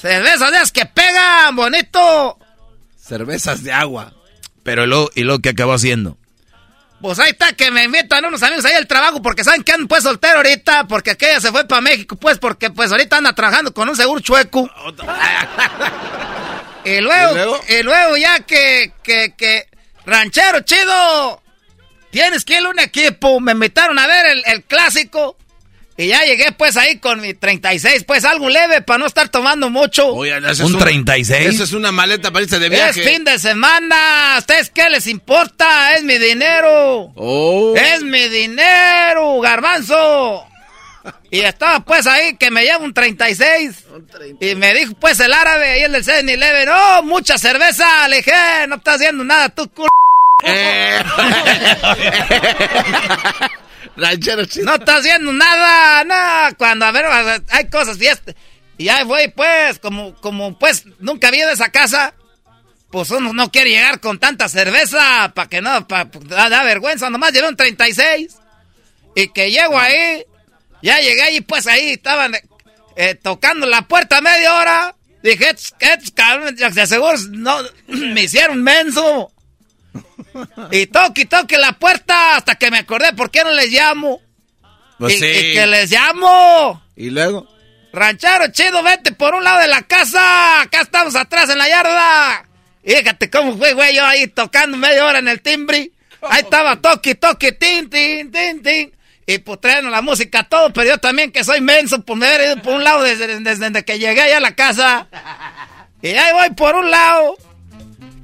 Cervezas 0.00 0.50
de 0.50 0.56
esas 0.56 0.72
que 0.72 0.86
pegan, 0.86 1.54
bonito. 1.54 2.38
Cervezas 2.98 3.62
de 3.62 3.72
agua. 3.72 4.14
Pero 4.62 4.84
¿y 4.84 4.86
luego, 4.86 5.10
y 5.14 5.22
luego 5.22 5.40
qué 5.42 5.50
acabó 5.50 5.74
haciendo? 5.74 6.18
Pues 7.00 7.18
ahí 7.18 7.30
está 7.30 7.52
que 7.52 7.70
me 7.70 7.84
invitan 7.84 8.24
unos 8.24 8.42
amigos 8.42 8.64
ahí 8.64 8.72
al 8.72 8.86
trabajo 8.86 9.20
porque 9.20 9.44
saben 9.44 9.62
que 9.62 9.72
ando 9.72 9.86
pues 9.86 10.02
soltero 10.02 10.38
ahorita, 10.38 10.86
porque 10.86 11.10
aquella 11.10 11.40
se 11.40 11.52
fue 11.52 11.66
para 11.66 11.82
México, 11.82 12.16
pues 12.16 12.38
porque 12.38 12.70
pues 12.70 12.90
ahorita 12.90 13.18
anda 13.18 13.34
trabajando 13.34 13.74
con 13.74 13.88
un 13.88 13.96
seguro 13.96 14.20
chueco. 14.20 14.62
y 16.84 17.00
luego, 17.00 17.60
y 17.68 17.82
luego, 17.82 18.16
ya 18.16 18.40
que, 18.40 18.92
que, 19.02 19.34
que, 19.36 19.68
ranchero 20.06 20.60
chido, 20.60 21.42
tienes 22.10 22.44
que 22.44 22.58
ir 22.58 22.64
a 22.64 22.70
un 22.70 22.78
equipo, 22.78 23.40
me 23.40 23.52
invitaron 23.52 23.98
a 23.98 24.06
ver 24.06 24.26
el, 24.26 24.42
el 24.46 24.64
clásico. 24.64 25.36
Y 25.98 26.08
ya 26.08 26.20
llegué 26.24 26.52
pues 26.52 26.76
ahí 26.76 26.98
con 26.98 27.22
mi 27.22 27.32
36, 27.32 28.04
pues 28.04 28.26
algo 28.26 28.50
leve 28.50 28.82
para 28.82 28.98
no 28.98 29.06
estar 29.06 29.30
tomando 29.30 29.70
mucho. 29.70 30.12
¿Un 30.12 30.78
36? 30.78 31.54
Eso 31.54 31.64
es 31.64 31.72
una 31.72 31.90
maleta 31.90 32.30
para 32.30 32.42
irse 32.44 32.58
de 32.58 32.68
viaje. 32.68 33.00
Es 33.02 33.08
fin 33.08 33.24
de 33.24 33.38
semana. 33.38 34.36
¿A 34.36 34.38
ustedes 34.40 34.68
qué 34.70 34.90
les 34.90 35.06
importa? 35.06 35.94
Es 35.94 36.04
mi 36.04 36.18
dinero. 36.18 37.12
Oh. 37.14 37.74
Es 37.74 38.02
mi 38.02 38.28
dinero, 38.28 39.40
garbanzo. 39.40 40.44
Y 41.30 41.40
estaba 41.40 41.80
pues 41.80 42.06
ahí 42.06 42.36
que 42.36 42.50
me 42.50 42.62
lleva 42.64 42.78
un 42.78 42.92
36. 42.92 43.84
Y 44.40 44.54
me 44.54 44.74
dijo 44.74 44.92
pues 45.00 45.18
el 45.20 45.32
árabe 45.32 45.70
ahí 45.70 45.82
el 45.84 45.92
del 45.92 46.04
7-Eleven, 46.04 46.66
no, 46.66 47.02
mucha 47.04 47.38
cerveza. 47.38 48.06
Le 48.08 48.18
dije, 48.18 48.32
"Eh, 48.32 48.66
no 48.66 48.76
estás 48.76 48.96
haciendo 48.96 49.24
nada, 49.24 49.48
tú 49.48 49.66
culo. 49.70 49.88
Eh. 50.44 51.02
Ranchero 53.96 54.44
chido. 54.44 54.66
No 54.66 54.74
está 54.74 54.96
haciendo 54.96 55.32
nada, 55.32 56.04
nada. 56.04 56.52
Cuando, 56.54 56.84
a 56.84 56.92
ver, 56.92 57.06
hay 57.50 57.68
cosas 57.68 58.00
y 58.00 58.06
este. 58.06 58.36
Y 58.78 58.88
ahí 58.88 59.04
voy, 59.04 59.28
pues, 59.28 59.78
como, 59.78 60.14
como, 60.20 60.58
pues, 60.58 60.84
nunca 60.98 61.28
había 61.28 61.46
de 61.46 61.54
esa 61.54 61.70
casa. 61.70 62.14
Pues 62.90 63.10
uno 63.10 63.32
no 63.32 63.50
quiere 63.50 63.70
llegar 63.70 64.00
con 64.00 64.18
tanta 64.18 64.48
cerveza, 64.48 65.32
para 65.34 65.48
que 65.48 65.60
no, 65.60 65.86
para, 65.88 66.04
da, 66.04 66.48
da 66.48 66.62
vergüenza. 66.62 67.10
Nomás 67.10 67.32
llevé 67.32 67.48
un 67.48 67.56
36. 67.56 68.36
Y 69.14 69.28
que 69.28 69.50
llego 69.50 69.78
ahí, 69.78 70.24
ya 70.82 70.98
llegué 71.00 71.22
ahí, 71.22 71.40
pues 71.40 71.66
ahí 71.66 71.90
estaban 71.92 72.34
eh, 72.96 73.14
tocando 73.14 73.66
la 73.66 73.82
puerta 73.82 74.20
media 74.20 74.54
hora. 74.54 74.94
Dije, 75.22 75.48
"Estos- 75.50 75.74
estos 75.80 76.10
cabrones, 76.12 76.74
de 76.74 76.86
seguro 76.86 77.16
no, 77.30 77.58
me 77.88 78.22
hicieron 78.24 78.62
menso. 78.62 79.32
Y 80.70 80.86
toque 80.86 81.22
y 81.22 81.24
toque 81.24 81.58
la 81.58 81.72
puerta 81.72 82.36
hasta 82.36 82.56
que 82.56 82.70
me 82.70 82.78
acordé 82.78 83.12
por 83.12 83.30
qué 83.30 83.42
no 83.44 83.50
les 83.52 83.70
llamo. 83.70 84.20
Pues 84.98 85.14
y, 85.14 85.18
sí. 85.18 85.26
y 85.26 85.54
que 85.54 85.66
les 85.66 85.90
llamo. 85.90 86.82
Y 86.96 87.10
luego. 87.10 87.46
Ranchero 87.92 88.48
chido, 88.52 88.82
vete 88.82 89.12
por 89.12 89.34
un 89.34 89.44
lado 89.44 89.60
de 89.60 89.68
la 89.68 89.82
casa. 89.82 90.62
Acá 90.62 90.82
estamos 90.82 91.16
atrás 91.16 91.48
en 91.50 91.58
la 91.58 91.68
yarda. 91.68 92.46
Y 92.84 92.92
fíjate 92.92 93.30
cómo 93.30 93.56
fue, 93.56 93.72
güey, 93.72 93.96
yo 93.96 94.04
ahí 94.04 94.26
tocando 94.28 94.76
media 94.76 95.04
hora 95.04 95.18
en 95.18 95.28
el 95.28 95.40
timbre. 95.40 95.90
Ahí 96.22 96.42
estaba 96.42 96.76
toque, 96.76 97.14
toque, 97.14 97.52
tin, 97.52 97.90
tin, 97.90 98.30
tin, 98.30 98.62
tin. 98.62 98.92
Y 99.26 99.38
pues 99.38 99.60
traen 99.60 99.90
la 99.90 100.02
música 100.02 100.44
todo, 100.44 100.72
pero 100.72 100.88
yo 100.88 100.98
también 100.98 101.32
que 101.32 101.42
soy 101.42 101.60
menso, 101.60 102.00
pues 102.02 102.18
me 102.18 102.26
haber 102.26 102.42
ido 102.42 102.62
por 102.62 102.74
un 102.74 102.84
lado 102.84 103.02
desde, 103.02 103.40
desde 103.40 103.84
que 103.84 103.98
llegué 103.98 104.20
allá 104.20 104.36
a 104.36 104.40
la 104.40 104.54
casa. 104.54 105.08
Y 106.00 106.08
ahí 106.08 106.32
voy 106.32 106.50
por 106.50 106.76
un 106.76 106.90
lado. 106.90 107.36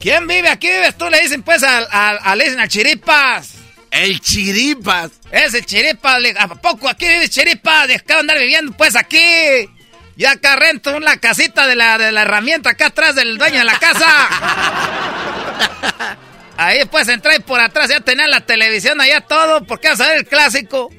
¿Quién 0.02 0.26
vive 0.26 0.48
aquí? 0.48 0.66
¿Vives 0.68 0.98
tú? 0.98 1.08
Le 1.08 1.20
dicen 1.20 1.42
pues 1.42 1.62
al, 1.62 1.86
al, 1.90 2.18
al- 2.22 2.38
le 2.38 2.44
dicen 2.44 2.60
al 2.60 2.68
Chiripas. 2.68 3.54
El 3.90 4.20
Chiripas. 4.20 5.12
Es 5.30 5.54
el 5.54 5.64
Chiripas. 5.64 6.20
le- 6.20 6.34
¿A 6.38 6.48
poco 6.48 6.88
aquí 6.88 7.06
vive 7.06 7.28
Chiripas? 7.28 7.86
De 7.88 7.94
acá 7.94 8.18
andar 8.18 8.38
viviendo 8.38 8.72
pues 8.72 8.96
aquí. 8.96 9.18
Yo 10.16 10.28
acá 10.28 10.56
rento 10.56 10.94
una 10.96 11.16
casita 11.18 11.66
de 11.66 11.76
la, 11.76 11.96
de 11.98 12.10
la 12.12 12.22
herramienta 12.22 12.70
acá 12.70 12.86
atrás 12.86 13.14
del 13.14 13.38
dueño 13.38 13.58
de 13.60 13.64
la 13.64 13.78
casa. 13.78 14.08
Ahí 16.56 16.84
pues 16.90 17.08
entré 17.08 17.40
por 17.40 17.60
atrás, 17.60 17.88
ya 17.88 18.00
tenía 18.00 18.26
la 18.28 18.40
televisión 18.42 19.00
allá 19.00 19.20
todo, 19.22 19.64
porque 19.64 19.88
vas 19.88 20.00
a 20.00 20.08
ver 20.08 20.18
el 20.18 20.26
clásico. 20.26 20.90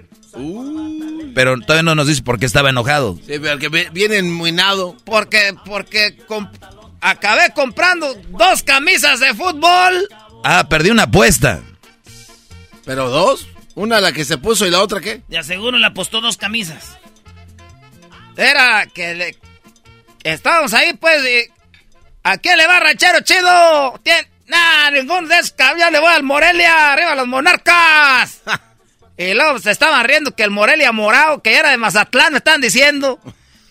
Pero 1.36 1.60
todavía 1.62 1.84
no 1.84 1.96
nos 1.96 2.08
dice 2.08 2.24
por 2.24 2.40
qué 2.40 2.46
estaba 2.48 2.70
enojado. 2.72 3.16
Sí, 3.28 3.38
pero 3.40 3.60
que 3.60 3.70
vi- 3.70 3.88
viene 3.92 4.18
enmuinado. 4.18 4.98
Porque, 5.06 5.54
porque 5.66 6.18
acabé 7.04 7.52
comprando 7.54 8.16
dos 8.30 8.64
camisas 8.64 9.20
de 9.20 9.34
fútbol. 9.34 10.10
Ah, 10.44 10.68
perdí 10.68 10.90
una 10.90 11.04
apuesta. 11.04 11.62
¿Pero 12.86 13.10
dos? 13.10 13.48
Una 13.76 14.02
la 14.02 14.12
que 14.12 14.26
se 14.26 14.38
puso 14.38 14.66
y 14.66 14.72
la 14.72 14.82
otra 14.82 15.02
qué? 15.02 15.22
De 15.28 15.38
aseguro 15.38 15.78
le 15.78 15.86
apostó 15.86 16.22
dos 16.22 16.38
camisas. 16.38 16.98
Era 18.38 18.86
que 18.88 19.14
le... 19.14 19.38
Estábamos 20.24 20.74
ahí, 20.74 20.94
pues, 20.94 21.24
y... 21.24 21.52
¿A 22.24 22.38
quién 22.38 22.58
le 22.58 22.68
va, 22.68 22.80
ranchero 22.80 23.20
chido? 23.22 24.00
¿Tien... 24.04 24.28
Nah, 24.48 24.92
ningún 24.92 25.28
de 25.28 25.40
esos 25.40 25.56
ya 25.58 25.90
le 25.90 26.00
voy 26.00 26.14
al 26.14 26.24
Morelia, 26.24 26.94
arriba 26.94 27.16
los 27.16 27.28
monarcas. 27.28 28.42
y 29.18 29.34
luego 29.34 29.60
se 29.60 29.72
estaban 29.72 30.04
riendo 30.06 30.36
que 30.36 30.44
el 30.44 30.52
Morelia 30.52 30.92
morado, 30.92 31.42
que 31.42 31.56
era 31.56 31.72
de 31.72 31.78
Mazatlán, 31.78 32.34
me 32.34 32.38
estaban 32.40 32.62
diciendo. 32.62 33.20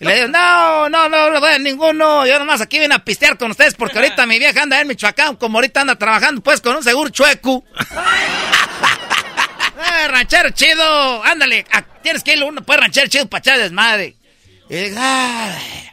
Y 0.03 0.07
le 0.07 0.15
digo, 0.15 0.27
no, 0.27 0.89
no, 0.89 1.09
no, 1.09 1.29
no 1.31 1.39
voy 1.39 1.51
a 1.53 1.59
ninguno. 1.59 2.25
Yo 2.27 2.37
nomás 2.39 2.61
aquí 2.61 2.79
vine 2.79 2.95
a 2.95 2.99
pistear 2.99 3.37
con 3.37 3.51
ustedes 3.51 3.73
porque 3.75 3.97
ahorita 3.97 4.25
mi 4.25 4.39
vieja 4.39 4.61
anda 4.61 4.79
en 4.81 4.87
Michoacán, 4.87 5.35
como 5.37 5.57
ahorita 5.57 5.81
anda 5.81 5.95
trabajando, 5.95 6.41
pues, 6.41 6.61
con 6.61 6.75
un 6.75 6.83
seguro 6.83 7.09
chueco. 7.09 7.63
Eh, 9.75 10.07
ranchero 10.07 10.49
chido, 10.51 11.23
ándale, 11.23 11.65
a- 11.71 11.81
tienes 12.01 12.23
que 12.23 12.35
ir 12.35 12.43
uno, 12.43 12.61
pues, 12.63 12.79
ranchero 12.79 13.07
chido 13.07 13.27
para 13.27 13.39
echar 13.39 13.59
desmadre. 13.59 14.15
Y 14.69 14.75
digo, 14.75 14.97
"Ay". 14.99 15.89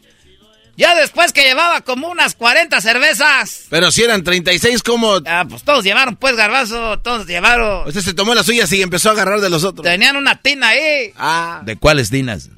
Ya 0.76 0.94
después 0.94 1.32
que 1.32 1.42
llevaba 1.42 1.80
como 1.82 2.08
unas 2.08 2.34
40 2.34 2.80
cervezas. 2.80 3.64
Pero 3.68 3.90
si 3.90 4.02
eran 4.02 4.22
36, 4.24 4.82
¿cómo? 4.82 5.18
Ah, 5.26 5.44
pues 5.48 5.62
todos 5.64 5.84
llevaron, 5.84 6.16
pues, 6.16 6.36
garbazo, 6.36 6.98
todos 7.00 7.26
llevaron. 7.26 7.86
Usted 7.88 8.00
se 8.00 8.14
tomó 8.14 8.34
las 8.34 8.46
suyas 8.46 8.70
y 8.72 8.80
empezó 8.80 9.10
a 9.10 9.12
agarrar 9.12 9.40
de 9.40 9.50
los 9.50 9.64
otros. 9.64 9.84
Tenían 9.84 10.16
una 10.16 10.36
tina 10.40 10.68
ahí, 10.68 11.12
Ah. 11.18 11.60
¿De 11.64 11.76
cuáles 11.76 12.10
dinas? 12.10 12.48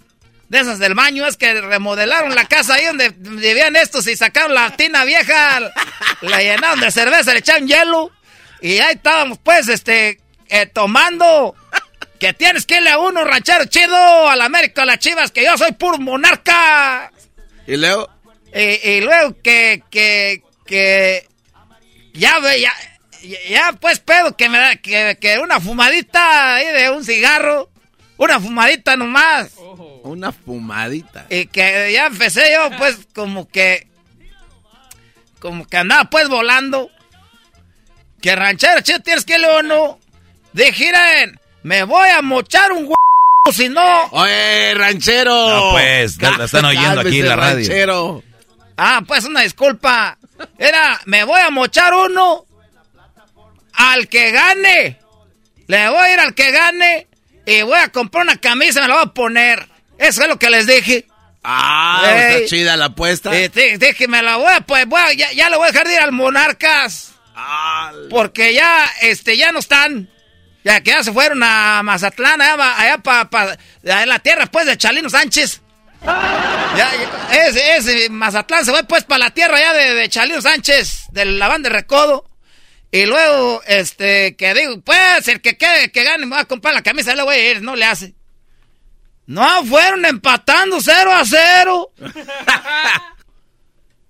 De 0.53 0.61
esas 0.61 0.79
del 0.79 0.93
baño, 0.93 1.27
es 1.27 1.39
que 1.39 1.63
remodelaron 1.63 2.35
la 2.35 2.45
casa 2.45 2.75
ahí 2.75 2.85
donde 2.85 3.09
vivían 3.17 3.75
estos 3.75 4.07
y 4.07 4.15
sacaron 4.17 4.53
la 4.53 4.77
tina 4.77 5.03
vieja, 5.07 5.61
la 6.21 6.43
llenaron 6.43 6.79
de 6.79 6.91
cerveza, 6.91 7.33
le 7.33 7.39
echaron 7.39 7.67
hielo. 7.67 8.11
Y 8.61 8.79
ahí 8.79 8.97
estábamos, 8.97 9.39
pues, 9.43 9.69
este, 9.69 10.21
eh, 10.51 10.67
tomando. 10.67 11.57
Que 12.21 12.35
tienes 12.35 12.67
que 12.67 12.77
irle 12.77 12.91
a 12.91 12.99
uno, 12.99 13.25
ranchero 13.25 13.65
chido, 13.65 14.29
a 14.29 14.37
la 14.37 14.45
América, 14.45 14.83
a 14.83 14.85
las 14.85 14.99
chivas, 14.99 15.31
que 15.31 15.43
yo 15.43 15.57
soy 15.57 15.73
puro 15.73 15.97
monarca. 15.97 17.11
Y 17.67 17.79
luego. 17.79 18.11
Y, 18.55 18.91
y 18.91 19.01
luego 19.01 19.35
que, 19.43 19.83
que, 19.91 20.43
que, 20.67 21.27
ya 22.13 22.39
ve, 22.41 22.61
ya, 22.61 22.73
ya 23.49 23.73
pues 23.73 24.01
pedo 24.01 24.37
que 24.37 24.51
me 24.51 24.59
da, 24.59 24.77
que, 24.77 25.17
que 25.19 25.39
una 25.39 25.61
fumadita 25.61 26.57
ahí 26.57 26.67
de 26.67 26.91
un 26.91 27.03
cigarro, 27.05 27.71
una 28.19 28.39
fumadita 28.39 28.97
nomás. 28.99 29.51
Una 30.05 30.33
fumadita. 30.33 31.27
Y 31.31 31.47
que 31.47 31.93
ya 31.93 32.07
empecé 32.07 32.53
yo 32.53 32.77
pues 32.79 32.99
como 33.15 33.49
que, 33.49 33.87
como 35.41 35.67
que 35.67 35.77
andaba 35.77 36.05
pues 36.11 36.29
volando. 36.29 36.91
Que 38.21 38.37
ranchero, 38.37 38.81
chido, 38.83 39.01
tienes 39.01 39.25
que 39.25 39.37
o 39.37 39.63
no. 39.63 39.99
Dije, 40.53 40.85
"Miren, 40.87 41.41
me 41.65 41.83
voy 41.83 42.09
a 42.09 42.23
mochar 42.23 42.71
un 42.73 42.85
huevo, 42.85 43.53
si 43.53 43.69
no. 43.69 44.05
¡Oye, 44.13 44.75
ranchero! 44.75 45.35
No, 45.49 45.71
pues, 45.73 46.21
la- 46.23 46.39
la 46.39 46.45
están 46.45 46.65
oyendo 46.65 47.01
aquí 47.01 47.19
en 47.21 47.29
la 47.29 47.37
radio. 47.37 47.57
Ranchero. 47.57 48.23
Ah, 48.77 49.03
pues 49.07 49.25
una 49.25 49.41
disculpa. 49.41 50.19
Era, 50.59 51.01
me 51.07 51.25
voy 51.25 51.41
a 51.41 51.51
mochar 51.51 51.93
uno 51.95 52.45
al 53.75 54.09
que 54.09 54.31
gane. 54.31 54.99
Le 55.67 55.89
voy 55.89 55.99
a 55.99 56.13
ir 56.13 56.21
al 56.21 56.35
que 56.35 56.51
gane 56.51 57.07
y 57.47 57.63
voy 57.63 57.79
a 57.79 57.89
comprar 57.91 58.25
una 58.25 58.37
camisa 58.37 58.79
y 58.81 58.83
me 58.83 58.89
la 58.89 58.95
voy 58.95 59.05
a 59.05 59.15
poner. 59.15 59.69
Eso 59.99 60.23
es 60.23 60.29
lo 60.29 60.39
que 60.39 60.51
les 60.51 60.67
dije. 60.67 61.07
Ah, 61.45 62.03
Ey. 62.05 62.35
está 62.37 62.49
chida 62.49 62.77
la 62.77 62.87
apuesta. 62.87 63.37
Y 63.39 63.49
di- 63.49 63.77
dije, 63.77 64.07
me 64.09 64.23
la 64.23 64.37
voy 64.37 64.53
a, 64.53 64.61
pues, 64.61 64.87
voy 64.87 65.01
a- 65.01 65.13
ya, 65.13 65.33
ya 65.33 65.51
le 65.51 65.57
voy 65.57 65.69
a 65.69 65.73
dejar 65.73 65.87
de 65.89 65.95
ir 65.95 66.01
al 66.01 66.13
Monarcas. 66.13 67.13
Porque 68.11 68.55
ya, 68.55 68.87
este, 69.01 69.37
ya 69.37 69.53
no 69.53 69.59
están. 69.59 70.09
Ya 70.65 70.81
que 70.81 70.91
ya 70.91 71.03
se 71.03 71.13
fueron 71.13 71.43
a 71.43 71.83
Mazatlán, 71.83 72.41
allá, 72.41 72.55
va- 72.57 72.81
allá 72.81 72.99
para 72.99 73.59
en 73.83 74.09
la 74.09 74.19
tierra, 74.21 74.47
pues, 74.47 74.67
de 74.67 74.77
Chalino 74.77 75.11
Sánchez. 75.11 75.61
Ya, 76.05 76.91
ya, 77.31 77.47
ese, 77.47 77.77
ese 77.77 78.09
Mazatlán 78.11 78.65
se 78.65 78.71
fue, 78.71 78.85
pues, 78.85 79.03
para 79.05 79.25
la 79.25 79.31
tierra 79.31 79.59
ya 79.59 79.73
de, 79.73 79.95
de 79.95 80.09
Chalino 80.09 80.41
Sánchez, 80.41 81.07
de 81.11 81.25
la 81.25 81.49
banda 81.49 81.69
de 81.69 81.75
Recodo. 81.77 82.29
Y 82.95 83.07
luego, 83.07 83.63
este, 83.67 84.37
que 84.37 84.53
digo, 84.53 84.81
pues, 84.83 85.27
el 85.29 85.41
que 85.41 85.57
quede, 85.57 85.91
que 85.91 86.05
gane, 86.05 86.27
me 86.27 86.37
va 86.37 86.43
a 86.43 86.45
comprar 86.45 86.75
la 86.75 86.83
camisa, 86.83 87.15
le 87.15 87.23
voy 87.23 87.35
a 87.37 87.51
ir, 87.53 87.63
no 87.63 87.75
le 87.75 87.87
hace. 87.87 88.15
No, 89.27 89.65
fueron 89.65 90.05
empatando 90.05 90.79
0 90.79 91.11
a 91.15 91.25
0. 91.25 91.93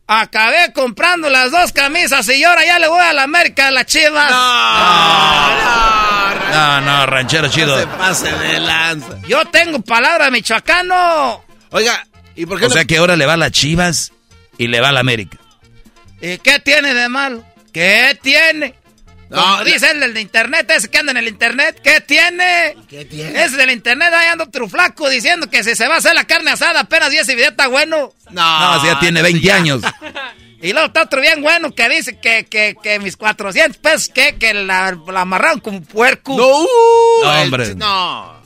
Acabé 0.09 0.73
comprando 0.73 1.31
las 1.31 1.53
dos 1.53 1.73
camisas 1.73 2.29
y 2.29 2.43
ahora 2.45 2.65
ya 2.67 2.79
le 2.81 2.89
voy 2.89 3.01
a 3.01 3.13
la 3.13 3.23
América, 3.23 3.69
a 3.69 3.71
las 3.71 3.87
chivas. 3.87 4.31
No, 6.53 6.81
no, 6.81 7.07
ranchero 7.07 7.49
chido. 7.49 7.79
Se 7.79 7.87
pase 7.87 8.31
de 8.33 8.61
lanza. 8.61 9.19
Yo 9.27 9.45
tengo 9.47 9.81
palabra 9.81 10.29
michoacano. 10.31 11.45
Oiga, 11.71 12.05
¿y 12.35 12.45
por 12.47 12.59
qué 12.59 12.67
O 12.67 12.69
no? 12.69 12.75
sea 12.75 12.85
que 12.85 12.99
ahora 12.99 13.17
le 13.17 13.25
va 13.27 13.35
a 13.35 13.39
las 13.39 13.53
Chivas 13.53 14.13
y 14.59 14.67
le 14.67 14.81
va 14.81 14.89
a 14.91 14.93
la 14.93 15.01
América. 15.01 15.39
¿Y 16.21 16.37
qué 16.39 16.59
tiene 16.59 16.93
de 16.95 17.09
malo? 17.09 17.45
¿Qué 17.73 18.19
tiene? 18.23 18.75
Como 19.31 19.41
No, 19.59 19.65
dice 19.65 19.91
el 19.91 20.01
del 20.01 20.19
internet, 20.19 20.71
ese 20.71 20.89
que 20.91 20.99
anda 20.99 21.13
en 21.13 21.17
el 21.19 21.29
internet, 21.29 21.81
¿qué 21.83 22.01
tiene? 22.03 22.77
¿Qué 22.89 23.05
tiene? 23.07 23.43
Ese 23.45 23.57
del 23.57 23.71
internet 23.71 24.13
ahí 24.13 24.27
anda 24.29 24.45
otro 24.45 24.69
flaco 24.69 25.09
diciendo 25.09 25.49
que 25.49 25.65
si 25.65 25.75
se 25.75 25.89
va 25.89 25.95
a 25.95 25.99
hacer 25.99 26.15
la 26.15 26.25
carne 26.25 26.51
asada 26.51 26.81
apenas 26.81 27.11
10 27.11 27.29
y 27.31 27.35
video 27.35 27.51
está 27.51 27.67
bueno. 27.69 28.13
No, 28.31 28.75
No, 28.75 28.81
si 28.83 28.87
ya 28.89 29.01
tiene 29.01 29.23
20 29.23 29.53
años. 29.53 29.83
Y 30.65 30.73
luego 30.73 30.87
está 30.87 31.03
otro 31.03 31.21
bien 31.21 31.43
bueno 31.43 31.75
que 31.75 31.89
dice 31.89 32.21
que, 32.21 32.47
que, 32.47 32.77
que 32.81 33.01
mis 33.01 33.17
400 33.17 33.79
pesos, 33.79 34.09
que, 34.09 34.37
que 34.37 34.55
la, 34.55 34.97
la 35.09 35.23
amarraron 35.23 35.59
como 35.59 35.83
puerco. 35.83 36.37
No, 36.37 36.65
No, 37.25 37.33
el- 37.37 37.43
hombre. 37.43 37.75
no. 37.75 38.41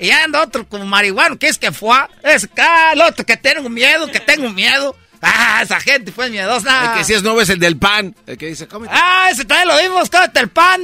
Y 0.00 0.08
anda 0.10 0.40
otro 0.40 0.66
como 0.66 0.86
marihuano, 0.86 1.38
que 1.38 1.46
es 1.48 1.58
que 1.58 1.70
fue. 1.70 1.94
Es 2.22 2.44
acá, 2.44 2.92
el 2.94 3.02
otro 3.02 3.26
que 3.26 3.36
tengo 3.36 3.68
miedo, 3.68 4.10
que 4.10 4.18
tengo 4.20 4.48
miedo. 4.48 4.96
Ah, 5.20 5.60
esa 5.62 5.80
gente 5.80 6.12
fue 6.12 6.30
miedosa. 6.30 6.92
El 6.92 6.98
que 6.98 7.04
si 7.04 7.14
es 7.14 7.22
nuevo 7.22 7.40
es 7.40 7.48
el 7.48 7.58
del 7.58 7.76
pan. 7.76 8.14
El 8.26 8.38
que 8.38 8.46
dice, 8.46 8.68
cómete. 8.68 8.94
Ah, 8.96 9.28
ese 9.30 9.44
también 9.44 9.68
lo 9.68 9.82
vimos, 9.82 10.10
cómete 10.10 10.40
el 10.40 10.48
pan. 10.48 10.82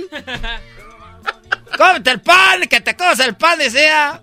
cómete 1.77 2.11
el 2.11 2.21
pan, 2.21 2.63
que 2.69 2.81
te 2.81 2.97
comes 2.97 3.19
el 3.21 3.37
pan, 3.37 3.59
decía. 3.59 4.21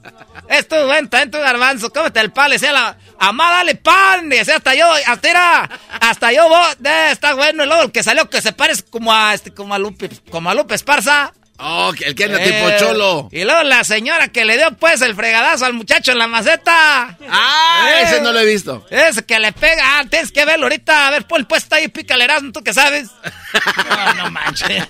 Esto, 0.49 0.87
ven, 0.87 1.09
también 1.09 1.31
tu 1.31 1.37
garbanzo, 1.37 1.91
cómete 1.91 2.19
el 2.19 2.31
pan, 2.31 2.51
decía 2.51 2.71
la. 2.71 2.97
Amá, 3.19 3.51
dale 3.51 3.75
pan, 3.75 4.29
decía 4.29 4.55
hasta 4.55 4.73
yo, 4.73 4.91
hasta 5.05 5.29
era, 5.29 5.69
hasta 5.99 6.31
yo, 6.33 6.49
vos, 6.49 6.77
eh, 6.83 7.09
está 7.11 7.35
bueno. 7.35 7.63
Y 7.63 7.67
luego 7.67 7.83
el 7.83 7.91
que 7.91 8.03
salió 8.03 8.29
que 8.29 8.41
se 8.41 8.51
parece 8.51 8.83
como 8.83 9.13
a, 9.13 9.33
este, 9.33 9.53
como 9.53 9.73
a 9.73 9.79
Lupe, 9.79 10.09
como 10.29 10.49
a 10.49 10.55
Lupe 10.55 10.75
Esparza. 10.75 11.33
Oh, 11.63 11.93
el 12.03 12.15
que 12.15 12.23
anda 12.25 12.39
tipo 12.39 12.69
Eh, 12.69 12.77
cholo. 12.79 13.29
Y 13.31 13.43
luego 13.43 13.61
la 13.63 13.83
señora 13.83 14.29
que 14.29 14.45
le 14.45 14.57
dio 14.57 14.71
pues 14.77 15.01
el 15.01 15.15
fregadazo 15.15 15.65
al 15.65 15.73
muchacho 15.73 16.11
en 16.11 16.17
la 16.17 16.27
maceta. 16.27 17.17
Ah, 17.29 17.87
Eh, 17.91 18.01
ese 18.03 18.21
no 18.21 18.31
lo 18.31 18.39
he 18.39 18.45
visto. 18.45 18.85
Ese 18.89 19.23
que 19.25 19.39
le 19.39 19.51
pega. 19.51 19.99
Ah, 19.99 20.03
tienes 20.09 20.31
que 20.31 20.43
verlo 20.45 20.65
ahorita. 20.65 21.07
A 21.07 21.11
ver, 21.11 21.25
pon 21.27 21.39
el 21.41 21.47
puesto 21.47 21.75
ahí, 21.75 21.87
pícale 21.87 22.23
Erasmo, 22.23 22.51
tú 22.51 22.63
que 22.63 22.73
sabes. 22.73 23.09
no, 23.89 24.13
no 24.15 24.31
manches. 24.31 24.85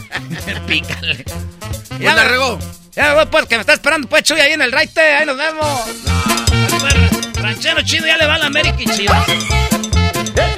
pícale. 0.66 1.24
Ya 1.98 2.14
me 2.14 2.24
regó. 2.24 2.58
Ya 2.94 3.08
me 3.08 3.14
voy, 3.14 3.26
pues, 3.26 3.46
que 3.46 3.54
me 3.54 3.62
está 3.62 3.72
esperando, 3.72 4.06
pues, 4.08 4.22
Chuy, 4.24 4.38
ahí 4.40 4.52
en 4.52 4.60
el 4.60 4.70
raite. 4.70 5.00
Ahí 5.00 5.24
nos 5.24 5.38
vemos. 5.38 5.80
Ranchero 7.36 7.80
chido 7.82 8.06
ya 8.06 8.18
le 8.18 8.26
va 8.26 8.34
a 8.34 8.38
la 8.38 8.46
América 8.46 8.76
y 8.78 8.84
Chivas. 8.86 9.26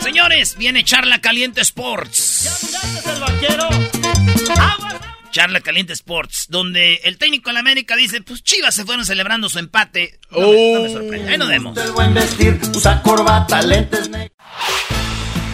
Señores, 0.02 0.56
viene 0.56 0.82
Charla 0.84 1.20
Caliente 1.20 1.60
Sports. 1.60 2.50
Charla 5.34 5.60
Caliente 5.60 5.92
Sports, 5.92 6.46
donde 6.48 7.00
el 7.02 7.18
técnico 7.18 7.50
de 7.50 7.54
la 7.54 7.60
América 7.60 7.96
dice, 7.96 8.20
pues 8.20 8.44
Chivas 8.44 8.72
se 8.72 8.84
fueron 8.84 9.04
celebrando 9.04 9.48
su 9.48 9.58
empate. 9.58 10.20
No, 10.30 10.38
me, 10.38 10.74
no 10.74 10.82
me 10.82 10.92
sorprende. 10.92 11.28
Ahí 11.28 11.36
nos 11.36 11.48
vemos. 11.48 11.74
lentes 13.66 14.08
negros. 14.08 14.30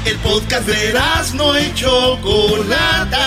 El 0.04 0.16
podcast 0.18 0.66
de 0.66 1.00
no 1.34 1.58
y 1.58 1.72
Chocolata. 1.74 3.26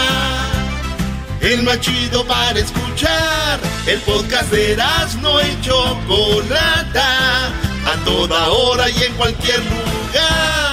El 1.41 1.63
más 1.63 1.81
chido 1.81 2.23
para 2.27 2.59
escuchar. 2.59 3.59
El 3.87 3.99
podcast 4.01 4.51
de 4.51 4.77
no 5.23 5.41
y 5.41 5.61
Chocolata. 5.61 7.47
A 7.47 7.95
toda 8.05 8.49
hora 8.49 8.91
y 8.91 9.01
en 9.01 9.13
cualquier 9.15 9.57
lugar. 9.57 10.72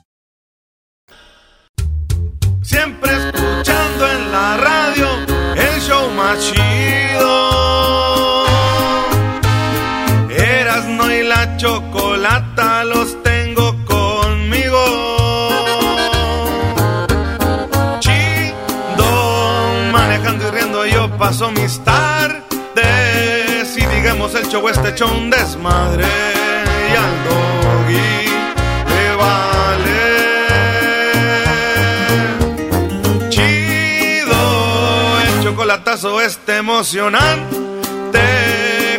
Siempre 2.71 3.11
escuchando 3.11 4.07
en 4.09 4.31
la 4.31 4.55
radio 4.55 5.09
el 5.57 5.81
show 5.81 6.09
más 6.11 6.39
chido. 6.39 8.45
Erasno 10.29 11.11
y 11.11 11.23
la 11.23 11.57
chocolata 11.57 12.85
los 12.85 13.21
tengo 13.23 13.75
conmigo. 13.83 14.79
Chido, 17.99 19.91
manejando 19.91 20.47
y 20.47 20.51
riendo 20.51 20.85
yo 20.85 21.09
paso 21.17 21.51
mis 21.51 21.77
tardes. 21.83 23.75
Y 23.75 23.85
digamos 23.97 24.33
el 24.33 24.47
show 24.47 24.65
este 24.69 24.91
hecho 24.91 25.11
un 25.11 25.29
desmadre. 25.29 26.05
Y 26.89 26.95
al 26.95 27.23
doggy 27.25 28.20
chocolatazo 36.01 36.21
está 36.21 36.57
emocionante. 36.57 37.57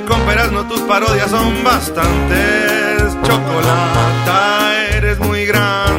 Con 0.07 0.21
peras 0.23 0.53
no 0.53 0.67
tus 0.67 0.81
parodias 0.83 1.31
son 1.31 1.65
bastantes. 1.65 3.17
Chocolata, 3.23 4.89
eres 4.93 5.19
muy 5.19 5.45
grande. 5.47 5.92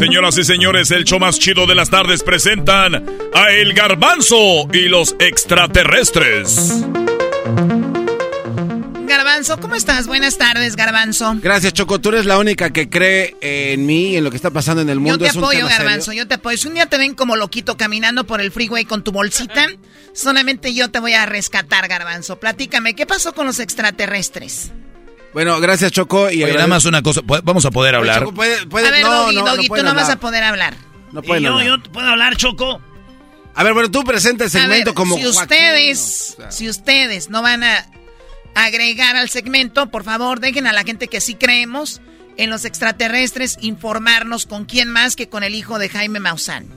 Señoras 0.00 0.38
y 0.38 0.44
señores, 0.44 0.90
el 0.92 1.04
show 1.04 1.18
más 1.20 1.38
chido 1.38 1.66
de 1.66 1.74
las 1.74 1.90
tardes 1.90 2.22
presentan 2.22 3.04
a 3.34 3.50
El 3.50 3.74
Garbanzo 3.74 4.66
y 4.72 4.88
los 4.88 5.14
extraterrestres. 5.18 6.86
Garbanzo, 9.06 9.60
¿cómo 9.60 9.74
estás? 9.74 10.06
Buenas 10.06 10.38
tardes, 10.38 10.74
Garbanzo. 10.74 11.36
Gracias, 11.42 11.74
Choco. 11.74 12.00
Tú 12.00 12.08
eres 12.08 12.24
la 12.24 12.38
única 12.38 12.70
que 12.70 12.88
cree 12.88 13.36
en 13.42 13.84
mí 13.84 14.12
y 14.12 14.16
en 14.16 14.24
lo 14.24 14.30
que 14.30 14.36
está 14.36 14.48
pasando 14.48 14.80
en 14.80 14.88
el 14.88 14.96
Yo 14.96 15.02
mundo. 15.02 15.18
te 15.18 15.26
Es 15.26 15.36
un 15.36 15.44
apoyo, 15.44 15.68
serio. 15.68 15.76
Garbanzo, 15.76 16.12
yo 16.14 16.26
te 16.26 16.36
apoyo. 16.36 16.56
Si 16.56 16.66
un 16.66 16.72
día 16.72 16.86
te 16.86 16.96
ven 16.96 17.14
como 17.14 17.36
loquito 17.36 17.76
caminando 17.76 18.24
por 18.24 18.40
el 18.40 18.50
freeway 18.52 18.86
con 18.86 19.04
tu 19.04 19.12
bolsita, 19.12 19.66
solamente 20.14 20.72
yo 20.72 20.90
te 20.90 20.98
voy 20.98 21.12
a 21.12 21.26
rescatar, 21.26 21.88
Garbanzo. 21.88 22.40
Platícame, 22.40 22.94
¿qué 22.94 23.04
pasó 23.04 23.34
con 23.34 23.44
los 23.44 23.58
extraterrestres? 23.58 24.72
Bueno, 25.32 25.60
gracias, 25.60 25.92
Choco. 25.92 26.30
Y 26.30 26.42
Oye, 26.42 26.54
nada 26.54 26.66
más 26.66 26.84
una 26.84 27.02
cosa, 27.02 27.22
¿po- 27.22 27.40
vamos 27.42 27.64
a 27.64 27.70
poder 27.70 27.94
hablar. 27.94 28.20
Choco, 28.20 28.34
puede- 28.34 28.66
puede- 28.66 28.88
a 28.88 28.90
ver, 28.90 29.02
no, 29.02 29.12
Doggy, 29.24 29.34
no, 29.36 29.40
no 29.42 29.46
Doggy, 29.50 29.62
tú 29.62 29.68
pueden 29.68 29.86
no 29.86 29.94
vas 29.94 30.02
hablar. 30.04 30.16
a 30.16 30.20
poder 30.20 30.42
hablar. 30.44 30.74
No 31.12 31.22
pueden 31.22 31.42
Y 31.42 31.46
yo, 31.46 31.52
hablar. 31.58 31.66
yo 31.66 31.92
puedo 31.92 32.08
hablar, 32.08 32.36
Choco. 32.36 32.80
A 33.54 33.64
ver, 33.64 33.72
bueno, 33.74 33.90
tú 33.90 34.04
presenta 34.04 34.44
el 34.44 34.50
A 34.50 34.52
ver, 34.52 34.62
segmento 34.62 34.94
como 34.94 35.16
si 35.16 35.22
Joaquín, 35.22 35.40
ustedes, 35.42 36.34
o 36.34 36.42
sea. 36.42 36.50
si 36.52 36.68
ustedes 36.68 37.30
no 37.30 37.42
van 37.42 37.62
a 37.64 37.86
agregar 38.54 39.16
al 39.16 39.28
segmento, 39.28 39.90
por 39.90 40.04
favor, 40.04 40.40
dejen 40.40 40.66
a 40.66 40.72
la 40.72 40.82
gente 40.84 41.08
que 41.08 41.20
sí 41.20 41.34
creemos 41.34 42.00
en 42.36 42.48
los 42.50 42.64
extraterrestres 42.64 43.56
informarnos 43.60 44.46
con 44.46 44.64
quién 44.64 44.88
más 44.88 45.14
que 45.16 45.28
con 45.28 45.42
el 45.42 45.54
hijo 45.54 45.78
de 45.78 45.88
Jaime 45.88 46.20
Maussan. 46.20 46.68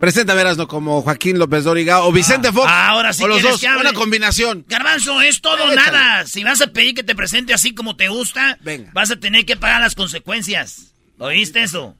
Presenta, 0.00 0.32
verás, 0.32 0.56
¿no? 0.56 0.66
Como 0.66 1.02
Joaquín 1.02 1.38
López 1.38 1.64
Dóriga 1.64 2.00
o 2.04 2.10
Vicente 2.10 2.50
Fox. 2.50 2.66
Ah, 2.70 2.88
ahora 2.88 3.12
sí 3.12 3.22
O 3.22 3.28
los 3.28 3.42
dos, 3.42 3.60
que 3.60 3.68
hable. 3.68 3.82
una 3.82 3.92
combinación. 3.92 4.64
Garbanzo, 4.66 5.20
es 5.20 5.42
todo 5.42 5.62
o 5.62 5.74
nada. 5.74 6.26
Si 6.26 6.42
vas 6.42 6.62
a 6.62 6.68
pedir 6.68 6.94
que 6.94 7.02
te 7.02 7.14
presente 7.14 7.52
así 7.52 7.74
como 7.74 7.96
te 7.96 8.08
gusta, 8.08 8.58
vas 8.94 9.10
a 9.10 9.16
tener 9.16 9.44
que 9.44 9.56
pagar 9.56 9.82
las 9.82 9.94
consecuencias. 9.94 10.94
¿Oíste 11.18 11.62
eso? 11.62 11.94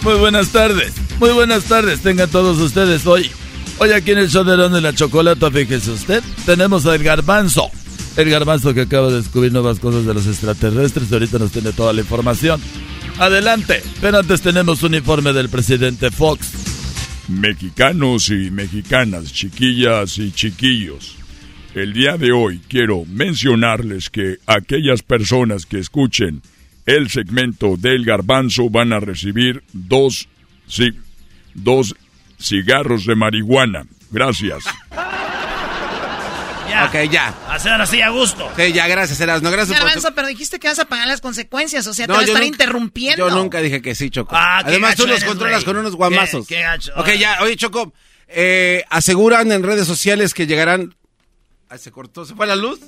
Muy 0.00 0.14
buenas 0.14 0.48
tardes, 0.48 0.94
muy 1.18 1.30
buenas 1.30 1.64
tardes, 1.64 2.00
tengan 2.00 2.30
todos 2.30 2.58
ustedes 2.58 3.06
hoy. 3.06 3.30
Hoy 3.78 3.90
aquí 3.92 4.12
en 4.12 4.18
el 4.18 4.30
show 4.30 4.44
de 4.44 4.78
y 4.78 4.80
la 4.80 4.94
Chocolata, 4.94 5.50
fíjese 5.50 5.90
usted, 5.90 6.22
tenemos 6.46 6.86
al 6.86 7.02
Garbanzo. 7.02 7.70
El 8.16 8.30
Garbanzo 8.30 8.72
que 8.72 8.82
acaba 8.82 9.08
de 9.08 9.16
descubrir 9.16 9.52
nuevas 9.52 9.78
cosas 9.78 10.06
de 10.06 10.14
los 10.14 10.26
extraterrestres, 10.26 11.12
ahorita 11.12 11.38
nos 11.38 11.52
tiene 11.52 11.72
toda 11.72 11.92
la 11.92 12.00
información. 12.00 12.62
Adelante, 13.18 13.80
pero 14.00 14.18
antes 14.18 14.42
tenemos 14.42 14.82
un 14.82 14.94
informe 14.94 15.32
del 15.32 15.48
presidente 15.48 16.10
Fox. 16.10 17.26
Mexicanos 17.28 18.28
y 18.30 18.50
mexicanas, 18.50 19.32
chiquillas 19.32 20.18
y 20.18 20.32
chiquillos. 20.32 21.16
El 21.74 21.92
día 21.92 22.16
de 22.16 22.32
hoy 22.32 22.60
quiero 22.68 23.04
mencionarles 23.04 24.10
que 24.10 24.38
aquellas 24.46 25.02
personas 25.02 25.64
que 25.64 25.78
escuchen 25.78 26.42
el 26.86 27.08
segmento 27.08 27.76
del 27.76 28.04
garbanzo 28.04 28.68
van 28.68 28.92
a 28.92 29.00
recibir 29.00 29.62
dos, 29.72 30.28
sí, 30.66 30.90
dos 31.54 31.94
cigarros 32.40 33.06
de 33.06 33.14
marihuana. 33.14 33.86
Gracias. 34.10 34.64
Ya. 36.74 36.84
Ok, 36.86 37.10
ya. 37.10 37.34
Hacer 37.50 37.72
así 37.72 38.00
a 38.02 38.08
gusto. 38.10 38.50
Sí, 38.56 38.72
ya, 38.72 38.86
gracias, 38.88 39.20
Erasno. 39.20 39.50
Gracias 39.50 39.78
por 39.78 39.86
Garbanzo, 39.86 40.14
pero 40.14 40.28
dijiste 40.28 40.58
que 40.58 40.68
vas 40.68 40.78
a 40.78 40.84
pagar 40.86 41.06
las 41.06 41.20
consecuencias, 41.20 41.86
o 41.86 41.94
sea, 41.94 42.06
No, 42.06 42.14
te 42.14 42.18
vas 42.18 42.22
a 42.22 42.26
estar 42.32 42.42
nunca- 42.42 42.52
interrumpiendo. 42.54 43.28
Yo 43.28 43.34
nunca 43.34 43.60
dije 43.60 43.80
que 43.80 43.94
sí, 43.94 44.10
Choco. 44.10 44.34
Ah, 44.36 44.58
Además, 44.64 44.96
tú 44.96 45.06
los 45.06 45.18
eres, 45.18 45.24
controlas 45.28 45.64
con 45.64 45.76
unos 45.76 45.94
guamazos. 45.94 46.46
Qué- 46.46 46.56
qué 46.56 46.60
gacho. 46.62 46.92
Ok, 46.96 47.10
ya. 47.18 47.38
Oye, 47.42 47.56
Choco, 47.56 47.92
eh, 48.28 48.84
aseguran 48.90 49.52
en 49.52 49.62
redes 49.62 49.86
sociales 49.86 50.34
que 50.34 50.46
llegarán... 50.46 50.94
Ah, 51.68 51.78
¿Se 51.78 51.90
cortó? 51.92 52.24
¿Se 52.24 52.34
fue 52.34 52.46
la 52.46 52.56
luz? 52.56 52.80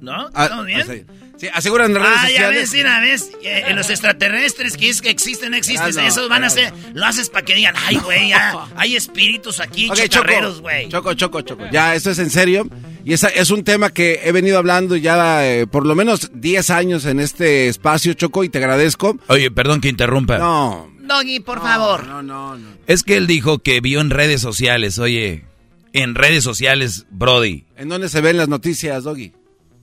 ¿No? 0.00 0.28
Ah, 0.34 0.44
¿Estamos 0.44 0.66
bien? 0.66 0.80
ah, 0.82 0.92
sí. 0.92 1.04
Sí, 1.38 1.48
aseguran 1.52 1.90
en 1.90 1.96
redes 2.02 2.08
ah, 2.18 2.22
ya 2.22 2.28
sociales. 2.28 2.60
ves, 2.60 2.72
mira, 2.72 3.00
ves. 3.00 3.30
eh, 3.42 3.74
los 3.74 3.90
extraterrestres 3.90 4.76
que 4.78 4.88
es 4.88 5.02
que 5.02 5.10
existen, 5.10 5.50
no 5.50 5.56
existen. 5.58 5.86
Ah, 5.98 6.02
no, 6.02 6.08
Esos 6.08 6.28
van 6.30 6.44
a 6.44 6.46
no. 6.46 6.50
ser. 6.52 6.72
Lo 6.94 7.04
haces 7.04 7.28
para 7.28 7.44
que 7.44 7.54
digan, 7.54 7.74
ay, 7.86 7.96
güey, 7.96 8.28
ya, 8.30 8.66
hay 8.76 8.96
espíritus 8.96 9.60
aquí, 9.60 9.90
Ok, 9.90 9.98
chocarreros, 10.08 10.60
güey. 10.62 10.88
Choco, 10.88 11.12
choco, 11.14 11.42
choco. 11.42 11.64
Ya, 11.70 11.94
esto 11.94 12.10
es 12.10 12.18
en 12.20 12.30
serio. 12.30 12.66
Y 13.04 13.12
esa 13.12 13.28
es 13.28 13.50
un 13.50 13.64
tema 13.64 13.90
que 13.90 14.20
he 14.24 14.32
venido 14.32 14.56
hablando 14.58 14.96
ya 14.96 15.46
eh, 15.46 15.66
por 15.66 15.84
lo 15.86 15.94
menos 15.94 16.30
10 16.34 16.70
años 16.70 17.04
en 17.04 17.20
este 17.20 17.68
espacio, 17.68 18.14
Choco, 18.14 18.42
y 18.42 18.48
te 18.48 18.58
agradezco. 18.58 19.18
Oye, 19.28 19.50
perdón 19.50 19.80
que 19.80 19.88
interrumpa. 19.88 20.38
No, 20.38 20.90
Doggy, 21.00 21.40
por 21.40 21.60
favor. 21.60 22.06
no, 22.06 22.22
no, 22.22 22.56
no. 22.56 22.68
Es 22.86 23.02
que 23.04 23.16
él 23.16 23.26
dijo 23.26 23.58
que 23.60 23.80
vio 23.80 24.00
en 24.00 24.10
redes 24.10 24.40
sociales, 24.40 24.98
oye, 24.98 25.44
en 25.92 26.14
redes 26.16 26.42
sociales, 26.42 27.06
Brody, 27.10 27.64
¿En 27.76 27.88
dónde 27.90 28.08
se 28.08 28.20
ven 28.22 28.38
las 28.38 28.48
noticias, 28.48 29.04
Doggy? 29.04 29.32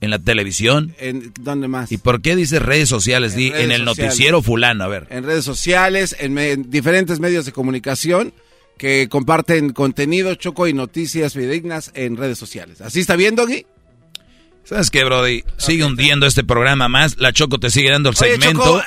En 0.04 0.10
la 0.10 0.18
televisión. 0.18 0.94
¿En 0.98 1.32
dónde 1.40 1.66
más? 1.68 1.90
¿Y 1.90 1.98
por 1.98 2.20
qué 2.22 2.36
dices 2.36 2.62
redes 2.62 2.88
sociales? 2.88 3.34
Di, 3.34 3.50
redes 3.50 3.64
en 3.64 3.72
el 3.72 3.84
sociales. 3.84 4.04
noticiero 4.12 4.42
fulano, 4.42 4.84
a 4.84 4.88
ver. 4.88 5.06
En 5.10 5.24
redes 5.24 5.44
sociales, 5.44 6.14
en, 6.20 6.34
me- 6.34 6.52
en 6.52 6.70
diferentes 6.70 7.18
medios 7.20 7.44
de 7.46 7.52
comunicación 7.52 8.32
que 8.78 9.08
comparten 9.08 9.72
contenido, 9.72 10.34
Choco, 10.34 10.66
y 10.68 10.72
noticias 10.72 11.32
fidedignas 11.34 11.90
en 11.94 12.16
redes 12.16 12.38
sociales. 12.38 12.80
¿Así 12.80 13.00
está 13.00 13.16
bien, 13.16 13.34
Doggy? 13.36 13.66
¿Sabes 14.64 14.90
qué, 14.90 15.04
Brody? 15.04 15.44
Sigue 15.58 15.84
hundiendo 15.84 16.26
este 16.26 16.42
programa 16.42 16.88
más. 16.88 17.18
La 17.18 17.32
Choco 17.32 17.58
te 17.60 17.70
sigue 17.70 17.90
dando 17.90 18.08
el 18.10 18.16
Oye, 18.18 18.32
segmento. 18.32 18.62
Choco, 18.64 18.82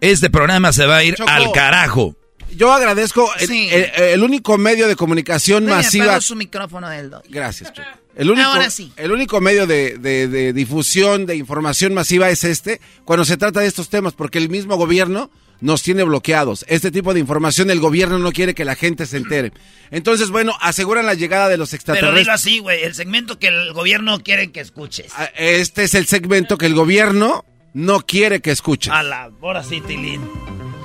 este 0.00 0.30
programa 0.30 0.72
se 0.72 0.84
va 0.84 0.96
a 0.96 1.04
ir 1.04 1.14
Choco. 1.14 1.30
al 1.30 1.52
carajo. 1.52 2.16
Yo 2.56 2.72
agradezco 2.72 3.30
el, 3.38 3.46
Sí. 3.48 3.68
el- 3.70 3.90
el 4.02 4.22
único 4.22 4.58
medio 4.58 4.88
de 4.88 4.96
comunicación 4.96 5.64
Oye, 5.64 5.74
masiva. 5.74 6.20
su 6.20 6.36
micrófono 6.36 6.88
del 6.88 7.10
Doggy. 7.10 7.28
Gracias, 7.30 7.72
Choco. 7.72 7.88
El 8.14 8.30
único, 8.30 8.48
Ahora 8.50 8.68
sí. 8.70 8.92
el 8.96 9.10
único 9.10 9.40
medio 9.40 9.66
de, 9.66 9.96
de- 9.98 10.28
de 10.28 10.52
difusión 10.52 11.24
de 11.24 11.36
información 11.36 11.94
masiva 11.94 12.28
es 12.28 12.44
este, 12.44 12.80
cuando 13.04 13.24
se 13.24 13.36
trata 13.38 13.60
de 13.60 13.66
estos 13.66 13.88
temas, 13.88 14.12
porque 14.12 14.38
el 14.38 14.50
mismo 14.50 14.76
gobierno 14.76 15.30
nos 15.60 15.82
tiene 15.82 16.02
bloqueados. 16.02 16.64
Este 16.68 16.90
tipo 16.90 17.14
de 17.14 17.20
información 17.20 17.70
el 17.70 17.80
gobierno 17.80 18.18
no 18.18 18.32
quiere 18.32 18.52
que 18.54 18.64
la 18.66 18.74
gente 18.74 19.06
se 19.06 19.16
entere. 19.16 19.52
Entonces, 19.90 20.28
bueno, 20.30 20.52
aseguran 20.60 21.06
la 21.06 21.14
llegada 21.14 21.48
de 21.48 21.56
los 21.56 21.70
Pero 21.70 21.76
extraterrestres. 21.76 22.18
dilo 22.24 22.32
así, 22.32 22.58
güey, 22.58 22.82
el 22.82 22.94
segmento 22.94 23.38
que 23.38 23.46
el 23.46 23.72
gobierno 23.72 24.20
quiere 24.22 24.50
que 24.52 24.60
escuches. 24.60 25.12
Ah, 25.16 25.30
Este 25.36 25.84
es 25.84 25.94
el 25.94 26.06
segmento 26.06 26.58
que 26.58 26.66
el 26.66 26.74
gobierno 26.74 27.44
no 27.74 28.04
quiere 28.04 28.40
que 28.42 28.50
escuches. 28.50 28.92
A 28.92 29.02
la 29.02 29.30
hora 29.40 29.62
sí, 29.62 29.80
Tilín. 29.80 30.20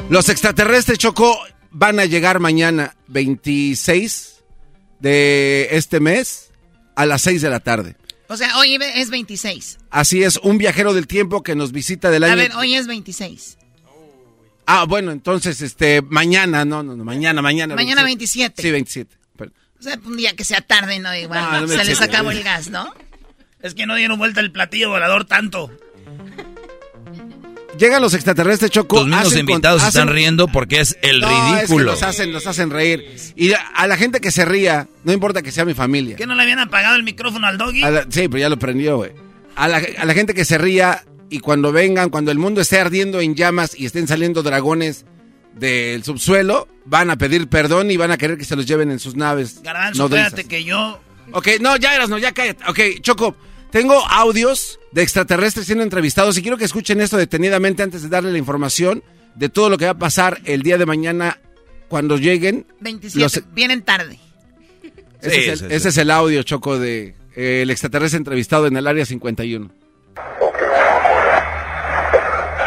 Los 0.09 0.29
extraterrestres, 0.29 0.97
Choco, 0.99 1.37
van 1.77 1.99
a 1.99 2.05
llegar 2.05 2.39
mañana 2.39 2.95
26 3.07 4.43
de 4.99 5.67
este 5.71 5.99
mes 5.99 6.49
a 6.95 7.05
las 7.05 7.21
6 7.21 7.43
de 7.43 7.49
la 7.51 7.59
tarde. 7.59 7.95
O 8.29 8.35
sea, 8.35 8.57
hoy 8.57 8.79
es 8.95 9.09
26. 9.11 9.77
Así 9.91 10.23
es, 10.23 10.37
un 10.37 10.57
viajero 10.57 10.93
del 10.95 11.05
tiempo 11.05 11.43
que 11.43 11.55
nos 11.55 11.71
visita 11.71 12.09
del 12.09 12.23
año... 12.23 12.33
A 12.33 12.35
ver, 12.35 12.51
hoy 12.55 12.73
es 12.73 12.87
26. 12.87 13.59
Ah, 14.65 14.85
bueno, 14.85 15.11
entonces, 15.11 15.61
este, 15.61 16.01
mañana, 16.01 16.65
no, 16.65 16.81
no, 16.81 16.95
no, 16.95 17.05
mañana, 17.05 17.41
mañana. 17.43 17.75
Mañana 17.75 18.03
27. 18.03 18.59
Sí, 18.61 18.71
27. 18.71 19.15
Pero- 19.37 19.51
O 19.79 19.83
sea, 19.83 19.99
un 20.03 20.17
día 20.17 20.35
que 20.35 20.43
sea 20.43 20.61
tarde, 20.61 20.97
no 20.99 21.15
igual. 21.15 21.39
No, 21.41 21.61
no 21.61 21.67
me 21.67 21.75
se 21.77 21.85
les 21.85 22.01
acabó 22.01 22.31
el 22.31 22.43
gas, 22.43 22.69
¿no? 22.69 22.91
Es 23.61 23.75
que 23.75 23.85
no 23.85 23.95
dieron 23.95 24.17
vuelta 24.17 24.41
el 24.41 24.51
platillo 24.51 24.89
volador 24.89 25.25
tanto. 25.25 25.71
Llegan 27.77 28.01
los 28.01 28.13
extraterrestres, 28.13 28.71
Choco. 28.71 28.97
Tus 28.97 29.05
mismos 29.07 29.27
hacen 29.27 29.39
invitados 29.41 29.81
se 29.81 29.87
están 29.89 30.07
hacen- 30.09 30.13
riendo 30.15 30.47
porque 30.47 30.79
es 30.79 30.97
el 31.01 31.19
No, 31.21 31.27
es 31.29 31.33
que 31.33 31.55
ridículo. 31.61 31.91
nos 31.91 32.03
hacen, 32.03 32.31
nos 32.31 32.47
hacen 32.47 32.69
reír. 32.69 33.05
Y 33.35 33.51
a, 33.53 33.87
la 33.87 33.97
gente 33.97 34.19
que 34.19 34.31
se 34.31 34.45
ría, 34.45 34.87
no 35.03 35.13
importa 35.13 35.41
que 35.41 35.51
sea 35.51 35.65
mi 35.65 35.73
familia. 35.73 36.15
¿Que 36.15 36.25
no 36.27 36.35
le 36.35 36.43
habían 36.43 36.59
apagado 36.59 36.95
el 36.95 37.03
micrófono 37.03 37.45
al 37.47 37.57
doggy? 37.57 37.81
La- 37.81 38.03
sí, 38.09 38.27
pero 38.27 38.37
ya 38.39 38.49
lo 38.49 38.57
prendió, 38.57 38.97
güey. 38.97 39.11
A 39.55 39.67
la, 39.67 39.81
a 39.97 40.05
la 40.05 40.13
gente 40.13 40.33
que 40.33 40.45
se 40.45 40.57
ría 40.57 41.03
y 41.29 41.39
cuando 41.39 41.71
vengan, 41.71 42.09
cuando 42.09 42.31
el 42.31 42.37
mundo 42.39 42.61
esté 42.61 42.79
ardiendo 42.79 43.19
en 43.21 43.35
llamas 43.35 43.71
y 43.77 43.85
estén 43.85 44.07
saliendo 44.07 44.43
dragones 44.43 45.05
del 45.55 46.03
subsuelo, 46.03 46.67
van 46.85 47.09
a 47.09 47.17
pedir 47.17 47.47
perdón 47.47 47.89
y 47.91 47.97
van 47.97 48.11
a 48.11 48.17
querer 48.17 48.37
que 48.37 48.45
se 48.45 48.55
los 48.55 48.65
lleven 48.65 48.91
en 48.91 48.99
sus 48.99 49.15
naves. 49.15 49.61
Garbanzo, 49.63 50.03
nodrizas. 50.03 50.27
espérate 50.27 50.47
que 50.47 50.63
yo... 50.63 50.99
Ok, 51.33 51.47
no, 51.59 51.75
ya 51.75 51.93
eras, 51.95 52.07
no, 52.09 52.17
ya 52.17 52.31
cállate. 52.31 52.63
Ok, 52.69 53.01
Choco, 53.01 53.35
tengo 53.71 53.95
audios 54.09 54.79
de 54.91 55.03
extraterrestres 55.03 55.65
siendo 55.65 55.83
entrevistados 55.83 56.37
y 56.37 56.41
quiero 56.41 56.57
que 56.57 56.65
escuchen 56.65 57.01
esto 57.01 57.17
detenidamente 57.17 57.83
antes 57.83 58.01
de 58.03 58.09
darle 58.09 58.31
la 58.31 58.37
información 58.37 59.03
de 59.35 59.49
todo 59.49 59.69
lo 59.69 59.77
que 59.77 59.85
va 59.85 59.91
a 59.91 59.97
pasar 59.97 60.39
el 60.45 60.63
día 60.63 60.77
de 60.77 60.85
mañana 60.85 61.39
cuando 61.89 62.17
lleguen. 62.17 62.65
27. 62.79 63.19
los- 63.19 63.53
Vienen 63.53 63.81
tarde. 63.83 64.19
ese, 65.21 65.29
Sí, 65.31 65.39
es 65.41 65.47
el, 65.47 65.57
sí, 65.57 65.65
sí. 65.69 65.73
ese 65.75 65.89
es 65.89 65.97
el 65.97 66.11
audio, 66.11 66.43
Choco, 66.43 66.79
de 66.79 67.15
eh, 67.35 67.61
el 67.61 67.69
extraterrestre 67.71 68.17
entrevistado 68.17 68.67
en 68.67 68.77
el 68.77 68.87
área 68.87 69.05
51. 69.05 69.69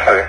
A 0.06 0.10
ver, 0.12 0.26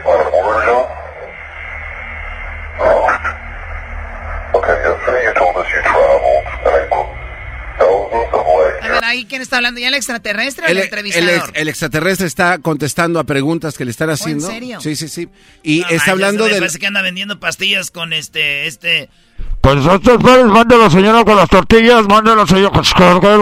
ahí 9.11 9.25
quién 9.25 9.41
está 9.41 9.57
hablando, 9.57 9.79
¿ya 9.79 9.88
el 9.89 9.93
extraterrestre 9.93 10.65
o 10.65 10.67
el, 10.69 10.71
El, 10.71 10.77
el 10.79 10.83
entrevistador? 10.85 11.29
ex- 11.49 11.51
el 11.53 11.67
extraterrestre 11.69 12.27
está 12.27 12.57
contestando 12.59 13.19
a 13.19 13.23
preguntas 13.23 13.77
que 13.77 13.85
le 13.85 13.91
están 13.91 14.09
haciendo. 14.09 14.47
serio? 14.47 14.81
Sí, 14.81 14.95
sí, 14.95 15.07
sí. 15.07 15.29
Y 15.63 15.81
No 15.81 15.89
está 15.89 16.11
hablando 16.11 16.45
del... 16.45 16.59
Parece 16.59 16.79
que 16.79 16.88
anda 16.88 17.01
vendiendo 17.01 17.39
pastillas 17.39 17.91
con 17.91 18.13
este, 18.13 18.67
este... 18.67 19.09
Pues 19.61 19.77
estos 19.85 20.21
padres, 20.23 20.45
mándalo 20.45 20.89
señora 20.89 21.23
con 21.23 21.35
las 21.35 21.49
tortillas, 21.49 22.05
mándalo 22.07 22.45
señor 22.47 22.71
con 22.71 22.81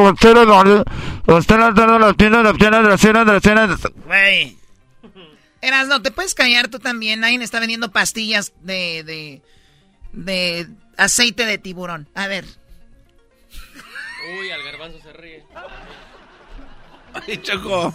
los 0.04 0.14
ustedes, 0.14 0.46
los 1.26 1.40
están 1.40 1.74
dando 1.76 2.00
las 2.00 2.16
tiendas, 2.18 2.44
las 2.44 2.58
tiendas, 2.58 2.84
las 2.84 3.00
tiendas, 3.02 3.26
las 3.28 3.42
tiendas. 3.42 3.80
Güey, 4.06 4.58
Eras, 5.62 5.88
no, 5.88 6.02
te 6.02 6.12
puedes 6.12 6.34
callar 6.36 6.70
tú 6.70 6.80
también. 6.80 7.24
Alguien 7.24 7.42
está 7.42 7.60
vendiendo 7.60 7.92
pastillas 7.92 8.54
de, 8.62 9.04
de, 9.04 9.42
de 10.14 10.68
aceite 10.98 11.46
de 11.46 11.58
tiburón. 11.58 12.08
A 12.16 12.28
ver. 12.28 12.46
Uy, 14.40 14.52
al 14.52 14.64
garbanzo 14.64 15.00
se 15.02 15.12
ríe. 15.14 15.44
Ay, 17.28 17.38
Choco. 17.38 17.94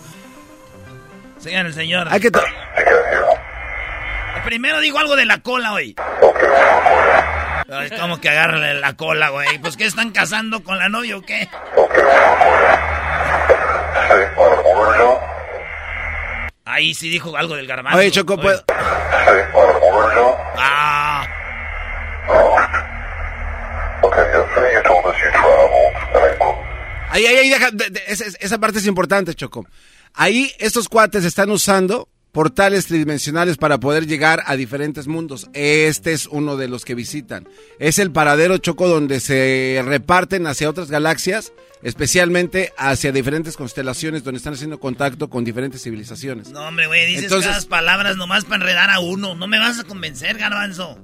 sigan 1.38 1.66
el 1.66 1.74
señor. 1.74 2.06
Hay 2.10 2.20
que... 2.20 2.30
to- 2.30 2.42
Primero 4.44 4.80
digo 4.80 4.98
algo 4.98 5.16
de 5.16 5.24
la 5.24 5.38
cola, 5.38 5.70
güey. 5.70 5.94
Ay, 7.72 7.90
como 7.98 8.20
que 8.20 8.28
agarrarle 8.28 8.74
la 8.74 8.94
cola, 8.94 9.30
güey. 9.30 9.58
Pues, 9.58 9.76
¿qué 9.76 9.86
están 9.86 10.10
casando 10.10 10.62
con 10.62 10.78
la 10.78 10.88
novia 10.90 11.16
o 11.16 11.22
qué? 11.22 11.48
Ahí 16.66 16.94
sí 16.94 17.08
dijo 17.08 17.36
algo 17.36 17.56
del 17.56 17.66
garbanzo. 17.66 17.98
Oye, 17.98 18.10
Choco, 18.10 18.36
pues... 18.38 18.62
Ah, 20.58 21.26
Ahí, 27.10 27.26
ahí, 27.26 27.36
ahí, 27.36 27.48
deja, 27.50 27.70
de- 27.70 27.90
de- 27.90 28.02
esa, 28.08 28.24
esa 28.40 28.58
parte 28.58 28.78
es 28.78 28.86
importante, 28.86 29.34
Choco. 29.34 29.66
Ahí 30.14 30.50
estos 30.58 30.88
cuates 30.88 31.24
están 31.24 31.50
usando 31.50 32.08
portales 32.32 32.86
tridimensionales 32.86 33.56
para 33.56 33.78
poder 33.78 34.06
llegar 34.08 34.42
a 34.46 34.56
diferentes 34.56 35.06
mundos. 35.06 35.48
Este 35.52 36.12
es 36.12 36.26
uno 36.26 36.56
de 36.56 36.66
los 36.66 36.84
que 36.84 36.96
visitan. 36.96 37.48
Es 37.78 38.00
el 38.00 38.10
paradero 38.10 38.58
Choco 38.58 38.88
donde 38.88 39.20
se 39.20 39.80
reparten 39.84 40.46
hacia 40.48 40.68
otras 40.68 40.90
galaxias, 40.90 41.52
especialmente 41.84 42.72
hacia 42.76 43.12
diferentes 43.12 43.56
constelaciones 43.56 44.24
donde 44.24 44.38
están 44.38 44.54
haciendo 44.54 44.80
contacto 44.80 45.30
con 45.30 45.44
diferentes 45.44 45.82
civilizaciones. 45.82 46.48
no, 46.50 46.66
hombre, 46.66 46.88
güey, 46.88 47.06
dices 47.06 47.24
Entonces- 47.24 47.66
palabras 47.66 48.16
nomás 48.16 48.44
para 48.44 48.56
enredar 48.56 48.90
a 48.90 48.98
uno. 48.98 49.36
No 49.36 49.46
me 49.46 49.60
vas 49.60 49.78
a 49.78 49.84
convencer, 49.84 50.36
garbanzo. 50.36 50.98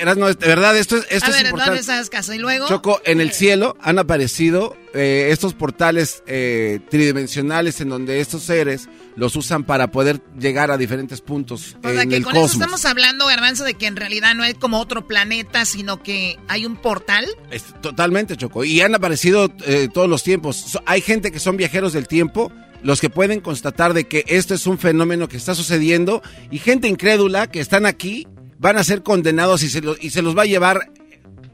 Eras, 0.00 0.16
no, 0.16 0.26
de 0.26 0.34
verdad, 0.46 0.76
esto 0.76 0.96
es, 0.96 1.06
esto 1.10 1.26
a 1.26 1.28
es 1.30 1.34
ver, 1.36 1.42
no 1.44 1.48
importante. 1.50 1.82
les 1.96 2.10
caso. 2.10 2.32
Y 2.34 2.38
luego. 2.38 2.66
Choco, 2.68 3.00
en 3.04 3.20
el 3.20 3.32
cielo 3.32 3.76
han 3.80 3.98
aparecido 3.98 4.76
eh, 4.94 5.28
estos 5.30 5.54
portales 5.54 6.22
eh, 6.26 6.80
tridimensionales 6.90 7.80
en 7.80 7.88
donde 7.88 8.20
estos 8.20 8.42
seres 8.42 8.88
los 9.16 9.36
usan 9.36 9.64
para 9.64 9.90
poder 9.90 10.20
llegar 10.38 10.70
a 10.70 10.76
diferentes 10.76 11.20
puntos 11.20 11.76
O 11.82 11.88
sea, 11.90 12.02
en 12.02 12.10
que 12.10 12.16
el 12.16 12.22
con 12.24 12.32
eso 12.32 12.42
cosmos. 12.42 12.52
estamos 12.62 12.84
hablando, 12.84 13.26
Garbanzo, 13.26 13.64
de 13.64 13.74
que 13.74 13.86
en 13.86 13.96
realidad 13.96 14.34
no 14.34 14.42
hay 14.42 14.54
como 14.54 14.78
otro 14.80 15.06
planeta, 15.06 15.64
sino 15.64 16.02
que 16.02 16.38
hay 16.48 16.66
un 16.66 16.76
portal. 16.76 17.26
Es- 17.50 17.64
totalmente, 17.80 18.36
Choco. 18.36 18.64
Y 18.64 18.80
han 18.80 18.94
aparecido 18.94 19.50
eh, 19.64 19.88
todos 19.92 20.08
los 20.08 20.22
tiempos. 20.22 20.56
So- 20.56 20.82
hay 20.86 21.00
gente 21.00 21.30
que 21.32 21.38
son 21.38 21.56
viajeros 21.56 21.92
del 21.92 22.08
tiempo, 22.08 22.52
los 22.82 23.00
que 23.00 23.08
pueden 23.10 23.40
constatar 23.40 23.94
de 23.94 24.04
que 24.06 24.24
esto 24.28 24.54
es 24.54 24.66
un 24.66 24.78
fenómeno 24.78 25.28
que 25.28 25.36
está 25.38 25.54
sucediendo, 25.54 26.22
y 26.50 26.58
gente 26.58 26.88
incrédula 26.88 27.46
que 27.50 27.60
están 27.60 27.86
aquí 27.86 28.26
van 28.58 28.76
a 28.78 28.84
ser 28.84 29.02
condenados 29.02 29.62
y 29.62 29.68
se, 29.68 29.80
lo- 29.80 29.96
y 30.00 30.10
se 30.10 30.22
los 30.22 30.36
va 30.36 30.42
a 30.42 30.46
llevar 30.46 30.90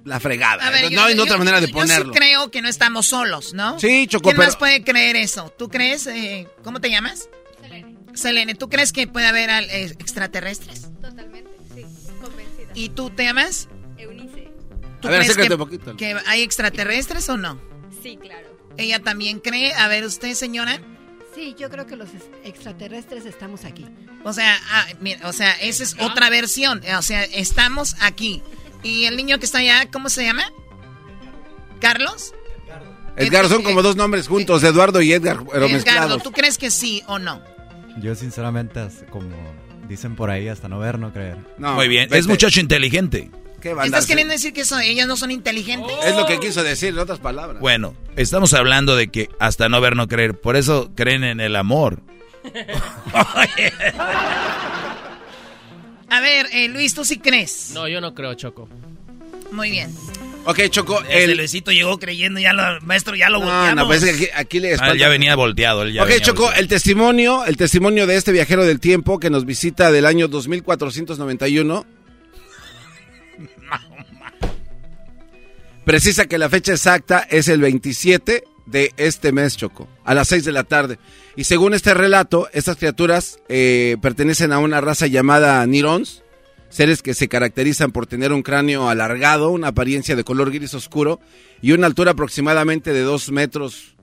la 0.04 0.18
fregada. 0.20 0.66
A 0.66 0.70
ver, 0.70 0.84
no 0.84 0.90
yo- 0.90 1.04
hay 1.04 1.16
yo- 1.16 1.22
otra 1.22 1.36
manera 1.38 1.60
de 1.60 1.68
yo 1.68 1.72
ponerlo. 1.72 2.12
sí 2.12 2.18
creo 2.18 2.50
que 2.50 2.60
no 2.62 2.68
estamos 2.68 3.06
solos, 3.06 3.54
¿no? 3.54 3.78
Sí, 3.78 4.06
Choco, 4.08 4.24
¿Quién 4.24 4.36
pero- 4.36 4.48
más 4.48 4.56
puede 4.56 4.82
creer 4.82 5.16
eso? 5.16 5.52
¿Tú 5.58 5.68
crees? 5.68 6.06
eh, 6.06 6.48
¿Cómo 6.64 6.80
te 6.80 6.90
llamas? 6.90 7.28
Selene. 7.60 7.96
Selene, 8.14 8.54
¿tú 8.54 8.68
crees 8.68 8.92
que 8.92 9.06
puede 9.06 9.26
haber 9.26 9.50
al- 9.50 9.70
eh, 9.70 9.84
extraterrestres? 9.98 10.88
Totalmente, 11.00 11.50
sí, 11.74 11.82
convencida. 12.20 12.70
¿Y 12.74 12.88
tú 12.90 13.10
te 13.10 13.24
llamas? 13.24 13.68
Eunice. 13.96 14.50
¿Tú 15.00 15.08
A 15.08 15.10
ver, 15.12 15.20
crees 15.20 15.30
acércate 15.30 15.48
que, 15.48 15.54
un 15.54 15.58
poquito. 15.58 15.96
que 15.96 16.16
hay 16.26 16.42
extraterrestres 16.42 17.28
o 17.28 17.36
no? 17.36 17.60
Sí, 18.02 18.16
claro. 18.20 18.48
Ella 18.76 19.00
también 19.00 19.38
cree. 19.40 19.72
A 19.74 19.86
ver, 19.88 20.04
usted, 20.04 20.34
señora. 20.34 20.80
Sí, 21.34 21.54
yo 21.59 21.70
creo 21.70 21.86
que 21.86 21.96
los 21.96 22.09
es- 22.10 22.28
extraterrestres 22.44 23.24
estamos 23.24 23.64
aquí. 23.64 23.86
O 24.24 24.32
sea, 24.32 24.54
ah, 24.70 24.86
mira, 25.00 25.26
o 25.28 25.32
sea, 25.32 25.52
esa 25.52 25.82
es 25.82 25.96
otra 26.00 26.28
versión. 26.30 26.82
O 26.98 27.02
sea, 27.02 27.24
estamos 27.24 27.96
aquí. 28.00 28.42
¿Y 28.82 29.04
el 29.04 29.16
niño 29.16 29.38
que 29.38 29.46
está 29.46 29.59
allá, 29.59 29.88
cómo 29.90 30.09
se 30.09 30.24
llama? 30.24 30.44
¿Carlos? 31.80 32.34
Edgar, 33.16 33.46
son 33.48 33.62
como 33.62 33.82
dos 33.82 33.96
nombres 33.96 34.26
juntos, 34.28 34.62
Eduardo 34.62 35.02
y 35.02 35.12
Edgar, 35.12 35.38
pero 35.44 35.66
Edgardo, 35.66 35.68
mezclados. 35.74 36.22
¿tú 36.22 36.32
crees 36.32 36.56
que 36.56 36.70
sí 36.70 37.02
o 37.06 37.18
no? 37.18 37.42
Yo 38.00 38.14
sinceramente, 38.14 38.88
como 39.10 39.36
dicen 39.86 40.16
por 40.16 40.30
ahí, 40.30 40.48
hasta 40.48 40.68
no 40.68 40.78
ver, 40.78 40.98
no 40.98 41.12
creer. 41.12 41.36
Muy 41.59 41.88
bien, 41.88 42.09
es 42.12 42.26
muchacho 42.26 42.60
inteligente. 42.60 43.30
¿Qué 43.62 43.72
va 43.72 43.82
a 43.82 43.86
¿Estás 43.86 43.98
andarse? 44.01 44.09
queriendo 44.09 44.32
decir 44.32 44.52
que 44.52 44.62
eso- 44.62 44.78
ellas 44.80 45.06
no 45.06 45.16
son 45.16 45.30
inteligentes? 45.30 45.94
Es 46.05 46.16
lo 46.16 46.26
que 46.26 46.39
quiso 46.40 46.62
decir, 46.62 46.89
en 46.90 46.98
otras 46.98 47.20
palabras. 47.20 47.60
Bueno, 47.60 47.94
estamos 48.16 48.52
hablando 48.55 48.97
de 48.97 49.09
que 49.09 49.28
hasta 49.39 49.68
no 49.68 49.80
ver, 49.80 49.94
no 49.97 50.09
creer. 50.09 50.39
Por 50.39 50.56
eso 50.56 50.90
creen 50.94 51.22
en 51.24 51.40
el 51.40 51.55
amor. 51.56 52.01
A 56.09 56.20
ver, 56.20 56.47
eh, 56.52 56.68
Luis, 56.68 56.94
¿tú 56.94 57.05
sí 57.05 57.18
crees? 57.18 57.70
No, 57.72 57.89
yo 57.89 58.01
no 58.01 58.14
creo, 58.14 58.34
Choco. 58.34 58.68
Muy 59.51 59.70
bien. 59.70 59.94
Ok, 60.44 60.60
Choco, 60.70 61.01
Ese 61.09 61.24
el... 61.24 61.36
Luisito 61.36 61.70
llegó 61.70 61.98
creyendo, 61.98 62.40
ya 62.40 62.52
lo, 62.52 62.80
maestro, 62.82 63.14
ya 63.14 63.28
lo 63.30 63.39
No, 63.39 63.44
volteamos. 63.47 63.76
no, 63.76 63.86
pues 63.86 64.02
aquí, 64.02 64.28
aquí 64.34 64.60
le 64.60 64.74
Ah, 64.74 64.94
ya 64.97 65.09
venía 65.09 65.36
volteado. 65.36 65.82
él 65.84 65.93
ya 65.93 66.02
ok, 66.02 66.09
venía 66.09 66.22
Choco, 66.24 66.43
volteado. 66.43 66.60
el 66.62 66.68
testimonio, 66.68 67.44
el 67.44 67.56
testimonio 67.56 68.06
de 68.06 68.16
este 68.16 68.32
viajero 68.32 68.64
del 68.64 68.80
tiempo 68.80 69.20
que 69.20 69.30
nos 69.30 69.44
visita 69.47 69.93
del 69.93 70.05
año 70.05 70.26
2491. 70.28 71.86
Precisa 75.84 76.26
que 76.26 76.38
la 76.38 76.48
fecha 76.48 76.72
exacta 76.72 77.26
es 77.30 77.48
el 77.48 77.60
27 77.60 78.44
de 78.66 78.92
este 78.96 79.32
mes, 79.32 79.56
Choco, 79.56 79.88
a 80.04 80.14
las 80.14 80.28
6 80.28 80.44
de 80.44 80.52
la 80.52 80.64
tarde. 80.64 80.98
Y 81.36 81.44
según 81.44 81.74
este 81.74 81.92
relato, 81.94 82.48
estas 82.52 82.76
criaturas 82.76 83.38
eh, 83.48 83.96
pertenecen 84.00 84.52
a 84.52 84.59
una 84.59 84.80
raza 84.80 85.09
llamada 85.09 85.66
Nirons, 85.66 86.22
seres 86.68 87.02
que 87.02 87.14
se 87.14 87.28
caracterizan 87.28 87.90
por 87.90 88.06
tener 88.06 88.32
un 88.32 88.42
cráneo 88.42 88.88
alargado, 88.88 89.50
una 89.50 89.68
apariencia 89.68 90.14
de 90.14 90.24
color 90.24 90.52
gris 90.52 90.72
oscuro 90.74 91.20
y 91.60 91.72
una 91.72 91.86
altura 91.86 92.12
aproximadamente 92.12 92.92
de 92.92 93.00
2 93.00 93.32
metros 93.32 93.96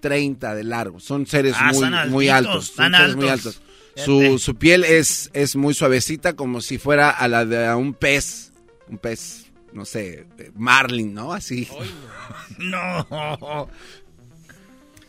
30 0.00 0.54
de 0.54 0.64
largo. 0.64 1.00
Son 1.00 1.26
seres 1.26 1.54
Ah, 1.58 1.72
muy, 1.72 2.10
muy 2.10 2.28
altos. 2.28 2.72
Son 2.76 2.92
seres 2.92 3.16
muy 3.16 3.28
altos. 3.28 3.60
Su, 3.96 4.38
su 4.38 4.54
piel 4.54 4.84
es, 4.84 5.30
es 5.34 5.54
muy 5.54 5.74
suavecita, 5.74 6.34
como 6.34 6.60
si 6.60 6.78
fuera 6.78 7.10
a 7.10 7.28
la 7.28 7.44
de 7.44 7.74
un 7.74 7.92
pez. 7.92 8.52
Un 8.88 8.98
pez, 8.98 9.51
no 9.72 9.84
sé, 9.84 10.26
marlin, 10.54 11.14
¿no? 11.14 11.32
Así. 11.32 11.68
No. 12.58 13.68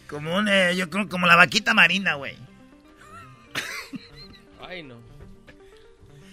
Como 0.08 0.36
un, 0.38 0.48
eh, 0.48 0.76
yo 0.76 0.90
creo 0.90 1.08
como 1.10 1.26
la 1.28 1.36
vaquita 1.36 1.74
marina, 1.74 2.16
güey. 2.16 2.36
Ay, 4.68 4.84
no. 4.84 4.96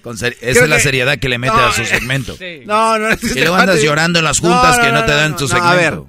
Con 0.03 0.17
ser- 0.17 0.37
esa 0.41 0.53
Creo 0.53 0.65
es 0.65 0.71
la 0.71 0.77
que- 0.77 0.83
seriedad 0.83 1.19
que 1.19 1.29
le 1.29 1.39
mete 1.39 1.55
No, 1.57 1.67
a 1.67 1.73
su 1.73 1.83
eh, 1.83 1.87
segmento. 1.87 2.37
Sí. 2.37 2.63
No, 2.65 2.99
no. 2.99 3.09
Y 3.11 3.35
luego 3.41 3.55
andas 3.57 3.83
llorando 3.83 4.19
en 4.19 4.25
las 4.25 4.39
juntas 4.39 4.79
que 4.79 4.93
no 4.93 5.05
te 5.05 5.13
dan 5.13 5.37
tu 5.37 5.45
no, 5.45 5.49
segmento. 5.49 5.69
A 5.69 5.75
ver, 5.75 6.01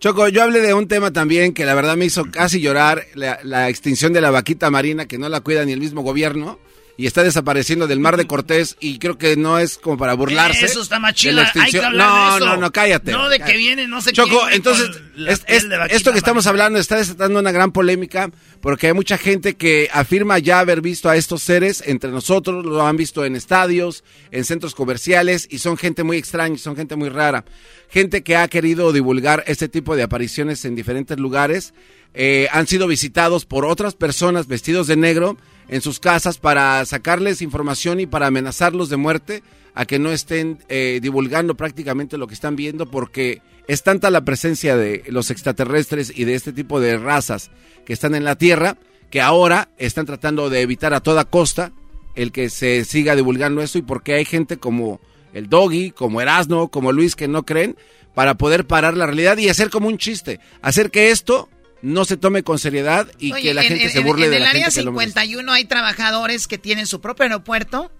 Choco, 0.00 0.28
yo 0.28 0.42
hablé 0.44 0.60
de 0.60 0.74
un 0.74 0.86
tema 0.88 1.12
también 1.12 1.52
que 1.54 1.64
la 1.64 1.74
verdad 1.74 1.96
me 1.96 2.04
hizo 2.04 2.24
casi 2.30 2.60
llorar, 2.60 3.04
la, 3.14 3.38
la 3.42 3.68
extinción 3.68 4.12
de 4.12 4.20
la 4.20 4.30
vaquita 4.30 4.70
marina 4.70 5.06
que 5.06 5.18
no 5.18 5.28
la 5.28 5.40
cuida 5.40 5.64
ni 5.64 5.72
el 5.72 5.80
mismo 5.80 6.02
gobierno 6.02 6.58
y 6.98 7.06
está 7.06 7.22
desapareciendo 7.22 7.86
del 7.86 8.00
mar 8.00 8.16
de 8.18 8.26
Cortés 8.26 8.76
y 8.80 8.98
creo 8.98 9.16
que 9.16 9.36
no 9.36 9.58
es 9.58 9.78
como 9.78 9.96
para 9.96 10.12
burlarse. 10.14 10.66
Eso 10.66 10.82
está 10.82 10.98
más 10.98 11.12
de 11.12 11.14
chido. 11.14 11.34
la 11.36 11.42
Hay 11.44 11.52
que 11.52 11.58
extinción. 11.60 11.84
hablar 11.86 12.08
no, 12.08 12.30
de 12.32 12.36
eso. 12.36 12.46
no, 12.46 12.56
no, 12.56 12.72
cállate. 12.72 13.12
No 13.12 13.28
de 13.28 13.38
que 13.38 13.56
viene 13.56 13.86
no 13.88 14.00
sé 14.02 14.12
Choco, 14.12 14.48
entonces, 14.50 14.90
es- 15.16 15.44
es- 15.46 15.68
vaquita 15.68 15.86
esto 15.96 16.10
que 16.12 16.18
estamos 16.18 16.46
hablando 16.48 16.78
está 16.78 16.96
desatando 16.96 17.38
una 17.38 17.52
gran 17.52 17.70
polémica 17.72 18.30
porque 18.60 18.88
hay 18.88 18.92
mucha 18.94 19.16
gente 19.16 19.54
que 19.54 19.88
afirma 19.92 20.40
ya 20.40 20.58
haber 20.58 20.80
visto 20.80 21.08
a 21.08 21.16
estos 21.16 21.40
seres 21.42 21.84
entre 21.86 22.10
nosotros, 22.10 22.64
lo 22.66 22.84
han 22.84 22.96
visto 22.96 23.24
en 23.24 23.36
estadios, 23.36 24.02
en 24.32 24.44
centros 24.44 24.74
comerciales 24.74 25.46
y 25.48 25.58
son 25.58 25.76
gente 25.76 26.02
muy 26.02 26.16
extraña, 26.16 26.58
son 26.58 26.74
gente 26.74 26.96
muy 26.96 27.08
rara. 27.10 27.44
Gente 27.90 28.22
que 28.24 28.34
ha 28.36 28.48
querido 28.48 28.92
divulgar 28.92 29.44
este 29.46 29.68
tipo 29.68 29.94
de 29.94 30.02
apariciones 30.02 30.64
en 30.64 30.74
diferentes 30.74 31.16
lugares. 31.18 31.72
eh, 32.14 32.48
han 32.52 32.66
sido 32.66 32.86
visitados 32.88 33.44
por 33.44 33.66
otras 33.66 33.94
personas 33.94 34.46
vestidos 34.48 34.86
de 34.86 34.96
negro 34.96 35.36
en 35.68 35.80
sus 35.80 36.00
casas 36.00 36.38
para 36.38 36.84
sacarles 36.84 37.42
información 37.42 38.00
y 38.00 38.06
para 38.06 38.26
amenazarlos 38.26 38.88
de 38.88 38.96
muerte 38.96 39.42
a 39.74 39.84
que 39.86 39.98
no 39.98 40.10
estén 40.10 40.58
eh, 40.68 40.98
divulgando 41.02 41.54
prácticamente 41.56 42.18
lo 42.18 42.26
que 42.26 42.34
están 42.34 42.56
viendo 42.56 42.90
porque 42.90 43.42
es 43.68 43.82
tanta 43.82 44.10
la 44.10 44.24
presencia 44.24 44.76
de 44.76 45.04
los 45.08 45.30
extraterrestres 45.30 46.12
y 46.14 46.24
de 46.24 46.34
este 46.34 46.52
tipo 46.52 46.80
de 46.80 46.96
razas 46.96 47.50
que 47.84 47.92
están 47.92 48.14
en 48.14 48.24
la 48.24 48.36
Tierra 48.36 48.76
que 49.10 49.20
ahora 49.20 49.68
están 49.78 50.06
tratando 50.06 50.50
de 50.50 50.62
evitar 50.62 50.94
a 50.94 51.00
toda 51.00 51.24
costa 51.24 51.72
el 52.14 52.32
que 52.32 52.50
se 52.50 52.84
siga 52.84 53.14
divulgando 53.14 53.62
eso 53.62 53.78
y 53.78 53.82
porque 53.82 54.14
hay 54.14 54.24
gente 54.24 54.56
como 54.56 55.00
el 55.32 55.48
Doggy, 55.48 55.92
como 55.92 56.20
Erasno, 56.20 56.68
como 56.68 56.92
Luis 56.92 57.14
que 57.14 57.28
no 57.28 57.44
creen 57.44 57.76
para 58.14 58.34
poder 58.34 58.66
parar 58.66 58.96
la 58.96 59.06
realidad 59.06 59.38
y 59.38 59.48
hacer 59.48 59.70
como 59.70 59.86
un 59.86 59.98
chiste, 59.98 60.40
hacer 60.60 60.90
que 60.90 61.10
esto 61.10 61.48
no 61.82 62.04
se 62.04 62.16
tome 62.16 62.42
con 62.42 62.58
seriedad 62.58 63.08
y 63.18 63.32
Oye, 63.32 63.42
que 63.42 63.54
la 63.54 63.62
en- 63.62 63.68
gente 63.68 63.84
en- 63.86 63.90
se 63.92 64.00
burle 64.00 64.24
en 64.26 64.30
de 64.32 64.36
el 64.38 64.42
la 64.44 64.50
área 64.50 64.64
gente 64.66 64.80
que 64.80 64.84
lo 64.84 64.92
merece. 64.92 65.10
51 65.12 65.52
hay 65.52 65.64
trabajadores 65.64 66.46
que 66.48 66.58
tienen 66.58 66.86
su 66.86 67.00
propio 67.00 67.24
aeropuerto, 67.24 67.92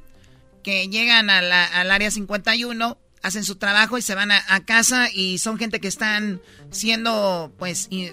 que 0.62 0.88
llegan 0.88 1.30
a 1.30 1.40
la- 1.42 1.64
al 1.66 1.90
área 1.90 2.10
51, 2.10 2.98
hacen 3.22 3.44
su 3.44 3.56
trabajo 3.56 3.98
y 3.98 4.02
se 4.02 4.14
van 4.14 4.30
a, 4.32 4.42
a 4.48 4.64
casa 4.64 5.09
y 5.12 5.38
son 5.38 5.59
gente 5.59 5.80
que 5.80 5.88
están 5.88 6.40
siendo, 6.70 7.52
pues, 7.59 7.86
y- 7.90 8.10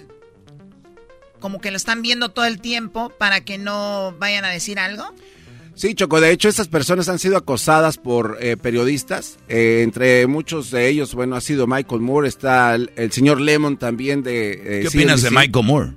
como 1.40 1.60
que 1.60 1.70
lo 1.70 1.76
están 1.76 2.02
viendo 2.02 2.30
todo 2.30 2.46
el 2.46 2.60
tiempo 2.60 3.10
para 3.10 3.40
que 3.42 3.58
no 3.58 4.14
vayan 4.18 4.44
a 4.44 4.48
decir 4.50 4.78
algo. 4.78 5.14
Sí, 5.76 5.94
Choco, 5.94 6.22
de 6.22 6.30
hecho 6.30 6.48
estas 6.48 6.68
personas 6.68 7.08
han 7.10 7.18
sido 7.18 7.36
acosadas 7.36 7.98
por 7.98 8.38
eh, 8.40 8.56
periodistas, 8.56 9.38
eh, 9.46 9.82
entre 9.84 10.26
muchos 10.26 10.70
de 10.70 10.88
ellos, 10.88 11.14
bueno, 11.14 11.36
ha 11.36 11.42
sido 11.42 11.66
Michael 11.66 12.00
Moore, 12.00 12.28
está 12.28 12.74
el, 12.74 12.90
el 12.96 13.12
señor 13.12 13.42
Lemon 13.42 13.76
también 13.76 14.22
de... 14.22 14.52
eh, 14.52 14.80
¿Qué 14.82 14.88
opinas 14.88 15.20
de. 15.20 15.30
Michael 15.30 15.66
Moore? 15.66 15.90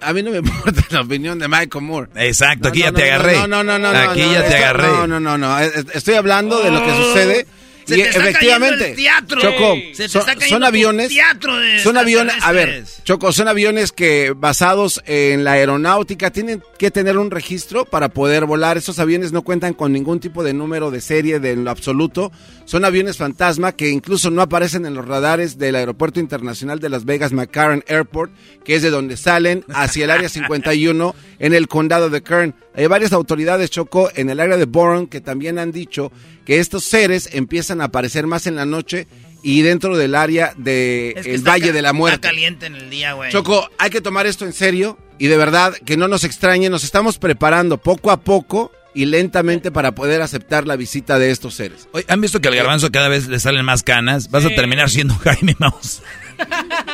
A 0.00 0.14
mí 0.14 0.22
no 0.22 0.30
me 0.30 0.38
importa 0.38 0.82
la 0.88 1.02
opinión 1.02 1.38
de 1.38 1.48
Michael 1.48 1.84
Moore. 1.84 2.08
Exacto, 2.14 2.68
aquí 2.68 2.78
No, 2.78 2.84
ya 2.86 2.90
no, 2.92 2.96
te 2.98 3.10
agarré. 3.12 3.34
No, 3.36 3.46
no, 3.46 3.62
no, 3.62 3.78
no. 3.78 3.88
Aquí 3.88 4.20
ya 4.20 4.48
te 4.48 4.56
agarré. 4.56 4.86
No, 4.88 5.06
no, 5.06 5.20
no, 5.20 5.36
no. 5.36 5.58
es- 5.58 5.76
es- 5.76 5.86
Estoy 5.92 6.14
hablando 6.14 6.62
de 6.62 6.70
lo 6.70 6.82
que 6.82 6.94
sucede. 6.96 7.46
Se 7.90 8.00
y 8.00 8.02
te 8.02 8.08
está 8.08 8.20
efectivamente, 8.20 8.78
cayendo 8.78 8.84
el 8.84 8.96
teatro. 8.96 9.40
Choco, 9.40 9.76
Se 9.92 10.02
te 10.04 10.08
son, 10.08 10.28
está 10.28 10.66
aviones. 10.66 11.08
teatro 11.08 11.56
de 11.58 11.78
son 11.80 11.96
aviones. 11.96 12.34
A 12.42 12.52
ver. 12.52 12.84
Choco, 13.04 13.32
son 13.32 13.48
aviones 13.48 13.92
que 13.92 14.32
basados 14.34 15.02
en 15.06 15.44
la 15.44 15.52
aeronáutica 15.52 16.30
tienen 16.30 16.62
que 16.78 16.90
tener 16.90 17.18
un 17.18 17.30
registro 17.30 17.84
para 17.84 18.08
poder 18.08 18.46
volar. 18.46 18.78
Esos 18.78 18.98
aviones 18.98 19.32
no 19.32 19.42
cuentan 19.42 19.74
con 19.74 19.92
ningún 19.92 20.20
tipo 20.20 20.42
de 20.42 20.54
número 20.54 20.90
de 20.90 21.00
serie 21.00 21.38
de 21.38 21.50
en 21.50 21.64
lo 21.64 21.70
absoluto. 21.70 22.32
Son 22.70 22.84
aviones 22.84 23.16
fantasma 23.16 23.72
que 23.72 23.88
incluso 23.88 24.30
no 24.30 24.42
aparecen 24.42 24.86
en 24.86 24.94
los 24.94 25.04
radares 25.04 25.58
del 25.58 25.74
Aeropuerto 25.74 26.20
Internacional 26.20 26.78
de 26.78 26.88
Las 26.88 27.04
Vegas 27.04 27.32
McCarran 27.32 27.82
Airport, 27.88 28.30
que 28.64 28.76
es 28.76 28.82
de 28.82 28.90
donde 28.90 29.16
salen 29.16 29.64
hacia 29.74 30.04
el 30.04 30.10
área 30.12 30.28
51 30.28 31.16
en 31.40 31.52
el 31.52 31.66
condado 31.66 32.10
de 32.10 32.22
Kern. 32.22 32.54
Hay 32.76 32.86
varias 32.86 33.12
autoridades, 33.12 33.70
Choco, 33.70 34.08
en 34.14 34.30
el 34.30 34.38
área 34.38 34.56
de 34.56 34.66
Boron 34.66 35.08
que 35.08 35.20
también 35.20 35.58
han 35.58 35.72
dicho 35.72 36.12
que 36.46 36.60
estos 36.60 36.84
seres 36.84 37.30
empiezan 37.32 37.80
a 37.80 37.86
aparecer 37.86 38.28
más 38.28 38.46
en 38.46 38.54
la 38.54 38.66
noche 38.66 39.08
y 39.42 39.62
dentro 39.62 39.96
del 39.96 40.14
área 40.14 40.54
de 40.56 41.14
Es 41.16 41.24
que 41.24 41.30
el 41.30 41.36
está 41.38 41.50
Valle 41.50 41.72
de 41.72 41.82
la 41.82 41.88
Está 41.88 41.98
Muerte. 41.98 42.20
caliente 42.20 42.66
en 42.66 42.76
el 42.76 42.88
día, 42.88 43.14
güey. 43.14 43.32
Choco, 43.32 43.68
hay 43.78 43.90
que 43.90 44.00
tomar 44.00 44.28
esto 44.28 44.46
en 44.46 44.52
serio 44.52 44.96
y 45.18 45.26
de 45.26 45.36
verdad 45.36 45.74
que 45.84 45.96
no 45.96 46.06
nos 46.06 46.22
extrañe, 46.22 46.70
nos 46.70 46.84
estamos 46.84 47.18
preparando 47.18 47.78
poco 47.78 48.12
a 48.12 48.20
poco 48.20 48.70
y 48.94 49.06
lentamente 49.06 49.70
para 49.70 49.94
poder 49.94 50.22
aceptar 50.22 50.66
la 50.66 50.76
visita 50.76 51.18
de 51.18 51.30
estos 51.30 51.54
seres. 51.54 51.88
Oye, 51.92 52.04
¿Han 52.08 52.20
visto 52.20 52.40
que 52.40 52.48
al 52.48 52.56
garbanzo 52.56 52.90
cada 52.90 53.08
vez 53.08 53.28
le 53.28 53.38
salen 53.38 53.64
más 53.64 53.82
canas? 53.82 54.30
Vas 54.30 54.44
a 54.44 54.48
terminar 54.50 54.90
siendo 54.90 55.14
Jaime 55.14 55.56
Maussan. 55.58 56.04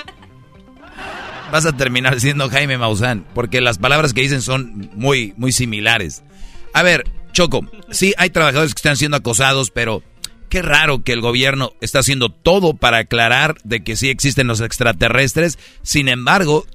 Vas 1.52 1.64
a 1.64 1.76
terminar 1.76 2.18
siendo 2.20 2.50
Jaime 2.50 2.76
Maussan, 2.76 3.24
porque 3.32 3.60
las 3.60 3.78
palabras 3.78 4.12
que 4.12 4.20
dicen 4.20 4.42
son 4.42 4.90
muy, 4.94 5.32
muy 5.36 5.52
similares. 5.52 6.24
A 6.72 6.82
ver, 6.82 7.04
Choco, 7.32 7.66
sí 7.90 8.14
hay 8.18 8.30
trabajadores 8.30 8.74
que 8.74 8.80
están 8.80 8.96
siendo 8.96 9.16
acosados, 9.16 9.70
pero 9.70 10.02
qué 10.48 10.62
raro 10.62 11.02
que 11.04 11.12
el 11.12 11.20
gobierno 11.20 11.72
está 11.80 12.00
haciendo 12.00 12.30
todo 12.30 12.74
para 12.74 12.98
aclarar 12.98 13.56
de 13.62 13.84
que 13.84 13.94
sí 13.94 14.08
existen 14.08 14.46
los 14.48 14.60
extraterrestres. 14.60 15.58
Sin 15.82 16.08
embargo, 16.08 16.66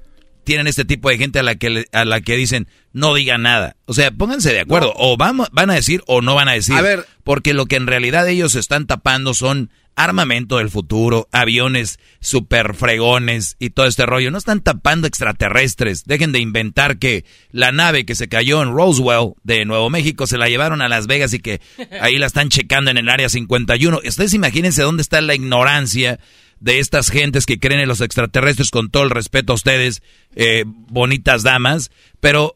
tienen 0.43 0.67
este 0.67 0.85
tipo 0.85 1.09
de 1.09 1.17
gente 1.17 1.39
a 1.39 1.43
la 1.43 1.55
que 1.55 1.69
le- 1.69 1.87
a 1.91 2.05
la 2.05 2.21
que 2.21 2.35
dicen 2.35 2.67
no 2.93 3.13
digan 3.13 3.43
nada. 3.43 3.75
O 3.85 3.93
sea, 3.93 4.11
pónganse 4.11 4.51
de 4.53 4.59
acuerdo. 4.61 4.93
O 4.95 5.15
vamos, 5.17 5.49
van 5.51 5.69
a 5.69 5.75
decir 5.75 6.03
o 6.07 6.21
no 6.21 6.35
van 6.35 6.49
a 6.49 6.53
decir. 6.53 6.75
A 6.75 6.81
ver. 6.81 7.05
Porque 7.23 7.53
lo 7.53 7.65
que 7.65 7.75
en 7.77 7.87
realidad 7.87 8.27
ellos 8.27 8.55
están 8.55 8.87
tapando 8.87 9.33
son 9.33 9.69
armamento 9.95 10.57
del 10.57 10.69
futuro, 10.69 11.27
aviones 11.31 11.99
super 12.19 12.73
fregones 12.75 13.55
y 13.59 13.71
todo 13.71 13.85
este 13.85 14.05
rollo. 14.05 14.31
No 14.31 14.37
están 14.37 14.61
tapando 14.61 15.07
extraterrestres. 15.07 16.05
Dejen 16.05 16.31
de 16.31 16.39
inventar 16.39 16.97
que 16.97 17.25
la 17.51 17.71
nave 17.71 18.05
que 18.05 18.15
se 18.15 18.27
cayó 18.27 18.61
en 18.61 18.73
Roswell 18.73 19.33
de 19.43 19.65
Nuevo 19.65 19.89
México 19.89 20.27
se 20.27 20.37
la 20.37 20.49
llevaron 20.49 20.81
a 20.81 20.89
Las 20.89 21.07
Vegas 21.07 21.33
y 21.33 21.39
que 21.39 21.61
ahí 22.01 22.17
la 22.17 22.27
están 22.27 22.49
checando 22.49 22.91
en 22.91 22.97
el 22.97 23.09
área 23.09 23.29
51. 23.29 24.01
Ustedes 24.05 24.33
imagínense 24.33 24.81
dónde 24.81 25.01
está 25.01 25.21
la 25.21 25.35
ignorancia 25.35 26.19
de 26.61 26.79
estas 26.79 27.09
gentes 27.09 27.45
que 27.45 27.59
creen 27.59 27.81
en 27.81 27.87
los 27.87 28.01
extraterrestres 28.01 28.71
con 28.71 28.91
todo 28.91 29.03
el 29.03 29.09
respeto 29.09 29.51
a 29.51 29.55
ustedes, 29.55 30.01
eh, 30.35 30.63
bonitas 30.65 31.41
damas, 31.41 31.91
pero 32.19 32.55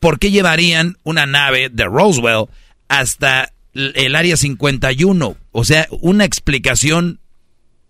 ¿por 0.00 0.18
qué 0.18 0.32
llevarían 0.32 0.98
una 1.04 1.24
nave 1.24 1.70
de 1.70 1.84
Roswell 1.84 2.46
hasta 2.88 3.53
el 3.74 4.14
área 4.16 4.36
51? 4.36 5.36
O 5.52 5.64
sea, 5.64 5.86
una 6.00 6.24
explicación 6.24 7.20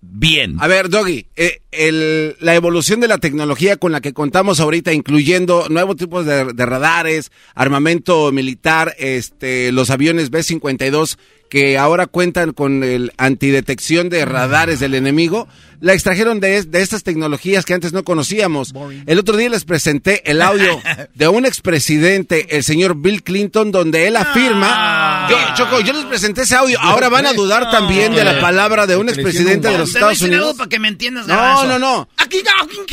bien. 0.01 0.56
A 0.61 0.66
ver, 0.66 0.89
Doggy, 0.89 1.27
eh, 1.36 1.61
el, 1.70 2.36
la 2.40 2.55
evolución 2.55 3.01
de 3.01 3.09
la 3.09 3.19
tecnología 3.19 3.77
con 3.77 3.93
la 3.93 4.01
que 4.01 4.12
contamos 4.12 4.61
ahorita, 4.61 4.93
incluyendo 4.93 5.69
nuevos 5.69 5.97
tipos 5.97 6.27
de, 6.27 6.52
de 6.52 6.66
radares, 6.66 7.32
armamento 7.55 8.31
militar, 8.32 8.94
este, 8.98 9.73
los 9.73 9.90
aviones 9.90 10.31
B-52 10.31 11.16
que 11.55 11.78
ahora 11.78 12.09
cuentan 12.09 12.52
con 12.52 12.82
el 12.82 13.12
antidetección 13.16 14.09
de 14.09 14.24
radares 14.24 14.81
del 14.81 14.93
enemigo, 14.93 15.47
la 15.78 15.93
extrajeron 15.93 16.40
de, 16.40 16.60
de, 16.64 16.82
estas 16.82 17.05
tecnologías 17.05 17.64
que 17.64 17.74
antes 17.74 17.93
no 17.93 18.02
conocíamos. 18.02 18.74
El 19.06 19.20
otro 19.20 19.36
día 19.36 19.48
les 19.48 19.64
presenté 19.64 20.28
el 20.28 20.43
audio 20.43 20.82
de 21.14 21.28
un 21.28 21.47
expresidente, 21.47 22.56
el 22.56 22.64
señor 22.64 22.97
Bill 22.97 23.22
Clinton, 23.22 23.70
donde 23.70 24.09
él 24.09 24.16
afirma... 24.16 25.28
Yo, 25.31 25.36
Choco, 25.55 25.78
yo 25.78 25.93
les 25.93 26.06
presenté 26.06 26.43
ese 26.43 26.56
audio. 26.56 26.76
Ahora 26.81 27.09
van 27.09 27.26
a 27.26 27.32
dudar 27.32 27.70
también 27.70 28.16
de 28.16 28.24
la 28.24 28.40
palabra 28.40 28.89
de 28.89 28.97
un 28.97 29.09
expresidente 29.09 29.68
de 29.68 29.78
los 29.78 29.94
Estados 29.94 30.20
Unidos. 30.22 30.56
para 30.56 30.68
que 30.68 30.81
me 30.81 30.89
entiendas, 30.89 31.28
No, 31.28 31.66
no, 31.66 31.78
no. 31.78 32.09
Aquí, 32.16 32.43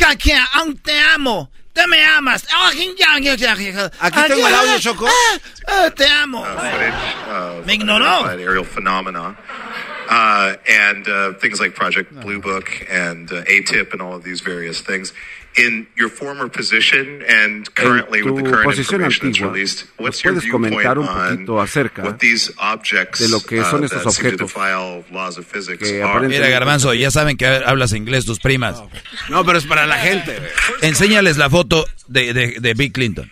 aquí, 0.06 0.30
te 0.84 0.98
amo. 1.16 1.50
Te 1.72 1.86
me 1.86 2.02
amas. 2.04 2.46
Aquí 4.00 4.22
tengo 4.28 4.48
el 4.48 4.54
audio, 4.54 4.78
Choco. 4.78 5.08
Ah, 5.66 5.90
te 5.90 6.06
amo. 6.06 6.44
Me 7.64 7.74
ignoró. 7.74 8.26
Aerial 8.28 8.64
phenomena. 8.64 9.36
Uh, 10.08 10.56
and 10.68 11.08
uh, 11.08 11.32
things 11.34 11.58
like 11.58 11.74
Project 11.74 12.12
Blue 12.20 12.40
Book 12.40 12.68
and 12.90 13.32
uh, 13.32 13.44
ATIP 13.44 13.92
and 13.92 14.02
all 14.02 14.14
of 14.14 14.22
these 14.22 14.42
various 14.42 14.82
things. 14.82 15.14
In 15.54 15.86
your 15.96 16.08
former 16.08 16.48
position 16.48 17.22
and 17.28 17.68
currently 17.74 18.22
with 18.22 18.36
the 18.42 18.50
current 18.50 18.78
information 18.78 19.26
that's 19.32 19.40
released, 19.42 19.84
what's 19.98 20.24
your 20.24 20.32
viewpoint 20.40 20.86
on 20.86 21.44
what 21.46 22.18
these 22.18 22.50
objects 22.56 23.18
de 23.20 23.28
lo 23.28 23.38
que 23.40 23.62
son 23.62 23.82
uh, 23.82 23.86
estos 23.86 24.06
objetos 24.06 24.54
laws 25.10 25.36
of 25.36 25.44
physics 25.46 25.86
que 25.86 26.02
are? 26.02 26.26
Mira, 26.26 26.48
Garbanzo, 26.48 26.94
ya 26.94 27.10
saben 27.10 27.36
que 27.36 27.44
hablas 27.46 27.92
inglés 27.92 28.24
tus 28.24 28.40
primas. 28.40 28.82
No, 29.28 29.44
pero 29.44 29.58
es 29.58 29.66
para 29.66 29.86
la 29.86 29.98
gente. 29.98 30.38
Enséñales 30.80 31.36
la 31.36 31.50
foto 31.50 31.86
de, 32.08 32.32
de, 32.32 32.56
de 32.58 32.72
Bill 32.74 32.90
Clinton. 32.92 33.30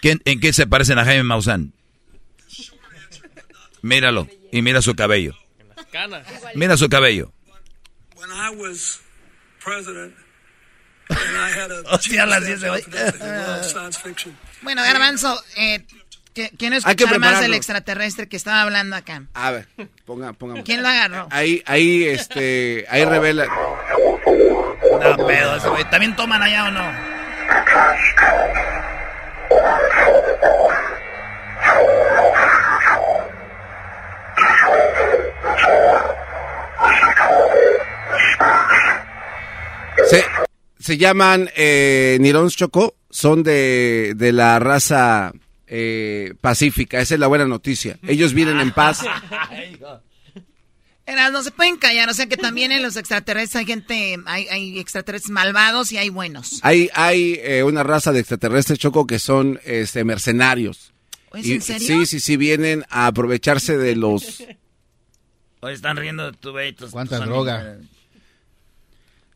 ¿Quién- 0.00 0.22
¿En 0.26 0.38
qué 0.38 0.52
se 0.52 0.68
parecen 0.68 1.00
a 1.00 1.04
Jaime 1.04 1.24
Maussan? 1.24 1.72
Míralo 3.82 4.28
y 4.52 4.62
mira 4.62 4.80
su 4.80 4.94
cabello. 4.94 5.34
Mira 6.54 6.76
su 6.76 6.88
cabello. 6.88 7.32
When 8.16 8.30
I 8.30 8.50
was 8.56 9.00
president, 9.60 10.14
and 11.08 11.18
I 11.36 11.50
had 11.60 11.70
a 11.72 11.82
Hostia, 11.94 12.26
las 12.26 12.44
diez 12.44 12.60
de 12.60 12.70
hoy. 12.70 12.82
science 12.82 13.98
fiction. 14.02 14.36
Bueno, 14.62 14.82
Garbanzo, 14.82 15.40
eh, 15.56 15.84
que- 16.34 16.50
quiero 16.58 16.76
escuchar 16.76 17.18
más 17.18 17.40
del 17.40 17.54
extraterrestre 17.54 18.28
que 18.28 18.36
estaba 18.36 18.62
hablando 18.62 18.96
acá. 18.96 19.22
A 19.34 19.50
ver, 19.50 19.68
ponga, 20.04 20.32
ponga. 20.32 20.62
¿Quién 20.62 20.82
lo 20.82 20.88
agarró? 20.88 21.28
Ahí, 21.30 21.62
ahí, 21.66 22.04
este, 22.04 22.84
ahí 22.90 23.04
revela. 23.04 23.46
No, 23.46 25.26
pedo, 25.26 25.56
ese 25.56 25.68
güey. 25.68 25.84
¿También 25.90 26.14
toman 26.16 26.42
allá 26.42 26.64
o 26.66 26.70
no? 26.70 26.92
Se, 40.08 40.24
se 40.88 40.96
llaman 40.96 41.50
eh, 41.54 42.16
Nirons 42.18 42.56
Choco, 42.56 42.96
son 43.10 43.42
de, 43.42 44.14
de 44.16 44.32
la 44.32 44.58
raza 44.58 45.32
eh, 45.66 46.32
pacífica, 46.40 46.98
esa 46.98 47.12
es 47.12 47.20
la 47.20 47.26
buena 47.26 47.44
noticia. 47.44 47.98
Ellos 48.08 48.32
vienen 48.32 48.58
en 48.58 48.72
paz. 48.72 49.04
No 51.30 51.42
se 51.42 51.50
pueden 51.50 51.76
callar, 51.76 52.08
o 52.08 52.14
sea 52.14 52.26
que 52.26 52.38
también 52.38 52.72
en 52.72 52.82
los 52.82 52.96
extraterrestres 52.96 53.56
hay 53.56 53.66
gente, 53.66 54.16
hay, 54.24 54.48
hay 54.48 54.78
extraterrestres 54.78 55.30
malvados 55.30 55.92
y 55.92 55.98
hay 55.98 56.08
buenos. 56.08 56.60
Hay, 56.62 56.88
hay 56.94 57.38
eh, 57.42 57.62
una 57.64 57.82
raza 57.82 58.12
de 58.12 58.20
extraterrestres 58.20 58.78
Choco 58.78 59.06
que 59.06 59.18
son 59.18 59.60
este, 59.64 60.04
mercenarios. 60.04 60.92
¿Es 61.34 61.46
Y- 61.46 61.52
en 61.52 61.60
serio? 61.62 61.86
Sí, 61.86 62.06
sí, 62.06 62.20
sí, 62.20 62.36
vienen 62.38 62.84
a 62.88 63.06
aprovecharse 63.08 63.76
de 63.76 63.94
los 63.94 64.42
Hoy 65.60 65.74
están 65.74 65.98
riendo 65.98 66.30
de 66.30 66.32
tu 66.38 66.54
tus- 66.76 66.90
¿Cuánta 66.92 67.18
tus 67.18 67.26
droga? 67.26 67.60
amigos. 67.60 67.86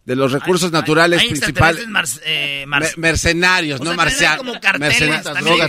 De 0.05 0.17
los 0.17 0.33
recursos 0.33 0.67
Hay- 0.67 0.73
naturales 0.73 1.21
hay 1.21 1.29
principales. 1.29 1.87
mar- 1.89 2.05
eh, 2.25 2.65
mar- 2.67 2.83
Me- 2.83 2.91
mercenarios, 2.97 3.81
O 3.81 3.85
no 3.85 3.95
marcianos. 3.95 4.45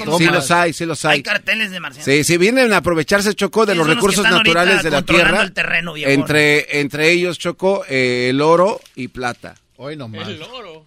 como 0.03 0.17
sí 0.17 0.25
los 0.25 0.49
hay, 0.49 0.73
sí 0.73 0.85
los 0.85 1.05
hay. 1.05 1.17
Hay 1.17 1.23
carteles 1.23 1.69
de 1.69 1.79
marcianos. 1.79 2.05
Sí, 2.05 2.23
sí, 2.23 2.37
vienen 2.37 2.73
a 2.73 2.77
aprovecharse, 2.77 3.33
Choco, 3.35 3.65
de 3.67 3.75
los 3.75 3.85
recursos 3.87 4.23
naturales 4.23 4.81
de 4.81 4.89
la 4.89 5.01
tierra. 5.03 5.41
el 5.43 5.53
terreno, 5.53 5.93
entre, 5.95 6.79
entre 6.79 7.11
ellos, 7.11 7.37
Choco, 7.37 7.83
eh, 7.87 8.27
el 8.31 8.41
oro 8.41 8.81
y 8.95 9.09
plata. 9.09 9.55
Hoy 9.77 9.95
nomás. 9.95 10.27
El 10.27 10.41
oro. 10.41 10.85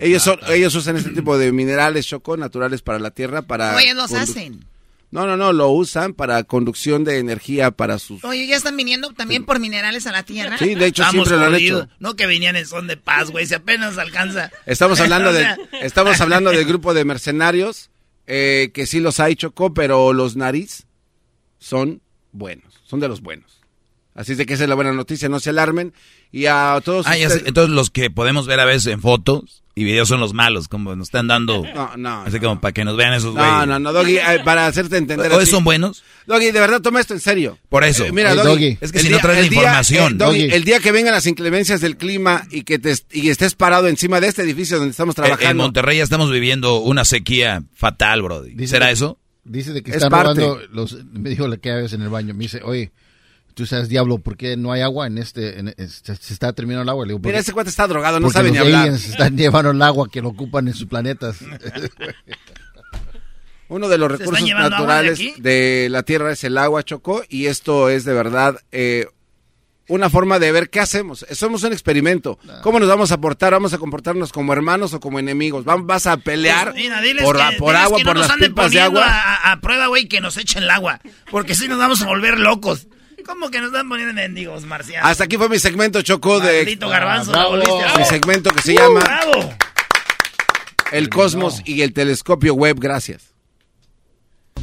Ellos, 0.00 0.22
son, 0.22 0.38
ellos 0.48 0.74
usan 0.74 0.96
este 0.96 1.10
tipo 1.10 1.36
de 1.36 1.52
minerales, 1.52 2.06
Choco, 2.06 2.36
naturales 2.38 2.80
para 2.82 2.98
la 2.98 3.10
tierra. 3.10 3.42
para 3.42 3.76
Oye, 3.76 3.92
los 3.94 4.12
hacen. 4.12 4.64
No, 5.14 5.28
no, 5.28 5.36
no, 5.36 5.52
lo 5.52 5.68
usan 5.68 6.12
para 6.12 6.42
conducción 6.42 7.04
de 7.04 7.18
energía 7.18 7.70
para 7.70 8.00
sus... 8.00 8.24
Oye, 8.24 8.48
ya 8.48 8.56
están 8.56 8.76
viniendo 8.76 9.12
también 9.12 9.44
por 9.44 9.60
minerales 9.60 10.08
a 10.08 10.12
la 10.12 10.24
tierra. 10.24 10.58
Sí, 10.58 10.74
de 10.74 10.86
hecho 10.86 11.02
Estamos 11.04 11.28
siempre 11.28 11.48
lo 11.48 11.54
han 11.54 11.62
hecho. 11.62 11.88
No 12.00 12.16
que 12.16 12.26
venían 12.26 12.56
en 12.56 12.66
son 12.66 12.88
de 12.88 12.96
paz, 12.96 13.30
güey. 13.30 13.46
Si 13.46 13.54
apenas 13.54 13.96
alcanza. 13.96 14.50
Estamos 14.66 14.98
hablando 14.98 15.32
de, 15.32 15.46
estamos 15.82 16.20
hablando 16.20 16.50
del 16.50 16.64
grupo 16.64 16.94
de 16.94 17.04
mercenarios 17.04 17.90
eh, 18.26 18.72
que 18.74 18.86
sí 18.86 18.98
los 18.98 19.20
hay, 19.20 19.36
Choco, 19.36 19.72
pero 19.72 20.12
los 20.12 20.34
nariz 20.34 20.86
son 21.58 22.02
buenos, 22.32 22.74
son 22.84 22.98
de 23.00 23.06
los 23.08 23.20
buenos. 23.20 23.60
Así 24.14 24.32
es 24.32 24.38
de 24.38 24.46
que 24.46 24.54
esa 24.54 24.64
es 24.64 24.68
la 24.68 24.74
buena 24.74 24.92
noticia, 24.92 25.28
no 25.28 25.38
se 25.40 25.50
alarmen. 25.50 25.92
Y 26.32 26.46
a 26.46 26.80
todos 26.84 27.06
Ah, 27.06 27.16
ya 27.16 27.28
sé. 27.28 27.34
ustedes- 27.36 27.48
Entonces 27.48 27.74
los 27.74 27.90
que 27.90 28.10
podemos 28.10 28.46
ver 28.46 28.60
a 28.60 28.64
veces 28.64 28.88
en 28.92 29.00
fotos 29.00 29.62
y 29.76 29.82
videos 29.84 30.06
son 30.08 30.20
los 30.20 30.34
malos, 30.34 30.68
como 30.68 30.94
nos 30.94 31.08
están 31.08 31.26
dando. 31.26 31.64
No, 31.74 31.96
no. 31.96 32.22
Así 32.22 32.38
como 32.38 32.60
para 32.60 32.72
que 32.72 32.84
nos 32.84 32.96
vean 32.96 33.12
esos 33.14 33.32
güeyes. 33.32 33.50
No, 33.50 33.66
no, 33.66 33.78
no, 33.80 33.92
Doggy, 33.92 34.18
eh, 34.18 34.40
para 34.44 34.66
hacerte 34.66 34.96
entender. 34.98 35.32
¿O 35.32 35.38
así- 35.40 35.50
son 35.50 35.64
buenos? 35.64 36.04
Doggy, 36.26 36.52
de 36.52 36.60
verdad, 36.60 36.80
toma 36.80 37.00
esto 37.00 37.12
en 37.14 37.20
serio. 37.20 37.58
Por 37.68 37.82
eso. 37.84 38.04
Eh, 38.04 38.12
mira, 38.12 38.32
Oye, 38.32 38.42
Doggy, 38.42 38.50
Doggy, 38.50 38.78
es 38.80 38.92
que 38.92 38.98
el 38.98 39.04
si 39.04 39.10
no 39.10 39.18
traes 39.18 39.40
la 39.40 39.46
información. 39.46 40.12
eh, 40.12 40.16
Doggy, 40.16 40.42
el 40.52 40.64
día 40.64 40.78
que 40.80 40.92
vengan 40.92 41.12
las 41.12 41.26
inclemencias 41.26 41.80
del 41.80 41.96
clima 41.96 42.46
y 42.50 42.62
que 42.62 42.78
te, 42.78 42.94
y 43.12 43.30
estés 43.30 43.54
parado 43.54 43.88
encima 43.88 44.20
de 44.20 44.28
este 44.28 44.42
edificio 44.42 44.76
donde 44.78 44.92
estamos 44.92 45.16
En- 45.18 45.24
En 45.24 45.28
trabajando. 45.30 45.62
Monterrey 45.64 45.98
ya 45.98 46.04
estamos 46.04 46.30
viviendo 46.30 46.80
una 46.80 47.04
sequía 47.04 47.62
fatal, 47.74 48.22
Brody. 48.22 48.66
¿Será 48.68 48.86
de- 48.86 48.92
eso? 48.92 49.18
Dice 49.42 49.72
de 49.74 49.82
que 49.82 49.90
Es 49.90 49.96
están 49.98 50.10
parte. 50.10 50.40
robando 50.40 50.60
los 50.72 51.04
me 51.12 51.28
dijo 51.30 51.46
la 51.48 51.58
que 51.58 51.70
vez 51.72 51.92
en 51.92 52.00
el 52.00 52.08
baño, 52.08 52.32
me 52.32 52.44
dice, 52.44 52.62
"Oye, 52.64 52.92
tú 53.54 53.66
sabes 53.66 53.88
diablo, 53.88 54.18
¿por 54.18 54.36
qué 54.36 54.56
no 54.56 54.72
hay 54.72 54.80
agua 54.82 55.06
en 55.06 55.18
este 55.18 55.58
en- 55.58 55.74
es- 55.76 56.02
se, 56.04 56.16
se 56.16 56.32
está 56.34 56.52
terminando 56.52 56.82
el 56.82 56.88
agua?" 56.90 57.04
Le 57.06 57.10
digo, 57.12 57.18
Mira, 57.20 57.30
"Porque- 57.30 57.38
ese 57.40 57.52
cuate 57.52 57.70
está 57.70 57.86
drogado, 57.86 58.20
no 58.20 58.30
sabe 58.30 58.50
ni 58.50 58.58
los 58.58 58.66
hablar. 58.66 58.82
aliens 58.82 59.08
están 59.08 59.36
llevando 59.38 59.70
el 59.70 59.80
agua 59.82 60.08
que 60.10 60.20
lo 60.20 60.28
ocupan 60.30 60.68
en 60.68 60.74
sus 60.74 60.86
planetas. 60.88 61.38
Uno 63.68 63.88
de 63.88 63.96
los 63.98 64.08
¿Se 64.18 64.24
están 64.24 64.34
recursos 64.34 64.48
de 64.48 64.70
naturales 64.70 65.20
de, 65.38 65.88
la 65.90 66.02
Tierra 66.02 66.32
es 66.32 66.44
el 66.44 66.58
agua, 66.58 66.82
Chocó, 66.82 67.22
y 67.28 67.46
esto 67.46 67.88
es 67.88 68.04
de 68.04 68.12
verdad 68.12 68.60
eh, 68.72 69.06
una 69.88 70.10
forma 70.10 70.38
de 70.38 70.52
ver 70.52 70.68
qué 70.70 70.80
hacemos. 70.80 71.24
Somos 71.32 71.62
un 71.62 71.72
experimento. 71.72 72.38
¿Cómo 72.62 72.78
nos 72.78 72.88
vamos 72.88 73.10
a 73.10 73.18
portar? 73.20 73.52
¿Vamos 73.52 73.72
a 73.72 73.78
comportarnos 73.78 74.32
como 74.32 74.52
hermanos 74.52 74.92
o 74.92 75.00
como 75.00 75.18
enemigos? 75.18 75.64
¿Vam- 75.64 75.86
¿Vas 75.86 76.06
a 76.06 76.18
pelear 76.18 76.72
Pues, 76.72 76.82
Mira, 76.84 77.00
por, 77.22 77.36
que, 77.36 77.56
por 77.58 77.72
diles 77.72 77.84
agua, 77.86 77.98
que 77.98 78.04
no 78.04 78.10
por 78.10 78.16
nos 78.16 78.26
las 78.26 78.34
anden 78.34 78.50
pipas 78.50 78.70
de 78.70 78.80
agua? 78.80 79.02
A, 79.06 79.34
a- 79.48 79.52
a 79.52 79.60
prueba, 79.60 79.86
güey, 79.88 80.08
que 80.08 80.20
nos 80.20 80.36
echen 80.36 80.62
el 80.64 80.70
agua. 80.70 81.00
Porque 81.30 81.54
si 81.54 81.66
nos 81.66 81.78
vamos 81.78 82.02
a 82.02 82.06
volver 82.06 82.38
locos. 82.38 82.86
¿Cómo 83.26 83.50
que 83.50 83.58
nos 83.60 83.68
están 83.68 83.88
poniendo 83.88 84.14
mendigos, 84.14 84.64
marcianos? 84.64 85.08
Hasta 85.10 85.24
aquí 85.24 85.36
fue 85.36 85.48
mi 85.48 85.58
segmento, 85.58 86.02
Chocó, 86.02 86.40
de... 86.40 86.58
Maldito 86.58 86.88
garbanzo, 86.88 87.32
Ah, 87.34 87.46
a- 87.94 87.98
Mi 87.98 88.04
segmento 88.04 88.50
que 88.50 88.62
se 88.62 88.72
Uh, 88.72 88.78
llama 88.78 89.00
bravo. 89.00 89.54
El 90.92 91.08
Cosmos 91.08 91.62
y 91.64 91.82
el 91.82 91.92
Telescopio 91.92 92.54
Web. 92.54 92.76
Gracias. 92.78 93.22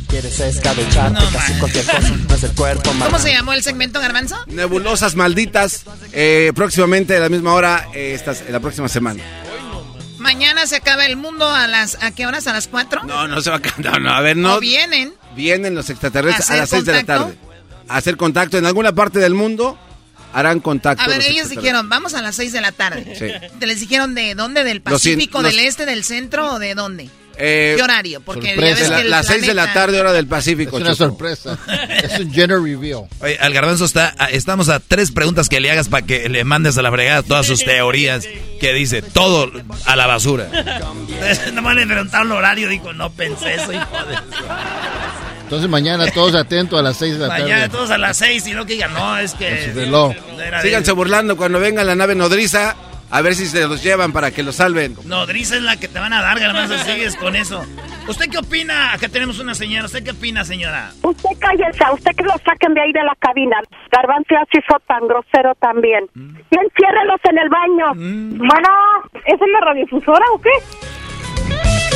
Quieres 0.07 0.39
escabecharte 0.39 1.23
casi 1.33 1.53
cualquier 1.53 1.85
cosa, 1.85 1.99
no 2.01 2.35
es 2.35 2.43
el 2.43 2.51
cuerpo 2.51 2.91
¿Cómo 2.99 3.17
se 3.19 3.31
llamó 3.31 3.53
el 3.53 3.63
segmento, 3.63 3.99
Garbanzo? 4.01 4.37
Nebulosas 4.47 5.15
malditas. 5.15 5.85
eh, 6.11 6.51
próximamente 6.53 7.15
a 7.15 7.19
la 7.21 7.29
misma 7.29 7.53
hora, 7.53 7.87
eh, 7.93 8.13
estas, 8.13 8.43
la 8.49 8.59
próxima 8.59 8.87
semana. 8.89 9.23
Mañana 10.17 10.67
se 10.67 10.75
acaba 10.75 11.05
el 11.05 11.15
mundo 11.17 11.49
a 11.49 11.65
las 11.67 12.01
¿a 12.03 12.11
qué 12.11 12.27
horas? 12.27 12.45
¿A 12.47 12.53
las 12.53 12.67
4? 12.67 13.03
No, 13.05 13.27
no 13.27 13.41
se 13.41 13.49
va 13.49 13.55
a 13.57 13.61
no, 13.81 13.99
no, 13.99 14.13
a 14.13 14.21
ver, 14.21 14.37
no. 14.37 14.55
¿O 14.55 14.59
vienen? 14.59 15.13
Vienen 15.35 15.73
los 15.75 15.89
extraterrestres 15.89 16.49
a 16.49 16.53
¿Hacer 16.53 16.59
las 16.59 16.69
6 16.69 16.85
de 16.85 16.91
la 16.91 16.97
contacto? 16.99 17.23
tarde. 17.25 17.37
Hacer 17.87 18.17
contacto 18.17 18.57
en 18.57 18.65
alguna 18.65 18.93
parte 18.93 19.19
del 19.19 19.33
mundo. 19.33 19.77
harán 20.33 20.59
contacto. 20.61 21.03
A 21.03 21.07
ver, 21.07 21.21
ellos 21.23 21.49
dijeron, 21.49 21.89
vamos 21.89 22.13
a 22.13 22.21
las 22.21 22.35
6 22.35 22.53
de 22.53 22.61
la 22.61 22.71
tarde. 22.71 23.15
Sí. 23.17 23.49
¿Te 23.59 23.67
les 23.67 23.79
dijeron 23.81 24.15
de 24.15 24.33
dónde? 24.35 24.63
¿Del 24.63 24.81
Pacífico, 24.81 25.41
del 25.43 25.59
Este, 25.59 25.85
del 25.85 26.03
Centro 26.03 26.53
o 26.53 26.59
de 26.59 26.73
dónde? 26.73 27.09
Eh, 27.37 27.73
¿Qué 27.75 27.83
horario? 27.83 28.21
Porque 28.21 28.55
ya 28.55 29.03
las 29.03 29.25
6 29.25 29.47
de 29.47 29.53
la 29.53 29.73
tarde, 29.73 29.99
hora 29.99 30.13
del 30.13 30.27
Pacífico. 30.27 30.77
Es 30.77 30.83
una 30.83 30.95
sorpresa. 30.95 31.57
es 32.03 32.19
un 32.19 32.31
general 32.31 32.63
review. 32.63 33.07
Oye, 33.19 33.37
al 33.39 33.53
garbanzo 33.53 33.85
está, 33.85 34.09
estamos 34.31 34.69
a 34.69 34.79
tres 34.79 35.11
preguntas 35.11 35.49
que 35.49 35.59
le 35.59 35.71
hagas 35.71 35.89
para 35.89 36.05
que 36.05 36.29
le 36.29 36.43
mandes 36.43 36.77
a 36.77 36.81
la 36.81 36.91
fregada 36.91 37.23
todas 37.23 37.47
sus 37.47 37.63
teorías 37.63 38.25
que 38.59 38.73
dice 38.73 39.01
todo 39.01 39.51
a 39.85 39.95
la 39.95 40.07
basura. 40.07 40.49
Nomás 41.53 41.75
le 41.75 41.87
preguntaron 41.87 42.27
el 42.27 42.33
horario, 42.37 42.69
dijo, 42.69 42.93
no 42.93 43.11
pensé 43.11 43.55
eso, 43.55 43.73
hijo 43.73 44.05
de... 44.07 44.17
Entonces 45.51 45.69
mañana 45.69 46.05
todos 46.13 46.33
atentos 46.33 46.79
a 46.79 46.81
las 46.81 46.95
6 46.95 47.15
de 47.15 47.19
la 47.19 47.27
tarde. 47.27 47.43
Mañana 47.43 47.67
todos 47.67 47.91
a 47.91 47.97
las 47.97 48.15
6 48.15 48.47
y 48.47 48.53
no 48.53 48.65
que 48.65 48.75
digan, 48.75 48.93
no, 48.93 49.17
es 49.17 49.33
que... 49.33 49.73
Síganse 50.61 50.93
burlando 50.93 51.35
cuando 51.35 51.59
venga 51.59 51.83
la 51.83 51.93
nave 51.93 52.15
nodriza. 52.15 52.73
A 53.09 53.21
ver 53.21 53.35
si 53.35 53.45
se 53.45 53.67
los 53.67 53.83
llevan 53.83 54.13
para 54.13 54.31
que 54.31 54.43
los 54.43 54.55
salven. 54.55 54.95
Nodriza 55.03 55.57
es 55.57 55.63
la 55.63 55.75
que 55.75 55.89
te 55.89 55.99
van 55.99 56.13
a 56.13 56.21
dar, 56.21 56.39
garbanzo, 56.39 56.77
sigues 56.77 57.17
con 57.17 57.35
eso. 57.35 57.65
¿Usted 58.07 58.29
qué 58.29 58.37
opina? 58.37 58.93
Acá 58.93 59.09
tenemos 59.09 59.39
una 59.39 59.53
señora. 59.53 59.87
¿Usted 59.87 60.05
qué 60.05 60.11
opina, 60.11 60.45
señora? 60.45 60.93
Usted 61.01 61.29
cállese, 61.37 61.83
usted 61.95 62.11
que 62.15 62.23
lo 62.23 62.37
saquen 62.45 62.73
de 62.73 62.83
ahí 62.83 62.93
de 62.93 63.03
la 63.03 63.13
cabina. 63.19 63.57
Garbanzo 63.91 64.35
así 64.41 64.57
fue 64.65 64.77
tan 64.87 65.05
grosero 65.05 65.53
también. 65.55 66.05
Mm. 66.13 66.37
Y 66.49 66.55
enciérrelos 66.55 67.19
en 67.29 67.37
el 67.37 67.49
baño. 67.49 67.93
Mm. 67.95 68.37
Bueno, 68.37 68.69
¿es 69.25 69.41
en 69.41 69.51
la 69.51 69.59
radiodifusora 69.59 70.25
o 70.33 70.39
qué? 70.39 70.51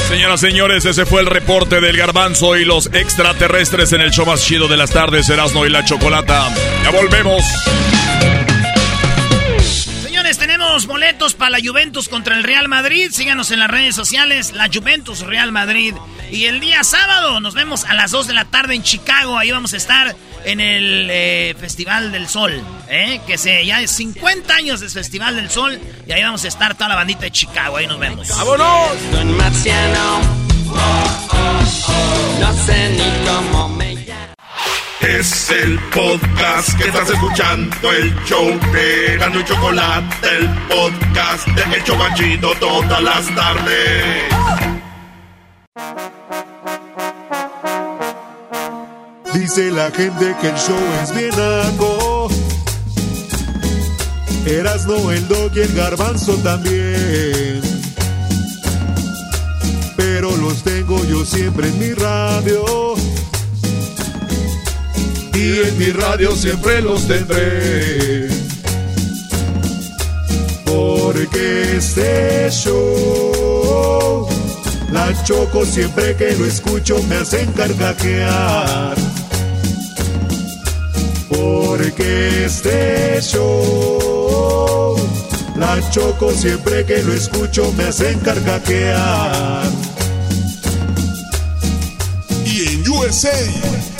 Señoras, 0.07 0.39
señores, 0.39 0.85
ese 0.85 1.05
fue 1.05 1.21
el 1.21 1.27
reporte 1.27 1.81
del 1.81 1.97
garbanzo 1.97 2.55
y 2.55 2.63
los 2.63 2.87
extraterrestres 2.87 3.91
en 3.91 4.01
el 4.01 4.11
show 4.11 4.25
más 4.25 4.41
chido 4.41 4.67
de 4.67 4.77
las 4.77 4.91
tardes, 4.91 5.29
Erasmo 5.29 5.65
y 5.65 5.69
la 5.69 5.83
Chocolata. 5.83 6.47
Ya 6.83 6.91
volvemos 6.91 7.43
tenemos 10.33 10.87
boletos 10.87 11.35
para 11.35 11.51
la 11.51 11.59
Juventus 11.63 12.09
contra 12.09 12.35
el 12.35 12.43
Real 12.43 12.67
Madrid. 12.67 13.11
Síganos 13.11 13.51
en 13.51 13.59
las 13.59 13.69
redes 13.69 13.93
sociales, 13.93 14.53
la 14.53 14.69
Juventus 14.73 15.19
Real 15.19 15.51
Madrid. 15.51 15.93
Y 16.31 16.45
el 16.45 16.59
día 16.59 16.83
sábado 16.83 17.39
nos 17.39 17.53
vemos 17.53 17.83
a 17.83 17.93
las 17.93 18.09
2 18.09 18.25
de 18.25 18.33
la 18.33 18.45
tarde 18.45 18.73
en 18.73 18.81
Chicago. 18.81 19.37
Ahí 19.37 19.51
vamos 19.51 19.73
a 19.75 19.77
estar 19.77 20.15
en 20.43 20.61
el 20.61 21.09
eh, 21.11 21.55
Festival 21.59 22.11
del 22.11 22.27
Sol. 22.27 22.59
¿eh? 22.89 23.21
Que 23.27 23.37
se, 23.37 23.63
ya 23.67 23.81
es 23.81 23.91
50 23.91 24.51
años 24.55 24.79
del 24.79 24.89
Festival 24.89 25.35
del 25.35 25.51
Sol. 25.51 25.79
Y 26.07 26.11
ahí 26.11 26.23
vamos 26.23 26.43
a 26.43 26.47
estar 26.47 26.73
toda 26.73 26.89
la 26.89 26.95
bandita 26.95 27.21
de 27.21 27.31
Chicago. 27.31 27.77
Ahí 27.77 27.85
nos 27.85 27.99
vemos. 27.99 28.27
¡Vámonos! 28.29 28.97
No 32.39 32.53
sé 32.65 32.89
ni 32.89 33.27
cómo 33.27 33.69
me 33.69 33.84
es 35.07 35.51
el 35.51 35.79
podcast 35.93 36.77
que 36.77 36.87
estás 36.87 37.09
escuchando, 37.09 37.91
el 37.91 38.15
show 38.25 38.47
de 38.73 39.17
Gano 39.17 39.39
y 39.39 39.43
Chocolate, 39.43 40.27
el 40.37 40.49
podcast 40.67 41.47
de 41.47 41.77
Hecho 41.77 41.97
Banchito 41.97 42.53
todas 42.59 43.01
las 43.01 43.35
tardes. 43.35 44.23
Dice 49.33 49.71
la 49.71 49.91
gente 49.91 50.35
que 50.41 50.47
el 50.47 50.57
show 50.57 50.79
es 51.03 51.15
bien 51.15 51.33
algo. 51.33 52.29
no 54.87 55.11
el 55.11 55.27
dog 55.27 55.51
y 55.55 55.59
el 55.59 55.75
garbanzo 55.75 56.33
también. 56.37 57.61
Pero 59.97 60.35
los 60.37 60.63
tengo 60.63 61.03
yo 61.05 61.23
siempre 61.25 61.67
en 61.67 61.79
mi 61.79 61.93
radio 61.93 62.94
y 65.35 65.67
en 65.67 65.77
mi 65.77 65.91
radio 65.91 66.35
siempre 66.35 66.81
los 66.81 67.07
tendré. 67.07 68.29
Porque 70.65 71.77
este 71.77 72.49
show, 72.49 74.27
la 74.91 75.23
choco 75.23 75.65
siempre 75.65 76.15
que 76.15 76.31
lo 76.35 76.45
escucho 76.45 77.01
me 77.03 77.17
hacen 77.17 77.51
carcajear. 77.51 78.95
Porque 81.29 82.45
este 82.45 83.21
show, 83.21 84.95
la 85.57 85.89
choco 85.91 86.31
siempre 86.31 86.85
que 86.85 87.03
lo 87.03 87.13
escucho 87.13 87.73
me 87.77 87.85
hacen 87.85 88.19
carcajear. 88.19 89.69
Y 92.45 92.67
en 92.67 92.89
USA 92.89 93.94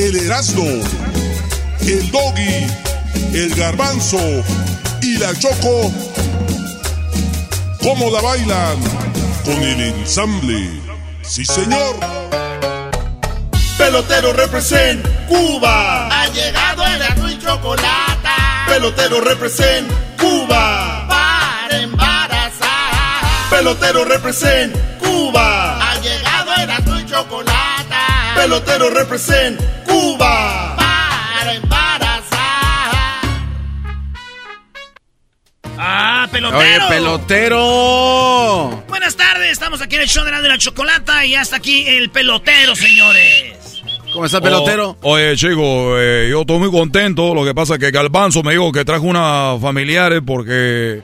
el 0.00 0.16
Erasmo, 0.16 0.64
el 1.82 2.10
Doggy, 2.10 2.66
el 3.34 3.54
Garbanzo 3.54 4.18
y 5.02 5.18
la 5.18 5.38
Choco. 5.38 5.92
¿Cómo 7.82 8.10
la 8.10 8.20
bailan? 8.22 8.78
Con 9.44 9.62
el 9.62 9.80
ensamble. 9.80 10.70
Sí, 11.22 11.44
señor. 11.44 11.96
Pelotero 13.76 14.32
represent 14.32 15.06
Cuba. 15.28 16.08
Ha 16.08 16.28
llegado 16.28 16.86
el 16.86 17.02
azul 17.02 17.32
y 17.32 17.38
chocolate. 17.38 18.28
Pelotero 18.68 19.20
represent 19.20 19.90
Cuba. 20.18 21.06
Para 21.08 21.78
embarazar. 21.78 23.50
Pelotero 23.50 24.04
represent 24.06 24.74
Cuba. 24.98 25.92
Ha 25.92 26.00
llegado 26.00 26.54
el 26.56 26.70
azul 26.70 27.00
y 27.00 27.06
chocolate. 27.06 27.60
Pelotero 28.34 28.90
represent 28.90 29.60
Cuba. 30.00 30.76
Para 30.76 31.54
embarazar. 31.54 32.90
Ah, 35.76 36.28
pelotero. 36.32 36.58
Oye, 36.58 36.78
pelotero. 36.88 38.84
Buenas 38.88 39.16
tardes, 39.16 39.50
estamos 39.50 39.82
aquí 39.82 39.96
en 39.96 40.02
el 40.02 40.08
show 40.08 40.24
de 40.24 40.30
la, 40.32 40.58
chocolata 40.58 41.24
y 41.26 41.34
hasta 41.34 41.56
aquí 41.56 41.86
el 41.86 42.10
pelotero, 42.10 42.74
señores. 42.74 43.82
¿Cómo 44.12 44.24
está, 44.24 44.40
pelotero? 44.40 44.96
oye, 45.02 45.36
chico, 45.36 45.98
eh, 45.98 46.28
yo 46.30 46.40
estoy 46.40 46.58
muy 46.58 46.70
contento. 46.70 47.34
Lo 47.34 47.44
que 47.44 47.54
pasa 47.54 47.74
es 47.74 47.80
que 47.80 47.90
Galbanzo 47.90 48.42
me 48.42 48.52
dijo 48.52 48.72
que 48.72 48.84
trajo 48.84 49.04
unas 49.04 49.60
familiares 49.60 50.22
porque 50.26 51.02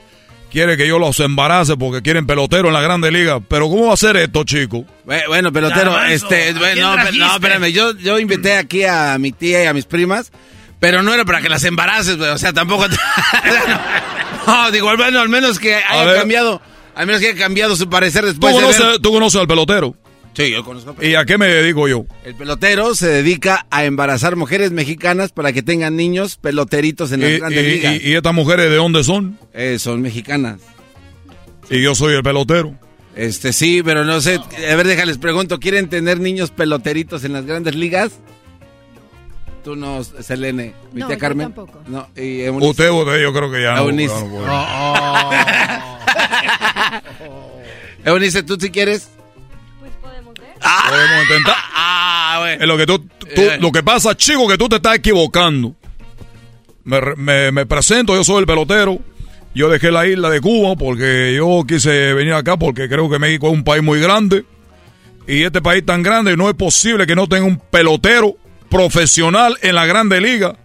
quiere 0.51 0.77
que 0.77 0.87
yo 0.87 0.99
los 0.99 1.21
embarace 1.21 1.77
porque 1.77 2.03
quieren 2.03 2.27
pelotero 2.27 2.69
en 2.69 2.75
la 2.75 2.81
Grande 2.81 3.11
Liga. 3.11 3.41
Pero 3.41 3.69
¿cómo 3.69 3.89
va 3.89 3.95
a 3.95 3.97
ser 3.97 4.17
esto, 4.17 4.45
chico? 4.45 4.85
Bueno, 5.05 5.53
pelotero, 5.53 6.03
este, 6.05 6.53
no, 6.53 6.97
no, 6.97 7.35
espérame, 7.35 7.73
yo, 7.73 7.97
yo 7.97 8.19
invité 8.19 8.57
aquí 8.57 8.85
a 8.85 9.17
mi 9.19 9.33
tía 9.33 9.65
y 9.65 9.67
a 9.67 9.73
mis 9.73 9.85
primas, 9.85 10.33
pero 10.81 11.03
no 11.03 11.13
era 11.15 11.25
para 11.25 11.41
que 11.41 11.49
las 11.49 11.65
embaraces, 11.65 12.17
o 12.19 12.39
sea, 12.39 12.53
tampoco... 12.53 12.87
no, 14.47 14.71
digo, 14.71 14.97
bueno, 14.97 15.21
al 15.21 15.29
menos 15.29 15.59
que 15.59 15.77
haya 15.77 16.15
cambiado, 16.17 16.61
al 16.95 17.07
menos 17.07 17.21
que 17.21 17.29
haya 17.29 17.39
cambiado 17.39 17.77
su 17.77 17.89
parecer 17.89 18.25
después 18.25 18.55
¿Tú 18.55 18.61
conoces, 18.61 18.87
de 18.87 18.99
¿Tú 18.99 19.13
conoces 19.13 19.41
al 19.41 19.47
pelotero? 19.47 19.95
Sí, 20.37 20.51
yo 20.51 20.65
conozco. 20.65 20.95
¿Y 21.03 21.15
a 21.15 21.25
qué 21.25 21.39
me 21.39 21.47
dedico 21.47 21.89
yo? 21.89 22.05
El 22.23 22.35
pelotero 22.35 22.95
se 22.95 23.09
dedica 23.09 23.67
a 23.71 23.87
embarazar 23.87 24.37
mujeres 24.37 24.71
mexicanas 24.71 25.33
para 25.33 25.55
que 25.55 25.63
tengan 25.63 25.97
niños 25.97 26.37
peloteritos 26.37 27.11
en 27.13 27.23
las 27.23 27.39
grandes 27.39 27.65
ligas. 27.65 28.03
Y, 28.03 28.13
estas 28.13 28.35
mujeres 28.35 28.69
de 28.69 28.77
dónde 28.77 29.03
son? 29.03 29.39
Eh, 29.55 29.79
son 29.79 30.03
mexicanas. 30.03 30.61
Y 31.71 31.81
yo 31.81 31.95
soy 31.95 32.17
el 32.17 32.23
pelotero. 32.23 32.75
Este 33.15 33.55
sí, 33.55 33.83
pero 33.83 34.05
no 34.05 34.21
sé. 34.21 34.39
A 34.71 34.77
ver, 34.77 34.87
déjales 34.87 35.17
pregunto. 35.17 35.59
¿Quieren 35.59 35.89
tener 35.89 36.21
niños 36.21 36.51
peloteritos 36.51 37.25
en 37.25 37.33
las 37.33 37.47
grandes 37.47 37.75
ligas? 37.75 38.21
Tú 39.65 39.75
no, 39.75 40.05
Selene. 40.05 40.75
No, 40.93 41.07
tía 41.07 41.17
Carmen? 41.17 41.47
tampoco. 41.47 41.81
No, 41.87 42.09
y 42.15 42.47
usted, 42.51 42.91
usted, 42.91 43.23
yo 43.23 43.33
creo 43.33 43.51
que 43.51 43.63
ya 43.63 43.77
no. 43.77 43.85
Eunice. 43.85 44.15
Eunice, 48.05 48.43
¿tú 48.43 48.59
si 48.61 48.71
quieres? 48.71 49.16
Ah, 50.63 50.87
Podemos 50.89 51.23
intentar. 51.23 51.55
Ah, 51.75 52.37
bueno. 52.41 52.67
lo 52.67 52.77
que 52.77 52.87
tú, 52.87 53.09
eh. 53.29 53.59
lo 53.61 53.73
que 53.73 53.83
pasa, 53.83 54.17
chico, 54.17 54.49
que 54.49 54.59
tú 54.59 54.69
te 54.69 54.77
estás 54.77 54.97
equivocando. 54.97 55.75
Me, 56.85 57.51
me, 57.51 57.67
presento, 57.67 58.15
yo 58.15 58.25
soy 58.25 58.41
el 58.41 58.47
pelotero. 58.47 58.99
Yo 59.55 59.69
dejé 59.69 59.91
la 59.91 60.07
isla 60.07 60.29
de 60.31 60.41
Cuba 60.41 60.77
porque 60.77 61.35
yo 61.35 61.65
quise 61.67 62.13
venir 62.13 62.35
acá 62.35 62.57
porque 62.59 62.89
creo 62.89 63.09
que 63.09 63.19
México 63.19 63.49
es 63.49 63.55
un 63.55 63.65
país 63.65 63.83
muy 63.83 64.01
grande. 64.01 64.45
Y 65.27 65.43
este 65.43 65.61
país 65.61 65.85
tan 65.85 66.03
grande 66.03 66.37
no 66.37 66.49
es 66.49 66.55
posible 66.55 67.07
que 67.07 67.17
no 67.17 67.27
tenga 67.27 67.45
un 67.45 67.59
pelotero 67.59 68.37
profesional 68.69 69.57
en 69.63 69.75
la 69.75 69.87
Grande 69.87 70.21
Liga 70.21 70.57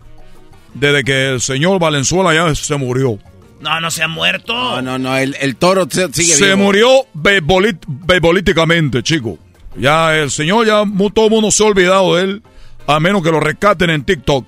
desde 0.73 1.03
que 1.03 1.29
el 1.29 1.41
señor 1.41 1.79
Valenzuela 1.79 2.33
ya 2.33 2.53
se 2.53 2.75
murió. 2.75 3.17
No, 3.59 3.79
no 3.79 3.91
se 3.91 4.03
ha 4.03 4.07
muerto. 4.07 4.53
No, 4.53 4.81
no, 4.81 4.97
no, 4.97 5.17
el, 5.17 5.55
toro 5.55 5.87
sigue 5.89 6.33
Se 6.33 6.55
murió 6.55 7.05
beisbolíticamente, 7.13 9.03
chico. 9.03 9.37
Ya 9.75 10.17
el 10.17 10.31
señor, 10.31 10.67
ya 10.67 10.83
todo 11.13 11.25
el 11.25 11.31
mundo 11.31 11.51
se 11.51 11.63
ha 11.63 11.67
olvidado 11.67 12.15
de 12.15 12.23
él, 12.23 12.43
a 12.87 12.99
menos 12.99 13.23
que 13.23 13.31
lo 13.31 13.39
rescaten 13.39 13.89
en 13.89 14.03
TikTok. 14.03 14.45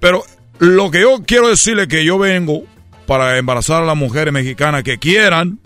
Pero 0.00 0.24
lo 0.58 0.90
que 0.90 1.02
yo 1.02 1.22
quiero 1.26 1.48
decirle 1.48 1.88
que 1.88 2.04
yo 2.04 2.18
vengo 2.18 2.64
para 3.06 3.38
embarazar 3.38 3.82
a 3.82 3.86
las 3.86 3.96
mujeres 3.96 4.32
mexicanas 4.32 4.82
que 4.82 4.98
quieran 4.98 5.58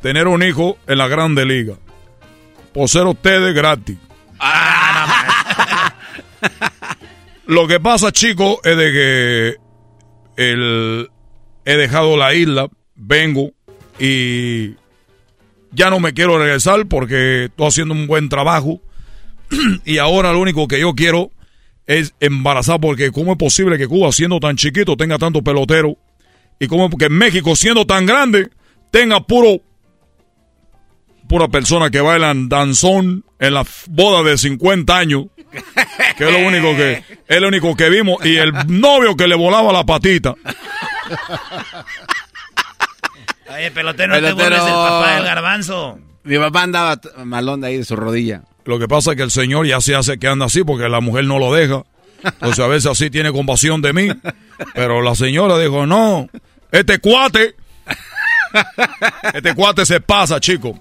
tener 0.00 0.28
un 0.28 0.42
hijo 0.42 0.76
en 0.86 0.98
la 0.98 1.08
Grande 1.08 1.44
Liga. 1.44 1.74
Por 2.72 2.88
ser 2.88 3.06
ustedes 3.06 3.54
gratis. 3.54 3.96
Lo 7.46 7.66
que 7.66 7.80
pasa, 7.80 8.10
chicos, 8.12 8.58
es 8.64 8.76
de 8.76 8.92
que 8.92 9.56
el, 10.36 11.10
he 11.64 11.76
dejado 11.76 12.16
la 12.16 12.34
isla, 12.34 12.68
vengo 12.94 13.50
y 13.98 14.74
ya 15.74 15.90
no 15.90 16.00
me 16.00 16.12
quiero 16.12 16.38
regresar 16.38 16.86
porque 16.86 17.44
estoy 17.46 17.66
haciendo 17.66 17.94
un 17.94 18.06
buen 18.06 18.28
trabajo. 18.28 18.80
Y 19.84 19.98
ahora 19.98 20.32
lo 20.32 20.40
único 20.40 20.66
que 20.66 20.80
yo 20.80 20.94
quiero 20.94 21.30
es 21.86 22.14
embarazar 22.20 22.80
porque 22.80 23.10
cómo 23.12 23.32
es 23.32 23.38
posible 23.38 23.76
que 23.78 23.86
Cuba 23.86 24.10
siendo 24.12 24.40
tan 24.40 24.56
chiquito 24.56 24.96
tenga 24.96 25.18
tanto 25.18 25.42
pelotero 25.42 25.96
y 26.58 26.66
cómo 26.66 26.88
que 26.90 27.08
México 27.08 27.56
siendo 27.56 27.86
tan 27.86 28.06
grande 28.06 28.48
tenga 28.90 29.20
puro 29.20 29.60
pura 31.28 31.48
persona 31.48 31.90
que 31.90 32.00
bailan 32.00 32.48
danzón 32.48 33.24
en 33.38 33.54
la 33.54 33.66
boda 33.88 34.22
de 34.22 34.38
50 34.38 34.96
años 34.96 35.26
que 36.16 36.24
es 36.24 36.32
lo 36.32 36.46
único 36.46 36.74
que 36.76 37.02
es 37.26 37.40
lo 37.40 37.48
único 37.48 37.76
que 37.76 37.90
vimos 37.90 38.24
y 38.24 38.36
el 38.36 38.52
novio 38.68 39.16
que 39.16 39.26
le 39.26 39.34
volaba 39.34 39.72
la 39.72 39.84
patita 39.84 40.34
Oye, 43.54 43.70
pelotero, 43.70 44.20
no 44.20 44.26
te 44.26 44.32
burles 44.32 44.64
del 44.64 44.74
papá 44.74 45.14
del 45.14 45.24
garbanzo. 45.24 45.98
Mi 46.24 46.38
papá 46.38 46.62
andaba 46.62 47.00
malón 47.24 47.60
de 47.60 47.68
ahí 47.68 47.76
de 47.76 47.84
su 47.84 47.94
rodilla. 47.94 48.42
Lo 48.64 48.78
que 48.78 48.88
pasa 48.88 49.12
es 49.12 49.16
que 49.16 49.22
el 49.22 49.30
señor 49.30 49.66
ya 49.66 49.80
se 49.80 49.94
hace 49.94 50.18
que 50.18 50.26
anda 50.26 50.46
así 50.46 50.64
porque 50.64 50.88
la 50.88 51.00
mujer 51.00 51.24
no 51.26 51.38
lo 51.38 51.52
deja. 51.52 51.84
Entonces 52.24 52.58
a 52.58 52.66
veces 52.66 52.90
así 52.90 53.10
tiene 53.10 53.30
compasión 53.30 53.82
de 53.82 53.92
mí. 53.92 54.08
Pero 54.74 55.02
la 55.02 55.14
señora 55.14 55.58
dijo, 55.58 55.86
no, 55.86 56.28
este 56.72 56.98
cuate, 56.98 57.54
este 59.34 59.54
cuate 59.54 59.86
se 59.86 60.00
pasa, 60.00 60.40
chico. 60.40 60.78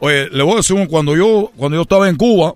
Oye, 0.00 0.28
le 0.30 0.42
voy 0.42 0.54
a 0.54 0.56
decir, 0.56 0.88
cuando 0.88 1.16
yo, 1.16 1.52
cuando 1.56 1.76
yo 1.76 1.82
estaba 1.82 2.08
en 2.08 2.16
Cuba, 2.16 2.54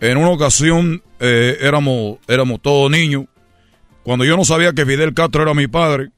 en 0.00 0.18
una 0.18 0.30
ocasión 0.30 1.02
eh, 1.20 1.56
éramos, 1.60 2.18
éramos 2.26 2.60
todos 2.60 2.90
niños. 2.90 3.24
Cuando 4.02 4.24
yo 4.24 4.36
no 4.36 4.44
sabía 4.44 4.72
que 4.72 4.84
Fidel 4.84 5.14
Castro 5.14 5.42
era 5.42 5.54
mi 5.54 5.68
padre, 5.68 6.10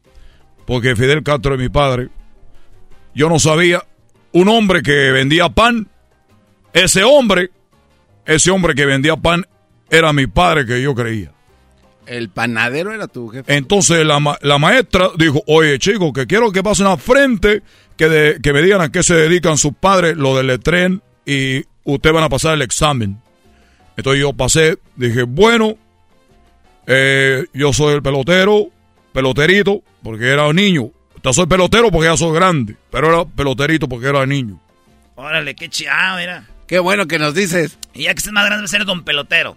porque 0.66 0.96
Fidel 0.96 1.22
Castro 1.22 1.54
es 1.54 1.60
mi 1.60 1.68
padre, 1.68 2.08
yo 3.14 3.28
no 3.28 3.38
sabía, 3.38 3.84
un 4.32 4.48
hombre 4.48 4.82
que 4.82 5.10
vendía 5.10 5.48
pan, 5.48 5.88
ese 6.72 7.02
hombre, 7.02 7.50
ese 8.26 8.50
hombre 8.50 8.74
que 8.74 8.86
vendía 8.86 9.16
pan 9.16 9.46
era 9.90 10.12
mi 10.12 10.26
padre 10.26 10.66
que 10.66 10.80
yo 10.82 10.94
creía. 10.94 11.32
El 12.06 12.30
panadero 12.30 12.92
era 12.92 13.06
tu 13.06 13.28
jefe. 13.28 13.54
Entonces 13.54 14.04
la, 14.04 14.38
la 14.40 14.58
maestra 14.58 15.10
dijo, 15.16 15.42
oye 15.46 15.78
chicos, 15.78 16.12
que 16.12 16.26
quiero 16.26 16.50
que 16.50 16.62
pasen 16.62 16.86
a 16.86 16.96
frente, 16.96 17.62
que, 17.96 18.38
que 18.42 18.52
me 18.52 18.62
digan 18.62 18.80
a 18.80 18.90
qué 18.90 19.02
se 19.02 19.14
dedican 19.14 19.58
sus 19.58 19.72
padres, 19.74 20.16
lo 20.16 20.36
del 20.36 20.58
tren, 20.60 21.02
y 21.24 21.64
ustedes 21.84 22.14
van 22.14 22.24
a 22.24 22.28
pasar 22.28 22.54
el 22.54 22.62
examen. 22.62 23.20
Entonces 23.96 24.20
yo 24.20 24.32
pasé, 24.32 24.78
dije, 24.96 25.22
bueno, 25.22 25.76
eh, 26.86 27.44
yo 27.52 27.72
soy 27.72 27.94
el 27.94 28.02
pelotero, 28.02 28.68
peloterito, 29.12 29.82
porque 30.02 30.28
era 30.28 30.46
un 30.48 30.56
niño. 30.56 30.90
Yo 31.22 31.32
soy 31.32 31.46
pelotero 31.46 31.90
porque 31.90 32.08
ya 32.08 32.16
soy 32.16 32.34
grande, 32.34 32.76
pero 32.90 33.08
era 33.08 33.24
peloterito 33.24 33.88
porque 33.88 34.08
era 34.08 34.24
niño. 34.26 34.58
Órale, 35.16 35.54
qué 35.54 35.68
chiado, 35.68 36.18
mira. 36.18 36.44
Qué 36.66 36.78
bueno 36.78 37.06
que 37.06 37.18
nos 37.18 37.34
dices. 37.34 37.76
Y 37.92 38.04
ya 38.04 38.14
que 38.14 38.18
estés 38.18 38.32
más 38.32 38.46
grande, 38.46 38.68
ser 38.68 38.84
don 38.84 39.04
pelotero. 39.04 39.56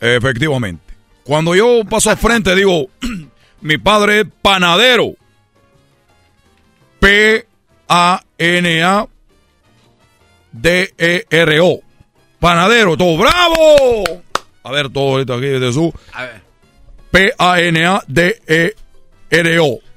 Efectivamente. 0.00 0.94
Cuando 1.24 1.54
yo 1.54 1.82
paso 1.84 2.10
al 2.10 2.16
frente, 2.16 2.54
digo, 2.54 2.86
mi 3.60 3.78
padre 3.78 4.20
es 4.20 4.26
panadero. 4.40 5.14
P-A-N-A-D-E-R-O. 7.00 7.42
Panadero, 12.40 12.96
todo 12.96 13.18
bravo. 13.18 14.04
A 14.62 14.70
ver, 14.70 14.88
todo 14.90 15.20
esto 15.20 15.34
aquí 15.34 15.46
desde 15.46 15.72
su. 15.72 15.92
P-A-N-A-D-E-R-O. 17.10 17.54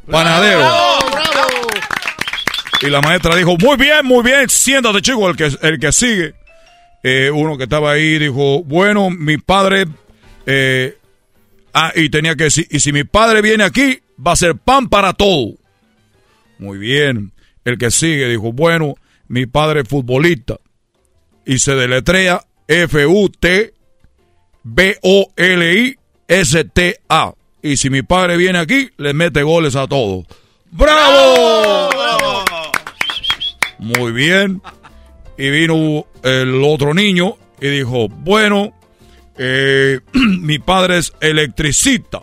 Panadero. 0.09 0.65
Y 2.81 2.89
la 2.89 3.01
maestra 3.01 3.35
dijo, 3.35 3.57
muy 3.57 3.75
bien, 3.75 4.05
muy 4.05 4.23
bien, 4.23 4.49
siéntate 4.49 5.01
chico, 5.01 5.29
el 5.29 5.35
que, 5.35 5.51
el 5.61 5.79
que 5.79 5.91
sigue. 5.91 6.35
Eh, 7.03 7.31
uno 7.31 7.57
que 7.57 7.63
estaba 7.63 7.91
ahí 7.91 8.17
dijo, 8.19 8.63
bueno, 8.63 9.09
mi 9.09 9.38
padre... 9.38 9.85
Eh, 10.45 10.97
ah, 11.73 11.91
y 11.95 12.09
tenía 12.09 12.35
que 12.35 12.45
decir, 12.45 12.67
y 12.69 12.79
si 12.79 12.91
mi 12.91 13.03
padre 13.03 13.41
viene 13.41 13.63
aquí, 13.63 13.99
va 14.25 14.34
a 14.34 14.35
ser 14.35 14.55
pan 14.55 14.89
para 14.89 15.13
todo. 15.13 15.55
Muy 16.59 16.77
bien. 16.77 17.31
El 17.65 17.77
que 17.77 17.91
sigue 17.91 18.27
dijo, 18.29 18.51
bueno, 18.53 18.95
mi 19.27 19.45
padre 19.45 19.81
es 19.81 19.88
futbolista. 19.88 20.57
Y 21.45 21.59
se 21.59 21.75
deletrea 21.75 22.41
F-U-T-B-O-L-I-S-T-A. 22.67 23.77
Y 27.61 27.77
si 27.77 27.89
mi 27.89 28.01
padre 28.01 28.38
viene 28.38 28.59
aquí, 28.59 28.89
le 28.97 29.13
mete 29.13 29.43
goles 29.43 29.75
a 29.75 29.88
todos. 29.88 30.25
¡Bravo! 30.71 31.89
Muy 33.79 34.11
bien. 34.11 34.61
Y 35.38 35.49
vino 35.49 36.05
el 36.23 36.63
otro 36.63 36.93
niño 36.93 37.38
y 37.59 37.67
dijo, 37.69 38.07
bueno, 38.09 38.73
eh, 39.38 39.99
mi 40.13 40.59
padre 40.59 40.97
es 40.97 41.13
electricista. 41.21 42.21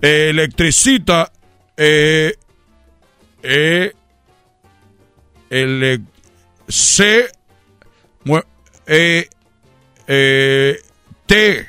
Electricita, 0.00 1.30
eh, 1.76 2.34
eh, 3.42 3.92
el, 5.50 6.02
C, 6.68 7.26
eh, 8.86 9.28
eh, 10.06 10.78
T, 11.26 11.68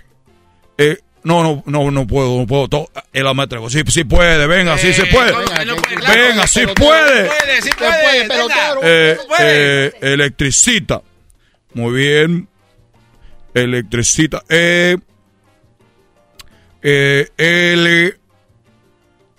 eh, 0.78 0.98
no, 1.24 1.42
no, 1.42 1.64
no, 1.66 1.92
no 1.92 2.08
puedo, 2.08 2.40
no 2.40 2.48
puedo. 2.48 2.68
Todo, 2.68 2.90
el 3.14 3.34
maestra, 3.34 3.60
sí, 3.70 3.82
sí 3.88 4.04
puede, 4.04 4.46
venga, 4.48 4.78
sí 4.78 4.94
se 4.94 5.06
puede. 5.06 5.32
Venga, 5.32 6.48
sí 6.48 6.66
puede. 6.76 7.30
Sí 7.62 7.70
puede, 7.78 8.28
eh, 8.84 9.18
eh, 9.40 9.92
electricita. 10.02 11.02
Muy 11.74 11.94
bien. 11.94 12.48
Electricita. 13.54 14.44
Eh, 14.50 14.98
eh, 16.82 17.30
L. 17.38 18.16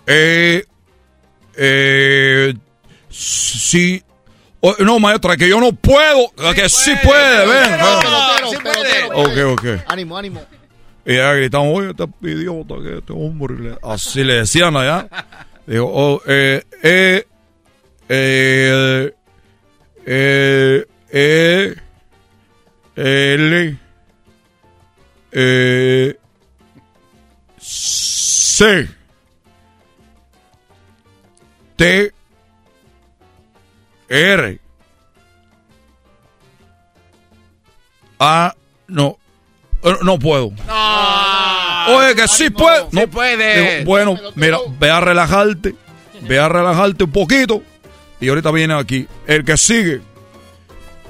E. 0.06 0.64
Eh, 1.56 2.54
sí. 3.10 4.02
Oh, 4.60 4.74
no, 4.78 4.98
maestra, 4.98 5.36
que 5.36 5.48
yo 5.48 5.60
no 5.60 5.72
puedo. 5.72 6.30
que 6.54 6.68
sí 6.68 6.92
puede, 7.02 7.46
venga. 7.46 7.98
Ok, 9.14 9.58
ok. 9.58 9.66
Ánimo, 9.88 10.16
ánimo. 10.16 10.40
Y 11.06 11.16
ya 11.16 11.32
gritamos, 11.34 11.78
oye, 11.78 11.90
este 11.90 12.04
idiota, 12.22 12.74
que 12.82 12.98
este 12.98 13.12
hombre. 13.12 13.76
Así 13.82 14.24
le 14.24 14.34
decían 14.34 14.76
allá. 14.76 15.08
Digo, 15.66 15.90
oh, 15.92 16.20
eh, 16.26 16.62
eh, 16.82 17.26
eh, 18.08 19.14
eh, 20.06 20.86
eh, 21.12 21.74
L, 22.96 23.78
eh, 25.32 26.16
C, 27.58 28.88
T, 31.76 32.12
R, 34.08 34.60
A, 38.20 38.54
no, 38.86 39.18
no 40.02 40.18
puedo. 40.18 40.52
Oye, 41.88 42.14
que 42.14 42.28
sí 42.28 42.50
puede. 42.50 42.86
No 42.92 43.06
puede. 43.08 43.84
bueno, 43.84 44.18
mira, 44.34 44.58
ve 44.78 44.90
a 44.90 45.00
relajarte. 45.00 45.74
Ve 46.22 46.38
a 46.38 46.48
relajarte 46.48 47.04
un 47.04 47.12
poquito. 47.12 47.62
Y 48.20 48.28
ahorita 48.28 48.50
viene 48.50 48.74
aquí. 48.74 49.06
El 49.26 49.44
que 49.44 49.56
sigue. 49.56 50.00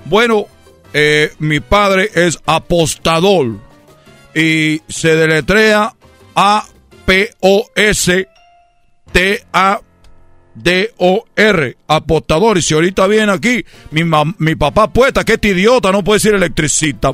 Bueno, 0.06 0.46
eh, 0.92 1.32
mi 1.38 1.60
padre 1.60 2.10
es 2.14 2.38
apostador. 2.46 3.58
Y 4.34 4.82
se 4.88 5.14
deletrea 5.14 5.94
A-P-O-S-T-A-D-O-R. 6.34 6.74
Apostador. 11.86 12.58
Y 12.58 12.62
si 12.62 12.74
ahorita 12.74 13.06
viene 13.06 13.32
aquí, 13.32 13.64
mi, 13.90 14.02
mi 14.38 14.54
papá 14.54 14.92
puesta, 14.92 15.24
que 15.24 15.34
este 15.34 15.48
idiota 15.48 15.92
no 15.92 16.04
puede 16.04 16.16
decir 16.16 16.34
electricista. 16.34 17.12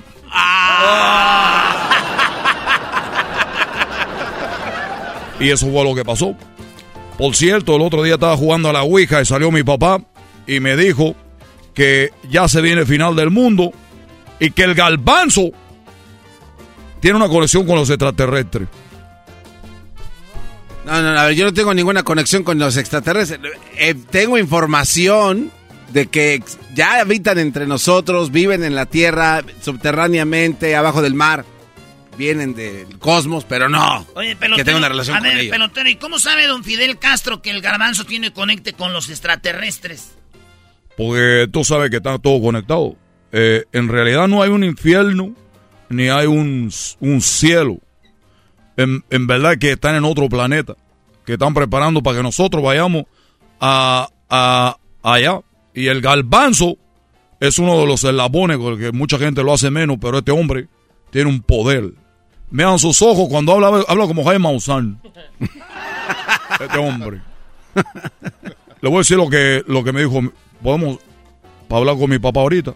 Y 5.40 5.50
eso 5.50 5.70
fue 5.70 5.84
lo 5.84 5.94
que 5.94 6.04
pasó. 6.04 6.36
Por 7.16 7.34
cierto, 7.34 7.76
el 7.76 7.82
otro 7.82 8.02
día 8.02 8.14
estaba 8.14 8.36
jugando 8.36 8.68
a 8.68 8.72
la 8.72 8.82
Ouija 8.82 9.20
y 9.20 9.26
salió 9.26 9.50
mi 9.50 9.62
papá 9.62 10.02
y 10.46 10.60
me 10.60 10.76
dijo 10.76 11.14
que 11.74 12.10
ya 12.30 12.48
se 12.48 12.60
viene 12.60 12.82
el 12.82 12.86
final 12.86 13.16
del 13.16 13.30
mundo 13.30 13.72
y 14.38 14.50
que 14.50 14.64
el 14.64 14.74
galbanzo 14.74 15.50
tiene 17.00 17.16
una 17.16 17.28
conexión 17.28 17.66
con 17.66 17.76
los 17.76 17.88
extraterrestres. 17.88 18.68
No, 20.90 21.00
no, 21.02 21.18
a 21.20 21.26
ver, 21.26 21.36
yo 21.36 21.44
no 21.44 21.54
tengo 21.54 21.72
ninguna 21.72 22.02
conexión 22.02 22.42
con 22.42 22.58
los 22.58 22.76
extraterrestres. 22.76 23.40
Eh, 23.78 23.94
tengo 24.10 24.36
información 24.38 25.50
de 25.92 26.06
que 26.06 26.42
ya 26.74 27.00
habitan 27.00 27.38
entre 27.38 27.66
nosotros, 27.66 28.30
viven 28.32 28.64
en 28.64 28.74
la 28.74 28.86
tierra, 28.86 29.42
subterráneamente, 29.60 30.74
abajo 30.76 31.00
del 31.02 31.14
mar. 31.14 31.44
vienen 32.18 32.54
del 32.54 32.98
cosmos, 32.98 33.44
pero 33.48 33.68
no. 33.68 34.06
Oye, 34.14 34.36
pelotero, 34.36 34.56
que 34.56 34.64
tenga 34.64 34.78
una 34.78 34.88
relación 34.90 35.16
a 35.16 35.20
con 35.20 35.28
ver, 35.28 35.38
ellos. 35.38 35.52
pelotero, 35.52 35.88
¿y 35.88 35.96
cómo 35.96 36.18
sabe 36.18 36.46
don 36.46 36.64
Fidel 36.64 36.98
Castro 36.98 37.40
que 37.40 37.50
el 37.50 37.62
garbanzo 37.62 38.04
tiene 38.04 38.32
conecte 38.32 38.72
con 38.74 38.92
los 38.92 39.08
extraterrestres? 39.08 40.10
Porque 40.96 41.46
tú 41.50 41.64
sabes 41.64 41.88
que 41.90 41.96
está 41.96 42.18
todo 42.18 42.42
conectado. 42.42 42.96
Eh, 43.32 43.64
en 43.72 43.88
realidad 43.88 44.28
no 44.28 44.42
hay 44.42 44.50
un 44.50 44.64
infierno, 44.64 45.34
ni 45.88 46.08
hay 46.08 46.26
un, 46.26 46.70
un 47.00 47.20
cielo. 47.22 47.78
En, 48.82 49.04
en 49.10 49.26
verdad 49.26 49.56
que 49.58 49.72
están 49.72 49.94
en 49.96 50.04
otro 50.04 50.28
planeta, 50.28 50.74
que 51.26 51.34
están 51.34 51.54
preparando 51.54 52.02
para 52.02 52.18
que 52.18 52.22
nosotros 52.22 52.62
vayamos 52.62 53.04
a, 53.60 54.08
a 54.28 54.76
allá. 55.02 55.40
Y 55.74 55.86
el 55.88 56.00
galbanzo 56.00 56.76
es 57.40 57.58
uno 57.58 57.78
de 57.80 57.86
los 57.86 58.04
eslabones, 58.04 58.58
porque 58.58 58.92
mucha 58.92 59.18
gente 59.18 59.42
lo 59.42 59.52
hace 59.52 59.70
menos, 59.70 59.98
pero 60.00 60.18
este 60.18 60.32
hombre 60.32 60.68
tiene 61.10 61.30
un 61.30 61.40
poder. 61.42 61.92
Vean 62.50 62.78
sus 62.78 63.00
ojos 63.02 63.28
cuando 63.28 63.52
habla, 63.52 63.84
habla 63.86 64.06
como 64.06 64.24
Jaime 64.24 64.40
Maussan. 64.40 65.00
Este 66.60 66.78
hombre. 66.78 67.20
Le 68.80 68.88
voy 68.88 68.96
a 68.96 68.98
decir 68.98 69.16
lo 69.16 69.28
que, 69.30 69.62
lo 69.66 69.84
que 69.84 69.92
me 69.92 70.00
dijo. 70.04 70.20
Podemos 70.62 70.98
hablar 71.70 71.96
con 71.96 72.10
mi 72.10 72.18
papá 72.18 72.40
ahorita. 72.40 72.74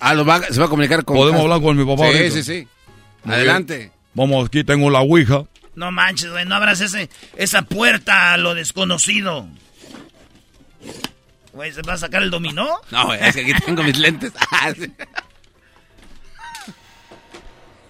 Ah, 0.00 0.14
lo 0.14 0.24
va, 0.24 0.40
se 0.42 0.58
va 0.58 0.66
a 0.66 0.68
comunicar 0.68 1.04
con 1.04 1.16
Podemos 1.16 1.42
hablar 1.42 1.60
con 1.60 1.76
mi 1.76 1.84
papá 1.84 2.08
Sí, 2.10 2.16
ahorita. 2.16 2.34
sí, 2.34 2.42
sí. 2.42 2.68
Muy 3.24 3.34
Adelante. 3.34 3.92
Vamos, 4.14 4.46
aquí 4.46 4.64
tengo 4.64 4.90
la 4.90 5.00
ouija. 5.00 5.44
No 5.74 5.90
manches, 5.90 6.30
güey, 6.30 6.44
no 6.44 6.54
abras 6.54 6.80
ese, 6.80 7.08
esa 7.36 7.62
puerta 7.62 8.34
a 8.34 8.36
lo 8.36 8.54
desconocido. 8.54 9.46
Güey, 11.52 11.72
¿se 11.72 11.82
va 11.82 11.94
a 11.94 11.98
sacar 11.98 12.22
el 12.22 12.30
dominó? 12.30 12.68
No, 12.90 13.12
es 13.14 13.34
que 13.34 13.42
aquí 13.42 13.52
tengo 13.64 13.82
mis 13.82 13.98
lentes. 13.98 14.32
Ah. 14.50 14.72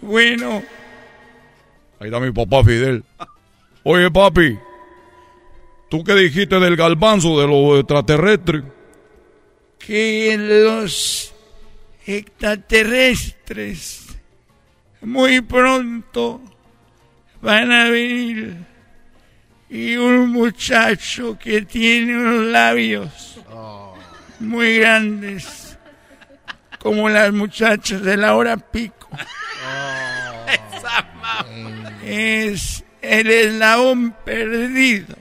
Bueno. 0.00 0.62
Ahí 2.00 2.08
está 2.08 2.18
mi 2.18 2.32
papá 2.32 2.64
Fidel. 2.64 3.04
Oye, 3.84 4.10
papi. 4.10 4.58
¿Tú 5.88 6.02
qué 6.02 6.14
dijiste 6.14 6.58
del 6.58 6.74
galbanzo 6.74 7.40
de 7.40 7.46
los 7.46 7.78
extraterrestres? 7.78 8.64
que 9.86 10.36
los 10.38 11.32
extraterrestres 12.06 14.01
muy 15.02 15.40
pronto 15.40 16.40
van 17.40 17.72
a 17.72 17.88
venir 17.90 18.56
y 19.68 19.96
un 19.96 20.30
muchacho 20.30 21.38
que 21.38 21.62
tiene 21.62 22.16
unos 22.16 22.46
labios 22.46 23.40
muy 24.40 24.78
grandes 24.78 25.76
como 26.78 27.08
las 27.08 27.32
muchachas 27.32 28.02
de 28.02 28.16
la 28.16 28.34
hora 28.34 28.56
pico 28.56 29.08
es 32.04 32.84
el 33.00 33.30
eslabón 33.30 34.14
perdido 34.24 35.16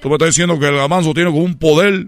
Tú 0.00 0.08
me 0.08 0.14
estás 0.14 0.28
diciendo 0.28 0.58
que 0.58 0.66
el 0.66 0.76
galbanzo 0.76 1.12
tiene 1.12 1.30
como 1.30 1.42
un 1.42 1.58
poder. 1.58 2.06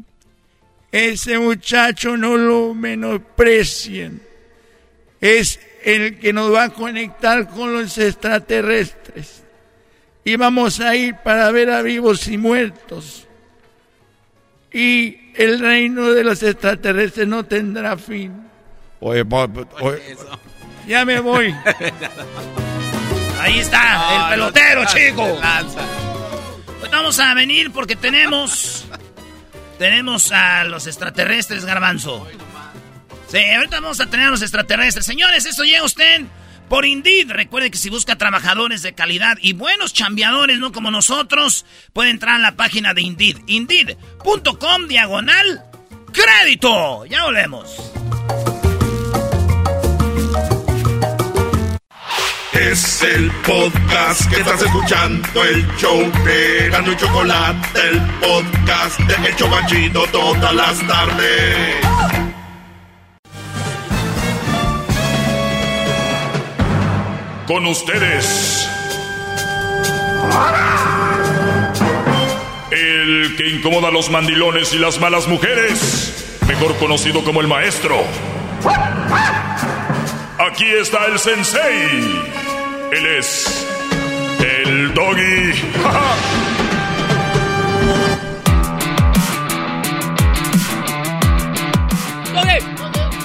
ese 0.93 1.39
muchacho 1.39 2.17
no 2.17 2.37
lo 2.37 2.75
menosprecien. 2.75 4.23
Es 5.21 5.61
el 5.85 6.19
que 6.19 6.33
nos 6.33 6.53
va 6.53 6.65
a 6.65 6.69
conectar 6.71 7.49
con 7.49 7.73
los 7.73 7.97
extraterrestres. 7.99 9.43
Y 10.25 10.37
vamos 10.37 10.81
a 10.81 10.95
ir 10.97 11.17
para 11.17 11.51
ver 11.51 11.71
a 11.71 11.83
vivos 11.83 12.29
y 12.29 12.37
muertos. 12.39 13.27
Y 14.73 15.33
el 15.35 15.59
reino 15.59 16.11
de 16.13 16.23
los 16.25 16.43
extraterrestres 16.43 17.27
no 17.27 17.45
tendrá 17.45 17.97
fin. 17.97 18.49
Oye. 19.01 19.25
Oye. 19.81 20.17
Ya 20.87 21.05
me 21.05 21.21
voy. 21.21 21.55
Ahí 23.41 23.59
está, 23.59 23.95
No, 23.95 24.13
el 24.13 24.21
no 24.21 24.29
pelotero, 24.53 24.83
te 24.83 24.87
chico. 25.09 25.39
lanza. 25.41 25.81
Pues 26.79 26.91
vamos 26.91 27.19
a 27.19 27.35
venir 27.35 27.73
porque 27.73 27.97
tenemos. 27.97 28.87
Tenemos 29.79 30.31
a 30.31 30.65
los 30.65 30.87
extraterrestres, 30.87 31.65
Garbanzo. 31.65 32.27
Sí, 33.31 33.39
ahorita 33.39 33.81
vamos 33.81 34.01
a 34.01 34.07
tener 34.07 34.27
a 34.27 34.31
los 34.31 34.43
extraterrestres. 34.43 35.07
Señores, 35.07 35.47
esto 35.47 35.63
llega 35.63 35.85
usted 35.85 36.23
por 36.69 36.85
Indeed. 36.85 37.31
Recuerde 37.31 37.71
que 37.71 37.79
si 37.79 37.89
busca 37.89 38.19
trabajadores 38.19 38.83
de 38.83 38.93
calidad 38.93 39.39
y 39.41 39.53
buenos 39.53 39.93
chambeadores, 39.93 40.59
no 40.59 40.73
como 40.73 40.91
nosotros, 40.91 41.65
puede 41.93 42.11
entrar 42.11 42.37
a 42.37 42.39
la 42.39 42.57
página 42.57 42.93
de 42.93 43.03
Indeed. 43.03 43.39
Indeed.com 43.47 44.89
diagonal 44.89 45.65
crédito. 46.13 47.05
Ya 47.07 47.25
volvemos. 47.25 47.93
Es 52.53 53.03
el 53.03 53.31
podcast 53.47 54.29
que 54.29 54.41
estás 54.41 54.61
escuchando, 54.61 55.45
el 55.45 55.67
show 55.77 56.13
de 56.25 56.69
Gano 56.69 56.93
y 56.93 56.97
Chocolate, 56.97 57.81
el 57.89 58.01
podcast 58.21 58.99
de 59.01 59.29
El 59.29 59.37
Chocachito 59.37 60.05
todas 60.13 60.55
las 60.55 60.87
tardes. 60.87 62.30
Con 67.51 67.67
ustedes. 67.67 68.71
El 72.71 73.35
que 73.37 73.49
incomoda 73.49 73.89
a 73.89 73.91
los 73.91 74.09
mandilones 74.09 74.73
y 74.73 74.79
las 74.79 75.01
malas 75.01 75.27
mujeres. 75.27 76.39
Mejor 76.47 76.77
conocido 76.77 77.25
como 77.25 77.41
el 77.41 77.49
maestro. 77.49 78.05
Aquí 80.39 80.67
está 80.81 81.07
el 81.07 81.19
sensei. 81.19 82.23
Él 82.93 83.07
es 83.19 83.67
el 84.39 84.95
doggy. 84.95 85.53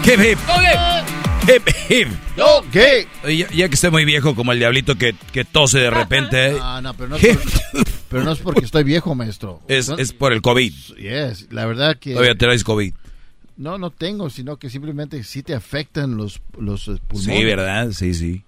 Hip, 0.08 0.20
hip. 0.20 1.05
Hip, 1.48 1.68
hip. 1.90 2.08
Ya, 2.38 3.50
ya 3.52 3.70
que 3.70 3.76
estoy 3.76 3.92
muy 3.92 4.06
viejo 4.06 4.36
como 4.36 4.52
el 4.52 4.60
diablito 4.60 4.96
que, 4.96 5.16
que 5.32 5.46
tose 5.46 5.80
de 5.80 5.90
repente. 5.90 6.48
¿eh? 6.52 6.58
Ah, 6.62 6.80
no, 6.82 6.94
pero 6.96 7.10
no, 7.10 7.16
es 7.18 7.38
por- 7.38 7.86
pero 8.10 8.24
no 8.24 8.32
es 8.32 8.40
porque 8.40 8.66
estoy 8.66 8.84
viejo, 8.84 9.14
maestro. 9.16 9.62
Es, 9.68 9.90
No- 9.90 9.98
es 9.98 10.12
por 10.14 10.34
el 10.34 10.42
COVID. 10.42 10.74
Yes, 10.98 11.48
la 11.52 11.66
verdad 11.66 11.98
que... 12.00 12.12
Todavía 12.14 12.36
traes 12.36 12.64
COVID. 12.64 12.94
No, 13.58 13.78
no 13.78 13.90
tengo, 13.92 14.30
sino 14.30 14.58
que 14.58 14.70
simplemente 14.70 15.24
sí 15.24 15.44
te 15.44 15.54
afectan 15.54 16.18
los, 16.18 16.42
los 16.60 16.88
eh, 16.88 16.98
pulmones. 17.08 17.38
Sí, 17.40 17.44
¿verdad? 17.46 17.92
Sí, 17.92 18.14
sí. 18.14 18.44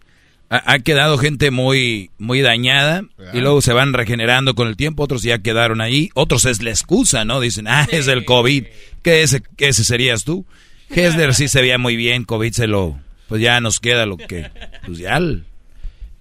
Ha, 0.49 0.73
ha 0.73 0.79
quedado 0.79 1.17
gente 1.17 1.51
muy, 1.51 2.09
muy 2.17 2.41
dañada 2.41 3.03
y 3.33 3.39
luego 3.39 3.61
se 3.61 3.73
van 3.73 3.93
regenerando 3.93 4.53
con 4.55 4.67
el 4.67 4.75
tiempo. 4.77 5.03
Otros 5.03 5.23
ya 5.23 5.39
quedaron 5.39 5.81
ahí. 5.81 6.09
Otros 6.13 6.45
es 6.45 6.61
la 6.61 6.71
excusa, 6.71 7.25
¿no? 7.25 7.39
Dicen, 7.39 7.67
ah, 7.67 7.87
es 7.91 8.07
el 8.07 8.25
COVID. 8.25 8.65
¿Qué 9.03 9.23
ese, 9.23 9.41
qué 9.55 9.69
ese 9.69 9.83
serías 9.83 10.23
tú? 10.23 10.45
Hesler 10.89 11.33
sí 11.33 11.47
se 11.47 11.61
veía 11.61 11.77
muy 11.77 11.95
bien. 11.95 12.23
COVID 12.23 12.51
se 12.51 12.67
lo... 12.67 12.99
Pues 13.27 13.41
ya 13.41 13.59
nos 13.59 13.79
queda 13.79 14.05
lo 14.05 14.17
que... 14.17 14.49
Pues 14.85 14.97
ya 14.99 15.17
el, 15.17 15.45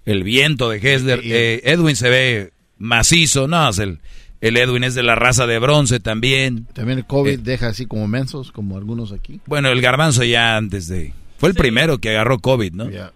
el 0.05 0.24
viento 0.24 0.68
de 0.70 0.78
Hesler. 0.78 1.20
Eh, 1.24 1.60
Edwin 1.64 1.94
se 1.97 2.10
ve 2.10 2.52
macizo. 2.78 3.47
No, 3.48 3.68
es 3.68 3.78
el, 3.78 4.01
el 4.40 4.56
Edwin 4.56 4.84
es 4.84 4.94
de 4.94 5.02
la 5.05 5.14
raza 5.14 5.47
de 5.47 5.59
bronce 5.59 6.01
también. 6.01 6.66
También 6.72 6.98
el 6.98 7.06
COVID 7.06 7.30
Eh. 7.30 7.38
deja 7.43 7.68
así 7.68 7.86
como 7.86 8.09
mensos, 8.09 8.51
como 8.52 8.76
algunos 8.76 9.12
aquí. 9.12 9.40
Bueno, 9.47 9.68
el 9.70 9.80
garbanzo 9.80 10.24
ya 10.24 10.56
antes 10.56 10.88
de... 10.88 11.12
Fue 11.38 11.48
el 11.51 11.55
primero 11.55 11.98
que 11.98 12.10
agarró 12.10 12.38
COVID, 12.38 12.72
¿no? 12.72 12.90
Ya. 12.90 13.12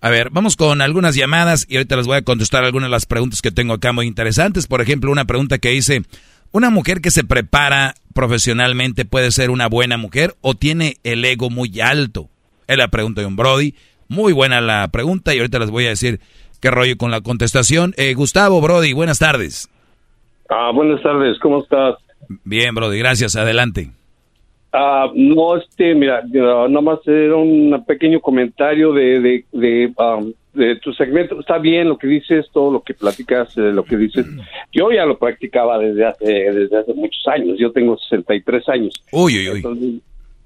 A 0.00 0.10
ver, 0.10 0.30
vamos 0.30 0.56
con 0.56 0.80
algunas 0.80 1.14
llamadas 1.14 1.64
y 1.68 1.76
ahorita 1.76 1.94
les 1.96 2.06
voy 2.08 2.16
a 2.16 2.22
contestar 2.22 2.64
algunas 2.64 2.88
de 2.88 2.90
las 2.90 3.06
preguntas 3.06 3.40
que 3.40 3.52
tengo 3.52 3.72
acá 3.74 3.92
muy 3.92 4.06
interesantes. 4.08 4.66
Por 4.66 4.80
ejemplo, 4.82 5.12
una 5.12 5.26
pregunta 5.26 5.58
que 5.58 5.68
dice, 5.70 6.02
¿una 6.52 6.70
mujer 6.70 7.00
que 7.00 7.10
se 7.10 7.24
prepara 7.24 7.94
profesionalmente 8.14 9.04
puede 9.04 9.30
ser 9.30 9.50
una 9.50 9.68
buena 9.68 9.96
mujer 9.96 10.34
o 10.40 10.54
tiene 10.54 10.96
el 11.02 11.24
ego 11.24 11.50
muy 11.50 11.80
alto? 11.80 12.28
Es 12.68 12.76
la 12.78 12.88
pregunta 12.88 13.20
de 13.20 13.26
un 13.26 13.36
Brody. 13.36 13.74
Muy 14.08 14.32
buena 14.32 14.60
la 14.60 14.88
pregunta 14.88 15.34
y 15.34 15.38
ahorita 15.38 15.58
les 15.58 15.70
voy 15.70 15.86
a 15.86 15.90
decir 15.90 16.20
qué 16.60 16.70
rollo 16.70 16.96
con 16.96 17.10
la 17.10 17.22
contestación. 17.22 17.94
Eh, 17.96 18.14
Gustavo, 18.14 18.60
Brody, 18.60 18.92
buenas 18.92 19.18
tardes. 19.18 19.68
Ah, 20.48 20.70
buenas 20.72 21.02
tardes, 21.02 21.38
¿cómo 21.40 21.62
estás? 21.62 21.96
Bien, 22.44 22.74
Brody, 22.74 22.98
gracias. 22.98 23.36
Adelante. 23.36 23.90
Ah, 24.72 25.10
no, 25.14 25.56
este, 25.56 25.94
mira, 25.94 26.22
yo 26.30 26.68
nomás 26.68 27.00
era 27.06 27.36
un 27.36 27.84
pequeño 27.86 28.20
comentario 28.20 28.92
de, 28.92 29.20
de, 29.20 29.44
de, 29.52 29.92
um, 29.98 30.32
de 30.54 30.76
tu 30.76 30.92
segmento. 30.92 31.40
Está 31.40 31.58
bien 31.58 31.88
lo 31.88 31.98
que 31.98 32.06
dices, 32.06 32.46
todo 32.52 32.70
lo 32.70 32.82
que 32.82 32.94
platicas, 32.94 33.56
eh, 33.56 33.72
lo 33.72 33.84
que 33.84 33.96
dices. 33.96 34.26
Yo 34.72 34.90
ya 34.90 35.04
lo 35.04 35.18
practicaba 35.18 35.78
desde 35.78 36.04
hace, 36.04 36.26
desde 36.26 36.78
hace 36.78 36.94
muchos 36.94 37.26
años. 37.28 37.58
Yo 37.58 37.72
tengo 37.72 37.96
63 37.96 38.68
años. 38.68 38.94
Uy, 39.12 39.38
uy, 39.38 39.48
uy. 39.50 39.56
Entonces, 39.56 40.02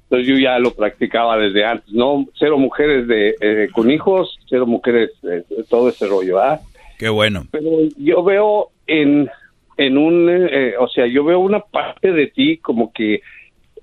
entonces 0.09 0.29
yo 0.29 0.39
ya 0.39 0.59
lo 0.59 0.73
practicaba 0.73 1.37
desde 1.37 1.65
antes. 1.65 1.93
No, 1.93 2.27
cero 2.39 2.59
mujeres 2.59 3.09
de, 3.09 3.35
eh, 3.41 3.69
con 3.73 3.91
hijos, 3.91 4.39
cero 4.49 4.65
mujeres, 4.65 5.11
eh, 5.25 5.43
todo 5.69 5.89
ese 5.89 6.07
rollo, 6.07 6.39
¿ah? 6.41 6.61
Qué 6.99 7.09
bueno. 7.09 7.45
pero 7.51 7.69
yo 7.99 8.23
veo 8.23 8.71
en, 8.87 9.29
en 9.77 9.99
un, 9.99 10.31
eh, 10.31 10.75
o 10.79 10.89
sea, 10.89 11.07
yo 11.07 11.25
veo 11.25 11.41
una 11.41 11.61
parte 11.61 12.13
de 12.13 12.29
ti 12.29 12.59
como 12.59 12.93
que, 12.93 13.21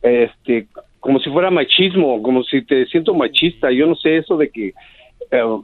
este, 0.02 0.68
como 1.02 1.20
si 1.20 1.30
fuera 1.30 1.52
machismo, 1.52 2.24
como 2.24 2.44
si 2.44 2.62
te 2.62 2.86
siento 2.86 3.14
machista. 3.14 3.70
Yo 3.72 3.86
no 3.86 3.96
sé 3.96 4.18
eso 4.18 4.38
de 4.38 4.50
que 4.50 4.74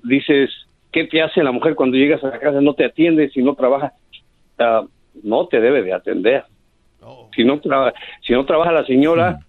dices, 0.04 0.50
¿qué 0.92 1.06
te 1.06 1.22
hace 1.22 1.44
la 1.44 1.52
mujer 1.52 1.76
cuando 1.76 1.98
llegas 1.98 2.24
a 2.24 2.30
la 2.30 2.40
casa? 2.40 2.62
No 2.62 2.74
te 2.74 2.86
atiende, 2.86 3.30
si 3.30 3.42
no 3.44 3.56
trabaja. 3.56 3.94
Ah, 4.58 4.84
no 5.24 5.48
te 5.48 5.60
debe 5.60 5.82
de 5.84 5.94
atender. 5.94 6.44
Si, 7.36 7.44
no 7.44 7.60
traba- 7.60 7.94
si 8.22 8.34
no 8.34 8.46
trabaja 8.46 8.72
la 8.72 8.86
señora, 8.86 9.40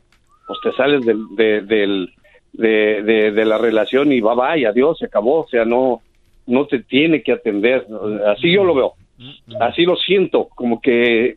pues 0.46 0.58
te 0.62 0.72
sales 0.72 1.04
del, 1.04 1.18
de, 1.36 1.60
del- 1.62 2.12
de, 2.52 3.02
de- 3.02 3.30
de 3.32 3.44
la 3.44 3.58
relación 3.58 4.12
y 4.12 4.20
va, 4.20 4.34
va, 4.34 4.56
y 4.58 4.64
adiós, 4.64 4.98
se 4.98 5.06
acabó. 5.06 5.40
O 5.42 5.48
sea, 5.48 5.64
no, 5.64 6.00
no 6.46 6.66
te 6.66 6.80
tiene 6.80 7.22
que 7.22 7.32
atender. 7.32 7.86
Así 8.26 8.52
yo 8.52 8.64
lo 8.64 8.74
veo. 8.74 8.92
Así 9.60 9.84
lo 9.84 9.96
siento, 9.96 10.48
como 10.54 10.80
que 10.80 11.26
eh, 11.28 11.36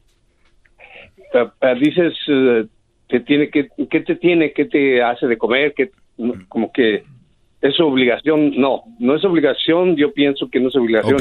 eh, 1.62 1.76
dices, 1.80 2.14
eh, 2.28 2.66
te 3.08 3.20
tiene 3.22 3.50
que, 3.50 3.68
¿qué 3.90 4.00
te 4.02 4.16
tiene? 4.16 4.54
¿Qué 4.54 4.66
te 4.66 5.02
hace 5.04 5.28
de 5.28 5.38
comer? 5.38 5.74
¿Qué, 5.76 5.92
no, 6.18 6.34
como 6.48 6.72
que 6.72 7.04
es 7.64 7.80
obligación. 7.80 8.52
No, 8.60 8.84
no 9.00 9.16
es 9.16 9.24
obligación. 9.24 9.96
Yo 9.96 10.14
pienso 10.14 10.50
que 10.50 10.60
no 10.60 10.68
es 10.68 10.76
obligación. 10.76 11.18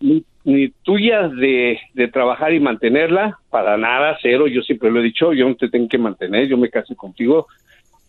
Ni, 0.00 0.24
ni 0.44 0.68
tuya 0.82 1.28
de, 1.28 1.78
de 1.92 2.08
trabajar 2.08 2.54
y 2.54 2.60
mantenerla, 2.60 3.38
para 3.50 3.76
nada, 3.76 4.16
cero. 4.22 4.46
Yo 4.46 4.62
siempre 4.62 4.90
lo 4.90 5.00
he 5.00 5.02
dicho, 5.02 5.34
yo 5.34 5.46
no 5.46 5.56
te 5.56 5.68
tengo 5.68 5.88
que 5.88 5.98
mantener, 5.98 6.48
yo 6.48 6.56
me 6.56 6.70
casé 6.70 6.96
contigo. 6.96 7.48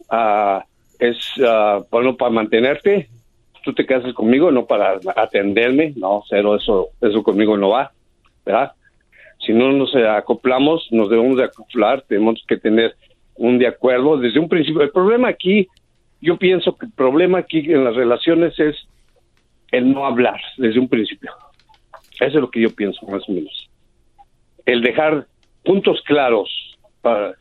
Ah, 0.10 0.64
es 1.00 1.18
ah, 1.46 1.82
bueno 1.92 2.16
para 2.16 2.32
mantenerte. 2.32 3.10
Tú 3.64 3.74
te 3.74 3.86
casas 3.86 4.14
conmigo, 4.14 4.52
no 4.52 4.66
para 4.66 5.00
atenderme. 5.16 5.94
No, 5.98 6.24
cero, 6.30 6.56
eso, 6.56 6.90
eso 7.02 7.24
conmigo 7.24 7.58
no 7.58 7.70
va. 7.70 7.92
¿Verdad? 8.46 8.72
si 9.46 9.54
no 9.54 9.72
nos 9.72 9.96
acoplamos, 9.96 10.88
nos 10.92 11.10
debemos 11.10 11.38
de 11.38 11.46
acoplar, 11.46 12.04
tenemos 12.08 12.44
que 12.48 12.58
tener 12.58 12.96
un 13.36 13.58
de 13.58 13.68
acuerdo 13.68 14.18
desde 14.18 14.40
un 14.40 14.48
principio. 14.48 14.82
El 14.84 14.92
problema 14.92 15.30
aquí, 15.30 15.68
yo 16.22 16.38
pienso 16.38 16.78
que 16.78 16.86
el 16.86 16.92
problema 16.92 17.40
aquí 17.40 17.60
en 17.60 17.84
las 17.84 17.96
relaciones 17.96 18.58
es 18.60 18.76
el 19.72 19.92
no 19.92 20.06
hablar 20.06 20.40
desde 20.58 20.80
un 20.80 20.88
principio. 20.90 21.32
Eso 22.20 22.26
es 22.28 22.34
lo 22.36 22.52
que 22.52 22.62
yo 22.62 22.70
pienso, 22.76 23.06
más 23.08 23.24
o 23.28 23.32
menos. 23.32 23.70
El 24.66 24.82
dejar 24.82 25.26
puntos 25.64 26.02
claros. 26.06 26.50
para 27.02 27.34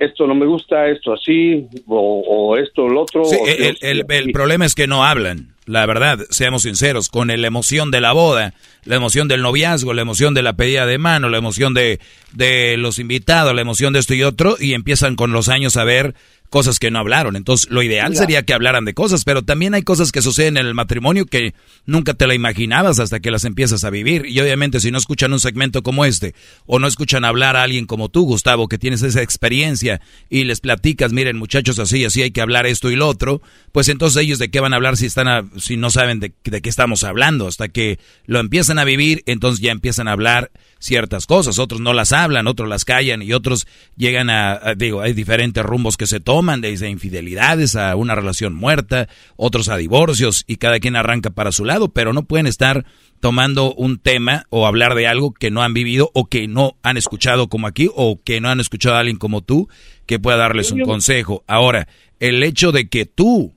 esto 0.00 0.28
no 0.28 0.34
me 0.36 0.46
gusta, 0.46 0.86
esto 0.88 1.12
así, 1.12 1.66
o, 1.88 2.22
o 2.24 2.56
esto 2.56 2.84
o 2.84 2.88
lo 2.88 3.00
otro. 3.02 3.24
Sí, 3.24 3.36
o- 3.40 3.46
el, 3.48 3.76
el- 3.80 4.04
el 4.08 4.30
problema 4.32 4.64
es 4.64 4.76
que 4.76 4.86
no 4.86 5.04
hablan, 5.04 5.56
la 5.66 5.84
verdad, 5.86 6.20
seamos 6.30 6.62
sinceros, 6.62 7.08
con 7.08 7.26
la 7.26 7.46
emoción 7.48 7.90
de 7.90 8.00
la 8.00 8.12
boda, 8.12 8.54
la 8.84 8.94
emoción 8.94 9.26
del 9.26 9.42
noviazgo, 9.42 9.92
la 9.94 10.02
emoción 10.02 10.34
de 10.34 10.42
la 10.42 10.52
pedida 10.52 10.86
de 10.86 10.98
mano, 10.98 11.28
la 11.28 11.38
emoción 11.38 11.74
de, 11.74 11.98
de 12.32 12.76
los 12.76 13.00
invitados, 13.00 13.52
la 13.56 13.60
emoción 13.62 13.92
de 13.92 13.98
esto 13.98 14.14
y 14.14 14.22
otro, 14.22 14.54
y 14.60 14.74
empiezan 14.74 15.16
con 15.16 15.32
los 15.32 15.48
años 15.48 15.76
a 15.76 15.82
ver 15.82 16.14
cosas 16.50 16.78
que 16.78 16.90
no 16.90 16.98
hablaron. 16.98 17.36
Entonces, 17.36 17.70
lo 17.70 17.82
ideal 17.82 18.16
sería 18.16 18.42
que 18.42 18.54
hablaran 18.54 18.84
de 18.84 18.94
cosas, 18.94 19.24
pero 19.24 19.42
también 19.42 19.74
hay 19.74 19.82
cosas 19.82 20.12
que 20.12 20.22
suceden 20.22 20.56
en 20.56 20.66
el 20.66 20.74
matrimonio 20.74 21.26
que 21.26 21.54
nunca 21.86 22.14
te 22.14 22.26
la 22.26 22.34
imaginabas 22.34 22.98
hasta 23.00 23.20
que 23.20 23.30
las 23.30 23.44
empiezas 23.44 23.84
a 23.84 23.90
vivir. 23.90 24.24
Y 24.26 24.40
obviamente, 24.40 24.80
si 24.80 24.90
no 24.90 24.98
escuchan 24.98 25.32
un 25.32 25.40
segmento 25.40 25.82
como 25.82 26.04
este, 26.04 26.34
o 26.66 26.78
no 26.78 26.86
escuchan 26.86 27.24
hablar 27.24 27.56
a 27.56 27.62
alguien 27.64 27.86
como 27.86 28.08
tú, 28.08 28.24
Gustavo, 28.24 28.68
que 28.68 28.78
tienes 28.78 29.02
esa 29.02 29.22
experiencia 29.22 30.00
y 30.28 30.44
les 30.44 30.60
platicas, 30.60 31.12
miren, 31.12 31.36
muchachos, 31.36 31.78
así, 31.78 32.04
así 32.04 32.22
hay 32.22 32.30
que 32.30 32.40
hablar 32.40 32.66
esto 32.66 32.90
y 32.90 32.96
lo 32.96 33.08
otro, 33.08 33.42
pues 33.72 33.88
entonces 33.88 34.22
ellos 34.22 34.38
de 34.38 34.50
qué 34.50 34.60
van 34.60 34.72
a 34.72 34.76
hablar 34.76 34.96
si 34.96 35.06
están 35.06 35.28
a- 35.28 35.44
si 35.58 35.76
no 35.76 35.90
saben 35.90 36.20
de, 36.20 36.32
de 36.44 36.60
qué 36.62 36.68
estamos 36.68 37.04
hablando, 37.04 37.46
hasta 37.46 37.68
que 37.68 37.98
lo 38.26 38.40
empiezan 38.40 38.78
a 38.78 38.84
vivir, 38.84 39.22
entonces 39.26 39.60
ya 39.60 39.72
empiezan 39.72 40.08
a 40.08 40.12
hablar 40.12 40.50
ciertas 40.78 41.26
cosas, 41.26 41.58
otros 41.58 41.80
no 41.80 41.92
las 41.92 42.12
hablan, 42.12 42.46
otros 42.46 42.68
las 42.68 42.84
callan 42.84 43.22
y 43.22 43.32
otros 43.32 43.66
llegan 43.96 44.30
a, 44.30 44.52
a- 44.52 44.74
digo, 44.76 45.00
hay 45.00 45.12
diferentes 45.12 45.64
rumbos 45.64 45.96
que 45.96 46.06
se 46.06 46.20
toman, 46.20 46.60
desde 46.60 46.88
infidelidades 46.88 47.74
a 47.76 47.94
una 47.96 48.14
relación 48.14 48.54
muerta, 48.54 49.08
otros 49.36 49.68
a 49.68 49.76
divorcios 49.76 50.44
y 50.46 50.56
cada 50.56 50.78
quien 50.80 50.96
arranca 50.96 51.30
para 51.30 51.52
su 51.52 51.64
lado, 51.64 51.88
pero 51.88 52.12
no 52.12 52.22
pueden 52.24 52.46
estar 52.46 52.84
tomando 53.20 53.74
un 53.74 53.98
tema 53.98 54.44
o 54.50 54.66
hablar 54.66 54.94
de 54.94 55.08
algo 55.08 55.32
que 55.32 55.50
no 55.50 55.62
han 55.62 55.74
vivido 55.74 56.10
o 56.14 56.26
que 56.26 56.46
no 56.46 56.76
han 56.82 56.96
escuchado 56.96 57.48
como 57.48 57.66
aquí 57.66 57.88
o 57.94 58.20
que 58.22 58.40
no 58.40 58.48
han 58.48 58.60
escuchado 58.60 58.94
a 58.94 59.00
alguien 59.00 59.18
como 59.18 59.42
tú 59.42 59.68
que 60.06 60.20
pueda 60.20 60.36
darles 60.36 60.70
un 60.70 60.80
consejo. 60.82 61.42
Ahora, 61.48 61.88
el 62.20 62.42
hecho 62.44 62.70
de 62.70 62.88
que 62.88 63.06
tú 63.06 63.54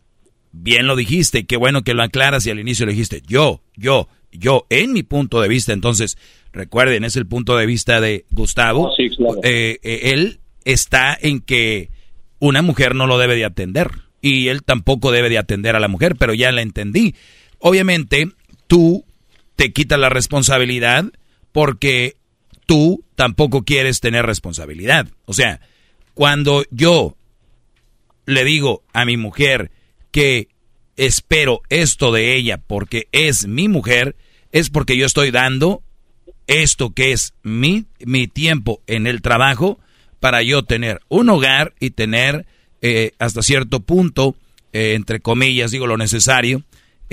bien 0.52 0.88
lo 0.88 0.96
dijiste, 0.96 1.46
qué 1.46 1.56
bueno 1.58 1.84
que 1.84 1.94
lo 1.94 2.02
aclaras 2.04 2.46
y 2.46 2.50
al 2.50 2.60
inicio 2.60 2.86
le 2.86 2.92
dijiste, 2.94 3.22
yo, 3.28 3.62
yo, 3.78 4.10
yo, 4.32 4.66
en 4.70 4.92
mi 4.94 5.04
punto 5.04 5.40
de 5.42 5.48
vista, 5.48 5.72
entonces, 5.74 6.18
recuerden, 6.54 7.04
es 7.04 7.16
el 7.16 7.26
punto 7.26 7.58
de 7.58 7.66
vista 7.66 8.02
de 8.02 8.26
Gustavo, 8.32 8.92
Eh, 9.44 9.80
eh, 9.84 10.12
él 10.14 10.40
está 10.66 11.18
en 11.20 11.40
que 11.40 11.90
una 12.40 12.62
mujer 12.62 12.96
no 12.96 13.08
lo 13.08 13.18
debe 13.18 13.36
de 13.36 13.46
atender 13.46 13.92
y 14.22 14.50
él 14.50 14.64
tampoco 14.64 15.12
debe 15.12 15.30
de 15.30 15.38
atender 15.38 15.76
a 15.76 15.80
la 15.80 15.88
mujer, 15.88 16.16
pero 16.18 16.34
ya 16.34 16.52
la 16.52 16.62
entendí. 16.62 17.16
Obviamente, 17.60 18.30
tú 18.68 19.06
te 19.56 19.72
quitas 19.72 20.00
la 20.00 20.10
responsabilidad 20.10 21.06
porque 21.52 22.16
tú 22.66 23.04
tampoco 23.16 23.64
quieres 23.64 24.00
tener 24.00 24.26
responsabilidad. 24.26 25.08
O 25.26 25.34
sea, 25.34 25.62
cuando 26.14 26.64
yo 26.72 27.16
le 28.26 28.44
digo 28.44 28.84
a 28.94 29.06
mi 29.06 29.18
mujer 29.18 29.72
que 30.12 30.50
espero 30.98 31.62
esto 31.70 32.12
de 32.12 32.36
ella 32.36 32.58
porque 32.66 33.08
es 33.12 33.48
mi 33.48 33.68
mujer, 33.68 34.16
es 34.52 34.70
porque 34.70 34.98
yo 34.98 35.06
estoy 35.06 35.32
dando 35.32 35.84
esto 36.52 36.94
que 36.94 37.12
es 37.12 37.34
mi, 37.44 37.86
mi 38.00 38.28
tiempo 38.28 38.82
en 38.88 39.08
el 39.08 39.22
trabajo 39.22 39.80
para 40.20 40.42
yo 40.44 40.64
tener 40.64 41.02
un 41.08 41.30
hogar 41.30 41.74
y 41.80 41.92
tener 41.92 42.46
eh, 42.82 43.14
hasta 43.20 43.42
cierto 43.42 43.80
punto, 43.80 44.36
eh, 44.74 44.94
entre 44.96 45.20
comillas, 45.20 45.72
digo 45.72 45.88
lo 45.88 45.98
necesario, 45.98 46.64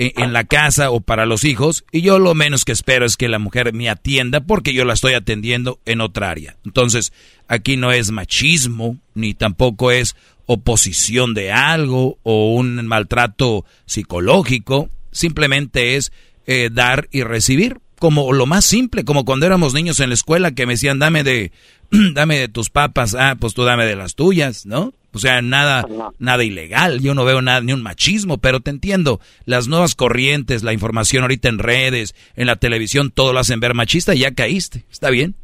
eh, 0.01 0.13
en 0.15 0.31
la 0.31 0.45
casa 0.45 0.91
o 0.91 1.01
para 1.01 1.25
los 1.25 1.43
hijos. 1.43 1.83
Y 1.91 2.01
yo 2.01 2.19
lo 2.19 2.33
menos 2.33 2.63
que 2.63 2.71
espero 2.71 3.05
es 3.05 3.17
que 3.17 3.27
la 3.27 3.37
mujer 3.37 3.73
me 3.73 3.89
atienda 3.89 4.39
porque 4.39 4.73
yo 4.73 4.85
la 4.85 4.93
estoy 4.93 5.13
atendiendo 5.13 5.79
en 5.85 5.99
otra 5.99 6.31
área. 6.31 6.55
Entonces, 6.63 7.11
aquí 7.49 7.75
no 7.75 7.91
es 7.91 8.09
machismo, 8.09 8.97
ni 9.13 9.33
tampoco 9.33 9.91
es 9.91 10.15
oposición 10.45 11.33
de 11.33 11.51
algo 11.51 12.17
o 12.23 12.55
un 12.55 12.87
maltrato 12.87 13.65
psicológico. 13.85 14.89
Simplemente 15.11 15.97
es 15.97 16.13
eh, 16.47 16.69
dar 16.71 17.09
y 17.11 17.23
recibir 17.23 17.79
como 17.99 18.33
lo 18.33 18.45
más 18.45 18.65
simple, 18.65 19.05
como 19.05 19.25
cuando 19.25 19.45
éramos 19.45 19.73
niños 19.73 19.99
en 19.99 20.09
la 20.09 20.15
escuela 20.15 20.51
que 20.51 20.65
me 20.65 20.73
decían, 20.73 20.99
dame 20.99 21.23
de, 21.23 21.51
dame 22.13 22.39
de 22.39 22.47
tus 22.47 22.69
papas, 22.69 23.15
ah, 23.15 23.35
pues 23.39 23.53
tú 23.53 23.63
dame 23.63 23.85
de 23.85 23.95
las 23.95 24.15
tuyas, 24.15 24.65
¿no? 24.65 24.93
O 25.11 25.17
sea, 25.17 25.41
nada, 25.41 25.85
nada 26.19 26.43
ilegal, 26.43 26.99
yo 27.01 27.15
no 27.15 27.25
veo 27.25 27.41
nada, 27.41 27.61
ni 27.61 27.73
un 27.73 27.81
machismo, 27.81 28.37
pero 28.37 28.59
te 28.59 28.69
entiendo, 28.69 29.19
las 29.45 29.67
nuevas 29.67 29.95
corrientes, 29.95 30.61
la 30.61 30.71
información 30.71 31.23
ahorita 31.23 31.49
en 31.49 31.57
redes, 31.57 32.13
en 32.35 32.45
la 32.45 32.57
televisión, 32.57 33.09
todo 33.09 33.33
lo 33.33 33.39
hacen 33.39 33.59
ver 33.59 33.73
machista 33.73 34.13
y 34.13 34.19
ya 34.19 34.31
caíste, 34.31 34.85
¿está 34.91 35.09
bien? 35.09 35.35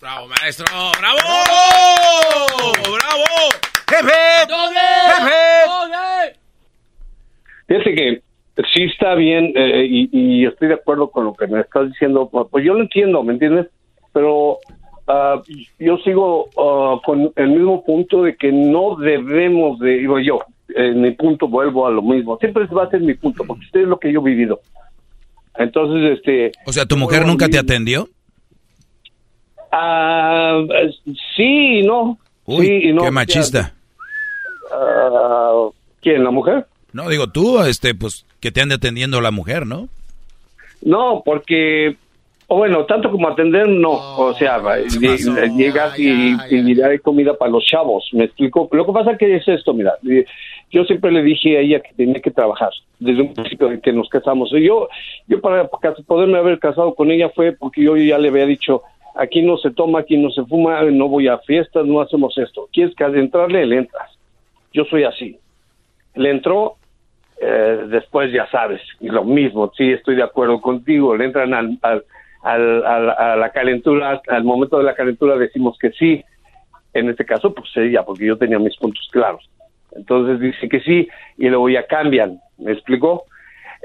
Bravo, 0.00 0.26
maestro. 0.28 0.64
Bravo. 0.98 1.18
Bravo. 2.82 3.24
Fíjate 7.68 7.94
que 7.94 8.22
sí 8.74 8.84
está 8.84 9.14
bien 9.14 9.52
eh, 9.54 9.86
y, 9.88 10.08
y 10.12 10.46
estoy 10.46 10.68
de 10.68 10.74
acuerdo 10.74 11.10
con 11.10 11.24
lo 11.24 11.34
que 11.34 11.46
me 11.46 11.60
estás 11.60 11.88
diciendo. 11.88 12.28
Pues 12.50 12.64
yo 12.64 12.74
lo 12.74 12.82
entiendo, 12.82 13.22
¿me 13.22 13.34
entiendes? 13.34 13.66
Pero 14.12 14.58
ah, 15.06 15.40
yo 15.78 15.98
sigo 15.98 16.48
ah, 16.56 17.00
con 17.04 17.32
el 17.36 17.48
mismo 17.48 17.84
punto 17.84 18.22
de 18.22 18.36
que 18.36 18.52
no 18.52 18.96
debemos 18.96 19.78
de, 19.78 19.98
digo 19.98 20.18
yo, 20.18 20.40
en 20.74 21.00
mi 21.00 21.10
punto 21.12 21.48
vuelvo 21.48 21.86
a 21.86 21.90
lo 21.90 22.02
mismo. 22.02 22.38
Siempre 22.38 22.66
va 22.66 22.84
a 22.84 22.90
ser 22.90 23.00
mi 23.00 23.14
punto, 23.14 23.44
porque 23.46 23.64
usted 23.64 23.80
es 23.80 23.88
lo 23.88 23.98
que 23.98 24.12
yo 24.12 24.20
he 24.20 24.24
vivido. 24.24 24.60
Entonces, 25.56 26.18
este... 26.18 26.52
O 26.66 26.72
sea, 26.72 26.86
¿tu 26.86 26.96
mujer 26.96 27.26
nunca 27.26 27.48
te 27.48 27.58
atendió? 27.58 28.08
Ah, 29.72 30.60
sí 31.36 31.78
y 31.80 31.82
no. 31.82 32.18
Uy, 32.46 32.66
sí 32.66 32.72
y 32.88 32.92
no. 32.92 33.02
qué 33.02 33.10
machista. 33.10 33.74
¿Quién, 36.00 36.24
la 36.24 36.30
mujer? 36.30 36.66
No, 36.92 37.08
digo 37.08 37.28
tú, 37.28 37.62
este, 37.62 37.94
pues, 37.94 38.24
que 38.40 38.50
te 38.50 38.60
ande 38.60 38.74
atendiendo 38.76 39.20
la 39.20 39.30
mujer, 39.30 39.66
¿no? 39.66 39.88
No, 40.82 41.22
porque, 41.24 41.96
o 42.46 42.56
bueno, 42.56 42.86
tanto 42.86 43.10
como 43.10 43.28
atender, 43.28 43.68
no. 43.68 43.90
o 44.18 44.34
sea, 44.34 44.58
lle- 44.58 45.56
llegas 45.56 45.98
y, 45.98 46.36
y 46.50 46.74
ya 46.74 46.86
hay 46.86 46.98
comida 46.98 47.36
para 47.36 47.50
los 47.50 47.64
chavos, 47.64 48.08
¿me 48.12 48.24
explico? 48.24 48.68
Lo 48.72 48.86
que 48.86 48.92
pasa 48.92 49.16
que 49.18 49.36
es 49.36 49.46
esto, 49.46 49.74
mira, 49.74 49.92
eh, 50.08 50.24
yo 50.70 50.84
siempre 50.84 51.12
le 51.12 51.22
dije 51.22 51.58
a 51.58 51.60
ella 51.60 51.80
que 51.80 51.92
tenía 51.94 52.20
que 52.20 52.30
trabajar 52.30 52.70
desde 52.98 53.22
un 53.22 53.34
principio 53.34 53.68
de 53.68 53.80
que 53.80 53.92
nos 53.92 54.08
casamos. 54.08 54.50
Y 54.52 54.64
yo, 54.64 54.88
yo 55.26 55.40
para 55.40 55.68
poderme 56.06 56.38
haber 56.38 56.58
casado 56.58 56.94
con 56.94 57.10
ella 57.10 57.28
fue 57.30 57.52
porque 57.52 57.82
yo 57.82 57.96
ya 57.96 58.18
le 58.18 58.28
había 58.28 58.46
dicho, 58.46 58.82
aquí 59.16 59.42
no 59.42 59.56
se 59.58 59.70
toma, 59.72 60.00
aquí 60.00 60.16
no 60.16 60.30
se 60.30 60.44
fuma, 60.44 60.82
no 60.84 61.08
voy 61.08 61.28
a 61.28 61.38
fiestas, 61.38 61.84
no 61.86 62.00
hacemos 62.00 62.36
esto. 62.38 62.68
¿Quieres 62.72 62.94
que 62.94 63.04
entrarle? 63.04 63.66
Le 63.66 63.78
entras. 63.78 64.10
Yo 64.72 64.84
soy 64.84 65.02
así. 65.04 65.36
Le 66.14 66.30
entró, 66.30 66.76
eh, 67.40 67.84
después 67.88 68.32
ya 68.32 68.46
sabes, 68.50 68.80
y 69.00 69.08
lo 69.08 69.24
mismo, 69.24 69.72
sí, 69.76 69.90
estoy 69.92 70.16
de 70.16 70.22
acuerdo 70.22 70.60
contigo, 70.60 71.16
le 71.16 71.24
entran 71.24 71.54
al, 71.54 71.78
al, 71.82 72.04
al- 72.42 73.10
a 73.10 73.36
la 73.36 73.50
calentura, 73.50 74.20
al 74.28 74.44
momento 74.44 74.78
de 74.78 74.84
la 74.84 74.94
calentura 74.94 75.36
decimos 75.36 75.78
que 75.78 75.90
sí, 75.92 76.22
en 76.92 77.08
este 77.08 77.24
caso 77.24 77.54
pues 77.54 77.68
ella, 77.76 78.02
porque 78.04 78.26
yo 78.26 78.36
tenía 78.36 78.58
mis 78.58 78.76
puntos 78.76 79.08
claros. 79.10 79.48
Entonces 79.92 80.38
dice 80.38 80.68
que 80.68 80.80
sí, 80.80 81.08
y 81.38 81.48
luego 81.48 81.68
ya 81.68 81.86
cambian, 81.86 82.38
¿me 82.58 82.72
explicó? 82.72 83.24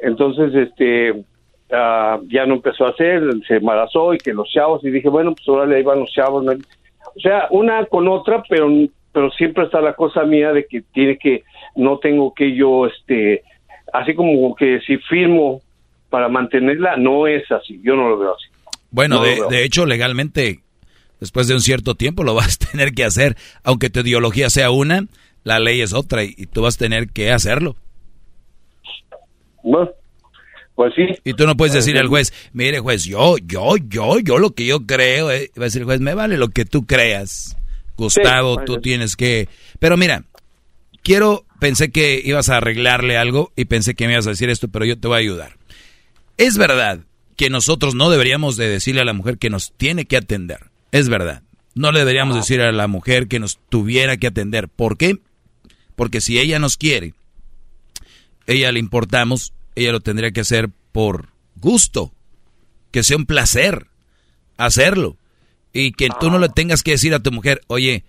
Entonces, 0.01 0.53
este, 0.53 1.23
ah, 1.71 2.19
ya 2.27 2.45
no 2.45 2.55
empezó 2.55 2.85
a 2.85 2.89
hacer, 2.89 3.23
se 3.47 3.55
embarazó 3.55 4.13
y 4.13 4.17
que 4.17 4.33
los 4.33 4.49
chavos, 4.51 4.83
y 4.83 4.89
dije, 4.91 5.09
bueno, 5.09 5.33
pues 5.33 5.47
ahora 5.47 5.65
le 5.65 5.79
iban 5.79 5.99
los 5.99 6.11
chavos. 6.11 6.43
¿no? 6.43 6.51
O 6.51 7.19
sea, 7.21 7.47
una 7.51 7.85
con 7.85 8.07
otra, 8.07 8.43
pero, 8.49 8.69
pero 9.13 9.31
siempre 9.31 9.63
está 9.63 9.79
la 9.81 9.93
cosa 9.93 10.23
mía 10.23 10.51
de 10.51 10.65
que 10.67 10.81
tiene 10.93 11.17
que, 11.17 11.43
no 11.75 11.99
tengo 11.99 12.33
que 12.33 12.55
yo, 12.55 12.87
este, 12.87 13.43
así 13.93 14.13
como 14.15 14.55
que 14.55 14.79
si 14.85 14.97
firmo 14.97 15.61
para 16.09 16.29
mantenerla, 16.29 16.95
no 16.97 17.27
es 17.27 17.49
así, 17.51 17.79
yo 17.83 17.95
no 17.95 18.09
lo 18.09 18.17
veo 18.19 18.35
así. 18.35 18.47
Bueno, 18.91 19.17
No 19.17 19.23
de, 19.23 19.35
veo. 19.35 19.49
de 19.49 19.63
hecho, 19.63 19.85
legalmente, 19.85 20.61
después 21.19 21.47
de 21.47 21.53
un 21.55 21.61
cierto 21.61 21.95
tiempo 21.95 22.23
lo 22.23 22.33
vas 22.35 22.57
a 22.61 22.71
tener 22.71 22.93
que 22.93 23.03
hacer. 23.03 23.35
Aunque 23.63 23.89
tu 23.89 23.99
ideología 24.01 24.49
sea 24.49 24.71
una, 24.71 25.05
la 25.43 25.59
ley 25.59 25.81
es 25.81 25.93
otra 25.93 26.23
y, 26.23 26.33
y 26.37 26.45
tú 26.45 26.61
vas 26.61 26.75
a 26.75 26.79
tener 26.79 27.09
que 27.09 27.31
hacerlo. 27.31 27.75
Bueno, 29.63 29.89
pues 30.75 30.93
sí. 30.95 31.05
Y 31.23 31.33
tú 31.33 31.45
no 31.47 31.55
puedes 31.55 31.73
decir 31.73 31.97
al 31.97 32.07
juez, 32.07 32.33
mire 32.53 32.79
juez, 32.79 33.05
yo, 33.05 33.37
yo, 33.37 33.77
yo, 33.77 34.19
yo 34.19 34.37
lo 34.37 34.51
que 34.51 34.65
yo 34.65 34.85
creo, 34.85 35.31
eh". 35.31 35.49
va 35.57 35.63
a 35.63 35.65
decir 35.65 35.81
el 35.81 35.85
juez, 35.85 36.01
me 36.01 36.13
vale 36.13 36.37
lo 36.37 36.49
que 36.49 36.65
tú 36.65 36.85
creas. 36.85 37.57
Gustavo, 37.97 38.55
Sí, 38.59 38.65
tú 38.65 38.77
tienes 38.81 39.15
que... 39.15 39.47
Pero 39.79 39.95
mira, 39.95 40.23
quiero, 41.05 41.45
pensé 41.59 41.91
que 41.91 42.19
ibas 42.25 42.49
a 42.49 42.57
arreglarle 42.57 43.15
algo 43.15 43.53
y 43.55 43.65
pensé 43.65 43.93
que 43.93 44.07
me 44.07 44.13
ibas 44.13 44.27
a 44.27 44.31
decir 44.31 44.49
esto, 44.49 44.67
pero 44.67 44.83
yo 44.83 44.99
te 44.99 45.07
voy 45.07 45.15
a 45.15 45.19
ayudar. 45.19 45.57
Es 46.37 46.57
verdad 46.57 46.99
que 47.37 47.49
nosotros 47.49 47.95
no 47.95 48.09
deberíamos 48.09 48.57
de 48.57 48.67
decirle 48.67 49.01
a 49.01 49.05
la 49.05 49.13
mujer 49.13 49.37
que 49.37 49.51
nos 49.51 49.71
tiene 49.77 50.05
que 50.05 50.17
atender. 50.17 50.71
Es 50.91 51.07
verdad. 51.07 51.43
No 51.75 51.91
le 51.91 51.99
deberíamos 51.99 52.35
decir 52.35 52.61
a 52.61 52.71
la 52.71 52.87
mujer 52.87 53.27
que 53.27 53.39
nos 53.39 53.59
tuviera 53.69 54.17
que 54.17 54.27
atender. 54.27 54.67
¿Por 54.67 54.97
qué? 54.97 55.19
Porque 55.95 56.21
si 56.21 56.39
ella 56.39 56.57
nos 56.57 56.75
quiere, 56.75 57.13
ella 58.47 58.71
le 58.71 58.79
importamos, 58.79 59.53
ella 59.75 59.91
lo 59.91 59.99
tendría 59.99 60.31
que 60.31 60.41
hacer 60.41 60.69
por 60.91 61.29
gusto, 61.55 62.13
que 62.91 63.03
sea 63.03 63.17
un 63.17 63.25
placer 63.25 63.87
hacerlo. 64.57 65.17
Y 65.71 65.91
que 65.91 66.09
tú 66.19 66.31
no 66.31 66.39
le 66.39 66.49
tengas 66.49 66.81
que 66.83 66.91
decir 66.91 67.13
a 67.13 67.19
tu 67.19 67.31
mujer, 67.31 67.61
oye, 67.67 68.05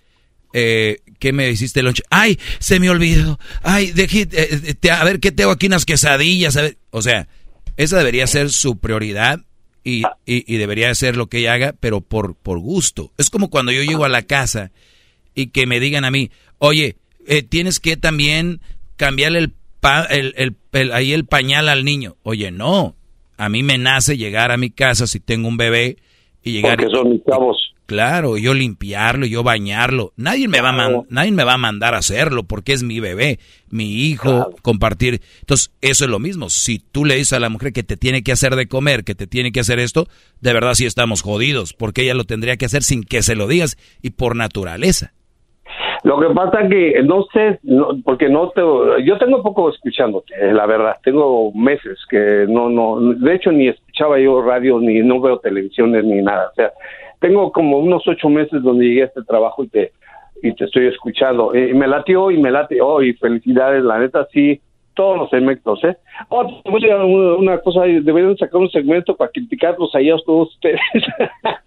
eh, 0.53 0.99
¿qué 1.19 1.33
me 1.33 1.49
hiciste 1.49 1.79
el 1.81 1.85
lunch? 1.87 2.01
Ay, 2.09 2.39
se 2.59 2.79
me 2.79 2.89
olvidó. 2.89 3.39
Ay, 3.63 3.91
dejé, 3.91 4.21
eh, 4.21 4.27
eh, 4.31 4.73
te- 4.79 4.91
a 4.91 5.03
ver, 5.03 5.19
¿qué 5.19 5.31
tengo 5.31 5.51
aquí? 5.51 5.67
Unas 5.67 5.85
quesadillas. 5.85 6.57
a 6.57 6.61
ver. 6.63 6.77
O 6.91 7.01
sea, 7.01 7.27
esa 7.75 7.97
debería 7.97 8.25
ser 8.27 8.49
su 8.49 8.77
prioridad 8.79 9.41
y, 9.83 10.03
y- 10.25 10.43
y 10.53 10.57
debería 10.57 10.93
ser 10.95 11.15
lo 11.15 11.27
que 11.27 11.39
ella 11.39 11.53
haga, 11.53 11.75
pero 11.79 12.01
por, 12.01 12.35
por 12.35 12.59
gusto. 12.59 13.11
Es 13.17 13.29
como 13.29 13.49
cuando 13.49 13.71
yo 13.71 13.83
llego 13.83 14.05
a 14.05 14.09
la 14.09 14.23
casa 14.23 14.71
y 15.35 15.47
que 15.47 15.65
me 15.65 15.79
digan 15.79 16.05
a 16.05 16.11
mí, 16.11 16.31
oye, 16.57 16.97
eh, 17.27 17.43
tienes 17.43 17.79
que 17.79 17.97
también 17.97 18.61
cambiarle 18.95 19.39
el, 19.39 19.53
pa- 19.79 20.05
el, 20.05 20.33
el- 20.37 20.55
el- 20.71 20.91
ahí 20.93 21.13
el 21.13 21.25
pañal 21.25 21.69
al 21.69 21.85
niño. 21.85 22.15
Oye, 22.23 22.51
no, 22.51 22.95
a 23.37 23.49
mí 23.49 23.61
me 23.63 23.77
nace 23.77 24.17
llegar 24.17 24.51
a 24.51 24.57
mi 24.57 24.71
casa 24.71 25.05
si 25.07 25.19
tengo 25.19 25.47
un 25.47 25.57
bebé 25.57 25.97
y 26.43 26.53
llegar... 26.53 26.77
Porque 26.77 26.91
son 26.95 27.09
mis 27.11 27.23
chavos. 27.25 27.73
Claro, 27.87 28.37
yo 28.37 28.53
limpiarlo, 28.53 29.25
yo 29.25 29.43
bañarlo. 29.43 30.11
Nadie 30.17 30.47
me, 30.47 30.61
va 30.61 30.69
a 30.69 30.71
man- 30.73 31.05
nadie 31.09 31.31
me 31.31 31.43
va 31.45 31.53
a 31.53 31.57
mandar 31.57 31.95
a 31.95 31.99
hacerlo 31.99 32.43
porque 32.43 32.73
es 32.73 32.83
mi 32.83 32.99
bebé, 32.99 33.39
mi 33.71 34.05
hijo, 34.05 34.51
compartir. 34.61 35.21
Entonces, 35.39 35.71
eso 35.81 36.03
es 36.05 36.11
lo 36.11 36.19
mismo. 36.19 36.49
Si 36.49 36.79
tú 36.79 37.05
le 37.05 37.15
dices 37.15 37.33
a 37.33 37.39
la 37.39 37.49
mujer 37.49 37.71
que 37.73 37.83
te 37.83 37.97
tiene 37.97 38.23
que 38.23 38.33
hacer 38.33 38.55
de 38.57 38.67
comer, 38.67 39.03
que 39.05 39.15
te 39.15 39.25
tiene 39.25 39.51
que 39.51 39.61
hacer 39.61 39.79
esto, 39.79 40.05
de 40.41 40.53
verdad 40.53 40.73
sí 40.75 40.85
estamos 40.85 41.21
jodidos 41.21 41.73
porque 41.73 42.03
ella 42.03 42.13
lo 42.13 42.25
tendría 42.25 42.57
que 42.57 42.65
hacer 42.65 42.83
sin 42.83 43.03
que 43.03 43.21
se 43.23 43.35
lo 43.35 43.47
digas 43.47 43.77
y 44.01 44.09
por 44.11 44.35
naturaleza. 44.35 45.13
Lo 46.03 46.19
que 46.19 46.27
pasa 46.33 46.59
que 46.69 47.01
no 47.03 47.25
sé, 47.33 47.59
no- 47.63 47.99
porque 48.03 48.29
no 48.29 48.49
te, 48.51 48.61
yo 49.05 49.17
tengo 49.17 49.41
poco 49.41 49.69
escuchándote, 49.69 50.33
eh, 50.39 50.53
la 50.53 50.65
verdad, 50.65 50.93
tengo 51.03 51.51
meses 51.53 51.97
que 52.09 52.45
no, 52.47 52.69
no, 52.69 53.13
de 53.13 53.35
hecho 53.35 53.51
ni 53.51 53.67
escuchaba 53.69 54.19
yo 54.19 54.41
radio, 54.41 54.79
ni 54.79 54.99
no 54.99 55.19
veo 55.19 55.39
televisiones, 55.39 56.03
ni 56.05 56.21
nada, 56.21 56.49
o 56.51 56.55
sea, 56.55 56.71
tengo 57.19 57.51
como 57.51 57.79
unos 57.79 58.07
ocho 58.07 58.29
meses 58.29 58.61
donde 58.63 58.85
llegué 58.85 59.03
a 59.03 59.05
este 59.05 59.23
trabajo 59.23 59.63
y 59.63 59.67
te, 59.69 59.91
y 60.43 60.53
te 60.53 60.65
estoy 60.65 60.87
escuchando, 60.87 61.53
Eh, 61.53 61.69
y 61.71 61.73
me 61.73 61.87
latió 61.87 62.29
y 62.31 62.37
me 62.37 62.51
late, 62.51 62.79
oh, 62.81 63.01
y 63.01 63.13
felicidades, 63.13 63.83
la 63.83 63.99
neta, 63.99 64.27
sí, 64.31 64.61
todos 64.93 65.17
los 65.17 65.29
segmentos, 65.29 65.83
¿eh? 65.83 65.95
Oh, 66.29 66.61
te 66.63 66.69
voy 66.71 66.89
a 66.89 66.97
una, 67.03 67.35
una 67.35 67.57
cosa, 67.59 67.81
deberían 67.83 68.35
sacar 68.37 68.59
un 68.59 68.69
segmento 68.69 69.15
para 69.15 69.31
criticarlos 69.31 69.93
a 69.95 69.99
todos 70.25 70.49
ustedes. 70.55 70.79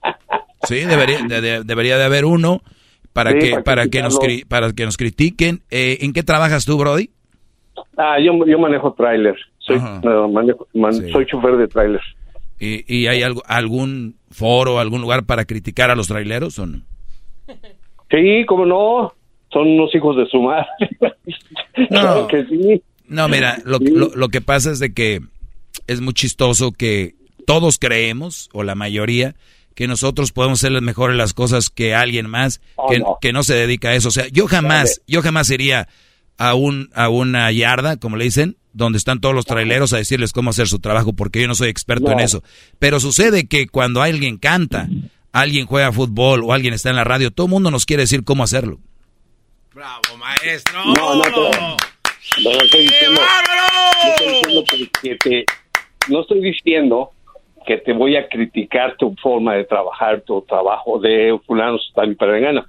Sí, 0.62 0.84
debería 0.84 1.18
de, 1.26 1.40
de- 1.40 1.64
debería 1.64 1.96
de 1.96 2.04
haber 2.04 2.24
uno 2.26 2.60
para 3.14 3.32
Sí, 3.32 3.38
que 3.38 3.50
para 3.52 3.62
para 3.64 3.86
que 3.88 4.02
nos 4.02 4.18
para 4.48 4.72
que 4.72 4.84
nos 4.84 4.96
critiquen. 4.98 5.60
Eh, 5.70 5.98
¿En 6.02 6.12
qué 6.12 6.22
trabajas 6.22 6.66
tú, 6.66 6.76
Brody? 6.76 7.08
ah, 7.96 8.18
yo, 8.20 8.32
yo 8.46 8.58
manejo 8.58 8.92
tráiler, 8.92 9.36
soy, 9.58 9.78
no, 10.02 10.28
manejo- 10.28 10.66
man- 10.74 10.92
Sí. 10.92 11.10
soy 11.10 11.24
chofer 11.26 11.56
de 11.56 11.66
tráiler. 11.68 12.00
¿Y, 12.58 12.84
y 12.94 13.06
hay 13.06 13.22
algo, 13.22 13.42
algún 13.46 14.16
foro, 14.30 14.78
algún 14.78 15.00
lugar 15.00 15.24
para 15.24 15.44
criticar 15.44 15.90
a 15.90 15.94
los 15.94 16.08
traileros 16.08 16.58
o 16.58 16.66
no? 16.66 16.82
Sí, 18.10 18.44
cómo 18.46 18.66
no, 18.66 19.12
son 19.52 19.68
unos 19.68 19.94
hijos 19.94 20.16
de 20.16 20.26
su 20.26 20.40
madre. 20.42 20.66
Claro 21.88 22.26
que 22.26 22.44
sí. 22.46 22.82
No, 23.08 23.28
mira, 23.28 23.58
lo, 23.64 23.78
lo- 23.78 24.14
lo 24.14 24.28
que 24.28 24.40
pasa 24.40 24.70
es 24.70 24.78
de 24.80 24.92
que 24.92 25.20
es 25.86 26.00
muy 26.00 26.12
chistoso 26.14 26.72
que 26.72 27.14
todos 27.46 27.78
creemos, 27.78 28.48
o 28.52 28.62
la 28.62 28.74
mayoría, 28.74 29.34
que 29.74 29.86
nosotros 29.88 30.32
podemos 30.32 30.62
hacer 30.62 30.78
mejores 30.82 31.16
las 31.16 31.32
cosas 31.32 31.70
que 31.70 31.94
alguien 31.94 32.28
más 32.28 32.60
Oh, 32.76 32.88
que, 32.90 32.98
no. 32.98 33.18
que 33.20 33.32
no 33.32 33.42
se 33.42 33.54
dedica 33.54 33.90
a 33.90 33.94
eso. 33.94 34.08
O 34.08 34.12
sea, 34.12 34.26
yo 34.28 34.46
jamás, 34.46 35.00
yo 35.06 35.22
jamás 35.22 35.48
iría 35.50 35.88
a 36.38 36.54
un 36.54 36.90
a 36.94 37.08
una 37.08 37.50
yarda, 37.50 37.96
como 37.96 38.16
le 38.16 38.24
dicen, 38.24 38.56
donde 38.72 38.98
están 38.98 39.20
todos 39.20 39.34
los 39.34 39.46
traileros 39.46 39.92
a 39.92 39.96
decirles 39.96 40.32
cómo 40.32 40.50
hacer 40.50 40.68
su 40.68 40.78
trabajo, 40.78 41.12
porque 41.12 41.40
yo 41.40 41.48
no 41.48 41.54
soy 41.54 41.68
experto 41.68 42.10
en 42.12 42.20
eso. 42.20 42.42
Pero 42.78 43.00
sucede 43.00 43.48
que 43.48 43.66
cuando 43.66 44.02
alguien 44.02 44.38
canta, 44.38 44.88
alguien 45.32 45.66
juega 45.66 45.92
fútbol 45.92 46.42
o 46.44 46.52
alguien 46.52 46.74
está 46.74 46.90
en 46.90 46.96
la 46.96 47.04
radio, 47.04 47.30
todo 47.30 47.46
el 47.46 47.50
mundo 47.52 47.70
nos 47.70 47.84
quiere 47.86 48.02
decir 48.04 48.22
cómo 48.24 48.42
hacerlo. 48.44 48.78
Bravo, 49.74 50.00
maestro. 50.18 50.84
No, 50.84 51.14
no, 51.16 51.22
pero- 51.22 51.50
no 52.44 52.50
estoy 52.62 52.80
diciendo, 52.82 53.20
no 53.20 54.10
estoy 54.10 54.28
diciendo 54.28 54.64
que- 54.70 54.88
que 55.08 55.16
te- 55.16 55.44
no 56.08 56.20
estoy 56.22 56.40
diciendo 56.40 57.10
que 57.66 57.76
te 57.76 57.92
voy 57.92 58.16
a 58.16 58.28
criticar 58.28 58.96
tu 58.96 59.14
forma 59.22 59.54
de 59.54 59.64
trabajar, 59.64 60.22
tu 60.22 60.42
trabajo 60.42 60.98
de 60.98 61.38
fulano, 61.46 61.78
tal 61.94 62.12
y 62.12 62.14
perengano. 62.14 62.64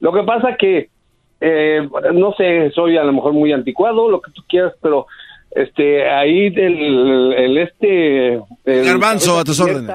Lo 0.00 0.12
que 0.12 0.22
pasa 0.24 0.56
que, 0.58 0.88
eh, 1.40 1.88
no 2.12 2.34
sé, 2.34 2.70
soy 2.74 2.96
a 2.98 3.04
lo 3.04 3.12
mejor 3.12 3.32
muy 3.32 3.52
anticuado, 3.52 4.10
lo 4.10 4.20
que 4.20 4.30
tú 4.32 4.42
quieras, 4.48 4.74
pero 4.82 5.06
este 5.56 6.08
ahí 6.08 6.50
del 6.50 7.32
el 7.32 7.58
este 7.58 8.34
el 8.34 8.84
Garbanzo, 8.84 9.38
a 9.38 9.44
tus 9.44 9.58
órdenes. 9.58 9.90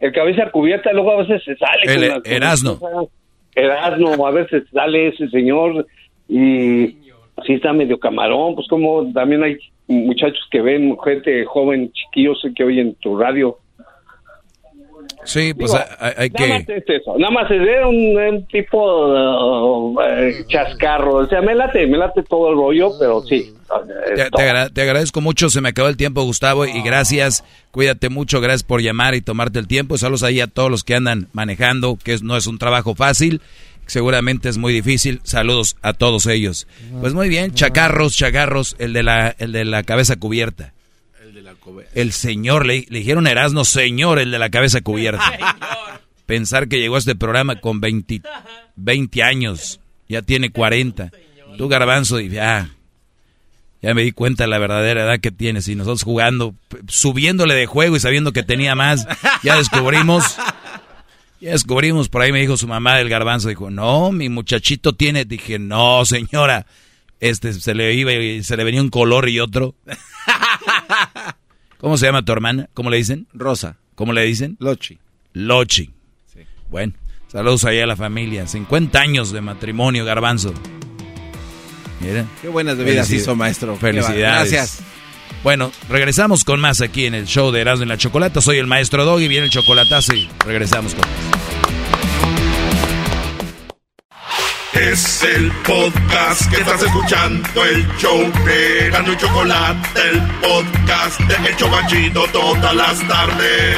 El 0.00 0.12
cabeza 0.12 0.50
cubierta 0.50 0.92
luego 0.92 1.12
a 1.12 1.16
veces 1.18 1.42
se 1.44 1.56
sale 1.56 1.82
El 1.84 2.22
con 2.22 2.32
Erasno. 2.32 2.78
cosas. 2.78 3.08
Erasno, 3.54 4.26
a 4.26 4.30
veces 4.30 4.62
sale 4.72 5.08
ese 5.08 5.28
señor 5.28 5.86
y 6.26 6.96
sí 7.44 7.54
está 7.54 7.74
medio 7.74 8.00
camarón, 8.00 8.54
pues 8.54 8.66
como 8.68 9.12
también 9.12 9.42
hay 9.42 9.58
muchachos 9.88 10.46
que 10.50 10.62
ven, 10.62 10.96
gente 11.04 11.44
joven, 11.44 11.92
chiquillos 11.92 12.42
que 12.56 12.64
oyen 12.64 12.94
tu 12.94 13.18
radio. 13.18 13.58
Sí, 15.24 15.52
pues 15.52 15.72
Digo, 15.72 15.84
hay, 15.98 16.12
hay 16.16 16.30
Nada 16.30 16.46
que... 16.46 16.52
más 16.52 16.68
es 16.70 16.88
eso, 16.88 17.18
nada 17.18 17.30
más 17.30 17.50
es 17.50 17.60
un, 17.84 18.16
un 18.16 18.46
tipo 18.46 19.92
uh, 19.92 20.00
eh, 20.00 20.44
chascarro, 20.48 21.16
o 21.16 21.26
sea, 21.26 21.42
me 21.42 21.54
late, 21.54 21.86
me 21.86 21.98
late 21.98 22.22
todo 22.22 22.50
el 22.50 22.56
rollo, 22.56 22.92
pero 22.98 23.20
sí. 23.20 23.52
Te, 24.16 24.30
te 24.30 24.42
agra- 24.42 24.68
te 24.70 24.82
agradezco 24.82 25.20
mucho, 25.20 25.48
se 25.50 25.60
me 25.60 25.68
acabó 25.68 25.88
el 25.88 25.96
tiempo, 25.96 26.22
Gustavo, 26.22 26.66
y 26.66 26.82
gracias, 26.82 27.44
cuídate 27.70 28.08
mucho, 28.08 28.40
gracias 28.40 28.64
por 28.64 28.82
llamar 28.82 29.14
y 29.14 29.20
tomarte 29.20 29.58
el 29.58 29.66
tiempo. 29.68 29.96
Saludos 29.98 30.22
ahí 30.24 30.40
a 30.40 30.46
todos 30.48 30.70
los 30.70 30.82
que 30.84 30.94
andan 30.96 31.28
manejando, 31.32 31.96
que 32.02 32.12
es- 32.14 32.22
no 32.22 32.36
es 32.36 32.46
un 32.46 32.58
trabajo 32.58 32.94
fácil, 32.94 33.40
seguramente 33.86 34.48
es 34.48 34.58
muy 34.58 34.72
difícil. 34.72 35.20
Saludos 35.24 35.76
a 35.82 35.92
todos 35.92 36.26
ellos. 36.26 36.66
Pues 37.00 37.12
muy 37.14 37.28
bien, 37.28 37.54
chacarros, 37.54 38.16
chacarros, 38.16 38.74
el 38.78 38.92
de 38.92 39.02
la, 39.04 39.34
el 39.38 39.52
de 39.52 39.64
la 39.64 39.82
cabeza 39.84 40.16
cubierta. 40.16 40.72
El 41.94 42.12
señor, 42.12 42.66
le, 42.66 42.86
le 42.88 42.98
dijeron 42.98 43.26
Erasmo, 43.26 43.64
señor, 43.64 44.18
el 44.18 44.30
de 44.32 44.38
la 44.38 44.50
cabeza 44.50 44.80
cubierta. 44.80 45.22
Pensar 46.26 46.68
que 46.68 46.78
llegó 46.78 46.96
a 46.96 46.98
este 46.98 47.14
programa 47.16 47.56
con 47.60 47.80
20, 47.80 48.22
20 48.76 49.22
años, 49.22 49.80
ya 50.08 50.22
tiene 50.22 50.50
40. 50.50 51.10
Tú, 51.58 51.68
Garbanzo, 51.68 52.20
y 52.20 52.28
ya, 52.30 52.70
ya 53.82 53.94
me 53.94 54.02
di 54.02 54.12
cuenta 54.12 54.44
de 54.44 54.48
la 54.48 54.58
verdadera 54.58 55.04
edad 55.04 55.20
que 55.20 55.30
tienes. 55.30 55.68
Y 55.68 55.74
nosotros 55.74 56.02
jugando, 56.02 56.54
subiéndole 56.88 57.54
de 57.54 57.66
juego 57.66 57.96
y 57.96 58.00
sabiendo 58.00 58.32
que 58.32 58.42
tenía 58.42 58.74
más, 58.74 59.06
ya 59.42 59.56
descubrimos. 59.56 60.36
Ya 61.40 61.52
descubrimos, 61.52 62.10
por 62.10 62.20
ahí 62.20 62.32
me 62.32 62.40
dijo 62.40 62.58
su 62.58 62.68
mamá 62.68 62.96
del 62.96 63.08
garbanzo, 63.08 63.48
dijo, 63.48 63.70
no, 63.70 64.12
mi 64.12 64.28
muchachito 64.28 64.92
tiene, 64.92 65.24
dije, 65.24 65.58
no, 65.58 66.04
señora, 66.04 66.66
este 67.18 67.54
se 67.54 67.74
le 67.74 67.94
iba 67.94 68.12
y 68.12 68.44
se 68.44 68.58
le 68.58 68.64
venía 68.64 68.82
un 68.82 68.90
color 68.90 69.28
y 69.30 69.40
otro. 69.40 69.74
¿Cómo 71.78 71.96
se 71.96 72.04
llama 72.04 72.22
tu 72.26 72.32
hermana? 72.32 72.68
¿Cómo 72.74 72.90
le 72.90 72.98
dicen? 72.98 73.26
Rosa. 73.32 73.78
¿Cómo 73.94 74.12
le 74.12 74.22
dicen? 74.24 74.56
Lochi. 74.60 74.98
Lochi. 75.32 75.90
Bueno, 76.68 76.92
saludos 77.28 77.64
ahí 77.64 77.80
a 77.80 77.86
la 77.86 77.96
familia. 77.96 78.46
50 78.46 79.00
años 79.00 79.32
de 79.32 79.40
matrimonio, 79.40 80.04
garbanzo. 80.04 80.52
Mira. 82.00 82.24
Qué 82.40 82.48
buenas 82.48 82.76
bebidas 82.76 83.10
hizo, 83.10 83.36
maestro. 83.36 83.76
Felicidades. 83.76 84.50
Gracias. 84.50 84.78
Bueno, 85.42 85.72
regresamos 85.88 86.44
con 86.44 86.60
más 86.60 86.80
aquí 86.80 87.06
en 87.06 87.14
el 87.14 87.26
show 87.26 87.50
de 87.50 87.60
Erasmo 87.60 87.84
en 87.84 87.88
la 87.88 87.96
Chocolata. 87.96 88.40
Soy 88.40 88.58
el 88.58 88.66
maestro 88.66 89.04
Doggy, 89.04 89.28
viene 89.28 89.46
el 89.46 89.50
chocolatazo 89.50 90.14
y 90.14 90.28
regresamos 90.44 90.94
con 90.94 91.00
más. 91.00 91.40
Es 94.74 95.22
el 95.22 95.50
podcast 95.66 96.48
que 96.50 96.60
estás 96.60 96.82
escuchando, 96.82 97.64
el 97.64 97.86
show 97.98 98.30
de 98.44 98.86
Erasmo 98.86 99.12
y 99.12 99.16
Chocolate, 99.16 100.00
el 100.10 100.20
podcast 100.40 101.20
de 101.20 101.48
El 101.48 101.56
Chocachito 101.56 102.24
todas 102.32 102.74
las 102.74 103.08
tardes. 103.08 103.76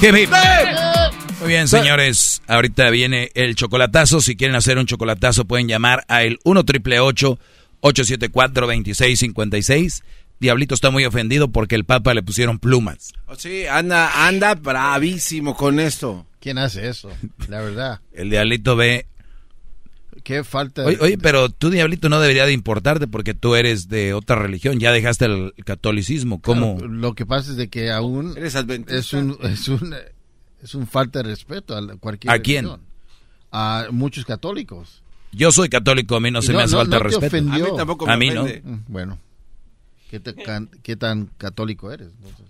Hip, 0.00 0.14
hip. 0.14 0.83
Muy 1.44 1.52
bien, 1.52 1.68
señores. 1.68 2.40
Ahorita 2.46 2.88
viene 2.88 3.30
el 3.34 3.54
chocolatazo. 3.54 4.22
Si 4.22 4.34
quieren 4.34 4.56
hacer 4.56 4.78
un 4.78 4.86
chocolatazo, 4.86 5.44
pueden 5.44 5.68
llamar 5.68 6.02
a 6.08 6.22
el 6.22 6.38
1 6.42 6.64
triple 6.64 7.00
874 7.00 8.66
2656 8.66 10.02
Diablito 10.40 10.74
está 10.74 10.90
muy 10.90 11.04
ofendido 11.04 11.48
porque 11.48 11.74
el 11.74 11.84
Papa 11.84 12.14
le 12.14 12.22
pusieron 12.22 12.58
plumas. 12.58 13.12
Oh, 13.26 13.34
sí, 13.34 13.66
anda, 13.66 14.26
anda 14.26 14.54
bravísimo 14.54 15.54
con 15.54 15.78
esto. 15.78 16.26
¿Quién 16.40 16.56
hace 16.56 16.88
eso? 16.88 17.10
La 17.48 17.60
verdad. 17.60 18.00
el 18.12 18.30
Diablito 18.30 18.74
ve... 18.74 19.06
Qué 20.22 20.44
falta... 20.44 20.86
Oye, 20.86 20.96
oye, 21.00 21.18
pero 21.18 21.50
tú, 21.50 21.68
Diablito, 21.68 22.08
no 22.08 22.20
debería 22.20 22.46
de 22.46 22.52
importarte 22.52 23.06
porque 23.06 23.34
tú 23.34 23.54
eres 23.54 23.88
de 23.88 24.14
otra 24.14 24.36
religión. 24.36 24.80
Ya 24.80 24.92
dejaste 24.92 25.26
el 25.26 25.52
catolicismo. 25.64 26.40
¿Cómo? 26.40 26.78
lo 26.80 27.14
que 27.14 27.26
pasa 27.26 27.50
es 27.50 27.58
de 27.58 27.68
que 27.68 27.92
aún... 27.92 28.34
Eres 28.34 28.56
adventista. 28.56 28.98
Es 28.98 29.12
un, 29.12 29.36
es 29.42 29.68
un, 29.68 29.94
es 30.64 30.74
un 30.74 30.86
falta 30.88 31.20
de 31.20 31.28
respeto 31.28 31.76
a 31.76 31.96
cualquier 31.98 32.32
¿A 32.34 32.38
quién? 32.40 32.64
religión. 32.64 32.80
A 33.52 33.86
muchos 33.92 34.24
católicos. 34.24 35.02
Yo 35.30 35.52
soy 35.52 35.68
católico, 35.68 36.16
a 36.16 36.20
mí 36.20 36.30
no 36.30 36.42
se 36.42 36.52
me 36.52 36.62
hace 36.62 36.74
falta 36.76 36.96
de 36.96 37.02
te 37.02 37.04
respeto. 37.04 37.26
ofendió. 37.26 37.64
A 37.66 37.70
mí 37.70 37.76
tampoco 37.76 38.06
me 38.06 38.12
A 38.12 38.16
mí 38.16 38.30
no. 38.30 38.42
ofende. 38.42 38.62
Mm, 38.64 38.78
Bueno. 38.88 39.18
¿Qué, 40.10 40.20
te 40.20 40.34
can- 40.34 40.70
qué 40.82 40.96
tan 40.96 41.26
católico 41.38 41.90
eres? 41.92 42.08
entonces? 42.18 42.46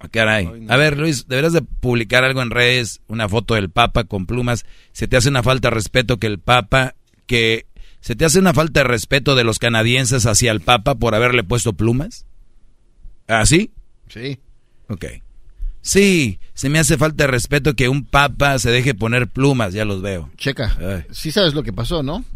Ah, 0.00 0.06
Caray. 0.08 0.66
A 0.68 0.76
ver, 0.76 0.96
Luis, 0.96 1.26
deberás 1.26 1.52
de 1.52 1.60
publicar 1.62 2.22
algo 2.24 2.40
en 2.40 2.50
redes, 2.50 3.00
una 3.08 3.28
foto 3.28 3.54
del 3.54 3.68
Papa 3.68 4.04
con 4.04 4.26
plumas. 4.26 4.64
Se 4.92 5.08
te 5.08 5.16
hace 5.16 5.28
una 5.28 5.42
falta 5.42 5.70
de 5.70 5.74
respeto 5.74 6.18
que 6.18 6.28
el 6.28 6.38
Papa, 6.38 6.94
que 7.26 7.66
se 8.00 8.14
te 8.14 8.24
hace 8.24 8.38
una 8.38 8.54
falta 8.54 8.80
de 8.80 8.84
respeto 8.84 9.34
de 9.34 9.42
los 9.42 9.58
canadienses 9.58 10.24
hacia 10.26 10.52
el 10.52 10.60
Papa 10.60 10.94
por 10.94 11.16
haberle 11.16 11.42
puesto 11.42 11.72
plumas. 11.72 12.26
¿Ah, 13.26 13.44
sí? 13.44 13.72
Sí. 14.08 14.38
Ok. 14.88 15.04
Sí, 15.88 16.38
se 16.52 16.68
me 16.68 16.78
hace 16.78 16.98
falta 16.98 17.24
de 17.24 17.28
respeto 17.28 17.72
que 17.72 17.88
un 17.88 18.04
Papa 18.04 18.58
se 18.58 18.70
deje 18.70 18.94
poner 18.94 19.26
plumas, 19.26 19.72
ya 19.72 19.86
los 19.86 20.02
veo. 20.02 20.28
Checa. 20.36 20.76
Ay. 20.78 21.04
Sí 21.10 21.32
sabes 21.32 21.54
lo 21.54 21.62
que 21.62 21.72
pasó, 21.72 22.02
¿no? 22.02 22.26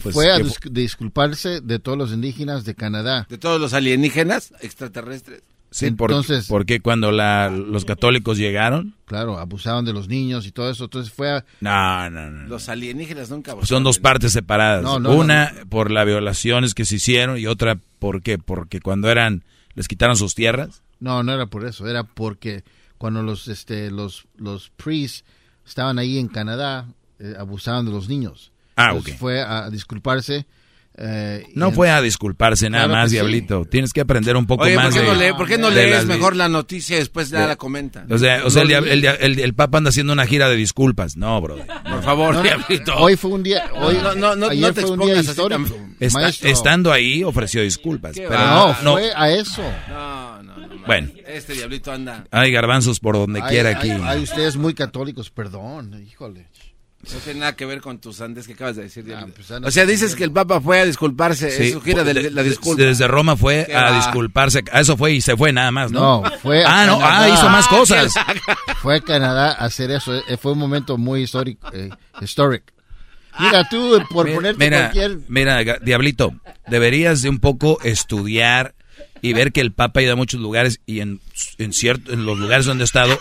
Pues, 0.00 0.14
Fue 0.14 0.30
a 0.32 0.36
¿qué 0.36 0.44
dis- 0.44 0.70
disculparse 0.70 1.60
de 1.60 1.80
todos 1.80 1.98
los 1.98 2.12
indígenas 2.12 2.64
de 2.64 2.76
Canadá. 2.76 3.26
De 3.28 3.36
todos 3.36 3.60
los 3.60 3.72
alienígenas 3.74 4.52
extraterrestres. 4.60 5.42
Sí, 5.72 5.90
por- 5.90 6.12
Entonces- 6.12 6.46
porque 6.48 6.78
cuando 6.78 7.10
la, 7.10 7.50
los 7.50 7.84
católicos 7.84 8.38
llegaron. 8.38 8.94
Claro, 9.06 9.38
abusaban 9.40 9.84
de 9.84 9.92
los 9.92 10.06
niños 10.06 10.46
y 10.46 10.52
todo 10.52 10.70
eso. 10.70 10.84
Entonces 10.84 11.12
fue 11.12 11.30
a... 11.32 11.44
No, 11.60 12.08
no, 12.10 12.30
no. 12.30 12.46
Los 12.48 12.68
alienígenas 12.68 13.28
nunca... 13.30 13.56
Son 13.64 13.82
dos 13.82 13.98
partes 13.98 14.30
separadas. 14.30 14.84
No, 14.84 15.00
no, 15.00 15.10
Una 15.16 15.52
por 15.68 15.90
las 15.90 16.06
violaciones 16.06 16.74
que 16.74 16.84
se 16.84 16.94
hicieron 16.96 17.38
y 17.38 17.46
otra 17.48 17.76
por 17.98 18.22
qué, 18.22 18.38
porque 18.38 18.78
cuando 18.78 19.10
eran 19.10 19.42
les 19.74 19.88
quitaron 19.88 20.14
sus 20.16 20.36
tierras. 20.36 20.82
No, 21.00 21.24
no 21.24 21.32
era 21.32 21.46
por 21.46 21.66
eso. 21.66 21.88
Era 21.88 22.04
porque 22.04 22.62
cuando 23.04 23.22
los, 23.22 23.48
este, 23.48 23.90
los, 23.90 24.24
los 24.38 24.70
priests 24.70 25.24
estaban 25.66 25.98
ahí 25.98 26.18
en 26.18 26.28
Canadá, 26.28 26.86
eh, 27.18 27.34
abusaban 27.38 27.84
de 27.84 27.92
los 27.92 28.08
niños. 28.08 28.50
Ah, 28.76 28.92
Entonces 28.92 29.12
ok. 29.12 29.20
Fue 29.20 29.42
a 29.42 29.68
disculparse. 29.68 30.46
eh, 30.96 31.44
No 31.54 31.70
fue 31.70 31.90
a 31.90 32.00
disculparse 32.00 32.70
nada 32.70 32.84
Claro 32.86 33.00
más, 33.02 33.10
sí. 33.10 33.16
diablito. 33.16 33.66
Tienes 33.66 33.92
que 33.92 34.00
aprender 34.00 34.36
un 34.38 34.46
poco 34.46 34.64
Oye, 34.64 34.74
¿por 34.76 34.84
más 34.84 34.94
qué 34.94 35.00
de. 35.00 35.06
no, 35.06 35.14
lee- 35.16 35.32
¿por 35.36 35.46
qué 35.46 35.58
no 35.58 35.68
de 35.68 35.74
lees 35.76 35.90
las- 35.90 36.06
mejor 36.06 36.34
la 36.34 36.48
noticia 36.48 36.96
y 36.96 37.00
después 37.00 37.28
ya 37.28 37.42
de- 37.42 37.48
la 37.48 37.56
comenta? 37.56 38.06
O 38.08 38.16
sea, 38.16 38.46
o 38.46 38.48
sea 38.48 38.62
el, 38.62 38.68
No 38.68 38.78
el 38.78 39.00
dia- 39.02 39.16
el- 39.20 39.38
el 39.38 39.52
Papa 39.54 39.76
anda 39.76 39.90
haciendo 39.90 40.14
una 40.14 40.24
gira 40.24 40.48
de 40.48 40.56
disculpas. 40.56 41.18
No, 41.18 41.38
bro. 41.42 41.56
Por 41.58 42.02
favor, 42.04 42.34
No, 42.36 42.42
diablito. 42.42 42.94
Hoy 42.96 43.16
fue 43.16 43.32
un 43.32 43.42
día. 43.42 43.68
Hoy, 43.74 43.96
No, 44.02 44.14
no, 44.14 44.34
no, 44.34 44.48
ayer 44.48 44.68
no 44.68 44.72
te 44.72 44.80
fue 44.80 44.90
un 44.92 45.00
día 45.00 45.20
histórico. 45.20 45.76
Está- 46.00 46.28
estando 46.28 46.90
ahí 46.90 47.22
ofreció 47.22 47.60
disculpas. 47.60 48.12
Pero 48.16 48.30
No, 48.30 48.68
no, 48.82 48.92
fue 48.92 49.12
a 49.14 49.30
eso. 49.30 49.62
No, 49.90 49.94
no, 49.94 50.33
no. 50.33 50.33
Bueno. 50.86 51.10
Este 51.26 51.54
diablito 51.54 51.92
anda... 51.92 52.24
Hay 52.30 52.52
garbanzos 52.52 53.00
por 53.00 53.14
donde 53.16 53.40
quiera 53.42 53.70
aquí. 53.70 53.90
ay, 53.90 54.22
ustedes 54.22 54.56
muy 54.56 54.74
católicos, 54.74 55.30
perdón. 55.30 56.02
Híjole. 56.06 56.46
No 57.12 57.18
tiene 57.18 57.40
nada 57.40 57.54
que 57.54 57.66
ver 57.66 57.82
con 57.82 57.98
tus 58.00 58.22
andes 58.22 58.46
que 58.46 58.54
acabas 58.54 58.76
de 58.76 58.84
decir, 58.84 59.04
diablito. 59.04 59.34
pues, 59.46 59.50
o 59.50 59.70
sea, 59.70 59.84
dices 59.84 60.14
que 60.14 60.24
el 60.24 60.32
Papa 60.32 60.58
fue 60.62 60.80
a 60.80 60.86
disculparse, 60.86 61.50
Sí, 61.50 61.78
gira 61.84 62.02
de, 62.02 62.14
de- 62.14 62.30
la 62.30 62.42
disculpa. 62.42 62.82
Desde 62.82 63.06
Roma 63.06 63.36
fue 63.36 63.68
a 63.74 63.90
va. 63.90 63.96
disculparse. 63.96 64.62
A 64.72 64.80
eso 64.80 64.96
fue 64.96 65.12
y 65.12 65.20
se 65.20 65.36
fue 65.36 65.52
nada 65.52 65.70
más, 65.70 65.92
¿no? 65.92 66.22
No, 66.22 66.30
fue 66.38 66.64
a 66.64 66.82
Ah, 66.82 66.86
no, 66.86 66.94
ah, 66.96 67.00
Canadá. 67.00 67.28
hizo 67.28 67.48
más 67.50 67.68
cosas. 67.68 68.14
Fue 68.80 68.96
a 68.96 69.00
Canadá 69.00 69.52
a 69.52 69.66
hacer 69.66 69.90
eso. 69.90 70.14
eh, 70.14 70.36
Fue 70.38 70.52
un 70.52 70.58
momento 70.58 70.96
muy 70.98 71.22
histórico. 71.22 71.68
Eh, 71.74 71.90
historic. 72.22 72.72
Mira, 73.38 73.68
tú, 73.68 73.98
por 74.10 74.32
ponerte 74.32 74.64
mira, 74.64 74.90
cualquier. 74.90 75.18
mira, 75.28 75.62
Diablito, 75.82 76.32
deberías 76.68 77.20
de 77.20 77.28
un 77.30 77.38
poco 77.40 77.80
estudiar 77.82 78.74
y 79.24 79.32
ver 79.32 79.52
que 79.52 79.62
el 79.62 79.72
Papa 79.72 80.00
ha 80.00 80.02
ido 80.02 80.12
a 80.12 80.16
muchos 80.16 80.38
lugares 80.38 80.80
y 80.84 81.00
en, 81.00 81.18
en, 81.56 81.72
cierto, 81.72 82.12
en 82.12 82.26
los 82.26 82.38
lugares 82.38 82.66
donde 82.66 82.82
ha 82.82 82.84
estado 82.84 83.18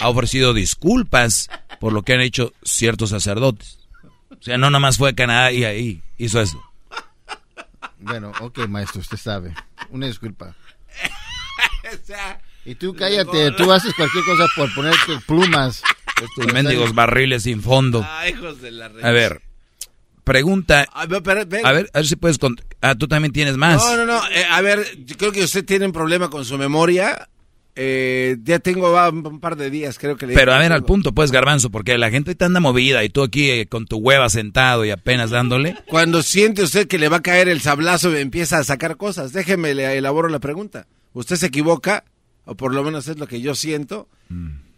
ha 0.00 0.08
ofrecido 0.08 0.52
disculpas 0.52 1.48
por 1.78 1.92
lo 1.92 2.02
que 2.02 2.14
han 2.14 2.20
hecho 2.20 2.52
ciertos 2.64 3.10
sacerdotes. 3.10 3.78
O 4.32 4.42
sea, 4.42 4.58
no 4.58 4.70
nomás 4.70 4.98
fue 4.98 5.10
a 5.10 5.14
Canadá 5.14 5.52
y 5.52 5.62
ahí 5.62 6.02
hizo 6.18 6.40
eso. 6.40 6.60
Bueno, 8.00 8.32
ok, 8.40 8.66
maestro, 8.66 9.00
usted 9.00 9.18
sabe. 9.18 9.54
Una 9.90 10.06
disculpa. 10.06 10.56
Y 12.64 12.74
tú 12.74 12.96
cállate, 12.96 13.52
tú 13.52 13.70
haces 13.70 13.94
cualquier 13.94 14.24
cosa 14.24 14.46
por 14.56 14.74
ponerte 14.74 15.20
plumas. 15.24 15.84
Estos 16.20 16.52
mendigos 16.52 16.92
barriles 16.96 17.44
sin 17.44 17.62
fondo. 17.62 18.04
Ah, 18.04 18.28
hijos 18.28 18.60
de 18.60 18.72
la 18.72 18.88
red. 18.88 19.04
A 19.04 19.12
ver, 19.12 19.40
pregunta. 20.24 20.84
A 20.92 21.06
ver, 21.06 21.22
A 21.28 21.72
ver, 21.72 21.90
a 21.94 21.98
ver 21.98 22.06
si 22.08 22.16
puedes. 22.16 22.40
Ah, 22.80 22.94
tú 22.94 23.08
también 23.08 23.32
tienes 23.32 23.56
más. 23.56 23.76
No, 23.76 23.96
no, 23.96 24.06
no. 24.06 24.20
eh, 24.30 24.44
a 24.50 24.60
ver, 24.60 24.84
yo 25.04 25.16
creo 25.16 25.32
que 25.32 25.44
usted 25.44 25.64
tiene 25.64 25.86
un 25.86 25.92
problema 25.92 26.30
con 26.30 26.44
su 26.44 26.58
memoria. 26.58 27.28
Eh, 27.78 28.38
ya 28.42 28.58
tengo 28.58 28.90
va, 28.90 29.10
un 29.10 29.38
par 29.38 29.54
de 29.56 29.68
días, 29.68 29.98
creo 29.98 30.16
que 30.16 30.26
le 30.26 30.32
Pero 30.32 30.54
a 30.54 30.58
ver, 30.58 30.72
al 30.72 30.84
punto, 30.84 31.12
pues, 31.12 31.30
Garbanzo, 31.30 31.70
porque 31.70 31.98
la 31.98 32.10
gente 32.10 32.34
te 32.34 32.46
anda 32.46 32.58
movida 32.58 33.04
y 33.04 33.10
tú 33.10 33.22
aquí 33.22 33.50
eh, 33.50 33.66
con 33.66 33.84
tu 33.84 33.98
hueva 33.98 34.30
sentado 34.30 34.86
y 34.86 34.90
apenas 34.90 35.28
dándole. 35.28 35.76
Cuando 35.86 36.22
siente 36.22 36.62
usted 36.62 36.88
que 36.88 36.98
le 36.98 37.10
va 37.10 37.18
a 37.18 37.22
caer 37.22 37.50
el 37.50 37.60
sablazo 37.60 38.16
y 38.16 38.20
empieza 38.20 38.58
a 38.58 38.64
sacar 38.64 38.96
cosas, 38.96 39.34
déjeme, 39.34 39.74
le 39.74 39.98
elaboro 39.98 40.30
la 40.30 40.38
pregunta. 40.38 40.86
¿Usted 41.12 41.36
se 41.36 41.46
equivoca? 41.46 42.04
O 42.46 42.54
por 42.54 42.72
lo 42.72 42.82
menos 42.82 43.08
es 43.08 43.18
lo 43.18 43.26
que 43.26 43.42
yo 43.42 43.54
siento. 43.54 44.08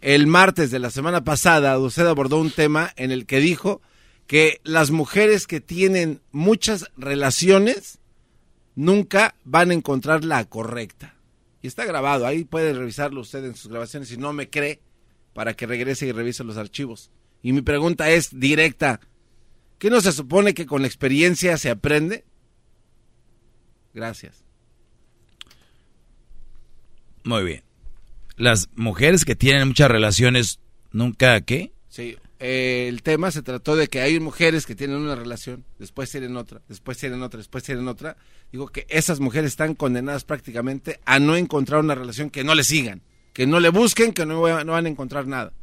El 0.01 0.27
martes 0.27 0.69
de 0.69 0.79
la 0.79 0.89
semana 0.89 1.23
pasada, 1.23 1.77
usted 1.79 2.05
abordó 2.05 2.37
un 2.37 2.51
tema 2.51 2.91
en 2.97 3.11
el 3.11 3.25
que 3.25 3.39
dijo 3.39 3.81
que 4.29 4.61
las 4.63 4.91
mujeres 4.91 5.47
que 5.47 5.59
tienen 5.59 6.21
muchas 6.31 6.91
relaciones 6.95 7.97
nunca 8.75 9.33
van 9.43 9.71
a 9.71 9.73
encontrar 9.73 10.23
la 10.23 10.45
correcta. 10.45 11.15
Y 11.63 11.67
está 11.67 11.83
grabado, 11.83 12.27
ahí 12.27 12.43
puede 12.43 12.73
revisarlo 12.73 13.21
usted 13.21 13.43
en 13.43 13.55
sus 13.55 13.71
grabaciones 13.71 14.09
si 14.09 14.17
no 14.17 14.31
me 14.31 14.47
cree, 14.47 14.81
para 15.33 15.55
que 15.55 15.65
regrese 15.65 16.05
y 16.05 16.11
revise 16.11 16.43
los 16.43 16.57
archivos. 16.57 17.09
Y 17.41 17.53
mi 17.53 17.63
pregunta 17.63 18.11
es 18.11 18.39
directa. 18.39 18.99
¿Qué 19.79 19.89
no 19.89 19.99
se 19.99 20.11
supone 20.11 20.53
que 20.53 20.67
con 20.67 20.83
la 20.83 20.87
experiencia 20.87 21.57
se 21.57 21.71
aprende? 21.71 22.23
Gracias. 23.95 24.43
Muy 27.23 27.43
bien. 27.43 27.63
Las 28.35 28.69
mujeres 28.75 29.25
que 29.25 29.35
tienen 29.35 29.69
muchas 29.69 29.89
relaciones, 29.89 30.59
nunca, 30.91 31.41
¿qué? 31.41 31.73
Sí, 31.87 32.15
eh, 32.39 32.85
el 32.87 33.03
tema 33.03 33.31
se 33.31 33.41
trató 33.41 33.75
de 33.75 33.87
que 33.87 34.01
hay 34.01 34.19
mujeres 34.19 34.65
que 34.65 34.75
tienen 34.75 34.97
una 34.97 35.15
relación, 35.15 35.65
después 35.77 36.09
tienen 36.09 36.37
otra, 36.37 36.61
después 36.67 36.97
tienen 36.97 37.21
otra, 37.21 37.37
después 37.37 37.63
tienen 37.63 37.87
otra. 37.87 38.15
Digo 38.51 38.67
que 38.67 38.85
esas 38.89 39.19
mujeres 39.19 39.51
están 39.51 39.75
condenadas 39.75 40.23
prácticamente 40.23 40.99
a 41.05 41.19
no 41.19 41.35
encontrar 41.35 41.81
una 41.81 41.95
relación 41.95 42.29
que 42.29 42.43
no 42.43 42.55
le 42.55 42.63
sigan, 42.63 43.01
que 43.33 43.45
no 43.45 43.59
le 43.59 43.69
busquen, 43.69 44.13
que 44.13 44.25
no, 44.25 44.35
no 44.63 44.71
van 44.71 44.85
a 44.85 44.89
encontrar 44.89 45.27
nada. 45.27 45.53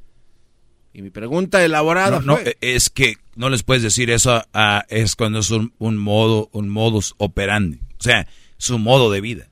Y 0.93 1.03
mi 1.03 1.11
pregunta 1.11 1.63
elaborada 1.65 2.21
No, 2.21 2.37
fue, 2.37 2.51
eh, 2.51 2.57
es 2.75 2.89
que 2.89 3.17
no 3.35 3.51
les 3.51 3.63
puedes 3.63 3.83
decir 3.83 4.11
eso 4.11 4.33
a, 4.33 4.47
a- 4.55 4.87
es 4.89 5.15
cuando 5.17 5.41
es 5.41 5.51
un, 5.51 5.75
un 5.79 5.99
modo, 5.99 6.49
un 6.53 6.69
modus 6.71 7.15
operandi. 7.19 7.81
O 7.99 8.03
sea, 8.03 8.27
su 8.57 8.79
modo 8.79 9.11
de 9.11 9.21
vida. 9.21 9.49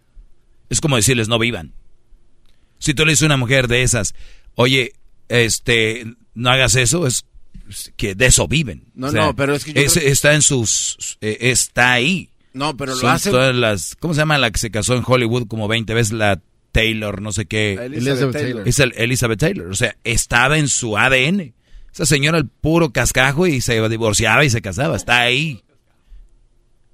Es 0.71 0.81
como 0.81 0.97
decirles 0.97 1.29
no 1.29 1.39
vivan. 1.39 1.75
Si 2.79 2.95
tú 2.95 3.05
le 3.05 3.13
dices 3.13 3.25
a 3.25 3.27
una 3.27 3.37
mujer 3.37 3.69
de 3.69 3.83
esas, 3.83 4.15
oye, 4.55 4.93
este, 5.29 6.07
no 6.35 6.51
hagas 6.51 6.75
eso, 6.77 7.07
es 7.07 7.25
que 7.97 8.15
de 8.15 8.27
eso 8.27 8.47
viven. 8.49 8.85
No, 8.95 9.07
O 9.09 9.11
sea, 9.11 9.27
no, 9.27 9.37
pero 9.37 9.55
es 9.55 9.65
que 9.65 9.73
yo 9.73 9.85
creo- 9.85 10.07
está 10.13 10.35
en 10.35 10.43
sus, 10.43 11.19
eh, 11.21 11.39
está 11.41 11.93
ahí. 11.93 12.31
No, 12.53 12.77
pero 12.77 12.93
lo 12.95 13.01
Son 13.01 13.11
hacen- 13.11 13.33
todas 13.33 13.55
las, 13.55 13.97
¿cómo 13.97 14.15
se 14.15 14.19
llama 14.21 14.39
la 14.39 14.51
que 14.51 14.59
se 14.59 14.71
casó 14.71 14.95
en 14.97 15.03
Hollywood 15.07 15.47
como 15.49 15.67
20 15.67 15.93
veces? 15.95 16.13
La 16.13 16.41
Taylor, 16.73 17.21
no 17.23 17.33
sé 17.33 17.47
qué. 17.47 17.75
Elizabeth 17.75 18.33
Taylor. 18.33 18.69
Es 18.69 18.79
el 18.81 18.93
Elizabeth 18.97 19.39
Taylor. 19.41 19.69
O 19.71 19.75
sea, 19.75 19.97
estaba 20.05 20.59
en 20.59 20.69
su 20.69 20.97
ADN. 20.99 21.55
Esa 21.93 22.05
señora 22.07 22.39
el 22.39 22.49
puro 22.49 22.91
cascajo 22.93 23.47
y 23.47 23.61
se 23.61 23.81
divorciaba 23.89 24.45
y 24.45 24.51
se 24.51 24.61
casaba. 24.61 24.97
Está 24.97 25.21
ahí. 25.21 25.63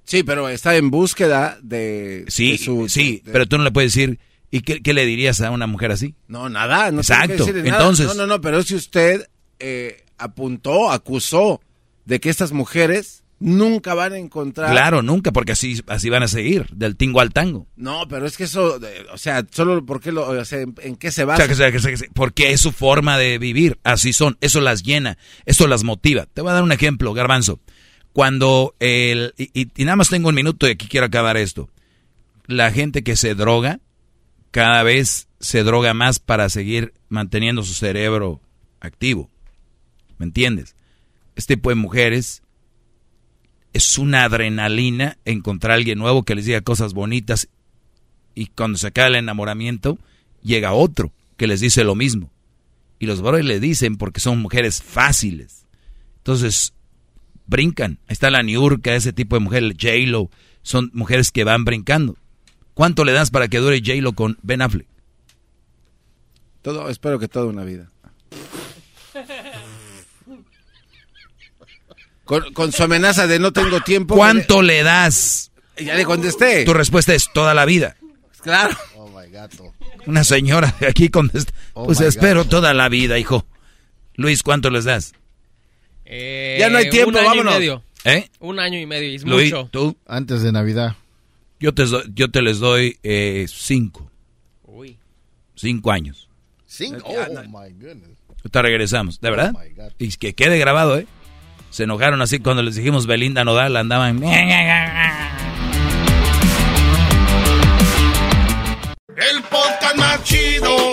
Sí, 0.03 0.23
pero 0.23 0.49
está 0.49 0.75
en 0.75 0.91
búsqueda 0.91 1.57
de... 1.61 2.25
Sí, 2.27 2.53
de 2.53 2.57
su- 2.57 2.89
sí, 2.89 3.21
de- 3.23 3.31
pero 3.31 3.45
tú 3.47 3.57
no 3.57 3.63
le 3.63 3.71
puedes 3.71 3.93
decir, 3.93 4.19
¿y 4.51 4.61
qué, 4.61 4.81
qué 4.81 4.93
le 4.93 5.05
dirías 5.05 5.41
a 5.41 5.49
una 5.51 5.65
mujer 5.67 5.91
así? 5.91 6.13
No, 6.27 6.49
nada. 6.49 6.91
No 6.91 6.97
que 6.97 7.01
Exacto. 7.01 7.33
decirle 7.45 7.63
nada. 7.63 7.77
Entonces, 7.81 8.07
No, 8.07 8.13
no, 8.13 8.27
no, 8.27 8.41
pero 8.41 8.61
si 8.63 8.75
usted 8.75 9.27
eh, 9.59 10.03
apuntó, 10.17 10.91
acusó 10.91 11.61
de 12.05 12.19
que 12.19 12.29
estas 12.29 12.51
mujeres 12.51 13.23
nunca 13.39 13.95
van 13.95 14.13
a 14.13 14.17
encontrar... 14.19 14.69
claro, 14.69 15.01
nunca, 15.01 15.31
porque 15.31 15.53
así, 15.53 15.81
así 15.87 16.09
van 16.11 16.21
a 16.21 16.27
seguir, 16.27 16.67
del 16.75 16.95
tingo 16.95 17.21
al 17.21 17.31
tango. 17.33 17.65
No, 17.75 18.07
pero 18.07 18.27
es 18.27 18.37
que 18.37 18.43
eso, 18.43 18.77
eh, 18.85 19.05
o 19.11 19.17
sea, 19.17 19.43
solo 19.49 19.83
porque 19.83 20.11
lo, 20.11 20.27
o 20.29 20.45
sea, 20.45 20.59
¿en, 20.61 20.75
en 20.83 20.95
qué 20.95 21.09
se 21.11 21.23
O 21.23 21.27
basa? 21.27 21.37
sea, 21.37 21.47
que 21.47 21.55
sea- 21.55 21.71
que 21.71 21.79
que 22.03 22.09
porque 22.13 22.51
es 22.51 22.61
su 22.61 22.71
forma 22.71 23.17
de 23.17 23.39
vivir, 23.39 23.79
así 23.83 24.13
son, 24.13 24.37
eso 24.41 24.61
las 24.61 24.83
llena, 24.83 25.17
eso 25.47 25.67
las 25.67 25.83
motiva. 25.83 26.27
Te 26.31 26.41
voy 26.41 26.51
a 26.51 26.53
dar 26.53 26.63
un 26.63 26.71
ejemplo, 26.71 27.13
garbanzo. 27.15 27.59
Cuando 28.13 28.75
el, 28.79 29.33
y, 29.37 29.49
y- 29.59 29.71
y 29.75 29.85
nada 29.85 29.95
más 29.95 30.09
tengo 30.09 30.29
un 30.29 30.35
minuto 30.35 30.67
y 30.67 30.71
aquí 30.71 30.87
quiero 30.87 31.05
acabar 31.07 31.37
esto. 31.37 31.69
La 32.45 32.71
gente 32.71 33.03
que 33.03 33.15
se 33.15 33.33
droga, 33.35 33.79
cada 34.51 34.83
vez 34.83 35.27
se 35.39 35.63
droga 35.63 35.93
más 35.93 36.19
para 36.19 36.49
seguir 36.49 36.93
manteniendo 37.09 37.63
su 37.63 37.73
cerebro 37.73 38.41
activo. 38.79 39.29
¿Me 40.17 40.25
entiendes? 40.25 40.75
Este 41.35 41.55
tipo 41.55 41.69
de 41.69 41.75
mujeres 41.75 42.43
es 43.73 43.97
una 43.97 44.25
adrenalina 44.25 45.17
encontrar 45.25 45.71
a 45.71 45.75
alguien 45.75 45.97
nuevo 45.97 46.23
que 46.23 46.35
les 46.35 46.45
diga 46.45 46.61
cosas 46.61 46.93
bonitas 46.93 47.47
y 48.35 48.47
cuando 48.47 48.77
se 48.77 48.87
acaba 48.87 49.07
el 49.07 49.15
enamoramiento 49.15 49.97
llega 50.43 50.73
otro 50.73 51.11
que 51.37 51.47
les 51.47 51.61
dice 51.61 51.83
lo 51.83 51.95
mismo. 51.95 52.31
Y 52.99 53.07
los 53.07 53.21
varones 53.21 53.45
le 53.45 53.59
dicen 53.59 53.97
porque 53.97 54.19
son 54.19 54.39
mujeres 54.39 54.83
fáciles. 54.83 55.65
Entonces, 56.17 56.73
brincan. 57.47 57.97
Ahí 58.07 58.13
está 58.13 58.29
la 58.29 58.43
Niurka, 58.43 58.93
ese 58.93 59.11
tipo 59.11 59.35
de 59.35 59.39
mujer, 59.39 59.63
J-Lo. 59.73 60.29
Son 60.61 60.91
mujeres 60.93 61.31
que 61.31 61.43
van 61.43 61.65
brincando. 61.65 62.15
¿Cuánto 62.73 63.03
le 63.03 63.11
das 63.11 63.31
para 63.31 63.47
que 63.47 63.57
dure 63.59 63.79
J-Lo 63.79 64.13
con 64.13 64.37
Ben 64.41 64.61
Affleck? 64.61 64.87
Todo, 66.61 66.89
espero 66.89 67.19
que 67.19 67.27
toda 67.27 67.45
una 67.47 67.63
vida. 67.63 67.89
Con, 72.25 72.53
con 72.53 72.71
su 72.71 72.83
amenaza 72.83 73.27
de 73.27 73.39
no 73.39 73.51
tengo 73.51 73.81
tiempo. 73.81 74.15
¿Cuánto 74.15 74.61
le 74.61 74.83
das? 74.83 75.51
Ya 75.77 75.95
le 75.95 76.05
contesté. 76.05 76.63
Tu 76.65 76.73
respuesta 76.73 77.13
es 77.13 77.29
toda 77.33 77.53
la 77.53 77.65
vida. 77.65 77.97
Claro. 78.41 78.75
Oh 78.95 79.09
my 79.09 79.29
gato. 79.29 79.73
Una 80.05 80.23
señora 80.23 80.73
de 80.79 80.87
aquí 80.87 81.09
contesta. 81.09 81.51
Oh 81.73 81.85
pues 81.87 81.99
espero 82.01 82.43
God. 82.43 82.49
toda 82.49 82.73
la 82.73 82.89
vida, 82.89 83.19
hijo. 83.19 83.45
Luis, 84.15 84.43
¿cuánto 84.43 84.69
les 84.69 84.85
das? 84.85 85.13
Eh, 86.05 86.57
Ya 86.59 86.69
no 86.69 86.77
hay 86.77 86.89
tiempo, 86.89 87.09
un 87.09 87.17
año 87.17 87.27
vámonos. 87.29 87.53
Y 87.55 87.57
medio. 87.59 87.83
¿Eh? 88.03 88.29
Un 88.39 88.59
año 88.59 88.79
y 88.79 88.85
medio, 88.85 89.15
es 89.15 89.23
Luis, 89.23 89.51
mucho. 89.51 89.69
tú. 89.71 89.97
Antes 90.07 90.41
de 90.41 90.51
Navidad. 90.51 90.95
Yo 91.61 91.73
te, 91.75 91.85
yo 92.15 92.31
te 92.31 92.41
les 92.41 92.57
doy 92.57 92.97
eh, 93.03 93.45
cinco. 93.47 94.09
Uy. 94.63 94.97
Cinco 95.53 95.91
años. 95.91 96.27
Cinco. 96.65 97.05
Oh 97.05 97.43
my 97.43 97.71
goodness. 97.73 98.17
Ahorita 98.39 98.63
regresamos, 98.63 99.21
¿de 99.21 99.29
verdad? 99.29 99.53
Oh, 99.55 99.59
my 99.59 99.69
God. 99.75 99.91
y 99.99 100.09
que 100.13 100.33
quede 100.33 100.57
grabado, 100.57 100.97
¿eh? 100.97 101.05
Se 101.69 101.83
enojaron 101.83 102.19
así 102.23 102.39
cuando 102.39 102.63
les 102.63 102.73
dijimos 102.75 103.05
Belinda 103.05 103.43
Nodal, 103.43 103.77
andaban... 103.77 104.23
El 104.23 104.41
podcast 109.43 109.97
más 109.97 110.23
chido 110.23 110.91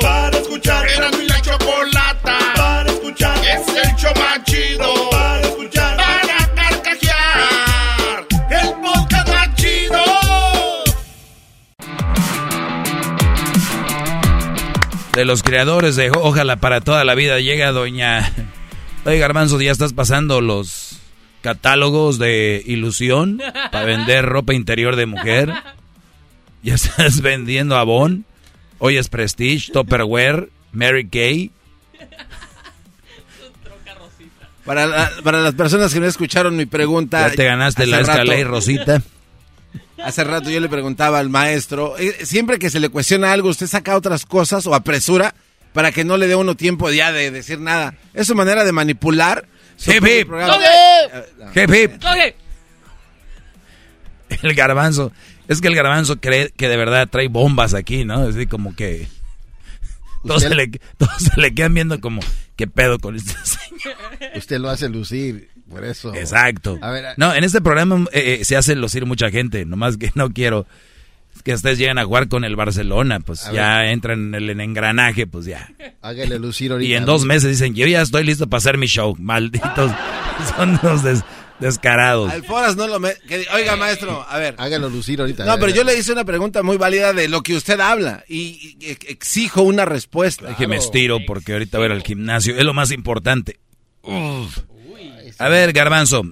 De 15.18 15.24
los 15.24 15.42
creadores 15.42 15.96
de 15.96 16.12
Ojalá 16.12 16.54
para 16.60 16.80
toda 16.80 17.04
la 17.04 17.16
vida 17.16 17.40
llega 17.40 17.72
doña... 17.72 18.32
Oye, 19.04 19.18
Garbanzo, 19.18 19.60
ya 19.60 19.72
estás 19.72 19.92
pasando 19.92 20.40
los 20.40 21.00
catálogos 21.40 22.20
de 22.20 22.62
ilusión 22.64 23.42
para 23.72 23.84
vender 23.84 24.24
ropa 24.24 24.54
interior 24.54 24.94
de 24.94 25.06
mujer. 25.06 25.52
Ya 26.62 26.74
estás 26.74 27.20
vendiendo 27.20 27.76
Avon. 27.76 28.26
Hoy 28.78 28.96
es 28.96 29.08
Prestige, 29.08 29.72
Tupperware, 29.72 30.50
Mary 30.70 31.08
Kay. 31.08 31.50
Para, 34.64 34.86
la- 34.86 35.10
para 35.24 35.40
las 35.40 35.54
personas 35.54 35.92
que 35.92 35.98
no 35.98 36.06
escucharon 36.06 36.56
mi 36.56 36.66
pregunta. 36.66 37.28
Ya 37.28 37.34
te 37.34 37.44
ganaste 37.44 37.86
la 37.86 38.02
escalera 38.02 38.48
Rosita. 38.48 39.02
Hace 40.02 40.24
rato 40.24 40.50
yo 40.50 40.60
le 40.60 40.68
preguntaba 40.68 41.18
al 41.18 41.28
maestro, 41.28 41.98
eh, 41.98 42.24
siempre 42.24 42.58
que 42.58 42.70
se 42.70 42.80
le 42.80 42.88
cuestiona 42.88 43.32
algo, 43.32 43.48
¿usted 43.48 43.66
saca 43.66 43.96
otras 43.96 44.26
cosas 44.26 44.66
o 44.66 44.74
apresura 44.74 45.34
para 45.72 45.92
que 45.92 46.04
no 46.04 46.16
le 46.16 46.26
dé 46.26 46.36
uno 46.36 46.54
tiempo 46.54 46.90
ya 46.90 47.12
de 47.12 47.30
decir 47.30 47.58
nada? 47.60 47.94
Es 48.14 48.26
su 48.26 48.34
manera 48.34 48.64
de 48.64 48.72
manipular. 48.72 49.46
Hip, 49.86 50.04
hip. 50.06 50.28
Hip, 51.54 51.74
hip. 51.74 52.02
El 54.42 54.54
garbanzo. 54.54 55.12
Es 55.48 55.60
que 55.60 55.68
el 55.68 55.74
garbanzo 55.74 56.20
cree 56.20 56.50
que 56.56 56.68
de 56.68 56.76
verdad 56.76 57.08
trae 57.08 57.28
bombas 57.28 57.74
aquí, 57.74 58.04
¿no? 58.04 58.28
Así 58.28 58.46
como 58.46 58.76
que... 58.76 59.08
Todos 60.26 60.42
se, 60.42 60.54
le, 60.54 60.68
todos 60.98 61.14
se 61.16 61.40
le 61.40 61.54
quedan 61.54 61.74
viendo 61.74 62.00
como, 62.00 62.20
¿qué 62.56 62.66
pedo 62.66 62.98
con 62.98 63.16
este 63.16 63.34
señor? 63.44 63.96
Usted 64.34 64.58
lo 64.58 64.68
hace 64.68 64.88
lucir, 64.88 65.48
por 65.68 65.84
eso. 65.84 66.14
Exacto. 66.14 66.78
A 66.82 66.90
ver, 66.90 67.06
a- 67.06 67.14
No, 67.16 67.34
en 67.34 67.44
este 67.44 67.60
programa 67.60 68.04
eh, 68.12 68.38
eh, 68.40 68.44
se 68.44 68.56
hace 68.56 68.74
lucir 68.76 69.06
mucha 69.06 69.30
gente, 69.30 69.64
nomás 69.64 69.96
que 69.96 70.10
no 70.14 70.30
quiero 70.30 70.66
que 71.44 71.54
ustedes 71.54 71.78
lleguen 71.78 71.98
a 71.98 72.04
jugar 72.04 72.28
con 72.28 72.44
el 72.44 72.56
Barcelona, 72.56 73.20
pues 73.20 73.46
A 73.46 73.52
ya 73.52 73.90
entran 73.92 74.34
en 74.34 74.50
el 74.50 74.60
engranaje, 74.60 75.26
pues 75.26 75.44
ya. 75.46 75.70
hágale 76.02 76.38
lucir 76.38 76.72
ahorita. 76.72 76.88
Y 76.90 76.94
en 76.94 77.04
dos 77.04 77.24
meses 77.24 77.50
dicen, 77.50 77.74
yo 77.74 77.86
ya 77.86 78.02
estoy 78.02 78.24
listo 78.24 78.48
para 78.48 78.58
hacer 78.58 78.76
mi 78.76 78.86
show. 78.86 79.14
Malditos, 79.20 79.92
son 80.56 80.78
los 80.82 81.04
des- 81.04 81.22
descarados. 81.60 82.32
Al 82.32 82.42
Foras 82.44 82.76
no 82.76 82.88
lo 82.88 82.98
me... 82.98 83.14
que- 83.28 83.46
Oiga, 83.54 83.76
maestro, 83.76 84.26
a 84.28 84.36
ver. 84.38 84.56
Hágalo 84.58 84.88
lucir 84.90 85.20
ahorita. 85.20 85.44
No, 85.44 85.58
pero 85.58 85.72
yo 85.72 85.84
le 85.84 85.96
hice 85.96 86.12
una 86.12 86.24
pregunta 86.24 86.62
muy 86.64 86.76
válida 86.76 87.12
de 87.12 87.28
lo 87.28 87.42
que 87.42 87.54
usted 87.54 87.78
habla 87.78 88.24
y, 88.28 88.76
y 88.80 88.90
ex- 88.90 89.08
exijo 89.08 89.62
una 89.62 89.84
respuesta. 89.84 90.56
Que 90.56 90.66
me 90.66 90.76
estiro 90.76 91.18
porque 91.26 91.52
ahorita 91.52 91.78
voy 91.78 91.84
a 91.84 91.86
ir 91.86 91.92
al 91.92 92.02
gimnasio. 92.02 92.56
Es 92.56 92.64
lo 92.64 92.74
más 92.74 92.90
importante. 92.90 93.60
Uf. 94.02 94.58
A 95.38 95.48
ver, 95.48 95.72
Garbanzo, 95.72 96.22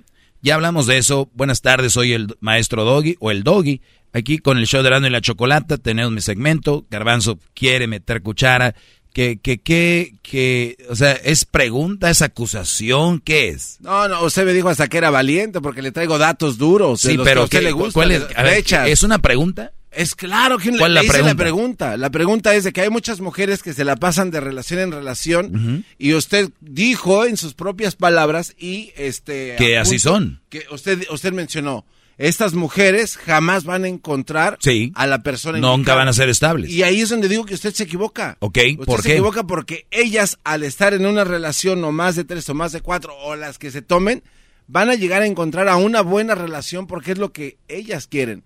ya 0.42 0.54
hablamos 0.54 0.86
de 0.86 0.98
eso. 0.98 1.30
Buenas 1.34 1.62
tardes, 1.62 1.92
soy 1.92 2.12
el 2.12 2.36
maestro 2.40 2.84
Doggy 2.84 3.16
o 3.20 3.30
el 3.30 3.42
Doggy. 3.42 3.80
Aquí 4.12 4.38
con 4.38 4.58
el 4.58 4.66
show 4.66 4.82
de 4.82 4.90
Rando 4.90 5.08
y 5.08 5.10
la 5.10 5.20
Chocolata 5.20 5.76
tenemos 5.76 6.12
mi 6.12 6.20
segmento. 6.20 6.86
Garbanzo 6.90 7.38
quiere 7.54 7.86
meter 7.86 8.22
cuchara. 8.22 8.74
Que, 9.12 9.38
que, 9.40 9.56
que, 9.58 10.12
que, 10.22 10.76
o 10.90 10.94
sea, 10.94 11.12
¿es 11.12 11.46
pregunta, 11.46 12.10
es 12.10 12.20
acusación? 12.20 13.20
¿Qué 13.20 13.48
es? 13.48 13.78
No, 13.80 14.08
no, 14.08 14.22
usted 14.24 14.44
me 14.44 14.52
dijo 14.52 14.68
hasta 14.68 14.88
que 14.88 14.98
era 14.98 15.08
valiente 15.08 15.62
porque 15.62 15.80
le 15.80 15.90
traigo 15.90 16.18
datos 16.18 16.58
duros. 16.58 17.00
de 17.00 17.12
Sí, 17.12 17.16
que 17.16 17.24
pero 17.24 17.40
a 17.40 17.44
usted 17.44 17.58
¿qué- 17.60 17.64
le 17.64 17.72
gusta, 17.72 17.92
¿cuál 17.94 18.10
es? 18.10 18.22
A 18.36 18.42
ver. 18.42 18.62
¿Es 18.86 19.02
una 19.04 19.18
pregunta? 19.20 19.72
Es 19.96 20.14
claro 20.14 20.58
que 20.58 20.70
¿Cuál 20.76 20.92
le, 20.92 20.94
la 20.96 21.00
le 21.02 21.06
hice 21.06 21.12
pregunta? 21.12 21.32
la 21.34 21.36
pregunta. 21.36 21.96
La 21.96 22.10
pregunta 22.10 22.54
es 22.54 22.64
de 22.64 22.72
que 22.72 22.82
hay 22.82 22.90
muchas 22.90 23.20
mujeres 23.20 23.62
que 23.62 23.72
se 23.74 23.84
la 23.84 23.96
pasan 23.96 24.30
de 24.30 24.40
relación 24.40 24.78
en 24.80 24.92
relación 24.92 25.84
y 25.98 26.12
usted 26.14 26.50
dijo 26.60 27.24
en 27.24 27.36
sus 27.36 27.54
propias 27.54 27.96
palabras 27.96 28.54
y 28.58 28.92
este 28.96 29.56
Que 29.58 29.78
así 29.78 29.98
son. 29.98 30.40
Que 30.50 30.64
usted 30.70 31.06
usted 31.10 31.32
mencionó, 31.32 31.86
estas 32.18 32.54
mujeres 32.54 33.16
jamás 33.16 33.64
van 33.64 33.84
a 33.84 33.88
encontrar 33.88 34.58
Sí. 34.60 34.92
a 34.94 35.06
la 35.06 35.22
persona 35.22 35.58
Nunca 35.58 35.74
indicada. 35.74 35.98
van 35.98 36.08
a 36.08 36.12
ser 36.12 36.28
estables. 36.28 36.70
Y 36.70 36.82
ahí 36.82 37.00
es 37.00 37.08
donde 37.08 37.28
digo 37.28 37.44
que 37.44 37.54
usted 37.54 37.74
se 37.74 37.84
equivoca. 37.84 38.36
Ok, 38.40 38.58
Usted 38.78 38.84
¿por 38.84 39.02
se 39.02 39.08
qué? 39.08 39.12
equivoca 39.14 39.44
porque 39.46 39.86
ellas, 39.90 40.38
al 40.44 40.62
estar 40.62 40.94
en 40.94 41.04
una 41.06 41.24
relación 41.24 41.82
o 41.84 41.92
más 41.92 42.16
de 42.16 42.24
tres 42.24 42.48
o 42.50 42.54
más 42.54 42.72
de 42.72 42.80
cuatro 42.80 43.14
o 43.16 43.34
las 43.36 43.58
que 43.58 43.70
se 43.70 43.82
tomen, 43.82 44.22
van 44.66 44.90
a 44.90 44.94
llegar 44.94 45.22
a 45.22 45.26
encontrar 45.26 45.68
a 45.68 45.76
una 45.76 46.00
buena 46.02 46.34
relación 46.34 46.86
porque 46.86 47.12
es 47.12 47.18
lo 47.18 47.32
que 47.32 47.56
ellas 47.68 48.06
quieren. 48.06 48.44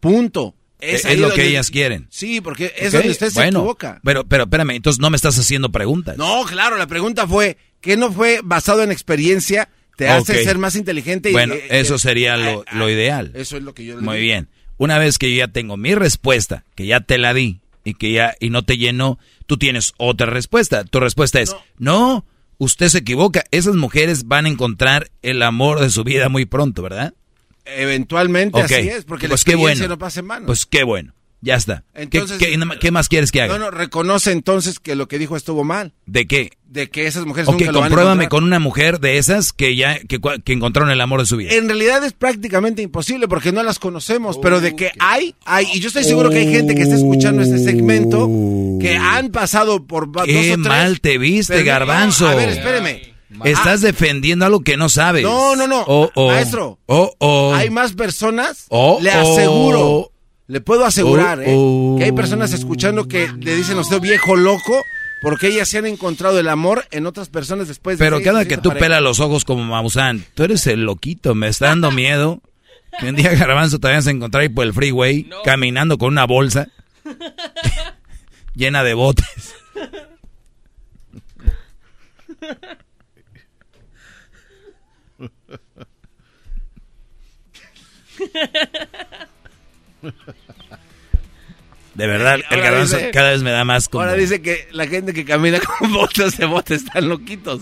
Punto. 0.00 0.54
Es, 0.80 1.18
lo 1.18 1.32
que 1.32 1.46
ellas 1.48 1.70
quieren. 1.70 2.06
Sí, 2.10 2.40
porque 2.40 2.72
es 2.76 2.88
Ok, 2.88 2.94
donde 3.00 3.10
usted 3.10 3.28
se 3.30 3.34
bueno, 3.34 3.58
equivoca. 3.60 4.00
Pero, 4.04 4.24
pero 4.26 4.44
espérame, 4.44 4.70
entonces 4.70 5.00
no 5.00 5.10
me 5.10 5.16
estás 5.16 5.38
haciendo 5.38 5.70
preguntas. 5.70 6.16
No, 6.16 6.44
claro, 6.44 6.76
la 6.76 6.86
pregunta 6.86 7.26
fue, 7.26 7.56
¿qué 7.80 7.96
no 7.96 8.12
fue 8.12 8.40
basado 8.44 8.82
en 8.82 8.92
experiencia? 8.92 9.68
Te 9.96 10.08
hace 10.08 10.44
ser 10.44 10.58
más 10.58 10.76
inteligente. 10.76 11.30
y- 11.30 11.32
Bueno, 11.32 11.54
eh, 11.54 11.66
eso 11.70 11.96
eh, 11.96 11.98
sería 11.98 12.36
lo, 12.36 12.64
ah, 12.68 12.76
lo 12.76 12.88
ideal. 12.88 13.32
Eso 13.34 13.56
es 13.56 13.64
lo 13.64 13.74
que 13.74 13.84
yo 13.84 13.96
le 13.96 14.02
Muy 14.02 14.18
digo. 14.18 14.24
bien. 14.26 14.48
Una 14.76 14.98
vez 14.98 15.18
que 15.18 15.28
yo 15.30 15.36
ya 15.38 15.48
tengo 15.48 15.76
mi 15.76 15.96
respuesta, 15.96 16.64
que 16.76 16.86
ya 16.86 17.00
te 17.00 17.18
la 17.18 17.34
di 17.34 17.60
y 17.82 17.94
que 17.94 18.12
ya 18.12 18.34
y 18.38 18.50
no 18.50 18.62
te 18.64 18.78
llenó, 18.78 19.18
tú 19.46 19.56
tienes 19.56 19.94
otra 19.96 20.26
respuesta. 20.26 20.84
Tu 20.84 21.00
respuesta 21.00 21.40
es, 21.40 21.56
no, 21.78 22.24
usted 22.58 22.86
se 22.88 22.98
equivoca. 22.98 23.42
Esas 23.50 23.74
mujeres 23.74 24.28
van 24.28 24.46
a 24.46 24.50
encontrar 24.50 25.10
el 25.22 25.42
amor 25.42 25.80
de 25.80 25.90
su 25.90 26.04
vida 26.04 26.28
muy 26.28 26.44
pronto, 26.44 26.82
¿verdad? 26.82 27.14
Eventualmente 27.76 28.58
Ok. 28.58 28.64
así 28.64 28.74
es, 28.88 29.04
porque 29.04 29.28
Pues 29.28 29.40
la 29.40 29.44
qué 29.44 29.50
experiencia 29.52 29.84
bueno. 29.84 29.94
no 29.94 29.98
pasa 29.98 30.20
en. 30.20 30.46
Pues 30.46 30.66
qué 30.66 30.82
bueno. 30.84 31.14
Ya 31.40 31.54
está. 31.54 31.84
Entonces- 31.94 32.36
¿Qué, 32.38 32.46
qué- 32.58 32.78
qué 32.80 32.90
más 32.90 33.08
quieres 33.08 33.30
que 33.30 33.40
haga? 33.40 33.56
No, 33.56 33.66
no, 33.66 33.70
reconoce 33.70 34.32
entonces 34.32 34.80
que 34.80 34.96
lo 34.96 35.06
que 35.06 35.20
dijo 35.20 35.36
estuvo 35.36 35.62
mal. 35.62 35.92
¿De 36.04 36.26
qué? 36.26 36.50
De 36.66 36.90
que 36.90 37.06
esas 37.06 37.26
mujeres 37.26 37.46
Ok, 37.46 37.60
nunca 37.60 37.66
lo 37.70 37.78
van 37.78 37.86
a 37.86 37.88
compruébame 37.90 38.28
con 38.28 38.42
una 38.42 38.58
mujer 38.58 38.98
de 38.98 39.18
esas 39.18 39.52
que 39.52 39.76
ya 39.76 40.00
que, 40.00 40.18
que 40.44 40.52
encontraron 40.52 40.90
el 40.90 41.00
amor 41.00 41.20
de 41.20 41.26
su 41.26 41.36
vida. 41.36 41.52
En 41.52 41.68
realidad 41.68 42.02
es 42.04 42.12
prácticamente 42.12 42.82
imposible 42.82 43.28
porque 43.28 43.52
no 43.52 43.62
las 43.62 43.78
conocemos, 43.78 44.36
pero 44.42 44.60
de 44.60 44.74
que 44.74 44.90
hay, 44.98 45.36
hay. 45.44 45.68
Y 45.74 45.78
yo 45.78 45.86
estoy 45.86 46.02
seguro 46.02 46.28
que 46.30 46.38
hay 46.38 46.50
gente 46.50 46.74
que 46.74 46.82
está 46.82 46.96
escuchando 46.96 47.40
este 47.42 47.58
segmento 47.60 48.28
que 48.80 48.96
han 48.96 49.28
pasado 49.30 49.86
por 49.86 50.08
va- 50.08 50.22
dos 50.22 50.22
o 50.22 50.26
Qué 50.26 50.42
tres. 50.54 50.58
mal 50.58 51.00
te 51.00 51.18
viste, 51.18 51.52
Pero 51.52 51.64
no, 51.66 51.70
garbanzo. 51.70 52.26
A 52.26 52.34
ver, 52.34 52.48
espéreme. 52.48 53.14
Estás 53.44 53.82
defendiendo 53.82 54.46
algo 54.46 54.60
que 54.60 54.76
no 54.76 54.88
sabes. 54.88 55.22
No, 55.22 55.54
no, 55.54 55.66
no. 55.66 55.84
Oh, 55.86 56.10
oh. 56.14 56.28
Maestro, 56.28 56.78
Oh, 56.86 57.12
oh. 57.18 57.54
hay 57.54 57.70
más 57.70 57.92
personas, 57.92 58.66
Oh, 58.68 58.98
le 59.02 59.10
oh. 59.10 59.32
aseguro, 59.32 60.12
le 60.46 60.60
puedo 60.60 60.84
asegurar, 60.84 61.40
Oh, 61.46 61.96
¿eh? 61.96 61.98
que 61.98 62.04
hay 62.06 62.12
personas 62.12 62.52
escuchando 62.52 63.06
que 63.06 63.30
le 63.38 63.54
dicen 63.54 63.76
a 63.76 63.82
usted 63.82 64.00
viejo 64.00 64.36
loco 64.36 64.82
porque 65.20 65.48
ellas 65.48 65.68
se 65.68 65.78
han 65.78 65.86
encontrado 65.86 66.38
el 66.38 66.48
amor 66.48 66.86
en 66.90 67.06
otras 67.06 67.28
personas 67.28 67.68
después 67.68 67.98
de 67.98 68.04
Pero 68.04 68.22
cada 68.22 68.46
que 68.46 68.56
tú 68.56 68.70
pelas 68.70 69.02
los 69.02 69.20
ojos 69.20 69.44
como 69.44 69.64
Maussan, 69.64 70.24
tú 70.34 70.44
eres 70.44 70.66
el 70.66 70.84
loquito, 70.84 71.34
me 71.34 71.48
está 71.48 71.66
dando 71.66 71.90
miedo. 71.90 72.40
Que 72.98 73.10
un 73.10 73.16
día 73.16 73.34
Garbanzo 73.34 73.78
te 73.78 73.88
vayas 73.88 74.06
a 74.06 74.10
encontrar 74.10 74.42
ahí 74.42 74.48
por 74.48 74.64
el 74.64 74.72
freeway, 74.72 75.28
caminando 75.44 75.98
con 75.98 76.08
una 76.08 76.24
bolsa 76.24 76.68
llena 78.54 78.82
de 78.82 78.94
botes. 78.94 79.54
De 91.94 92.06
verdad, 92.06 92.38
el 92.50 92.60
Garbanzo 92.60 92.96
dice- 92.96 93.10
cada 93.10 93.30
vez 93.30 93.42
me 93.42 93.50
da 93.50 93.64
más 93.64 93.88
como... 93.88 94.02
Ahora 94.04 94.14
dice 94.14 94.40
que 94.40 94.68
la 94.70 94.86
gente 94.86 95.12
que 95.12 95.24
camina 95.24 95.58
con 95.58 95.92
botas 95.92 96.36
de 96.38 96.46
botes 96.46 96.84
están 96.84 97.08
loquitos. 97.08 97.60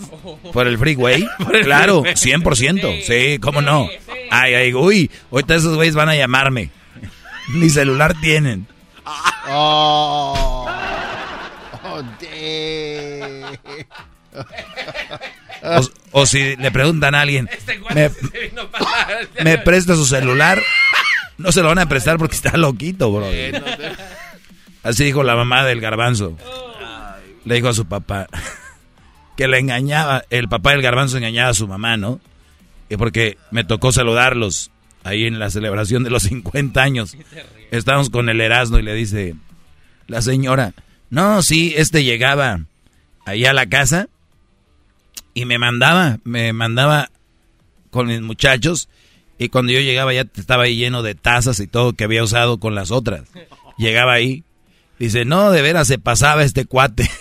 ¿Por 0.53 0.67
el 0.67 0.77
freeway? 0.77 1.27
Por 1.43 1.55
el 1.55 1.63
claro, 1.65 2.03
freeway. 2.03 2.41
100%. 2.43 3.01
Sí, 3.01 3.39
cómo 3.39 3.63
no. 3.63 3.89
Ay, 4.29 4.53
ay, 4.53 4.73
uy, 4.75 5.09
ahorita 5.31 5.55
esos 5.55 5.75
güeyes 5.75 5.95
van 5.95 6.09
a 6.09 6.15
llamarme. 6.15 6.69
Ni 7.53 7.69
celular 7.71 8.13
tienen. 8.21 8.67
Oh, 9.49 10.69
oh 11.83 12.01
damn. 12.21 13.57
O, 15.67 16.21
o 16.21 16.25
si 16.25 16.55
le 16.55 16.71
preguntan 16.71 17.15
a 17.15 17.21
alguien, 17.21 17.49
¿me, 17.93 18.09
me 19.43 19.57
presta 19.57 19.95
su 19.95 20.05
celular? 20.05 20.61
No 21.37 21.51
se 21.51 21.61
lo 21.61 21.67
van 21.67 21.79
a 21.79 21.89
prestar 21.89 22.17
porque 22.17 22.35
está 22.35 22.57
loquito, 22.57 23.11
bro. 23.11 23.27
Así 24.83 25.03
dijo 25.03 25.23
la 25.23 25.35
mamá 25.35 25.65
del 25.65 25.81
garbanzo. 25.81 26.37
Le 27.45 27.55
dijo 27.55 27.69
a 27.69 27.73
su 27.73 27.85
papá 27.85 28.27
que 29.37 29.47
le 29.47 29.59
engañaba, 29.59 30.23
el 30.29 30.49
papá 30.49 30.71
del 30.71 30.81
garbanzo 30.81 31.17
engañaba 31.17 31.49
a 31.49 31.53
su 31.53 31.67
mamá, 31.67 31.95
¿no? 31.97 32.19
Y 32.89 32.97
porque 32.97 33.37
me 33.51 33.63
tocó 33.63 33.91
saludarlos 33.91 34.71
ahí 35.03 35.25
en 35.25 35.39
la 35.39 35.49
celebración 35.49 36.03
de 36.03 36.09
los 36.09 36.23
50 36.23 36.81
años. 36.81 37.15
Estábamos 37.71 38.09
con 38.09 38.29
el 38.29 38.41
Erasmo 38.41 38.79
y 38.79 38.83
le 38.83 38.93
dice 38.93 39.35
la 40.07 40.21
señora, 40.21 40.73
no, 41.09 41.41
sí, 41.41 41.73
este 41.77 42.03
llegaba 42.03 42.61
ahí 43.25 43.45
a 43.45 43.53
la 43.53 43.67
casa 43.67 44.07
y 45.39 45.45
me 45.45 45.57
mandaba, 45.59 46.19
me 46.23 46.51
mandaba 46.53 47.09
con 47.91 48.07
mis 48.07 48.21
muchachos 48.21 48.89
y 49.37 49.49
cuando 49.49 49.71
yo 49.71 49.79
llegaba 49.79 50.13
ya 50.13 50.21
estaba 50.35 50.63
ahí 50.63 50.75
lleno 50.77 51.03
de 51.03 51.15
tazas 51.15 51.59
y 51.59 51.67
todo 51.67 51.93
que 51.93 52.03
había 52.05 52.23
usado 52.23 52.59
con 52.59 52.73
las 52.75 52.89
otras. 52.91 53.23
Llegaba 53.77 54.13
ahí, 54.13 54.43
dice, 54.99 55.25
no, 55.25 55.51
de 55.51 55.61
veras 55.61 55.87
se 55.87 55.99
pasaba 55.99 56.43
este 56.43 56.65
cuate. 56.65 57.09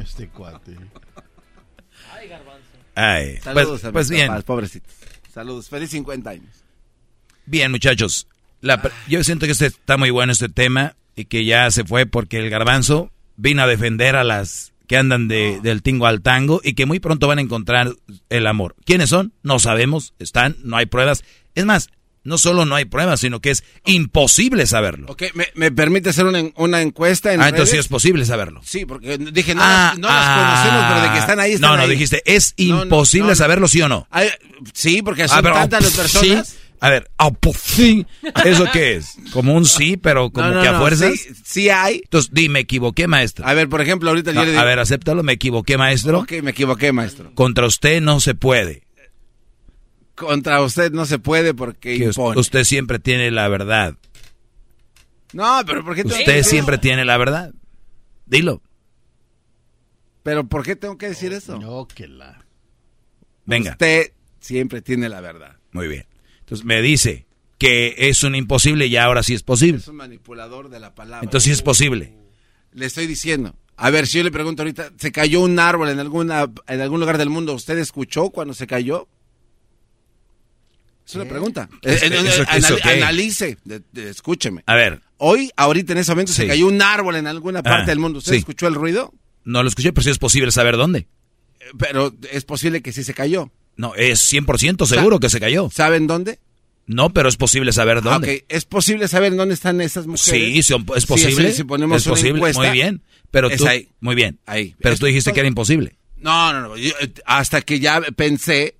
Este 0.00 0.28
cuate. 0.28 0.76
Ay, 2.94 3.38
pues, 3.42 3.44
Saludos 3.44 3.84
a 3.84 3.92
pues 3.92 4.10
mis 4.10 4.16
bien, 4.16 4.28
papás, 4.28 4.44
pobrecitos. 4.44 4.94
Saludos, 5.32 5.68
feliz 5.68 5.90
50 5.90 6.30
años. 6.30 6.64
bien 7.46 7.70
muchachos. 7.70 8.26
La 8.60 8.80
pre- 8.82 8.92
yo 9.08 9.22
siento 9.24 9.46
que 9.46 9.52
este 9.52 9.66
está 9.66 9.96
muy 9.96 10.10
bueno 10.10 10.32
este 10.32 10.48
tema 10.48 10.94
y 11.14 11.24
que 11.26 11.44
ya 11.44 11.70
se 11.70 11.84
fue 11.84 12.06
porque 12.06 12.38
el 12.38 12.50
garbanzo 12.50 13.10
vino 13.36 13.62
a 13.62 13.66
defender 13.66 14.16
a 14.16 14.24
las 14.24 14.72
que 14.88 14.96
andan 14.96 15.28
de, 15.28 15.60
del 15.62 15.82
tingo 15.82 16.06
al 16.06 16.22
tango 16.22 16.60
y 16.64 16.72
que 16.74 16.86
muy 16.86 16.98
pronto 16.98 17.28
van 17.28 17.38
a 17.38 17.42
encontrar 17.42 17.92
el 18.30 18.46
amor. 18.48 18.74
¿Quiénes 18.84 19.10
son? 19.10 19.32
No 19.44 19.58
sabemos, 19.60 20.14
están, 20.18 20.56
no 20.64 20.76
hay 20.76 20.86
pruebas. 20.86 21.22
Es 21.54 21.64
más, 21.64 21.90
no 22.24 22.36
solo 22.36 22.64
no 22.66 22.74
hay 22.74 22.84
pruebas, 22.84 23.20
sino 23.20 23.40
que 23.40 23.50
es 23.50 23.64
imposible 23.86 24.66
saberlo. 24.66 25.06
Ok, 25.10 25.24
¿me, 25.34 25.46
me 25.54 25.70
permite 25.70 26.10
hacer 26.10 26.26
una, 26.26 26.42
una 26.56 26.82
encuesta 26.82 27.32
en 27.32 27.40
Ah, 27.40 27.48
entonces 27.48 27.72
sí 27.74 27.78
es 27.78 27.88
posible 27.88 28.24
saberlo. 28.24 28.60
Sí, 28.64 28.84
porque 28.86 29.16
dije, 29.18 29.54
no, 29.54 29.60
Ah, 29.64 29.90
las, 29.92 29.98
no 29.98 30.08
las 30.08 30.24
ah. 30.26 30.62
conocemos, 30.64 30.84
pero 30.92 31.02
de 31.06 31.12
que 31.12 31.18
están 31.18 31.40
ahí, 31.40 31.52
están 31.52 31.70
No, 31.70 31.76
no, 31.76 31.82
ahí. 31.84 31.90
dijiste, 31.90 32.22
es 32.26 32.54
imposible 32.56 33.28
no, 33.28 33.32
no. 33.32 33.36
saberlo, 33.36 33.68
¿sí 33.68 33.80
o 33.82 33.88
no? 33.88 34.06
Ay, 34.10 34.28
sí, 34.74 35.00
porque 35.02 35.28
son 35.28 35.38
Ah, 35.46 35.52
tantas 35.52 35.80
ah, 35.80 35.84
las 35.84 35.96
personas. 35.96 36.48
sí. 36.48 36.54
A 36.80 36.90
ver, 36.90 37.10
ah, 37.18 37.30
pues 37.32 37.56
sí. 37.58 38.06
¿Eso 38.44 38.66
qué 38.72 38.96
es? 38.96 39.16
Como 39.32 39.54
un 39.54 39.64
sí, 39.64 39.96
pero 39.96 40.30
como 40.30 40.48
No, 40.48 40.54
no, 40.54 40.62
que 40.62 40.68
a 40.68 40.72
no, 40.72 40.78
fuerzas. 40.80 41.18
Sí, 41.18 41.34
sí 41.44 41.70
hay. 41.70 42.00
Entonces, 42.04 42.32
di, 42.32 42.48
me 42.48 42.60
equivoqué, 42.60 43.06
maestro. 43.08 43.46
A 43.46 43.54
ver, 43.54 43.68
por 43.68 43.80
ejemplo, 43.80 44.10
ahorita 44.10 44.32
No, 44.32 44.40
yo 44.42 44.44
le 44.46 44.50
digo. 44.52 44.62
a 44.62 44.64
ver, 44.64 44.78
acéptalo, 44.78 45.22
me 45.22 45.32
equivoqué, 45.32 45.76
maestro. 45.76 46.20
Ok, 46.20 46.32
me 46.42 46.52
equivoqué, 46.52 46.92
maestro. 46.92 47.34
Contra 47.34 47.66
usted 47.66 48.00
no 48.00 48.20
se 48.20 48.34
puede. 48.34 48.84
Contra 50.14 50.60
usted 50.62 50.90
no 50.92 51.04
se 51.06 51.18
puede 51.18 51.54
porque 51.54 51.96
Que 51.98 52.04
impone. 52.06 52.40
usted 52.40 52.64
siempre 52.64 52.98
tiene 52.98 53.30
la 53.30 53.48
verdad. 53.48 53.94
No, 55.32 55.60
pero 55.66 55.84
¿por 55.84 55.94
qué 55.94 56.02
tengo 56.02 56.16
que 56.16 56.22
Usted 56.22 56.34
decir 56.36 56.50
siempre 56.50 56.74
eso? 56.76 56.82
tiene 56.82 57.04
la 57.04 57.16
verdad. 57.18 57.52
Dilo. 58.26 58.62
Pero 60.22 60.46
¿por 60.48 60.64
qué 60.64 60.74
tengo 60.76 60.98
que 60.98 61.08
decir 61.08 61.32
eso? 61.32 61.58
No, 61.58 61.86
que 61.86 62.08
la. 62.08 62.44
Venga. 63.46 63.72
Usted 63.72 64.12
siempre 64.40 64.82
tiene 64.82 65.08
la 65.08 65.20
verdad. 65.20 65.56
Muy 65.72 65.86
bien. 65.86 66.06
Entonces 66.48 66.64
me 66.64 66.80
dice 66.80 67.26
que 67.58 67.94
es 67.98 68.22
un 68.22 68.34
imposible 68.34 68.86
y 68.86 68.96
ahora 68.96 69.22
sí 69.22 69.34
es 69.34 69.42
posible. 69.42 69.78
Es 69.78 69.88
un 69.88 69.96
manipulador 69.96 70.70
de 70.70 70.80
la 70.80 70.94
palabra. 70.94 71.20
Entonces 71.24 71.44
sí 71.44 71.50
es 71.52 71.60
posible. 71.62 72.14
Le 72.72 72.86
estoy 72.86 73.06
diciendo. 73.06 73.54
A 73.76 73.90
ver, 73.90 74.06
si 74.06 74.18
yo 74.18 74.24
le 74.24 74.30
pregunto 74.30 74.62
ahorita, 74.62 74.92
¿se 74.98 75.12
cayó 75.12 75.40
un 75.40 75.58
árbol 75.60 75.88
en 75.90 76.00
alguna 76.00 76.46
en 76.66 76.80
algún 76.80 77.00
lugar 77.00 77.18
del 77.18 77.30
mundo? 77.30 77.54
¿Usted 77.54 77.78
escuchó 77.78 78.30
cuando 78.30 78.54
se 78.54 78.66
cayó? 78.66 79.06
Es 81.06 81.14
una 81.14 81.24
pregunta. 81.26 81.68
¿Eso- 81.82 82.04
eso- 82.06 82.44
anali- 82.44 82.56
eso 82.58 82.76
qué? 82.82 82.88
Analice, 82.90 83.58
de- 83.64 83.82
de- 83.92 84.10
escúcheme. 84.10 84.62
A 84.66 84.74
ver, 84.74 85.00
Hoy, 85.20 85.50
ahorita 85.56 85.92
en 85.94 85.98
ese 85.98 86.12
momento, 86.12 86.32
se 86.32 86.46
cayó 86.46 86.68
un 86.68 86.80
árbol 86.80 87.16
en 87.16 87.26
alguna 87.26 87.60
parte 87.62 87.82
Ah, 87.82 87.86
del 87.86 87.98
mundo. 87.98 88.18
¿Usted 88.20 88.32
sí. 88.34 88.38
escuchó 88.38 88.68
el 88.68 88.74
ruido? 88.74 89.12
no 89.44 89.62
lo 89.62 89.68
escuché, 89.68 89.92
pero 89.92 90.04
sí 90.04 90.10
es 90.10 90.18
posible 90.18 90.52
saber 90.52 90.76
dónde. 90.76 91.08
Eh, 91.60 91.64
Pero 91.78 92.14
es 92.30 92.44
posible 92.44 92.82
que 92.82 92.92
sí 92.92 93.02
se 93.02 93.14
cayó. 93.14 93.50
No, 93.78 93.94
es 93.94 94.30
100% 94.30 94.84
seguro 94.86 95.18
que 95.20 95.30
se 95.30 95.40
cayó. 95.40 95.70
¿Saben 95.72 96.06
dónde? 96.06 96.38
No, 96.86 97.10
pero 97.14 97.28
es 97.30 97.36
posible 97.36 97.72
saber 97.72 97.98
Ah, 97.98 98.00
dónde. 98.02 98.36
ok. 98.38 98.44
¿Es 98.48 98.64
posible 98.66 99.08
saber 99.08 99.34
dónde 99.36 99.54
están 99.54 99.80
esas 99.80 100.06
mujeres? 100.06 100.24
Sí, 100.66 100.74
es 100.96 101.06
posible. 101.06 101.50
sí, 101.52 101.56
si 101.58 101.64
ponemos 101.64 102.00
es 102.02 102.06
una 102.06 102.14
posible, 102.14 102.36
encuesta, 102.38 102.60
muy 102.62 102.70
bien. 102.70 103.02
Pero 103.30 103.48
es 103.50 103.58
tú, 103.58 103.66
ahí. 103.66 103.88
muy 104.00 104.14
bien. 104.14 104.38
Ahí. 104.46 104.74
Pero 104.80 104.94
Es- 104.94 105.00
tú 105.00 105.06
dijiste 105.06 105.32
que 105.32 105.40
era 105.40 105.48
imposible. 105.48 105.96
No, 106.20 106.52
no, 106.52 106.60
no. 106.60 106.76
yo, 106.76 106.90
hasta 107.26 107.60
que 107.62 107.78
ya 107.78 108.00
pensé 108.16 108.74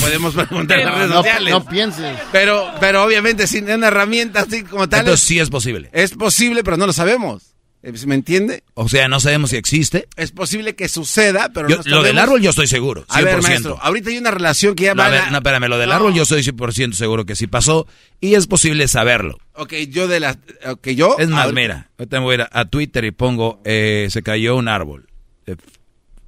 podemos 0.00 0.34
preguntar 0.34 0.78
en 0.80 0.84
las 0.86 0.94
redes 0.96 1.08
No, 1.08 1.16
sociales. 1.16 1.50
no 1.54 1.64
pienses. 1.64 2.18
Pero, 2.32 2.70
pero 2.80 3.02
obviamente 3.04 3.46
sin 3.46 3.70
una 3.70 3.86
herramienta 3.86 4.40
así 4.40 4.62
como 4.64 4.86
tal. 4.90 5.00
Entonces 5.00 5.22
es, 5.22 5.28
sí 5.28 5.38
es 5.38 5.48
posible. 5.48 5.88
es 5.94 6.10
posible, 6.12 6.62
pero 6.62 6.76
no 6.76 6.86
lo 6.86 6.92
sabemos. 6.92 7.51
Eh, 7.84 7.92
¿Me 8.06 8.14
entiende? 8.14 8.62
O 8.74 8.88
sea, 8.88 9.08
no 9.08 9.18
sabemos 9.18 9.50
si 9.50 9.56
existe. 9.56 10.08
Es 10.16 10.30
posible 10.30 10.76
que 10.76 10.88
suceda, 10.88 11.50
pero 11.52 11.68
Yo- 11.68 11.78
no 11.84 11.96
lo 11.96 12.02
del 12.04 12.16
árbol 12.18 12.40
yo 12.40 12.50
estoy 12.50 12.68
seguro, 12.68 13.04
100%. 13.06 13.14
A 13.18 13.22
ver, 13.22 13.42
maestro, 13.42 13.78
ahorita 13.82 14.10
hay 14.10 14.18
una 14.18 14.30
relación 14.30 14.74
que 14.76 14.84
ya 14.84 14.94
No, 14.94 15.02
va 15.02 15.08
a 15.08 15.10
ver, 15.10 15.30
no, 15.32 15.38
espérame, 15.38 15.68
lo 15.68 15.78
del 15.78 15.88
No. 15.88 15.96
árbol 15.96 16.14
yo 16.14 16.22
estoy 16.22 16.42
100% 16.44 16.92
seguro 16.94 17.26
que 17.26 17.34
sí 17.34 17.48
pasó 17.48 17.88
y 18.20 18.34
es 18.34 18.46
posible 18.46 18.86
saberlo. 18.86 19.38
Ok, 19.54 19.72
yo 19.90 20.06
de 20.06 20.20
la... 20.20 20.38
Ok, 20.66 20.88
yo... 20.90 21.16
Es 21.18 21.28
más, 21.28 21.46
ahorita- 21.46 21.60
mira, 21.60 21.90
ahorita 21.98 22.18
me 22.20 22.24
voy 22.24 22.32
a 22.32 22.34
ir 22.42 22.48
a, 22.52 22.64
Twitter 22.66 23.04
y 23.04 23.10
pongo, 23.10 23.60
eh, 23.64 24.06
se 24.10 24.22
cayó 24.22 24.54
un 24.56 24.68
árbol. 24.68 25.08
Eh, 25.46 25.56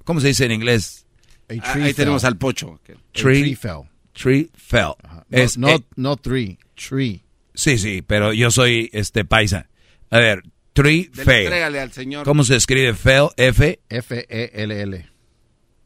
¿Cómo 0.05 0.20
se 0.20 0.26
dice 0.28 0.44
en 0.47 0.52
inglés? 0.52 1.07
A 1.49 1.55
Ah, 1.62 1.73
tree 1.73 1.83
Ahí 1.84 1.89
fell. 1.91 1.94
tenemos 1.94 2.24
al 2.24 2.36
pocho. 2.36 2.81
tree 3.12 3.55
fell. 3.55 3.83
Tree 4.12 4.50
fell. 4.57 4.92
No, 5.08 5.24
Es, 5.31 5.57
no, 5.57 5.68
eh, 5.68 5.81
no 5.94 6.16
three, 6.16 6.58
tree. 6.74 7.20
sí, 7.55 7.78
sí, 7.78 8.02
pero 8.02 8.33
yo 8.33 8.50
soy 8.50 8.91
este 8.92 9.24
paisa. 9.24 9.68
A 10.10 10.18
ver, 10.18 10.42
tree 10.74 11.10
al 11.16 11.92
señor. 11.92 12.24
¿Cómo 12.24 12.44
se 12.44 12.56
escribe 12.56 12.92
fell? 12.94 13.28
F, 13.36 13.80
F-E-L-L. 13.88 15.06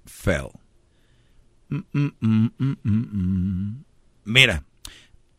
fell. 0.07 0.49
Mm, 1.69 1.83
mm, 1.93 2.13
mm, 2.21 2.51
mm, 2.59 2.77
mm, 2.83 3.07
mm. 3.13 3.85
Mira, 4.25 4.65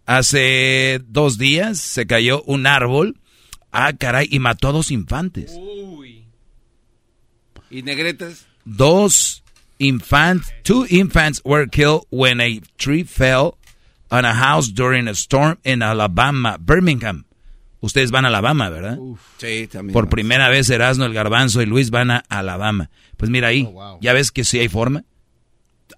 hace 0.06 1.02
dos 1.08 1.38
días 1.38 1.80
se 1.80 2.06
cayó 2.06 2.44
un 2.44 2.68
árbol. 2.68 3.20
Ah, 3.72 3.94
caray, 3.94 4.28
y 4.32 4.40
mató 4.40 4.70
a 4.70 4.72
dos 4.72 4.92
infantes. 4.92 5.60
¿Y 7.70 7.84
negretes? 7.84 8.46
Dos 8.66 9.44
infants, 9.78 10.52
two 10.64 10.86
infants 10.90 11.42
were 11.44 11.68
killed 11.68 12.06
when 12.10 12.42
a 12.42 12.62
tree 12.78 13.04
fell 13.04 13.58
on 14.12 14.26
a 14.26 14.34
house 14.34 14.70
during 14.70 15.08
a 15.08 15.14
storm 15.14 15.58
in 15.64 15.82
Alabama, 15.84 16.58
Birmingham. 16.60 17.26
Ustedes 17.82 18.12
van 18.12 18.26
a 18.26 18.28
Alabama, 18.28 18.70
¿verdad? 18.70 18.98
Sí, 19.38 19.68
también. 19.72 19.94
Por 19.94 20.10
primera 20.10 20.50
vez 20.50 20.70
Erasmo, 20.70 21.06
el 21.06 21.14
Garbanzo 21.14 21.62
y 21.62 21.66
Luis 21.66 21.92
van 21.92 22.12
a 22.12 22.24
Alabama. 22.28 22.90
Pues 23.16 23.32
mira 23.32 23.48
ahí, 23.50 23.68
¿ya 24.02 24.12
ves 24.14 24.32
que 24.32 24.44
sí 24.44 24.60
hay 24.60 24.68
forma? 24.68 25.04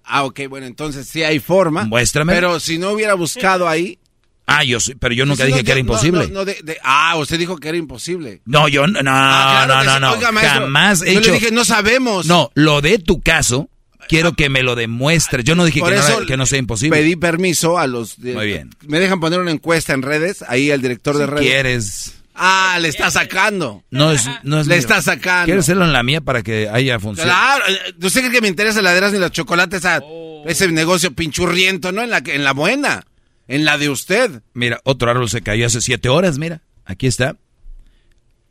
Ah, 0.04 0.24
ok, 0.24 0.40
bueno, 0.48 0.66
entonces 0.66 1.06
sí 1.08 1.22
hay 1.22 1.38
forma. 1.38 1.84
Muéstrame. 1.84 2.32
Pero 2.32 2.60
si 2.60 2.78
no 2.78 2.90
hubiera 2.90 3.14
buscado 3.14 3.68
ahí... 3.68 3.98
Ah, 4.46 4.64
yo 4.64 4.80
sí, 4.80 4.94
pero 4.96 5.14
yo 5.14 5.24
nunca 5.24 5.44
Sí, 5.44 5.48
dije 5.48 5.60
no, 5.60 5.64
que 5.64 5.70
era 5.72 5.80
yo- 5.80 5.84
no, 5.84 5.92
imposible. 5.92 6.26
no, 6.28 6.34
no, 6.34 6.44
de- 6.44 6.58
de- 6.64 6.78
ah, 6.82 7.16
usted 7.16 7.38
dijo 7.38 7.56
que 7.58 7.68
era 7.68 7.78
imposible. 7.78 8.42
No, 8.44 8.66
yo 8.68 8.86
no, 8.86 9.00
no, 9.02 9.10
Ah, 9.12 9.64
claro 9.66 9.74
no, 9.74 9.84
no, 9.84 9.94
sí. 9.94 10.00
no. 10.00 10.12
Oiga, 10.12 10.32
maestro, 10.32 10.60
Jamás 10.62 11.02
he 11.02 11.14
yo 11.14 11.20
hecho. 11.20 11.30
le 11.32 11.38
dije, 11.38 11.52
no 11.52 11.64
sabemos. 11.64 12.26
No, 12.26 12.50
lo 12.54 12.80
de 12.80 12.98
tu 12.98 13.20
caso, 13.20 13.70
quiero 14.08 14.32
que 14.34 14.48
me 14.48 14.62
lo 14.62 14.74
demuestres. 14.74 15.44
Yo 15.44 15.54
no 15.54 15.64
dije 15.64 15.80
que 15.80 15.90
no, 15.90 15.96
eso 15.96 16.26
que 16.26 16.36
no 16.36 16.46
sea 16.46 16.58
imposible. 16.58 16.96
Pedí 16.98 17.16
permiso 17.16 17.78
a 17.78 17.86
los... 17.86 18.18
Muy 18.18 18.46
bien. 18.46 18.70
¿Me 18.86 18.98
dejan 19.00 19.20
poner 19.20 19.40
una 19.40 19.50
encuesta 19.50 19.92
en 19.94 20.02
redes? 20.02 20.44
Ahí 20.48 20.70
el 20.70 20.80
director 20.82 21.16
de 21.18 21.26
redes. 21.26 21.42
quieres. 21.46 22.14
Ah, 22.34 22.78
le 22.80 22.88
está 22.88 23.10
sacando. 23.10 23.84
No 23.90 24.10
es, 24.10 24.26
no 24.42 24.58
es 24.60 24.66
Le 24.66 24.74
mío. 24.76 24.80
está 24.80 25.02
sacando. 25.02 25.44
¿Quieres 25.46 25.64
hacerlo 25.64 25.84
en 25.84 25.92
la 25.92 26.02
mía 26.02 26.20
para 26.22 26.42
que 26.42 26.68
haya 26.68 26.98
función? 26.98 27.26
Claro, 27.26 27.64
eh, 27.68 27.94
¿usted 28.02 28.20
cree 28.20 28.32
que 28.32 28.40
me 28.40 28.48
interesa 28.48 28.80
la 28.80 28.94
de 28.94 29.16
y 29.16 29.20
los 29.20 29.32
chocolates 29.32 29.84
a 29.84 30.00
ese 30.46 30.68
negocio 30.72 31.12
pinchurriento, 31.12 31.92
no? 31.92 32.02
En 32.02 32.08
la, 32.10 32.22
que- 32.22 32.34
en 32.34 32.42
la 32.44 32.52
buena, 32.52 33.04
en 33.48 33.64
la 33.66 33.76
de 33.76 33.90
usted. 33.90 34.42
Mira, 34.54 34.80
otro 34.84 35.10
árbol 35.10 35.28
se 35.28 35.42
cayó 35.42 35.66
hace 35.66 35.80
siete 35.82 36.08
horas, 36.08 36.38
mira. 36.38 36.62
Aquí 36.86 37.06
está. 37.06 37.36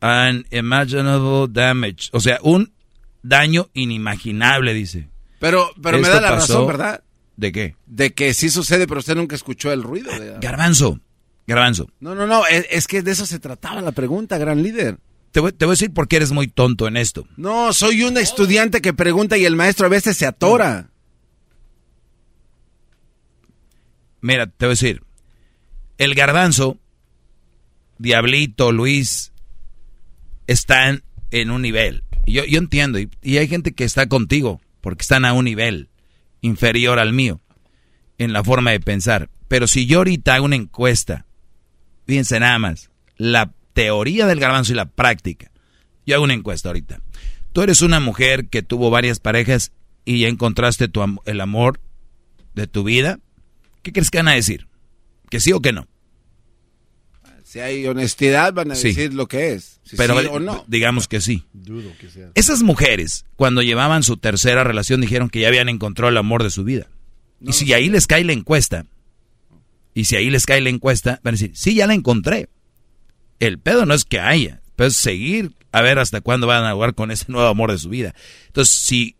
Unimaginable 0.00 1.46
damage. 1.50 2.08
O 2.12 2.20
sea, 2.20 2.38
un 2.42 2.72
daño 3.22 3.68
inimaginable, 3.72 4.74
dice. 4.74 5.08
Pero, 5.42 5.70
pero 5.82 5.98
me 5.98 6.08
da 6.08 6.20
la 6.20 6.30
razón, 6.36 6.68
¿verdad? 6.68 7.02
¿De 7.36 7.50
qué? 7.50 7.74
De 7.86 8.14
que 8.14 8.32
sí 8.32 8.48
sucede, 8.48 8.86
pero 8.86 9.00
usted 9.00 9.16
nunca 9.16 9.34
escuchó 9.34 9.72
el 9.72 9.82
ruido. 9.82 10.12
de- 10.16 10.38
Garbanzo. 10.40 11.00
Garbanzo. 11.48 11.90
No, 11.98 12.14
no, 12.14 12.28
no, 12.28 12.46
es, 12.46 12.64
es 12.70 12.86
que 12.86 13.02
de 13.02 13.10
eso 13.10 13.26
se 13.26 13.40
trataba 13.40 13.80
la 13.80 13.90
pregunta, 13.90 14.38
gran 14.38 14.62
líder. 14.62 14.98
Te 15.32 15.40
voy, 15.40 15.50
te 15.52 15.64
voy 15.64 15.72
a 15.72 15.74
decir 15.74 15.92
por 15.92 16.06
qué 16.06 16.14
eres 16.16 16.30
muy 16.30 16.46
tonto 16.46 16.86
en 16.86 16.96
esto. 16.96 17.26
No, 17.36 17.72
soy 17.72 18.04
un 18.04 18.18
estudiante 18.18 18.80
que 18.80 18.92
pregunta 18.94 19.36
y 19.36 19.44
el 19.44 19.56
maestro 19.56 19.86
a 19.86 19.88
veces 19.88 20.16
se 20.16 20.26
atora. 20.26 20.90
Mira, 24.20 24.46
te 24.46 24.66
voy 24.66 24.70
a 24.70 24.76
decir. 24.78 25.02
El 25.98 26.14
garbanzo, 26.14 26.78
Diablito, 27.98 28.70
Luis, 28.70 29.32
están 30.46 31.02
en 31.32 31.50
un 31.50 31.62
nivel. 31.62 32.04
Yo, 32.26 32.44
yo 32.44 32.58
entiendo, 32.58 33.00
y, 33.00 33.10
y 33.22 33.38
hay 33.38 33.48
gente 33.48 33.72
que 33.72 33.82
está 33.82 34.06
contigo, 34.06 34.60
porque 34.82 35.02
están 35.02 35.24
a 35.24 35.32
un 35.32 35.46
nivel 35.46 35.88
inferior 36.42 36.98
al 36.98 37.14
mío, 37.14 37.40
en 38.18 38.34
la 38.34 38.44
forma 38.44 38.72
de 38.72 38.80
pensar. 38.80 39.30
Pero 39.48 39.66
si 39.66 39.86
yo 39.86 39.98
ahorita 39.98 40.34
hago 40.34 40.44
una 40.44 40.56
encuesta, 40.56 41.24
fíjense 42.06 42.38
nada 42.38 42.58
más, 42.58 42.90
la 43.16 43.54
teoría 43.72 44.26
del 44.26 44.40
garbanzo 44.40 44.72
y 44.72 44.76
la 44.76 44.90
práctica. 44.90 45.50
Yo 46.04 46.16
hago 46.16 46.24
una 46.24 46.34
encuesta 46.34 46.68
ahorita. 46.68 47.00
Tú 47.52 47.62
eres 47.62 47.80
una 47.80 48.00
mujer 48.00 48.48
que 48.48 48.62
tuvo 48.62 48.90
varias 48.90 49.20
parejas 49.20 49.72
y 50.04 50.20
ya 50.20 50.28
encontraste 50.28 50.88
tu 50.88 51.02
el 51.24 51.40
amor 51.40 51.80
de 52.54 52.66
tu 52.66 52.82
vida. 52.82 53.20
¿Qué 53.82 53.92
crees 53.92 54.10
que 54.10 54.18
van 54.18 54.28
a 54.28 54.34
decir? 54.34 54.66
¿Que 55.30 55.40
sí 55.40 55.52
o 55.52 55.60
que 55.60 55.72
no? 55.72 55.86
Si 57.52 57.60
hay 57.60 57.86
honestidad, 57.86 58.54
van 58.54 58.70
a 58.72 58.74
Sí. 58.74 58.88
decir 58.88 59.12
lo 59.12 59.28
que 59.28 59.52
es. 59.52 59.78
Si 59.84 59.94
Pero 59.94 60.18
sí 60.18 60.26
o 60.30 60.40
no. 60.40 60.64
digamos 60.68 61.06
que 61.06 61.20
sí. 61.20 61.44
Dudo 61.52 61.90
que 62.00 62.08
sea. 62.08 62.30
Esas 62.34 62.62
mujeres, 62.62 63.26
cuando 63.36 63.60
llevaban 63.60 64.02
su 64.02 64.16
tercera 64.16 64.64
relación, 64.64 65.02
dijeron 65.02 65.28
que 65.28 65.40
ya 65.40 65.48
habían 65.48 65.68
encontrado 65.68 66.08
el 66.08 66.16
amor 66.16 66.42
de 66.42 66.48
su 66.48 66.64
vida. 66.64 66.86
y 67.44 67.52
si 67.52 67.70
ahí 67.74 67.90
les 67.90 68.06
cae 68.06 68.24
la 68.24 68.32
encuesta, 68.32 68.86
y 69.92 70.04
si 70.04 70.16
ahí 70.16 70.30
les 70.30 70.46
cae 70.46 70.62
la 70.62 70.70
encuesta, 70.70 71.20
van 71.24 71.34
a 71.34 71.36
decir, 71.36 71.50
sí, 71.54 71.74
ya 71.74 71.86
la 71.86 71.92
encontré. 71.92 72.48
El 73.38 73.58
pedo 73.58 73.84
no 73.84 73.92
es 73.92 74.04
que 74.06 74.18
haya, 74.20 74.62
pero 74.76 74.88
es 74.88 74.96
seguir 74.96 75.50
a 75.72 75.82
ver 75.82 75.98
hasta 75.98 76.22
cuándo 76.22 76.46
van 76.46 76.64
a 76.64 76.72
jugar 76.72 76.94
con 76.94 77.10
ese 77.10 77.26
nuevo 77.28 77.48
amor 77.48 77.70
de 77.72 77.78
su 77.78 77.90
vida. 77.90 78.14
Entonces, 78.46 78.74
si 78.74 79.16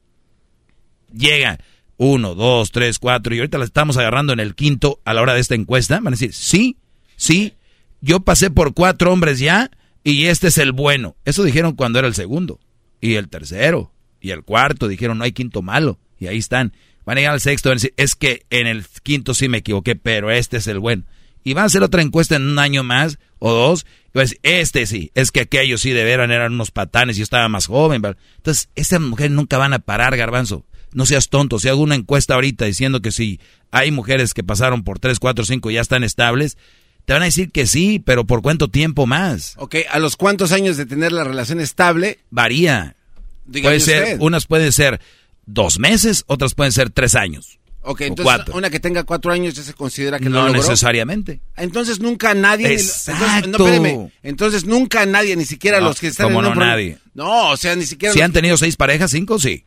llega 1.13 1.59
uno, 1.99 2.35
dos, 2.35 2.71
tres, 2.71 2.99
cuatro, 2.99 3.35
y 3.35 3.39
ahorita 3.41 3.59
la 3.59 3.65
estamos 3.67 3.97
agarrando 3.99 4.33
en 4.33 4.41
el 4.41 4.55
quinto 4.55 5.01
a 5.05 5.13
la 5.13 5.21
hora 5.21 5.35
de 5.35 5.41
esta 5.41 5.55
encuesta, 5.55 5.97
van 5.97 6.09
a 6.09 6.17
decir, 6.17 6.33
sí, 6.33 6.77
sí, 7.17 7.55
yo 8.03 8.21
pasé 8.21 8.51
por 8.51 8.75
cuatro 8.75 9.13
hombres 9.13 9.39
ya, 9.39 9.71
y 10.05 10.25
este 10.25 10.49
es 10.49 10.59
el 10.59 10.73
bueno. 10.73 11.17
Eso 11.25 11.45
dijeron 11.45 11.75
cuando 11.75 12.01
era 12.01 12.09
el 12.09 12.15
segundo, 12.15 12.61
y 13.01 13.15
el 13.15 13.29
tercero, 13.29 13.93
y 14.21 14.31
el 14.31 14.43
cuarto, 14.43 14.89
dijeron, 14.89 15.19
no 15.19 15.25
hay 15.25 15.33
quinto 15.33 15.63
malo, 15.63 15.99
y 16.19 16.27
ahí 16.27 16.37
están. 16.37 16.75
Van 17.07 17.17
a 17.17 17.21
llegar 17.21 17.35
al 17.35 17.41
sexto, 17.41 17.71
van 17.71 17.77
a 17.77 17.81
decir, 17.81 17.95
es 17.97 18.15
que 18.15 18.45
en 18.51 18.67
el 18.67 18.85
quinto 19.03 19.35
sí 19.35 19.49
me 19.49 19.59
equivoqué, 19.59 19.97
pero 19.97 20.31
este 20.31 20.59
es 20.59 20.67
el 20.67 20.81
bueno. 20.81 21.05
Y 21.45 21.55
van 21.55 21.63
a 21.63 21.67
hacer 21.67 21.83
otra 21.83 22.03
encuesta 22.03 22.37
en 22.37 22.43
un 22.43 22.59
año 22.59 22.83
más 22.83 23.19
o 23.39 23.53
dos, 23.53 23.87
y 24.07 24.19
van 24.19 24.23
a 24.23 24.25
decir, 24.25 24.41
este 24.43 24.87
sí, 24.87 25.13
es 25.15 25.31
que 25.31 25.41
aquellos 25.41 25.81
sí 25.81 25.91
de 25.91 26.05
veras 26.05 26.29
eran 26.29 26.53
unos 26.53 26.73
patanes 26.73 27.17
y 27.17 27.21
yo 27.21 27.25
estaba 27.25 27.49
más 27.49 27.67
joven. 27.67 28.03
Entonces, 28.37 28.69
esas 28.75 29.01
mujeres 29.01 29.33
nunca 29.33 29.59
van 29.59 29.73
a 29.73 29.79
parar, 29.79 30.17
garbanzo. 30.17 30.65
No 30.93 31.07
seas 31.07 31.29
tonto, 31.29 31.59
si 31.59 31.69
hago 31.69 31.81
una 31.81 31.95
encuesta 31.95 32.35
ahorita 32.35 32.67
diciendo 32.67 33.01
que 33.01 33.13
si 33.13 33.41
hay 33.71 33.91
mujeres 33.91 34.35
que 34.35 34.45
pasaron 34.45 34.85
por 34.85 34.99
tres, 34.99 35.19
cuatro, 35.19 35.45
cinco 35.45 35.71
y 35.71 35.75
ya 35.75 35.81
están 35.81 36.05
estables, 36.05 36.59
te 37.05 37.13
van 37.13 37.23
a 37.23 37.27
decir 37.27 37.51
que 37.51 37.67
sí, 37.67 37.99
pero 38.05 38.25
¿por 38.25 38.43
cuánto 38.43 38.69
tiempo 38.69 39.07
más? 39.07 39.55
Ok, 39.59 39.77
¿a 39.91 39.99
los 39.99 40.17
cuántos 40.17 40.53
años 40.53 40.77
de 40.77 40.87
tener 40.87 41.13
la 41.13 41.25
relación 41.25 41.61
estable? 41.61 42.21
Varía. 42.31 42.97
Dígame 43.45 43.77
Puede 43.77 43.81
ser, 43.81 44.03
usted. 44.05 44.17
unas 44.21 44.47
pueden 44.47 44.71
ser 44.73 45.01
dos 45.47 45.79
meses, 45.79 46.25
otras 46.29 46.55
pueden 46.55 46.73
ser 46.73 46.91
tres 46.91 47.15
años. 47.15 47.59
Ok, 47.85 48.03
entonces 48.03 48.25
cuatro. 48.25 48.55
una 48.57 48.71
que 48.71 48.79
tenga 48.79 49.03
cuatro 49.03 49.33
años 49.33 49.55
ya 49.55 49.65
se 49.65 49.75
considera 49.75 50.21
que 50.21 50.27
No 50.27 50.43
lo 50.43 50.47
logró. 50.47 50.61
necesariamente. 50.63 51.41
Entonces 51.57 51.99
nunca 51.99 52.33
nadie... 52.33 52.69
ni- 52.69 52.75
Exacto. 52.75 53.47
entonces, 53.47 53.59
no, 53.59 53.67
espéreme. 53.89 54.13
Entonces 54.23 54.65
nunca 54.65 55.05
nadie, 55.05 55.35
ni 55.35 55.45
siquiera 55.45 55.81
No, 55.81 55.89
los 55.89 55.99
que 55.99 56.07
están 56.07 56.27
¿cómo 56.29 56.39
en 56.39 56.45
no 56.45 56.53
un 56.53 56.59
nadie? 56.61 56.99
No, 57.15 57.51
o 57.51 57.57
sea, 57.57 57.75
ni 57.75 57.85
siquiera... 57.85 58.13
Si 58.13 58.21
los- 58.21 58.25
han 58.25 58.33
tenido 58.33 58.57
seis 58.57 58.77
parejas, 58.77 59.11
cinco, 59.11 59.41
sí. 59.41 59.65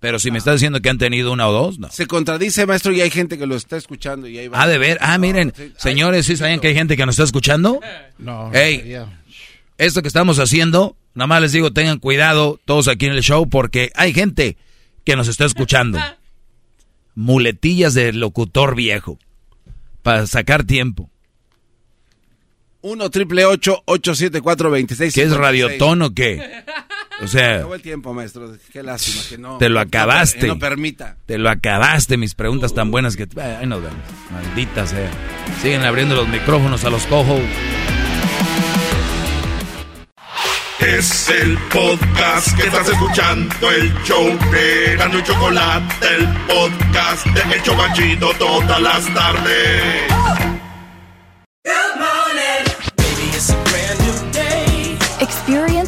Pero 0.00 0.18
si 0.18 0.30
me 0.30 0.38
estás 0.38 0.54
diciendo 0.54 0.80
que 0.80 0.88
han 0.88 0.96
tenido 0.96 1.30
una 1.30 1.46
o 1.46 1.52
dos, 1.52 1.78
no. 1.78 1.90
Se 1.90 2.06
contradice, 2.06 2.64
maestro, 2.64 2.92
y 2.92 3.02
hay 3.02 3.10
gente 3.10 3.36
que 3.36 3.46
lo 3.46 3.54
está 3.54 3.76
escuchando 3.76 4.26
y 4.26 4.38
ahí 4.38 4.48
va. 4.48 4.62
Ah, 4.62 4.66
de 4.66 4.78
ver. 4.78 4.96
Ah, 5.02 5.18
miren, 5.18 5.52
señores, 5.76 6.24
¿sí 6.24 6.38
sabían 6.38 6.58
que 6.58 6.68
hay 6.68 6.74
gente 6.74 6.96
que 6.96 7.04
nos 7.04 7.14
está 7.14 7.24
escuchando? 7.24 7.80
No. 8.18 8.50
Ey, 8.54 8.96
esto 9.76 10.00
que 10.00 10.08
estamos 10.08 10.38
haciendo, 10.38 10.96
nada 11.14 11.26
más 11.26 11.42
les 11.42 11.52
digo, 11.52 11.72
tengan 11.72 11.98
cuidado 11.98 12.58
todos 12.64 12.88
aquí 12.88 13.06
en 13.06 13.12
el 13.12 13.22
show 13.22 13.46
porque 13.48 13.92
hay 13.94 14.14
gente 14.14 14.56
que 15.04 15.16
nos 15.16 15.28
está 15.28 15.44
escuchando. 15.44 15.98
Muletillas 17.14 17.92
de 17.92 18.14
locutor 18.14 18.74
viejo. 18.74 19.18
Para 20.02 20.26
sacar 20.26 20.64
tiempo. 20.64 21.10
1 22.82 23.10
triple 23.10 23.44
874 23.44 24.70
26 24.70 25.14
¿Qué 25.14 25.22
es 25.22 25.36
radiotón 25.36 26.02
o 26.02 26.14
qué? 26.14 26.64
O 27.22 27.28
sea, 27.28 27.56
Acabó 27.56 27.74
el 27.74 27.82
tiempo, 27.82 28.14
maestro. 28.14 28.50
Qué 28.72 28.82
lástima 28.82 29.22
que 29.28 29.36
no. 29.36 29.58
te 29.58 29.68
lo 29.68 29.78
acabaste. 29.80 30.46
No, 30.46 30.58
permita. 30.58 31.16
Te 31.26 31.36
lo 31.36 31.50
acabaste, 31.50 32.16
mis 32.16 32.34
preguntas 32.34 32.72
tan 32.72 32.90
buenas 32.90 33.16
que... 33.16 33.28
Ahí 33.38 33.66
nos 33.66 33.82
vemos. 33.82 33.98
Maldita 34.30 34.86
sea. 34.86 35.10
Siguen 35.60 35.82
abriendo 35.84 36.14
los 36.14 36.28
micrófonos 36.28 36.82
a 36.84 36.90
los 36.90 37.06
cojos. 37.06 37.40
Es 40.80 41.28
el 41.28 41.58
podcast 41.70 42.56
que 42.56 42.66
estás 42.66 42.88
escuchando, 42.88 43.70
el 43.70 43.92
show 44.02 44.26
de 44.50 44.96
Gano 44.96 45.18
y 45.18 45.22
Chocolate, 45.22 46.06
el 46.16 46.26
podcast 46.46 47.26
de 47.26 47.42
El 47.54 48.18
todas 48.18 48.80
las 48.80 49.14
tardes. 49.14 50.10